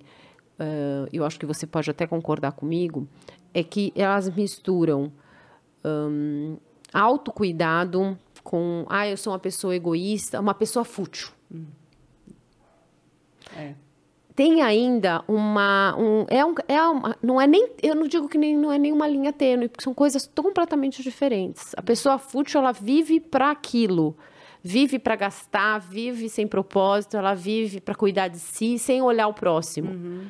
uh, 0.60 1.08
eu 1.12 1.24
acho 1.26 1.40
que 1.40 1.46
você 1.46 1.68
pode 1.68 1.90
até 1.90 2.08
concordar 2.08 2.54
comigo, 2.54 3.08
é 3.54 3.64
que 3.64 3.94
elas 3.96 4.30
misturam 4.30 5.12
um, 5.84 6.58
autocuidado 6.92 8.18
com, 8.44 8.86
ah, 8.90 9.08
eu 9.08 9.18
sou 9.18 9.34
uma 9.34 9.40
pessoa 9.40 9.76
egoísta, 9.76 10.40
uma 10.40 10.54
pessoa 10.54 10.84
fútil. 10.84 11.30
Hum. 11.52 11.66
É 13.56 13.74
tem 14.36 14.62
ainda 14.62 15.24
uma. 15.28 15.96
Um, 15.98 16.26
é 16.28 16.46
um, 16.46 16.56
é 16.68 16.82
uma, 16.82 17.18
não 17.22 17.40
é 17.40 17.48
nem. 17.48 17.70
Eu 17.82 17.96
não 17.96 18.08
digo 18.08 18.28
que 18.28 18.38
nem, 18.38 18.58
não 18.58 18.72
é 18.72 18.78
nenhuma 18.78 19.08
linha 19.08 19.32
tênue, 19.32 19.70
porque 19.70 19.84
são 19.84 19.94
coisas 19.94 20.30
completamente 20.36 21.04
diferentes. 21.04 21.72
A 21.78 21.82
pessoa 21.82 22.18
fútil, 22.18 22.60
ela 22.60 22.72
vive 22.72 23.20
para 23.20 23.52
aquilo. 23.52 24.16
Vive 24.66 24.98
para 24.98 25.18
gastar, 25.18 25.78
vive 25.80 26.30
sem 26.30 26.48
propósito, 26.48 27.18
ela 27.18 27.34
vive 27.34 27.82
para 27.82 27.94
cuidar 27.94 28.30
de 28.30 28.40
si, 28.40 28.80
sem 28.80 29.02
olhar 29.02 29.28
o 29.28 29.34
próximo. 29.34 29.92
Uhum. 29.92 30.22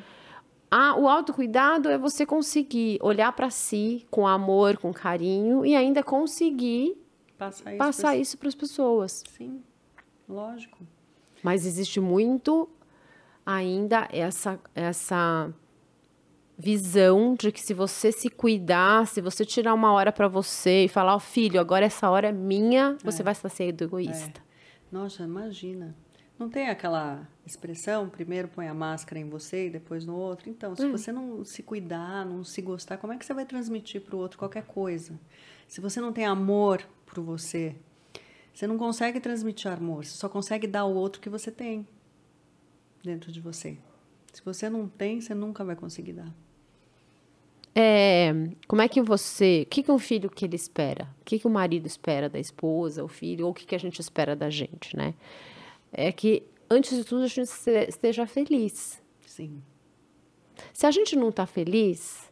Ah, 0.68 0.96
o 0.98 1.08
autocuidado 1.08 1.88
é 1.88 1.96
você 1.96 2.26
conseguir 2.26 2.98
olhar 3.00 3.30
para 3.30 3.48
si 3.48 4.04
com 4.10 4.26
amor, 4.26 4.76
com 4.76 4.92
carinho 4.92 5.64
e 5.64 5.76
ainda 5.76 6.02
conseguir 6.02 6.96
passar 7.38 8.16
isso 8.16 8.38
para 8.38 8.48
as 8.48 8.54
pessoas. 8.54 9.22
Sim, 9.28 9.62
lógico. 10.28 10.78
Mas 11.42 11.66
existe 11.66 12.00
muito 12.00 12.68
ainda 13.44 14.08
essa, 14.10 14.58
essa 14.74 15.52
visão 16.56 17.34
de 17.34 17.52
que 17.52 17.60
se 17.60 17.74
você 17.74 18.10
se 18.12 18.30
cuidar, 18.30 19.06
se 19.06 19.20
você 19.20 19.44
tirar 19.44 19.74
uma 19.74 19.92
hora 19.92 20.12
para 20.12 20.28
você 20.28 20.84
e 20.84 20.88
falar, 20.88 21.14
ó 21.14 21.16
oh, 21.16 21.20
filho, 21.20 21.60
agora 21.60 21.84
essa 21.84 22.08
hora 22.08 22.28
é 22.28 22.32
minha, 22.32 22.96
você 23.02 23.22
é. 23.22 23.24
vai 23.24 23.32
estar 23.32 23.48
sendo 23.48 23.84
egoísta. 23.84 24.40
É. 24.40 24.44
Nossa, 24.90 25.24
imagina. 25.24 25.94
Não 26.38 26.48
tem 26.48 26.68
aquela 26.68 27.28
expressão, 27.46 28.08
primeiro 28.08 28.48
põe 28.48 28.66
a 28.66 28.74
máscara 28.74 29.20
em 29.20 29.28
você 29.28 29.66
e 29.66 29.70
depois 29.70 30.04
no 30.04 30.16
outro. 30.16 30.48
Então, 30.48 30.74
se 30.74 30.84
é. 30.84 30.88
você 30.88 31.12
não 31.12 31.44
se 31.44 31.62
cuidar, 31.62 32.24
não 32.24 32.42
se 32.42 32.60
gostar, 32.60 32.96
como 32.96 33.12
é 33.12 33.16
que 33.16 33.24
você 33.24 33.34
vai 33.34 33.44
transmitir 33.44 34.00
para 34.00 34.16
o 34.16 34.18
outro 34.18 34.38
qualquer 34.38 34.64
coisa? 34.64 35.18
Se 35.68 35.80
você 35.80 36.00
não 36.00 36.12
tem 36.12 36.26
amor 36.26 36.84
por 37.14 37.22
você, 37.22 37.76
você 38.52 38.66
não 38.66 38.76
consegue 38.76 39.20
transmitir 39.20 39.70
amor, 39.70 40.04
você 40.04 40.16
só 40.16 40.28
consegue 40.28 40.66
dar 40.66 40.80
ao 40.80 40.94
outro 40.94 41.20
o 41.20 41.22
que 41.22 41.30
você 41.30 41.50
tem 41.50 41.86
dentro 43.02 43.30
de 43.30 43.40
você. 43.40 43.78
Se 44.32 44.42
você 44.44 44.68
não 44.68 44.88
tem, 44.88 45.20
você 45.20 45.34
nunca 45.34 45.64
vai 45.64 45.76
conseguir 45.76 46.14
dar. 46.14 46.34
É, 47.74 48.32
como 48.68 48.82
é 48.82 48.88
que 48.88 49.02
você, 49.02 49.62
o 49.66 49.70
que, 49.70 49.82
que 49.82 49.90
um 49.90 49.98
filho 49.98 50.30
que 50.30 50.44
ele 50.44 50.54
espera? 50.54 51.08
O 51.20 51.24
que, 51.24 51.38
que 51.38 51.46
o 51.46 51.50
marido 51.50 51.86
espera 51.86 52.28
da 52.28 52.38
esposa, 52.38 53.02
o 53.02 53.08
filho, 53.08 53.46
ou 53.46 53.50
o 53.50 53.54
que, 53.54 53.66
que 53.66 53.74
a 53.74 53.78
gente 53.78 54.00
espera 54.00 54.36
da 54.36 54.48
gente, 54.48 54.96
né? 54.96 55.14
É 55.92 56.12
que, 56.12 56.44
antes 56.70 56.96
de 56.96 57.04
tudo, 57.04 57.24
a 57.24 57.26
gente 57.26 57.50
esteja 57.88 58.26
feliz. 58.26 59.02
Sim. 59.26 59.60
Se 60.72 60.86
a 60.86 60.90
gente 60.92 61.16
não 61.16 61.30
está 61.30 61.46
feliz, 61.46 62.23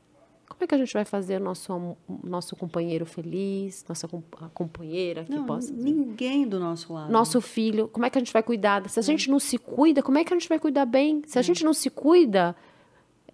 como 0.53 0.65
é 0.65 0.67
que 0.67 0.75
a 0.75 0.79
gente 0.79 0.93
vai 0.93 1.05
fazer 1.05 1.41
nosso 1.41 1.97
nosso 2.23 2.55
companheiro 2.55 3.07
feliz, 3.07 3.85
nossa 3.89 4.07
companheira 4.53 5.25
que 5.25 5.33
não, 5.33 5.47
possa 5.47 5.73
ninguém 5.73 6.47
do 6.47 6.61
nosso 6.61 6.93
lado. 6.93 7.11
Nosso 7.11 7.41
filho, 7.41 7.89
como 7.89 8.05
é 8.05 8.11
que 8.11 8.19
a 8.19 8.21
gente 8.21 8.33
vai 8.33 8.43
cuidar? 8.43 8.87
Se 8.91 9.01
a 9.01 9.03
é. 9.03 9.05
gente 9.05 9.31
não 9.31 9.39
se 9.39 9.57
cuida, 9.57 10.03
como 10.03 10.19
é 10.19 10.25
que 10.25 10.33
a 10.33 10.39
gente 10.39 10.49
vai 10.49 10.59
cuidar 10.59 10.85
bem? 10.85 11.23
Se 11.27 11.39
a 11.39 11.41
é. 11.41 11.43
gente 11.43 11.65
não 11.65 11.73
se 11.73 11.89
cuida, 11.89 12.55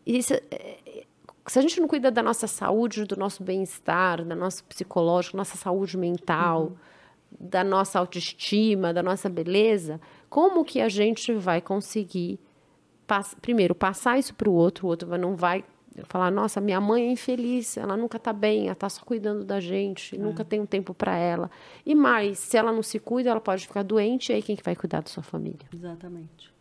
se, 0.06 0.42
se 1.46 1.58
a 1.58 1.62
gente 1.62 1.80
não 1.80 1.88
cuida 1.88 2.08
da 2.08 2.22
nossa 2.22 2.46
saúde, 2.46 3.04
do 3.04 3.16
nosso 3.16 3.42
bem-estar, 3.42 4.24
da 4.24 4.36
nossa 4.36 4.62
psicológica, 4.62 5.36
nossa 5.36 5.56
saúde 5.56 5.96
mental, 5.96 6.62
uhum. 6.62 6.76
da 7.40 7.64
nossa 7.64 7.98
autoestima, 7.98 8.94
da 8.94 9.02
nossa 9.02 9.28
beleza, 9.28 10.00
como 10.30 10.64
que 10.64 10.80
a 10.80 10.88
gente 10.88 11.32
vai 11.32 11.60
conseguir 11.60 12.38
pass 13.08 13.34
primeiro 13.42 13.74
passar 13.74 14.18
isso 14.18 14.34
para 14.34 14.48
o 14.48 14.52
outro, 14.52 14.86
o 14.86 14.90
outro 14.90 15.18
não 15.18 15.34
vai 15.34 15.64
falar, 16.06 16.30
nossa, 16.30 16.60
minha 16.60 16.80
mãe 16.80 17.08
é 17.08 17.12
infeliz, 17.12 17.76
ela 17.76 17.96
nunca 17.96 18.16
está 18.16 18.32
bem, 18.32 18.64
ela 18.64 18.72
está 18.72 18.88
só 18.88 19.04
cuidando 19.04 19.44
da 19.44 19.60
gente, 19.60 20.16
é. 20.16 20.18
nunca 20.18 20.44
tem 20.44 20.60
um 20.60 20.66
tempo 20.66 20.94
para 20.94 21.16
ela. 21.16 21.50
E 21.84 21.94
mais, 21.94 22.38
se 22.38 22.56
ela 22.56 22.72
não 22.72 22.82
se 22.82 22.98
cuida, 22.98 23.30
ela 23.30 23.40
pode 23.40 23.66
ficar 23.66 23.82
doente, 23.82 24.30
e 24.30 24.34
aí 24.34 24.42
quem 24.42 24.56
que 24.56 24.62
vai 24.62 24.76
cuidar 24.76 25.00
da 25.00 25.08
sua 25.08 25.22
família? 25.22 25.66
Exatamente. 25.72 26.52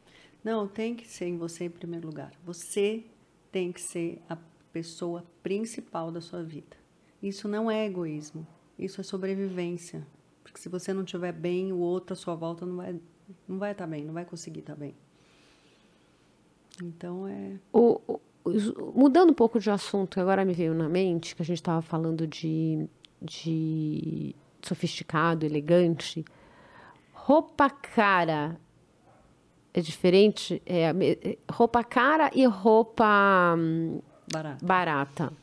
Não, 0.43 0.67
tem 0.67 0.95
que 0.95 1.07
ser 1.07 1.25
em 1.25 1.37
você 1.37 1.65
em 1.65 1.69
primeiro 1.69 2.07
lugar. 2.07 2.31
Você 2.45 3.03
tem 3.51 3.71
que 3.71 3.81
ser 3.81 4.21
a 4.29 4.37
pessoa 4.71 5.25
principal 5.43 6.11
da 6.11 6.21
sua 6.21 6.43
vida. 6.43 6.77
Isso 7.21 7.47
não 7.47 7.69
é 7.69 7.85
egoísmo, 7.85 8.45
isso 8.77 9.01
é 9.01 9.03
sobrevivência. 9.03 10.05
Porque 10.43 10.59
se 10.59 10.69
você 10.69 10.93
não 10.93 11.03
estiver 11.03 11.33
bem, 11.33 11.73
o 11.73 11.79
outro 11.79 12.13
à 12.13 12.15
sua 12.15 12.35
volta 12.35 12.65
não 12.65 12.77
vai 12.77 12.99
não 13.47 13.57
vai 13.57 13.71
estar 13.71 13.85
tá 13.85 13.89
bem, 13.89 14.05
não 14.05 14.13
vai 14.13 14.25
conseguir 14.25 14.61
estar 14.61 14.73
tá 14.73 14.79
bem. 14.79 14.95
Então 16.81 17.27
é. 17.27 17.59
O, 17.73 18.19
mudando 18.95 19.31
um 19.31 19.33
pouco 19.33 19.59
de 19.59 19.69
assunto, 19.69 20.19
agora 20.19 20.43
me 20.45 20.53
veio 20.53 20.73
na 20.73 20.89
mente 20.89 21.35
que 21.35 21.41
a 21.41 21.45
gente 21.45 21.57
estava 21.57 21.81
falando 21.81 22.25
de, 22.27 22.87
de 23.21 24.35
sofisticado, 24.61 25.45
elegante. 25.45 26.25
Roupa 27.13 27.69
cara 27.69 28.57
é 29.73 29.81
diferente? 29.81 30.61
É, 30.65 30.91
roupa 31.51 31.83
cara 31.83 32.31
e 32.33 32.45
roupa 32.45 33.55
hum, 33.57 34.01
barata. 34.31 34.65
barata. 34.65 35.33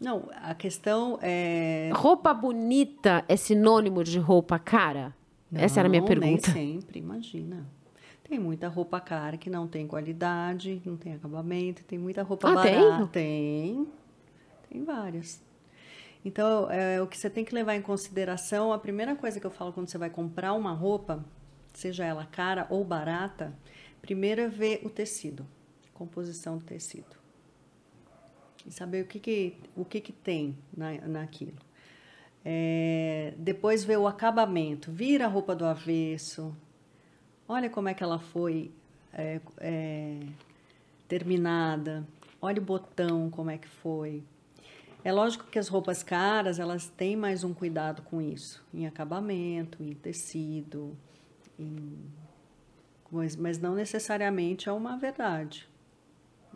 Não, 0.00 0.28
a 0.42 0.54
questão 0.54 1.18
é. 1.20 1.90
Roupa 1.94 2.32
bonita 2.32 3.24
é 3.28 3.36
sinônimo 3.36 4.02
de 4.02 4.18
roupa 4.18 4.58
cara? 4.58 5.14
Não, 5.50 5.60
Essa 5.60 5.80
era 5.80 5.88
a 5.88 5.90
minha 5.90 6.02
pergunta. 6.02 6.52
Nem 6.52 6.80
sempre, 6.80 6.98
imagina. 6.98 7.66
Tem 8.30 8.38
muita 8.38 8.68
roupa 8.68 9.00
cara 9.00 9.36
que 9.36 9.50
não 9.50 9.66
tem 9.66 9.88
qualidade, 9.88 10.80
não 10.84 10.96
tem 10.96 11.14
acabamento, 11.14 11.82
tem 11.82 11.98
muita 11.98 12.22
roupa 12.22 12.48
ah, 12.48 12.54
barata. 12.54 13.06
Tem? 13.08 13.74
tem? 13.74 13.88
Tem 14.70 14.84
várias. 14.84 15.42
Então, 16.24 16.70
é, 16.70 17.02
o 17.02 17.08
que 17.08 17.18
você 17.18 17.28
tem 17.28 17.44
que 17.44 17.52
levar 17.52 17.74
em 17.74 17.82
consideração, 17.82 18.72
a 18.72 18.78
primeira 18.78 19.16
coisa 19.16 19.40
que 19.40 19.44
eu 19.44 19.50
falo 19.50 19.72
quando 19.72 19.88
você 19.88 19.98
vai 19.98 20.08
comprar 20.08 20.52
uma 20.52 20.72
roupa, 20.72 21.24
seja 21.74 22.04
ela 22.04 22.24
cara 22.24 22.68
ou 22.70 22.84
barata, 22.84 23.52
primeiro 24.00 24.42
é 24.42 24.48
ver 24.48 24.80
o 24.84 24.88
tecido, 24.88 25.44
composição 25.92 26.56
do 26.56 26.64
tecido. 26.64 27.16
E 28.64 28.70
saber 28.70 29.02
o 29.02 29.08
que, 29.08 29.18
que, 29.18 29.56
o 29.74 29.84
que, 29.84 30.00
que 30.00 30.12
tem 30.12 30.56
na, 30.76 30.92
naquilo. 31.00 31.58
É, 32.44 33.34
depois 33.36 33.82
ver 33.82 33.98
o 33.98 34.06
acabamento, 34.06 34.92
vira 34.92 35.24
a 35.24 35.28
roupa 35.28 35.52
do 35.52 35.64
avesso, 35.64 36.54
Olha 37.52 37.68
como 37.68 37.88
é 37.88 37.94
que 37.94 38.04
ela 38.04 38.20
foi 38.20 38.70
é, 39.12 39.40
é, 39.58 40.20
terminada. 41.08 42.06
Olha 42.40 42.62
o 42.62 42.64
botão, 42.64 43.28
como 43.28 43.50
é 43.50 43.58
que 43.58 43.66
foi. 43.66 44.22
É 45.02 45.10
lógico 45.10 45.46
que 45.46 45.58
as 45.58 45.66
roupas 45.66 46.00
caras, 46.00 46.60
elas 46.60 46.86
têm 46.86 47.16
mais 47.16 47.42
um 47.42 47.52
cuidado 47.52 48.02
com 48.02 48.22
isso. 48.22 48.64
Em 48.72 48.86
acabamento, 48.86 49.82
em 49.82 49.96
tecido, 49.96 50.96
em... 51.58 51.98
Mas, 53.10 53.34
mas 53.34 53.58
não 53.58 53.74
necessariamente 53.74 54.68
é 54.68 54.72
uma 54.72 54.96
verdade. 54.96 55.68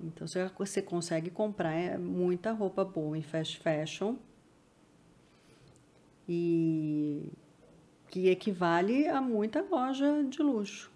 Então, 0.01 0.29
você 0.29 0.81
consegue 0.81 1.29
comprar 1.29 1.73
é, 1.73 1.99
muita 1.99 2.53
roupa 2.53 2.85
boa 2.85 3.19
em 3.19 3.23
fast 3.23 3.59
fashion 3.59 4.15
e 6.29 7.33
que 8.15 8.29
equivale 8.29 9.09
a 9.09 9.21
muita 9.21 9.65
loja 9.69 10.23
de 10.23 10.41
luxo. 10.41 10.89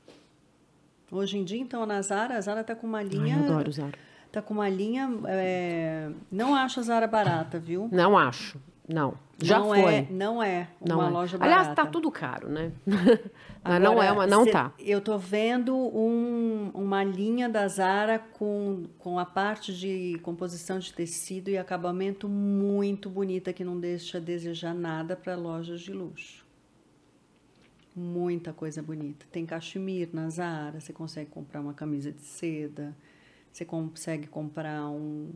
Hoje 1.11 1.37
em 1.37 1.43
dia, 1.43 1.59
então, 1.61 1.85
na 1.85 2.01
Zara, 2.01 2.37
a 2.37 2.41
Zara 2.41 2.61
está 2.61 2.77
com 2.77 2.87
uma 2.87 3.03
linha. 3.03 3.35
Ai, 3.35 3.43
eu 3.43 3.45
adoro 3.47 3.73
Zara. 3.73 3.99
Tá 4.31 4.41
com 4.41 4.55
uma 4.55 4.69
linha. 4.69 5.11
É, 5.27 6.11
não 6.31 6.55
acho 6.55 6.79
a 6.79 6.83
Zara 6.85 7.09
barata, 7.09 7.59
viu? 7.59 7.89
Não 7.91 8.17
acho. 8.17 8.57
Não. 8.89 9.15
Já 9.43 9.59
não 9.59 9.67
foi. 9.67 9.95
É, 9.95 10.07
não 10.09 10.41
é 10.41 10.69
uma 10.81 10.95
não 10.95 11.07
é. 11.09 11.11
loja 11.11 11.39
barata. 11.39 11.61
Aliás, 11.61 11.75
tá 11.75 11.87
tudo 11.87 12.09
caro, 12.09 12.49
né? 12.49 12.71
Mas 13.65 13.83
não 13.83 14.01
é 14.01 14.13
uma, 14.13 14.25
não 14.25 14.45
cê, 14.45 14.53
tá. 14.53 14.73
Eu 14.79 15.01
tô 15.01 15.19
vendo 15.19 15.75
um, 15.75 16.71
uma 16.73 17.03
linha 17.03 17.49
da 17.49 17.67
Zara 17.67 18.21
com, 18.21 18.85
com 18.97 19.19
a 19.19 19.27
parte 19.27 19.75
de 19.75 20.21
composição 20.23 20.79
de 20.79 20.93
tecido 20.93 21.51
e 21.51 21.59
acabamento 21.59 22.29
muito 22.29 23.11
bonita 23.11 23.53
que 23.53 23.65
não 23.65 23.79
deixa 23.81 24.21
desejar 24.21 24.73
nada 24.73 25.17
para 25.17 25.35
lojas 25.35 25.81
de 25.81 25.93
luxo 25.93 26.47
muita 27.99 28.53
coisa 28.53 28.81
bonita. 28.81 29.27
Tem 29.31 29.45
cachemir 29.45 30.09
na 30.13 30.31
Zara, 30.31 30.81
você 30.81 30.93
consegue 30.93 31.31
comprar 31.31 31.61
uma 31.61 31.75
camisa 31.75 32.13
de 32.13 32.23
seda, 32.23 32.97
você 33.53 33.65
consegue 33.65 34.29
comprar 34.29 34.89
um, 34.89 35.33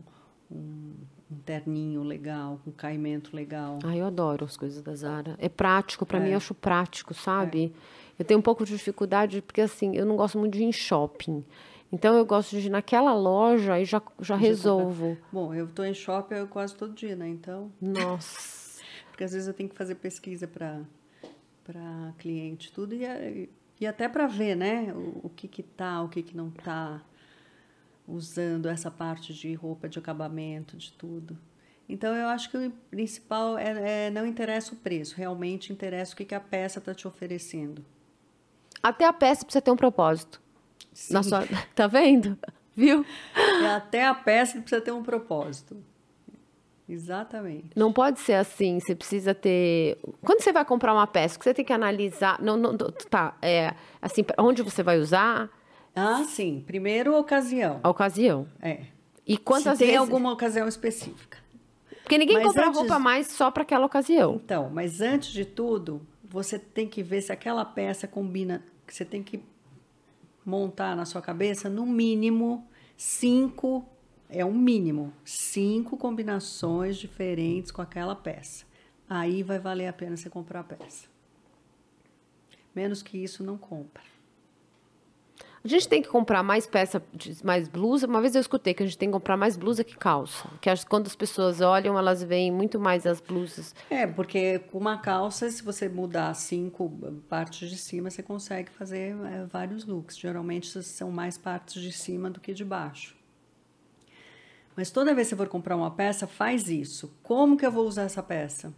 um, 0.49 0.93
um 1.29 1.35
terninho 1.45 2.03
legal, 2.03 2.59
um 2.65 2.71
caimento 2.71 3.35
legal. 3.35 3.79
Ah, 3.83 3.95
eu 3.95 4.05
adoro 4.05 4.45
as 4.45 4.55
coisas 4.55 4.81
da 4.81 4.95
Zara. 4.95 5.35
É 5.37 5.49
prático, 5.49 6.05
para 6.05 6.19
é. 6.19 6.21
mim 6.21 6.29
eu 6.29 6.37
acho 6.37 6.53
prático, 6.53 7.13
sabe? 7.13 7.73
É. 8.17 8.21
Eu 8.21 8.25
tenho 8.25 8.39
um 8.39 8.43
pouco 8.43 8.65
de 8.65 8.71
dificuldade, 8.71 9.41
porque 9.41 9.61
assim, 9.61 9.95
eu 9.95 10.05
não 10.05 10.15
gosto 10.15 10.39
muito 10.39 10.53
de 10.53 10.63
ir 10.63 10.65
em 10.65 10.71
shopping. 10.71 11.43
Então 11.91 12.15
eu 12.15 12.25
gosto 12.25 12.57
de 12.59 12.67
ir 12.67 12.69
naquela 12.71 13.13
loja 13.13 13.79
e 13.79 13.85
já, 13.85 14.01
já 14.19 14.35
resolvo. 14.35 15.15
Bom, 15.31 15.53
eu 15.53 15.65
estou 15.65 15.85
em 15.85 15.93
shopping 15.93 16.47
quase 16.47 16.75
todo 16.75 16.93
dia, 16.93 17.15
né? 17.15 17.27
Então. 17.27 17.71
Nossa. 17.79 18.81
Porque 19.11 19.23
às 19.23 19.31
vezes 19.31 19.47
eu 19.47 19.53
tenho 19.53 19.69
que 19.69 19.75
fazer 19.75 19.95
pesquisa 19.95 20.47
para 20.47 20.81
para 21.63 22.13
cliente, 22.17 22.71
tudo 22.71 22.93
e, 22.93 23.49
e 23.79 23.87
até 23.87 24.07
para 24.07 24.27
ver, 24.27 24.55
né, 24.55 24.93
o, 24.93 25.21
o, 25.27 25.29
que 25.29 25.47
que 25.47 25.63
tá, 25.63 26.01
o 26.01 26.09
que 26.09 26.21
que 26.21 26.35
não 26.35 26.49
tá 26.49 27.01
usando 28.07 28.67
essa 28.67 28.91
parte 28.91 29.33
de 29.33 29.53
roupa, 29.53 29.87
de 29.87 29.97
acabamento, 29.97 30.75
de 30.77 30.91
tudo. 30.93 31.37
Então 31.87 32.13
eu 32.15 32.27
acho 32.27 32.49
que 32.49 32.57
o 32.57 32.71
principal 32.89 33.57
é, 33.57 34.07
é 34.07 34.09
não 34.09 34.25
interessa 34.25 34.73
o 34.73 34.77
preço, 34.77 35.15
realmente 35.15 35.71
interessa 35.71 36.13
o 36.13 36.17
que 36.17 36.25
que 36.25 36.35
a 36.35 36.39
peça 36.39 36.79
está 36.79 36.93
te 36.93 37.07
oferecendo. 37.07 37.83
Até 38.81 39.05
a 39.05 39.13
peça 39.13 39.45
precisa 39.45 39.61
ter 39.61 39.71
um 39.71 39.77
propósito. 39.77 40.41
Sim. 40.93 41.13
Na 41.13 41.23
sua... 41.23 41.43
Tá 41.73 41.87
vendo? 41.87 42.37
Viu? 42.75 43.05
E 43.35 43.65
até 43.67 44.05
a 44.05 44.13
peça 44.13 44.59
precisa 44.59 44.81
ter 44.81 44.91
um 44.91 45.03
propósito. 45.03 45.77
Exatamente. 46.87 47.69
Não 47.75 47.93
pode 47.93 48.19
ser 48.19 48.33
assim. 48.33 48.79
Você 48.79 48.93
precisa 48.93 49.33
ter. 49.33 49.97
Quando 50.21 50.41
você 50.41 50.51
vai 50.51 50.65
comprar 50.65 50.93
uma 50.93 51.07
peça, 51.07 51.39
você 51.41 51.53
tem 51.53 51.63
que 51.63 51.73
analisar. 51.73 52.41
Não, 52.41 52.57
não, 52.57 52.75
tá. 52.75 53.37
É, 53.41 53.73
assim, 54.01 54.23
onde 54.37 54.61
você 54.61 54.83
vai 54.83 54.99
usar. 54.99 55.49
Ah, 55.95 56.23
sim. 56.25 56.63
Primeiro, 56.65 57.17
ocasião. 57.17 57.79
A 57.83 57.89
ocasião. 57.89 58.47
É. 58.61 58.81
E 59.25 59.37
quantas 59.37 59.73
Se 59.73 59.79
tem 59.79 59.87
vezes... 59.87 60.01
alguma 60.01 60.31
ocasião 60.31 60.67
específica. 60.67 61.37
Porque 62.01 62.17
ninguém 62.17 62.35
mas 62.35 62.47
compra 62.47 62.67
antes... 62.67 62.79
roupa 62.79 62.99
mais 62.99 63.27
só 63.27 63.49
para 63.49 63.63
aquela 63.63 63.85
ocasião. 63.85 64.35
Então, 64.43 64.69
mas 64.69 64.99
antes 64.99 65.31
de 65.31 65.45
tudo, 65.45 66.05
você 66.23 66.59
tem 66.59 66.87
que 66.87 67.01
ver 67.01 67.21
se 67.21 67.31
aquela 67.31 67.63
peça 67.63 68.07
combina. 68.07 68.61
Você 68.85 69.05
tem 69.05 69.23
que 69.23 69.41
montar 70.45 70.95
na 70.95 71.05
sua 71.05 71.21
cabeça, 71.21 71.69
no 71.69 71.85
mínimo, 71.85 72.67
cinco 72.97 73.87
é 74.33 74.43
um 74.43 74.53
mínimo, 74.53 75.13
cinco 75.23 75.95
combinações 75.95 76.97
diferentes 76.97 77.71
com 77.71 77.81
aquela 77.81 78.15
peça. 78.15 78.65
Aí 79.09 79.43
vai 79.43 79.59
valer 79.59 79.87
a 79.87 79.93
pena 79.93 80.17
você 80.17 80.29
comprar 80.29 80.61
a 80.61 80.63
peça. 80.63 81.07
Menos 82.75 83.03
que 83.03 83.17
isso, 83.17 83.43
não 83.43 83.57
compra. 83.57 84.01
A 85.63 85.67
gente 85.67 85.87
tem 85.87 86.01
que 86.01 86.09
comprar 86.09 86.43
mais 86.43 86.67
peça, 86.67 87.01
mais 87.41 87.69
blusa. 87.69 88.05
Uma 88.05 88.19
vez 88.19 88.35
eu 88.35 88.41
escutei 88.41 88.73
que 88.73 88.83
a 88.83 88.85
gente 88.85 88.97
tem 88.97 89.07
que 89.07 89.13
comprar 89.13 89.37
mais 89.37 89.55
blusa 89.55 89.81
que 89.81 89.95
calça. 89.95 90.49
Que 90.59 90.69
acho 90.69 90.83
que 90.83 90.89
quando 90.89 91.07
as 91.07 91.15
pessoas 91.15 91.61
olham, 91.61 91.97
elas 91.97 92.21
veem 92.21 92.51
muito 92.51 92.77
mais 92.77 93.05
as 93.05 93.21
blusas. 93.21 93.73
É, 93.89 94.05
porque 94.05 94.59
com 94.59 94.77
uma 94.77 94.97
calça, 94.97 95.49
se 95.49 95.63
você 95.63 95.87
mudar 95.87 96.33
cinco 96.33 96.91
partes 97.29 97.69
de 97.69 97.77
cima, 97.77 98.09
você 98.09 98.21
consegue 98.21 98.71
fazer 98.71 99.15
é, 99.25 99.45
vários 99.45 99.85
looks. 99.85 100.17
Geralmente 100.17 100.83
são 100.83 101.09
mais 101.09 101.37
partes 101.37 101.81
de 101.81 101.93
cima 101.93 102.29
do 102.29 102.41
que 102.41 102.53
de 102.53 102.65
baixo. 102.65 103.15
Mas 104.75 104.89
toda 104.89 105.13
vez 105.13 105.27
que 105.27 105.35
você 105.35 105.37
for 105.37 105.47
comprar 105.47 105.75
uma 105.75 105.91
peça, 105.91 106.25
faz 106.25 106.69
isso. 106.69 107.15
Como 107.21 107.57
que 107.57 107.65
eu 107.65 107.71
vou 107.71 107.87
usar 107.87 108.03
essa 108.03 108.23
peça? 108.23 108.73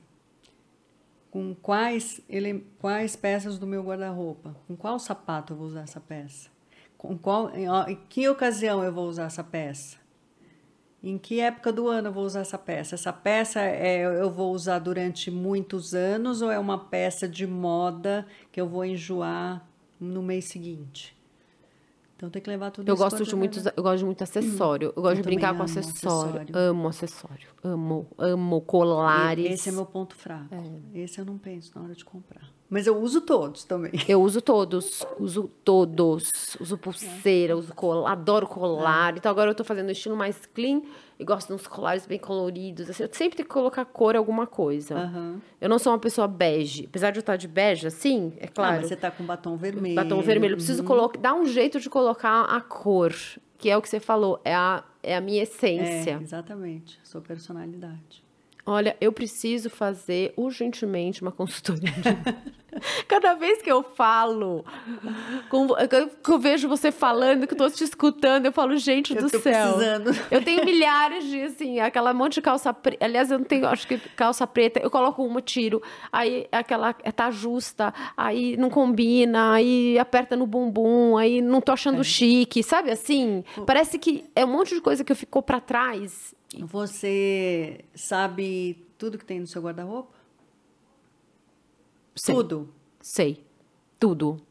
Com 1.32 1.54
quais, 1.54 2.22
ele, 2.30 2.66
quais 2.80 3.16
peças 3.16 3.58
do 3.58 3.68
meu 3.68 3.84
guarda-roupa? 3.84 4.56
Com 4.68 4.76
qual 4.76 5.00
sapato 5.00 5.54
eu 5.54 5.58
vou 5.58 5.68
usar 5.68 5.82
essa 5.82 6.00
peça? 6.00 6.50
Com 6.98 7.18
qual, 7.18 7.50
em, 7.56 7.68
em 7.92 7.96
que 8.10 8.28
ocasião 8.28 8.84
eu 8.84 8.92
vou 8.92 9.08
usar 9.08 9.26
essa 9.26 9.44
peça? 9.44 9.98
Em 11.04 11.18
que 11.18 11.40
época 11.40 11.72
do 11.72 11.88
ano 11.88 12.08
eu 12.08 12.12
vou 12.12 12.26
usar 12.26 12.40
essa 12.40 12.58
peça? 12.58 12.96
Essa 12.96 13.14
peça 13.14 13.62
é, 13.62 14.02
eu 14.02 14.32
vou 14.32 14.52
usar 14.52 14.80
durante 14.80 15.30
muitos 15.30 15.94
anos 15.94 16.42
ou 16.42 16.50
é 16.52 16.58
uma 16.58 16.80
peça 16.86 17.28
de 17.28 17.46
moda 17.46 18.26
que 18.52 18.60
eu 18.60 18.68
vou 18.68 18.84
enjoar 18.84 19.70
no 20.00 20.24
mês 20.24 20.46
seguinte? 20.46 21.15
Então 22.16 22.30
tem 22.30 22.42
que 22.42 22.50
levar 22.50 22.72
tudo 22.72 22.88
eu 22.88 22.96
gosto 22.96 23.24
de 23.24 23.36
muitos 23.36 23.66
Eu 23.66 23.84
gosto 23.84 23.98
de 23.98 24.06
muito 24.06 24.24
acessório. 24.24 24.94
Eu 24.96 25.02
gosto 25.02 25.18
eu 25.18 25.22
de 25.22 25.24
brincar 25.24 25.56
com 25.56 25.64
acessório. 25.64 26.30
acessório. 26.30 26.58
Amo 26.58 26.88
acessório. 26.88 27.48
Amo, 27.64 28.08
amo 28.18 28.62
colares. 28.62 29.52
Esse 29.52 29.70
é 29.70 29.72
meu 29.74 29.86
ponto 29.86 30.16
fraco. 30.16 30.54
É. 30.54 31.00
Esse 31.02 31.20
eu 31.20 31.26
não 31.26 31.38
penso 31.38 31.72
na 31.76 31.84
hora 31.84 31.94
de 31.94 32.06
comprar. 32.06 32.55
Mas 32.70 32.88
eu 32.88 32.98
uso 32.98 33.22
todos 33.22 33.64
também. 33.64 33.92
Eu 34.08 34.22
uso 34.22 34.42
todos, 34.42 35.06
uso 35.20 35.50
todos. 35.64 36.32
Uso 36.60 36.78
pulseira, 36.78 37.56
uso 37.56 37.74
colar, 37.74 38.12
adoro 38.12 38.48
colar. 38.48 39.14
É. 39.14 39.18
Então 39.18 39.32
agora 39.32 39.52
eu 39.52 39.56
tô 39.56 39.64
fazendo 39.64 39.88
um 39.88 39.92
estilo 39.92 40.16
mais 40.16 40.46
clean 40.48 40.82
e 41.20 41.24
gosto 41.24 41.50
de 41.50 41.54
uns 41.54 41.68
colares 41.68 42.06
bem 42.08 42.18
coloridos. 42.18 42.90
Assim, 42.90 43.04
eu 43.04 43.10
sempre 43.12 43.38
tenho 43.38 43.48
que 43.48 43.54
colocar 43.54 43.86
cor 43.86 44.16
em 44.16 44.18
alguma 44.18 44.48
coisa. 44.48 44.96
Uhum. 44.96 45.40
Eu 45.62 45.70
não 45.70 45.78
sou 45.78 45.94
uma 45.94 46.00
pessoa 46.00 46.28
bege. 46.28 46.86
Apesar 46.90 47.12
de 47.12 47.20
eu 47.20 47.22
estar 47.22 47.36
de 47.36 47.48
bege, 47.48 47.86
assim, 47.86 48.34
é 48.38 48.48
claro. 48.48 48.78
Ah, 48.78 48.80
mas 48.80 48.88
você 48.88 48.96
tá 48.96 49.12
com 49.12 49.24
batom 49.24 49.56
vermelho. 49.56 49.96
Batom 49.96 50.22
vermelho. 50.22 50.54
Eu 50.54 50.58
preciso 50.58 50.82
uhum. 50.82 50.88
colocar, 50.88 51.20
dar 51.20 51.34
um 51.36 51.46
jeito 51.46 51.80
de 51.80 51.90
colocar 51.90 52.46
a 52.46 52.60
cor, 52.62 53.14
que 53.60 53.70
é 53.70 53.78
o 53.78 53.82
que 53.82 53.90
você 53.90 54.00
falou, 54.00 54.42
é 54.44 54.56
a, 54.56 54.84
é 55.04 55.16
a 55.16 55.22
minha 55.22 55.44
essência. 55.44 56.18
É, 56.20 56.24
exatamente, 56.24 57.00
sua 57.04 57.22
personalidade. 57.22 58.25
Olha, 58.66 58.98
eu 59.00 59.12
preciso 59.14 59.70
fazer 59.70 60.34
urgentemente 60.36 61.22
uma 61.22 61.32
consultoria. 61.32 61.94
Cada 63.08 63.36
vez 63.36 63.62
que 63.62 63.72
eu 63.72 63.84
falo, 63.84 64.66
com, 65.50 65.68
que 66.22 66.30
eu 66.30 66.40
vejo 66.40 66.68
você 66.68 66.92
falando, 66.92 67.48
que 67.48 67.54
eu 67.54 67.58
tô 67.58 67.70
te 67.70 67.84
escutando, 67.84 68.48
eu 68.48 68.52
falo, 68.52 68.76
gente 68.76 69.16
eu 69.16 69.22
do 69.22 69.30
céu. 69.30 69.42
Precisando. 69.42 70.12
Eu 70.30 70.44
tenho 70.44 70.66
milhares 70.66 71.24
de, 71.26 71.42
assim, 71.42 71.80
aquela 71.80 72.14
monte 72.14 72.36
de 72.36 72.42
calça 72.42 72.74
preta. 72.74 73.06
Aliás, 73.06 73.32
eu 73.32 73.38
não 73.38 73.46
tenho, 73.46 73.68
acho 73.68 73.88
que 73.88 73.98
calça 73.98 74.46
preta, 74.46 74.80
eu 74.80 74.90
coloco 74.90 75.24
uma, 75.24 75.42
tiro. 75.42 75.82
Aí 76.12 76.48
aquela 76.52 76.92
tá 76.94 77.32
justa, 77.32 77.94
aí 78.18 78.58
não 78.58 78.70
combina, 78.70 79.54
aí 79.54 79.98
aperta 79.98 80.36
no 80.36 80.46
bumbum, 80.46 81.18
aí 81.18 81.42
não 81.42 81.62
tô 81.62 81.72
achando 81.72 82.02
é. 82.02 82.04
chique, 82.04 82.62
sabe 82.62 82.92
assim? 82.92 83.44
Parece 83.66 83.98
que 83.98 84.26
é 84.36 84.44
um 84.44 84.50
monte 84.50 84.74
de 84.76 84.82
coisa 84.82 85.04
que 85.04 85.12
eu 85.12 85.16
ficou 85.16 85.42
para 85.42 85.62
trás 85.62 86.34
você 86.64 87.84
sabe 87.94 88.86
tudo 88.98 89.18
que 89.18 89.26
tem 89.26 89.40
no 89.40 89.48
seu 89.48 89.62
guarda-roupa? 89.62 90.14
Tudo? 92.26 92.70
Sei. 93.02 93.44
Tudo. 94.00 94.42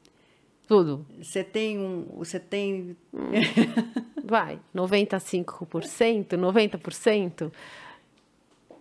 Tudo. 0.66 1.06
Você 1.20 1.44
tem 1.44 1.78
um. 1.78 2.06
Você 2.16 2.40
tem. 2.40 2.96
Hum. 3.12 3.30
Vai, 4.24 4.58
95%, 4.74 6.28
90%? 6.30 7.52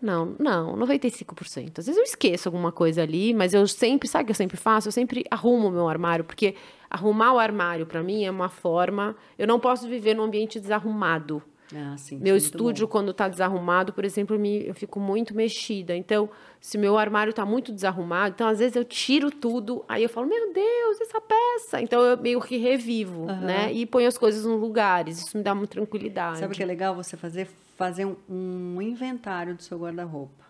Não, 0.02 0.36
não, 0.38 0.76
95%. 0.78 1.80
Às 1.80 1.86
vezes 1.86 1.98
eu 1.98 2.04
esqueço 2.04 2.50
alguma 2.50 2.72
coisa 2.72 3.02
ali, 3.02 3.34
mas 3.34 3.54
eu 3.54 3.66
sempre, 3.68 4.08
sabe 4.08 4.24
o 4.24 4.26
que 4.28 4.32
eu 4.32 4.36
sempre 4.36 4.58
faço? 4.58 4.88
Eu 4.90 4.92
sempre 4.92 5.24
arrumo 5.32 5.68
o 5.68 5.72
meu 5.72 5.88
armário, 5.88 6.26
porque 6.26 6.56
arrumar 6.90 7.34
o 7.34 7.40
armário 7.40 7.86
para 7.86 8.04
mim 8.04 8.24
é 8.24 8.32
uma 8.32 8.50
forma. 8.50 9.16
Eu 9.38 9.48
não 9.48 9.60
posso 9.60 9.88
viver 9.88 10.14
num 10.14 10.24
ambiente 10.24 10.60
desarrumado. 10.60 11.42
Ah, 11.76 11.96
sim, 11.98 12.18
meu 12.18 12.36
estúdio, 12.36 12.88
quando 12.88 13.12
está 13.12 13.28
desarrumado, 13.28 13.94
por 13.94 14.04
exemplo, 14.04 14.38
me, 14.38 14.66
eu 14.68 14.74
fico 14.74 15.00
muito 15.00 15.36
mexida. 15.36 15.96
Então, 15.96 16.30
se 16.60 16.78
meu 16.78 16.98
armário 16.98 17.32
está 17.32 17.46
muito 17.46 17.72
desarrumado, 17.72 18.34
então 18.36 18.48
às 18.48 18.60
vezes 18.60 18.76
eu 18.76 18.84
tiro 18.84 19.32
tudo, 19.32 19.84
aí 19.88 20.04
eu 20.04 20.10
falo, 20.10 20.28
meu 20.28 20.54
Deus, 20.54 21.02
essa 21.02 21.22
peça. 21.22 21.82
Então 21.82 22.02
eu 22.02 22.18
meio 22.18 22.42
que 22.42 22.58
revivo, 22.58 23.22
uhum. 23.22 23.42
né? 23.42 23.72
E 23.74 23.86
ponho 23.86 24.08
as 24.08 24.18
coisas 24.18 24.46
nos 24.46 24.60
lugares. 24.60 25.20
Isso 25.20 25.38
me 25.38 25.44
dá 25.44 25.54
uma 25.54 25.68
tranquilidade. 25.68 26.40
Sabe 26.40 26.54
o 26.54 26.56
que 26.56 26.64
é 26.64 26.66
legal 26.66 26.96
você 26.96 27.18
fazer? 27.18 27.48
Fazer 27.76 28.06
um, 28.06 28.16
um 28.30 28.82
inventário 28.82 29.56
do 29.56 29.64
seu 29.64 29.80
guarda-roupa. 29.80 30.44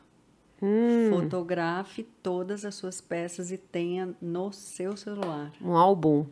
Hum. 0.61 1.10
Fotografe 1.10 2.03
todas 2.22 2.64
as 2.64 2.76
suas 2.76 3.02
peças 3.02 3.52
e 3.52 3.57
tenha 3.57 4.14
no 4.22 4.52
seu 4.52 4.95
celular. 4.95 5.52
Um 5.61 5.76
álbum. 5.76 6.26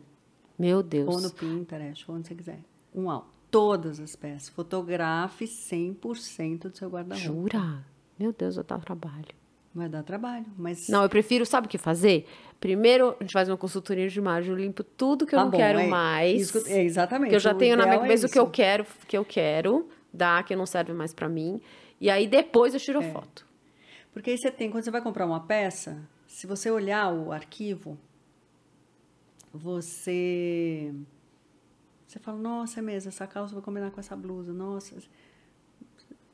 Meu 0.58 0.82
Deus. 0.82 1.14
Ou 1.14 1.20
no 1.20 1.30
Pinterest, 1.30 2.10
onde 2.10 2.28
você 2.28 2.34
quiser. 2.34 2.60
Um 2.94 3.10
álbum 3.10 3.31
todas 3.52 4.00
as 4.00 4.16
peças. 4.16 4.48
Fotografe 4.48 5.44
100% 5.44 6.70
do 6.70 6.76
seu 6.76 6.88
guarda-roupa. 6.88 7.22
Jura? 7.22 7.84
Meu 8.18 8.32
Deus, 8.32 8.56
vai 8.56 8.64
dar 8.64 8.80
trabalho. 8.80 9.42
Vai 9.74 9.88
dar 9.88 10.02
trabalho, 10.02 10.46
mas... 10.58 10.88
Não, 10.88 11.02
eu 11.02 11.08
prefiro, 11.08 11.46
sabe 11.46 11.66
o 11.66 11.70
que 11.70 11.78
fazer? 11.78 12.26
Primeiro, 12.58 13.16
a 13.18 13.22
gente 13.22 13.32
faz 13.32 13.48
uma 13.48 13.56
consultoria 13.56 14.08
de 14.08 14.18
imagem, 14.18 14.50
eu 14.50 14.56
limpo 14.56 14.82
tudo 14.82 15.26
que 15.26 15.34
eu 15.34 15.38
tá 15.38 15.44
não 15.44 15.50
bom, 15.50 15.56
quero 15.56 15.78
é, 15.78 15.86
mais. 15.86 16.42
Isso, 16.42 16.68
é, 16.68 16.82
exatamente. 16.82 17.30
Que 17.30 17.36
eu 17.36 17.40
já 17.40 17.52
o 17.52 17.54
tenho 17.54 17.76
na 17.76 17.86
minha 17.86 17.98
cabeça 17.98 18.26
é 18.26 18.28
o 18.28 18.30
que 18.30 18.38
eu 18.38 18.50
quero, 18.50 18.86
que 19.06 19.16
eu 19.16 19.24
quero, 19.24 19.88
dá, 20.12 20.42
que 20.42 20.54
não 20.54 20.66
serve 20.66 20.92
mais 20.92 21.14
para 21.14 21.28
mim. 21.28 21.60
E 22.00 22.10
aí, 22.10 22.26
depois, 22.26 22.74
eu 22.74 22.80
tiro 22.80 23.00
é. 23.02 23.10
foto. 23.10 23.46
Porque 24.12 24.30
aí 24.30 24.38
você 24.38 24.50
tem, 24.50 24.70
quando 24.70 24.84
você 24.84 24.90
vai 24.90 25.00
comprar 25.00 25.24
uma 25.24 25.40
peça, 25.40 26.02
se 26.26 26.46
você 26.46 26.70
olhar 26.70 27.10
o 27.12 27.32
arquivo, 27.32 27.98
você 29.54 30.94
você 32.12 32.18
fala, 32.18 32.38
nossa, 32.38 32.80
é 32.80 32.82
mesmo, 32.82 33.08
essa 33.08 33.26
calça 33.26 33.54
vai 33.54 33.62
combinar 33.62 33.90
com 33.90 33.98
essa 33.98 34.14
blusa, 34.14 34.52
nossa. 34.52 34.94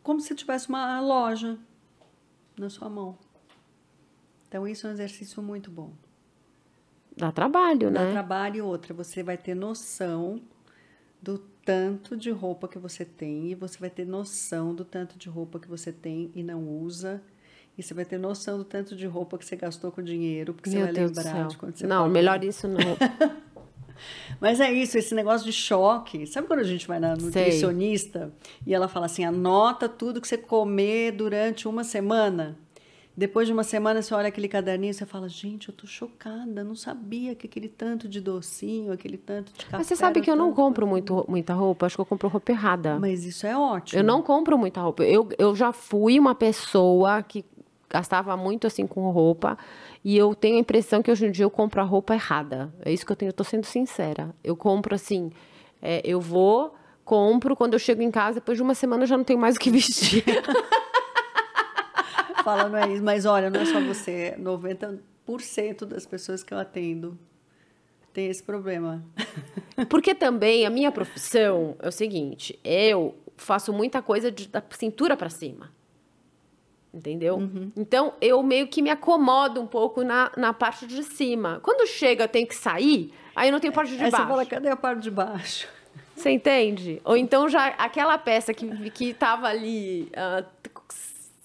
Como 0.02 0.20
se 0.20 0.34
tivesse 0.34 0.68
uma 0.68 1.00
loja 1.00 1.56
na 2.58 2.68
sua 2.68 2.88
mão. 2.88 3.16
Então, 4.48 4.66
isso 4.66 4.86
é 4.86 4.90
um 4.90 4.92
exercício 4.92 5.40
muito 5.42 5.70
bom. 5.70 5.92
Dá 7.16 7.30
trabalho, 7.30 7.90
Dá 7.90 8.00
né? 8.00 8.06
Dá 8.06 8.12
trabalho 8.12 8.56
e 8.56 8.60
outra. 8.62 8.92
Você 8.94 9.22
vai 9.22 9.36
ter 9.36 9.54
noção 9.54 10.40
do 11.22 11.38
tanto 11.64 12.16
de 12.16 12.30
roupa 12.30 12.66
que 12.66 12.78
você 12.78 13.04
tem 13.04 13.50
e 13.50 13.54
você 13.54 13.78
vai 13.78 13.90
ter 13.90 14.06
noção 14.06 14.74
do 14.74 14.84
tanto 14.84 15.18
de 15.18 15.28
roupa 15.28 15.60
que 15.60 15.68
você 15.68 15.92
tem 15.92 16.32
e 16.34 16.42
não 16.42 16.66
usa. 16.66 17.22
E 17.76 17.82
você 17.82 17.94
vai 17.94 18.04
ter 18.04 18.18
noção 18.18 18.58
do 18.58 18.64
tanto 18.64 18.96
de 18.96 19.06
roupa 19.06 19.38
que 19.38 19.44
você 19.44 19.54
gastou 19.54 19.92
com 19.92 20.02
dinheiro, 20.02 20.52
porque 20.54 20.70
Meu 20.70 20.80
você 20.80 20.84
vai 20.86 20.92
Deus 20.94 21.16
lembrar 21.16 21.46
de 21.46 21.56
quando 21.56 21.76
você 21.76 21.86
Não, 21.86 21.98
pagou. 21.98 22.12
melhor 22.12 22.42
isso 22.42 22.66
não. 22.66 22.78
Mas 24.40 24.60
é 24.60 24.72
isso, 24.72 24.98
esse 24.98 25.14
negócio 25.14 25.46
de 25.46 25.52
choque. 25.52 26.26
Sabe 26.26 26.46
quando 26.46 26.60
a 26.60 26.64
gente 26.64 26.86
vai 26.86 26.98
na 26.98 27.14
nutricionista 27.16 28.32
Sei. 28.40 28.52
e 28.66 28.74
ela 28.74 28.88
fala 28.88 29.06
assim: 29.06 29.24
anota 29.24 29.88
tudo 29.88 30.20
que 30.20 30.28
você 30.28 30.38
comer 30.38 31.12
durante 31.12 31.66
uma 31.68 31.84
semana? 31.84 32.56
Depois 33.18 33.48
de 33.48 33.52
uma 33.52 33.64
semana, 33.64 34.00
você 34.00 34.14
olha 34.14 34.28
aquele 34.28 34.46
caderninho 34.46 34.92
e 34.92 34.94
você 34.94 35.04
fala, 35.04 35.28
gente, 35.28 35.70
eu 35.70 35.74
tô 35.74 35.88
chocada, 35.88 36.62
não 36.62 36.76
sabia 36.76 37.34
que 37.34 37.48
aquele 37.48 37.66
tanto 37.66 38.08
de 38.08 38.20
docinho, 38.20 38.92
aquele 38.92 39.16
tanto 39.16 39.52
de 39.52 39.64
café... 39.64 39.76
Mas 39.76 39.88
você 39.88 39.96
sabe 39.96 40.20
que 40.20 40.30
eu 40.30 40.36
não 40.36 40.52
compro 40.52 40.86
muito, 40.86 41.26
muita 41.28 41.52
roupa, 41.52 41.86
acho 41.86 41.96
que 41.96 42.00
eu 42.00 42.06
compro 42.06 42.28
roupa 42.28 42.52
errada. 42.52 42.96
Mas 43.00 43.24
isso 43.24 43.44
é 43.44 43.58
ótimo. 43.58 43.98
Eu 43.98 44.04
não 44.04 44.22
compro 44.22 44.56
muita 44.56 44.80
roupa. 44.80 45.02
Eu, 45.02 45.28
eu 45.36 45.52
já 45.56 45.72
fui 45.72 46.16
uma 46.16 46.32
pessoa 46.32 47.20
que 47.20 47.44
gastava 47.88 48.36
muito 48.36 48.66
assim 48.66 48.86
com 48.86 49.10
roupa 49.10 49.56
e 50.04 50.16
eu 50.16 50.34
tenho 50.34 50.56
a 50.56 50.60
impressão 50.60 51.02
que 51.02 51.10
hoje 51.10 51.26
em 51.26 51.30
dia 51.30 51.44
eu 51.44 51.50
compro 51.50 51.80
a 51.80 51.84
roupa 51.84 52.14
errada. 52.14 52.72
É 52.84 52.92
isso 52.92 53.04
que 53.04 53.12
eu 53.12 53.16
tenho, 53.16 53.30
eu 53.30 53.34
tô 53.34 53.44
sendo 53.44 53.64
sincera. 53.64 54.34
Eu 54.44 54.56
compro 54.56 54.94
assim, 54.94 55.32
é, 55.82 56.00
eu 56.04 56.20
vou, 56.20 56.74
compro, 57.04 57.56
quando 57.56 57.74
eu 57.74 57.78
chego 57.78 58.02
em 58.02 58.10
casa, 58.10 58.36
depois 58.36 58.58
de 58.58 58.62
uma 58.62 58.74
semana 58.74 59.04
eu 59.04 59.06
já 59.06 59.16
não 59.16 59.24
tenho 59.24 59.38
mais 59.38 59.56
o 59.56 59.58
que 59.58 59.70
vestir. 59.70 60.24
Falando 62.44 62.76
é 62.76 62.92
isso, 62.92 63.02
mas 63.02 63.26
olha, 63.26 63.50
não 63.50 63.60
é 63.60 63.64
só 63.64 63.80
você, 63.80 64.34
90% 64.38 65.84
das 65.84 66.06
pessoas 66.06 66.42
que 66.42 66.54
eu 66.54 66.58
atendo 66.58 67.18
tem 68.12 68.28
esse 68.28 68.42
problema. 68.42 69.04
Porque 69.88 70.14
também 70.14 70.64
a 70.64 70.70
minha 70.70 70.90
profissão 70.90 71.76
é 71.80 71.88
o 71.88 71.92
seguinte, 71.92 72.58
eu 72.64 73.16
faço 73.36 73.72
muita 73.72 74.02
coisa 74.02 74.30
de, 74.30 74.48
da 74.48 74.62
cintura 74.70 75.16
para 75.16 75.30
cima. 75.30 75.70
Entendeu? 76.92 77.36
Uhum. 77.36 77.70
Então, 77.76 78.14
eu 78.20 78.42
meio 78.42 78.66
que 78.66 78.80
me 78.80 78.90
acomodo 78.90 79.60
um 79.60 79.66
pouco 79.66 80.02
na, 80.02 80.30
na 80.36 80.52
parte 80.52 80.86
de 80.86 81.02
cima. 81.02 81.60
Quando 81.62 81.86
chega, 81.86 82.24
eu 82.24 82.28
tenho 82.28 82.46
que 82.46 82.54
sair, 82.54 83.12
aí 83.36 83.48
eu 83.48 83.52
não 83.52 83.60
tenho 83.60 83.72
parte 83.72 83.90
de 83.96 84.02
Aí 84.02 84.10
baixo. 84.10 84.24
você 84.24 84.28
fala, 84.30 84.46
cadê 84.46 84.68
a 84.68 84.76
parte 84.76 85.02
de 85.02 85.10
baixo? 85.10 85.68
Você 86.16 86.30
entende? 86.30 87.00
Ou 87.04 87.16
então 87.16 87.48
já 87.48 87.68
aquela 87.68 88.18
peça 88.18 88.52
que, 88.52 88.90
que 88.90 89.14
tava 89.14 89.46
ali 89.46 90.10
ah, 90.16 90.44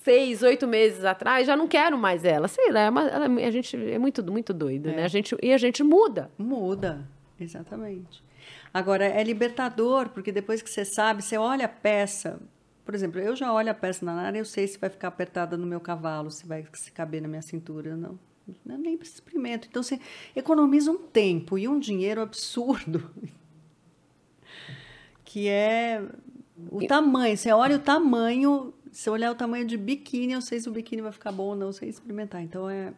seis, 0.04 0.42
oito 0.42 0.68
meses 0.68 1.06
atrás, 1.06 1.46
já 1.46 1.56
não 1.56 1.68
quero 1.68 1.96
mais 1.98 2.26
ela. 2.26 2.48
Sei 2.48 2.72
lá, 2.72 2.82
é 2.82 2.86
ela 2.88 3.40
é- 3.40 3.46
a 3.46 3.52
gente 3.52 3.76
é 3.92 4.00
muito, 4.00 4.24
muito 4.32 4.52
doido, 4.52 4.90
né? 4.92 5.04
A 5.04 5.08
gente, 5.08 5.36
e 5.44 5.54
a 5.54 5.58
gente 5.58 5.84
muda. 5.84 6.30
Muda, 6.40 7.08
exatamente. 7.40 8.24
Agora, 8.74 9.06
é 9.06 9.24
libertador, 9.24 10.10
porque 10.10 10.32
depois 10.32 10.62
que 10.62 10.70
você 10.70 10.84
sabe, 10.84 11.22
você 11.22 11.38
olha 11.38 11.66
a 11.66 11.70
peça. 11.70 12.40
Por 12.86 12.94
exemplo, 12.94 13.20
eu 13.20 13.36
já 13.36 13.52
olho 13.54 13.72
a 13.72 13.74
peça 13.74 14.06
na 14.06 14.14
área, 14.14 14.40
eu 14.40 14.46
sei 14.46 14.68
se 14.68 14.78
vai 14.78 14.90
ficar 14.90 15.08
apertada 15.08 15.56
no 15.58 15.66
meu 15.66 15.80
cavalo, 15.80 16.30
se 16.30 16.46
vai 16.46 16.66
se 16.74 16.92
caber 16.92 17.22
na 17.22 17.28
minha 17.28 17.42
cintura, 17.42 17.96
não. 17.96 18.20
Eu 18.66 18.78
nem 18.78 18.96
experimento. 18.96 19.68
Então, 19.70 19.82
você 19.82 20.00
economiza 20.36 20.92
um 20.92 20.98
tempo 20.98 21.58
e 21.58 21.68
um 21.68 21.80
dinheiro 21.80 22.22
absurdo. 22.22 23.10
Que 25.26 25.48
é 25.48 26.00
o 26.70 26.86
tamanho. 26.86 27.36
Você 27.36 27.52
olha 27.52 27.78
o 27.78 27.80
tamanho, 27.80 28.72
se 28.92 29.10
eu 29.10 29.14
olhar 29.14 29.32
o 29.32 29.36
tamanho 29.36 29.66
de 29.66 29.76
biquíni, 29.76 30.34
eu 30.34 30.42
sei 30.42 30.60
se 30.60 30.70
o 30.70 30.72
biquíni 30.72 31.02
vai 31.02 31.12
ficar 31.12 31.32
bom 31.32 31.46
ou 31.46 31.56
não, 31.56 31.72
sei 31.72 31.90
experimentar. 31.90 32.44
Então, 32.44 32.70
é 32.70 32.94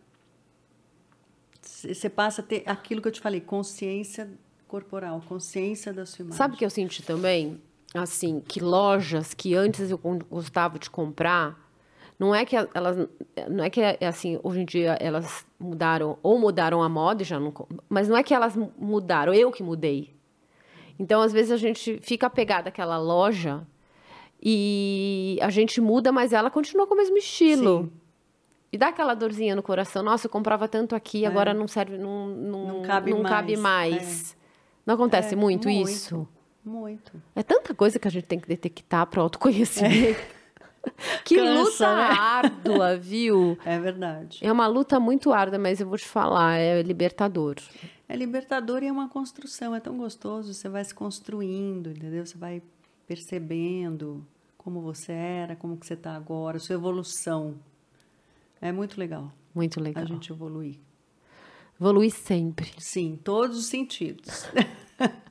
você 1.65 2.09
passa 2.09 2.41
a 2.41 2.43
ter 2.43 2.63
aquilo 2.65 3.01
que 3.01 3.07
eu 3.07 3.11
te 3.11 3.19
falei, 3.19 3.41
consciência 3.41 4.29
corporal, 4.67 5.21
consciência 5.27 5.93
da 5.93 6.05
sua 6.05 6.23
imagem. 6.23 6.37
Sabe 6.37 6.55
o 6.55 6.57
que 6.57 6.65
eu 6.65 6.69
senti 6.69 7.03
também? 7.03 7.61
Assim, 7.95 8.41
que 8.41 8.59
lojas 8.59 9.33
que 9.33 9.55
antes 9.55 9.89
eu 9.89 9.97
gostava 10.29 10.77
de 10.77 10.89
comprar, 10.89 11.57
não 12.19 12.33
é 12.35 12.45
que 12.45 12.55
elas, 12.55 13.07
não 13.49 13.63
é 13.63 13.69
que 13.69 13.81
é 13.81 13.97
assim, 14.05 14.39
hoje 14.43 14.61
em 14.61 14.65
dia 14.65 14.97
elas 14.99 15.45
mudaram 15.59 16.17
ou 16.21 16.37
mudaram 16.37 16.83
a 16.83 16.89
moda 16.89 17.23
já 17.23 17.39
não, 17.39 17.53
mas 17.89 18.07
não 18.09 18.17
é 18.17 18.23
que 18.23 18.33
elas 18.33 18.55
mu- 18.55 18.71
mudaram, 18.77 19.33
eu 19.33 19.51
que 19.51 19.63
mudei. 19.63 20.13
Então, 20.99 21.21
às 21.21 21.33
vezes 21.33 21.51
a 21.51 21.57
gente 21.57 21.99
fica 22.01 22.27
apegada 22.27 22.69
àquela 22.69 22.97
loja 22.97 23.65
e 24.41 25.37
a 25.41 25.49
gente 25.49 25.81
muda, 25.81 26.11
mas 26.11 26.31
ela 26.33 26.49
continua 26.49 26.87
com 26.87 26.93
o 26.93 26.97
mesmo 26.97 27.17
estilo. 27.17 27.83
Sim. 27.83 27.91
E 28.71 28.77
dá 28.77 28.89
aquela 28.89 29.13
dorzinha 29.13 29.55
no 29.55 29.63
coração. 29.63 30.03
Nossa, 30.03 30.27
eu 30.27 30.31
comprava 30.31 30.67
tanto 30.67 30.95
aqui, 30.95 31.25
agora 31.25 31.53
não 31.53 31.67
serve, 31.67 31.97
não, 31.97 32.27
não, 32.27 32.59
É. 32.59 32.73
Não 32.73 32.81
cabe 32.81 33.11
não 33.11 33.21
mais. 33.23 33.29
cabe 33.35 33.57
mais. 33.57 34.37
Não 34.85 34.95
acontece 34.95 35.33
É, 35.33 35.37
muito, 35.37 35.67
muito. 35.69 35.89
isso? 35.89 36.27
Muito. 36.65 37.21
É 37.35 37.43
tanta 37.43 37.75
coisa 37.75 37.99
que 37.99 38.07
a 38.07 38.11
gente 38.11 38.25
tem 38.25 38.39
que 38.39 38.47
detectar 38.47 39.05
para 39.05 39.21
autoconhecimento. 39.21 40.19
que 41.23 41.35
Cansa, 41.35 41.61
luta 41.61 41.95
né? 41.95 42.19
árdua, 42.19 42.97
viu? 42.97 43.57
É 43.63 43.79
verdade. 43.79 44.39
É 44.41 44.51
uma 44.51 44.65
luta 44.65 44.99
muito 44.99 45.31
árdua, 45.31 45.59
mas 45.59 45.79
eu 45.79 45.87
vou 45.87 45.97
te 45.97 46.07
falar, 46.07 46.57
é 46.57 46.81
libertador. 46.81 47.55
É 48.09 48.15
libertador 48.15 48.81
e 48.81 48.87
é 48.87 48.91
uma 48.91 49.07
construção, 49.07 49.75
é 49.75 49.79
tão 49.79 49.95
gostoso. 49.97 50.53
Você 50.53 50.67
vai 50.67 50.83
se 50.83 50.93
construindo, 50.93 51.91
entendeu? 51.91 52.25
Você 52.25 52.37
vai 52.37 52.61
percebendo 53.07 54.25
como 54.57 54.81
você 54.81 55.11
era, 55.11 55.55
como 55.55 55.77
que 55.77 55.85
você 55.85 55.93
está 55.93 56.15
agora, 56.15 56.57
sua 56.57 56.73
evolução. 56.73 57.55
É 58.59 58.71
muito 58.71 58.99
legal 58.99 59.31
Muito 59.53 59.79
legal. 59.79 60.03
a 60.03 60.07
gente 60.07 60.31
evoluir. 60.31 60.79
Evolui 61.79 62.09
sempre. 62.09 62.71
Sim, 62.79 63.13
em 63.13 63.17
todos 63.17 63.57
os 63.57 63.65
sentidos. 63.67 64.47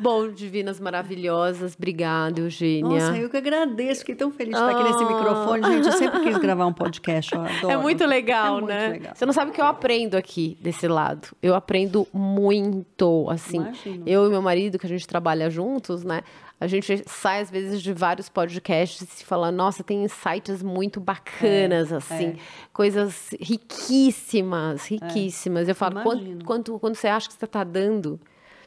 Bom, 0.00 0.28
divinas 0.28 0.80
maravilhosas, 0.80 1.74
obrigada, 1.76 2.40
Eugênia. 2.40 2.82
Nossa, 2.88 3.16
eu 3.18 3.28
que 3.28 3.36
agradeço, 3.36 4.00
fiquei 4.00 4.14
tão 4.14 4.30
feliz 4.30 4.54
de 4.54 4.60
estar 4.60 4.70
aqui 4.70 4.82
nesse 4.90 5.04
Ah. 5.04 5.06
microfone. 5.08 5.62
Gente, 5.62 5.86
eu 5.86 5.92
sempre 5.92 6.20
quis 6.20 6.38
gravar 6.38 6.66
um 6.66 6.72
podcast. 6.72 7.30
É 7.68 7.76
muito 7.76 8.06
legal, 8.06 8.46
É 8.46 8.60
muito 8.60 8.66
né? 8.68 8.88
legal. 8.88 9.12
Você 9.14 9.26
não 9.26 9.32
sabe 9.34 9.50
o 9.50 9.54
que 9.54 9.60
eu 9.60 9.66
aprendo 9.66 10.16
aqui 10.16 10.56
desse 10.60 10.88
lado. 10.88 11.28
Eu 11.42 11.54
aprendo 11.54 12.08
muito, 12.12 13.26
assim. 13.28 13.58
Imagino. 13.58 14.02
Eu 14.06 14.26
e 14.26 14.30
meu 14.30 14.40
marido, 14.40 14.78
que 14.78 14.86
a 14.86 14.88
gente 14.88 15.06
trabalha 15.06 15.50
juntos, 15.50 16.02
né? 16.02 16.22
A 16.58 16.66
gente 16.66 17.02
sai, 17.06 17.40
às 17.40 17.50
vezes, 17.50 17.82
de 17.82 17.92
vários 17.92 18.28
podcasts 18.28 19.20
e 19.20 19.24
fala, 19.24 19.50
nossa, 19.50 19.82
tem 19.82 20.04
insights 20.04 20.62
muito 20.62 21.00
bacanas, 21.00 21.92
assim. 21.92 22.28
é. 22.28 22.36
Coisas 22.72 23.30
riquíssimas, 23.40 24.86
riquíssimas. 24.86 25.68
Eu 25.68 25.74
falo, 25.74 26.02
quanto, 26.02 26.44
quando, 26.44 26.78
quando 26.78 26.94
você 26.96 27.08
acha 27.08 27.28
que 27.28 27.34
você 27.34 27.44
está 27.44 27.64
dando... 27.64 28.18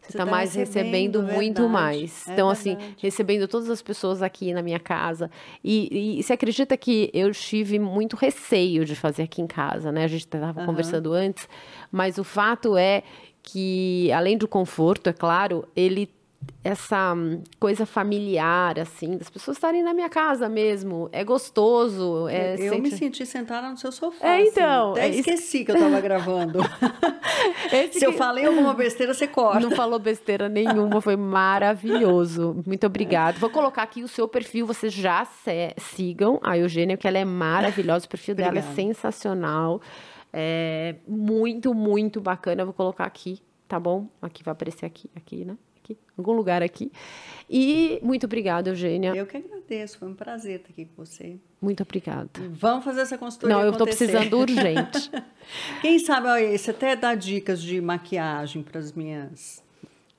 Você 0.04 0.18
está 0.18 0.26
tá 0.26 0.32
mais 0.32 0.54
recebendo, 0.54 1.22
recebendo, 1.22 1.24
muito 1.24 1.62
verdade. 1.62 1.74
mais. 1.74 2.28
É 2.28 2.34
então, 2.34 2.50
assim, 2.50 2.76
verdade. 2.76 2.98
recebendo 3.02 3.48
todas 3.48 3.70
as 3.70 3.82
pessoas 3.82 4.22
aqui 4.22 4.54
na 4.54 4.62
minha 4.62 4.80
casa. 4.80 5.32
E, 5.64 6.18
e 6.20 6.24
você 6.24 6.34
acredita 6.34 6.76
que 6.76 7.10
eu 7.14 7.32
tive 7.32 7.80
muito 7.80 8.16
receio 8.18 8.84
de 8.84 8.96
fazer 8.96 9.24
aqui 9.24 9.42
em 9.42 9.48
casa, 9.48 9.92
né? 9.92 10.04
A 10.04 10.08
gente 10.08 10.26
estava 10.26 10.60
Aham. 10.60 10.66
conversando 10.66 11.14
antes, 11.14 11.48
mas 11.90 12.18
o 12.18 12.24
fato 12.24 12.78
é 12.78 13.02
que, 13.42 14.12
além 14.12 14.38
do 14.38 14.48
conforto, 14.48 15.10
é 15.10 15.14
claro, 15.14 15.66
ele 15.76 16.10
essa 16.64 17.14
hum, 17.14 17.44
coisa 17.60 17.86
familiar, 17.86 18.80
assim, 18.80 19.18
das 19.18 19.30
pessoas 19.30 19.58
estarem 19.58 19.84
na 19.84 19.94
minha 19.94 20.10
casa 20.10 20.48
mesmo. 20.48 21.10
É 21.12 21.24
gostoso. 21.24 22.28
É, 22.30 22.56
eu 22.58 22.80
me 22.80 22.90
sente- 22.90 22.98
senti 22.98 23.26
sentada 23.26 23.70
no 23.70 23.78
seu 23.78 23.92
sofá. 23.92 24.26
É, 24.26 24.42
então, 24.46 24.92
assim. 24.94 25.00
Até 25.02 25.06
é 25.08 25.10
isso- 25.10 25.20
esqueci 25.30 25.66
que 25.66 25.72
eu 25.72 25.76
estava 25.76 26.00
gravando. 26.00 26.60
Se 27.92 28.06
eu 28.06 28.12
que- 28.12 28.18
falei 28.18 28.46
alguma 28.46 28.74
besteira, 28.74 29.14
você 29.14 29.28
corta. 29.28 29.60
Não 29.60 29.72
falou 29.72 30.00
besteira 30.00 30.48
nenhuma, 30.48 31.02
foi 31.02 31.16
maravilhoso. 31.16 32.64
Muito 32.66 32.86
obrigada. 32.88 33.38
Vou 33.40 33.50
colocar 33.50 33.84
aqui 33.84 34.04
o 34.04 34.08
seu 34.08 34.28
perfil, 34.28 34.66
vocês 34.66 34.94
já 34.94 35.26
se- 35.26 35.74
sigam 35.78 36.40
a 36.44 36.58
Eugênia, 36.58 36.96
que 36.98 37.08
ela 37.08 37.18
é 37.18 37.26
maravilhosa, 37.26 38.06
o 38.06 38.10
perfil 38.10 38.36
dela 38.36 38.60
é 38.60 38.62
sensacional. 38.62 39.82
É 40.32 40.96
muito, 41.08 41.74
muito 41.74 42.22
bacana. 42.22 42.62
Eu 42.62 42.66
Vou 42.68 42.74
colocar 42.74 43.04
aqui, 43.06 43.42
tá 43.68 43.80
bom? 43.80 44.08
Aqui 44.22 44.44
vai 44.44 44.52
aparecer 44.54 44.86
aqui, 44.86 45.10
aqui, 45.16 45.44
né? 45.46 45.58
Aqui, 45.84 45.98
algum 46.18 46.32
lugar 46.32 46.64
aqui. 46.64 46.90
E 47.50 48.00
muito 48.02 48.26
obrigada, 48.26 48.70
Eugênia. 48.70 49.14
Eu 49.14 49.26
que 49.26 49.36
agradeço, 49.36 49.98
foi 50.00 50.08
um 50.08 50.14
prazer 50.14 50.62
estar 50.62 50.70
aqui 50.70 50.86
com 50.86 51.06
você. 51.06 51.38
Muito 51.62 51.84
obrigada. 51.84 52.30
Vamos 52.52 52.86
fazer 52.86 53.02
essa 53.02 53.18
consultoria 53.18 53.54
Não, 53.54 53.64
eu 53.64 53.74
acontecer. 53.74 54.08
precisando 54.08 54.40
urgente. 54.40 55.12
Quem 55.82 56.00
sabe, 56.00 56.28
olha, 56.28 56.58
você 56.58 56.72
até 56.72 56.96
dá 56.96 57.14
dicas 57.14 57.62
de 57.62 57.82
maquiagem 57.82 58.64
para 58.64 58.80
as 58.80 58.94
minhas 58.94 59.62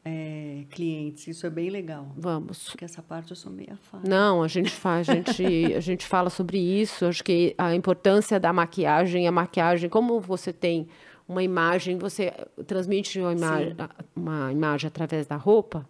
é, 0.04 0.64
clientes. 0.70 1.26
Isso 1.28 1.46
é 1.46 1.50
bem 1.50 1.70
legal. 1.70 2.06
Vamos. 2.14 2.68
Porque 2.68 2.84
essa 2.84 3.02
parte 3.02 3.30
eu 3.30 3.36
sou 3.36 3.50
meia 3.50 3.78
falha. 3.90 4.04
Não, 4.06 4.42
a 4.42 4.48
gente 4.48 4.70
faz, 4.70 5.08
a 5.08 5.14
gente, 5.14 5.74
a 5.74 5.80
gente 5.80 6.06
fala 6.06 6.28
sobre 6.28 6.58
isso. 6.58 7.06
Acho 7.06 7.24
que 7.24 7.54
a 7.56 7.74
importância 7.74 8.38
da 8.38 8.52
maquiagem, 8.52 9.26
a 9.26 9.32
maquiagem, 9.32 9.88
como 9.88 10.20
você 10.20 10.52
tem 10.52 10.86
uma 11.28 11.42
imagem, 11.42 11.96
você 11.98 12.32
transmite 12.66 13.18
uma, 13.20 13.32
ima 13.32 13.58
Sim. 13.58 13.76
uma 14.14 14.52
imagem 14.52 14.88
através 14.88 15.26
da 15.26 15.36
roupa, 15.36 15.86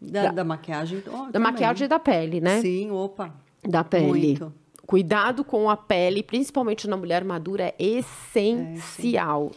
Da, 0.00 0.24
Da- 0.24 0.32
da 0.32 0.44
maquiagem. 0.44 1.02
ó, 1.08 1.10
da 1.26 1.32
também. 1.32 1.40
maquiagem 1.52 1.84
e 1.86 1.88
da 1.88 1.98
pele, 1.98 2.40
né? 2.40 2.60
Sim, 2.60 2.90
opa. 2.90 3.34
Da 3.66 3.82
pele. 3.82 4.06
Muito. 4.06 4.52
Cuidado 4.86 5.42
com 5.44 5.68
a 5.70 5.76
pele, 5.76 6.22
principalmente 6.22 6.86
na 6.86 6.96
mulher 6.96 7.24
madura, 7.24 7.64
é 7.64 7.74
essencial. 7.78 9.50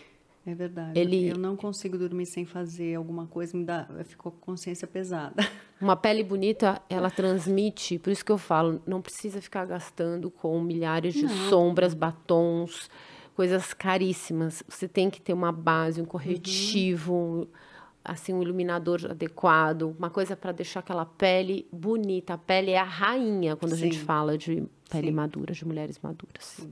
É 0.46 0.56
verdade. 0.56 0.98
Ele- 1.00 1.28
Eu 1.30 1.38
não 1.38 1.56
consigo 1.56 1.98
dormir 1.98 2.26
sem 2.26 2.46
fazer 2.46 2.96
alguma 2.96 3.28
coisa, 3.28 3.56
me 3.56 3.64
dá, 3.64 3.88
ficou 4.06 4.32
com 4.32 4.40
consciência 4.40 4.88
pesada. 4.88 5.36
Uma 5.80 5.96
pele 5.96 6.24
bonita, 6.24 6.82
ela 6.90 7.12
transmite, 7.12 8.00
por 8.00 8.10
isso 8.12 8.26
que 8.26 8.32
eu 8.32 8.38
falo, 8.38 8.82
não 8.88 9.02
precisa 9.02 9.42
ficar 9.42 9.66
gastando 9.66 10.32
com 10.32 10.60
milhares 10.62 11.14
de 11.14 11.28
sombras, 11.50 11.94
batons, 11.94 12.90
coisas 13.40 13.74
caríssimas. 13.74 14.62
Você 14.68 14.86
tem 14.86 15.10
que 15.10 15.22
ter 15.22 15.32
uma 15.32 15.50
base, 15.50 16.02
um 16.02 16.06
corretivo, 16.06 17.48
assim, 18.04 18.34
um 18.34 18.44
iluminador 18.44 19.08
adequado, 19.10 19.96
uma 19.98 20.10
coisa 20.10 20.36
para 20.36 20.52
deixar 20.52 20.82
aquela 20.82 21.06
pele 21.06 21.66
bonita. 21.72 22.34
A 22.34 22.38
pele 22.38 22.72
é 22.72 22.78
a 22.78 22.84
rainha 22.84 23.56
quando 23.56 23.72
a 23.72 23.78
gente 23.78 23.98
Sim. 23.98 24.04
fala 24.04 24.38
de 24.38 24.66
pele 24.90 25.08
Sim. 25.08 25.14
madura, 25.14 25.54
de 25.54 25.66
mulheres 25.66 25.98
maduras. 26.04 26.68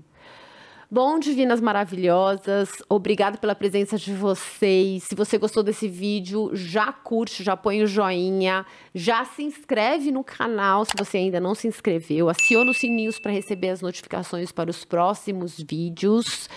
Bom, 0.90 1.20
divinas 1.20 1.60
maravilhosas, 1.60 2.70
obrigado 2.88 3.38
pela 3.40 3.54
presença 3.54 3.98
de 3.98 4.14
vocês. 4.14 5.04
Se 5.04 5.16
você 5.16 5.38
gostou 5.38 5.62
desse 5.62 5.86
vídeo, 5.86 6.52
já 6.54 6.94
curte, 6.94 7.44
já 7.44 7.58
põe 7.58 7.84
o 7.84 7.88
joinha, 7.88 8.66
já 8.96 9.26
se 9.26 9.44
inscreve 9.44 10.14
no 10.14 10.24
canal 10.24 10.86
se 10.86 10.94
você 10.98 11.18
ainda 11.18 11.42
não 11.42 11.54
se 11.54 11.68
inscreveu, 11.68 12.30
aciona 12.30 12.72
os 12.72 12.78
sininhos 12.78 13.20
para 13.20 13.34
receber 13.34 13.72
as 13.72 13.82
notificações 13.82 14.50
para 14.54 14.70
os 14.70 14.86
próximos 14.86 15.60
vídeos. 15.60 16.50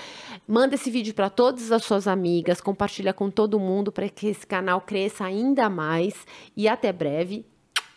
Manda 0.46 0.76
esse 0.76 0.92
vídeo 0.92 1.12
para 1.12 1.28
todas 1.28 1.72
as 1.72 1.82
suas 1.82 2.06
amigas, 2.06 2.60
compartilha 2.60 3.12
com 3.12 3.32
todo 3.32 3.58
mundo 3.58 3.90
para 3.90 4.08
que 4.08 4.28
esse 4.28 4.46
canal 4.46 4.80
cresça 4.80 5.24
ainda 5.24 5.68
mais 5.68 6.14
e 6.56 6.68
até 6.68 6.92
breve. 6.92 7.44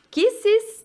Kisses! 0.10 0.83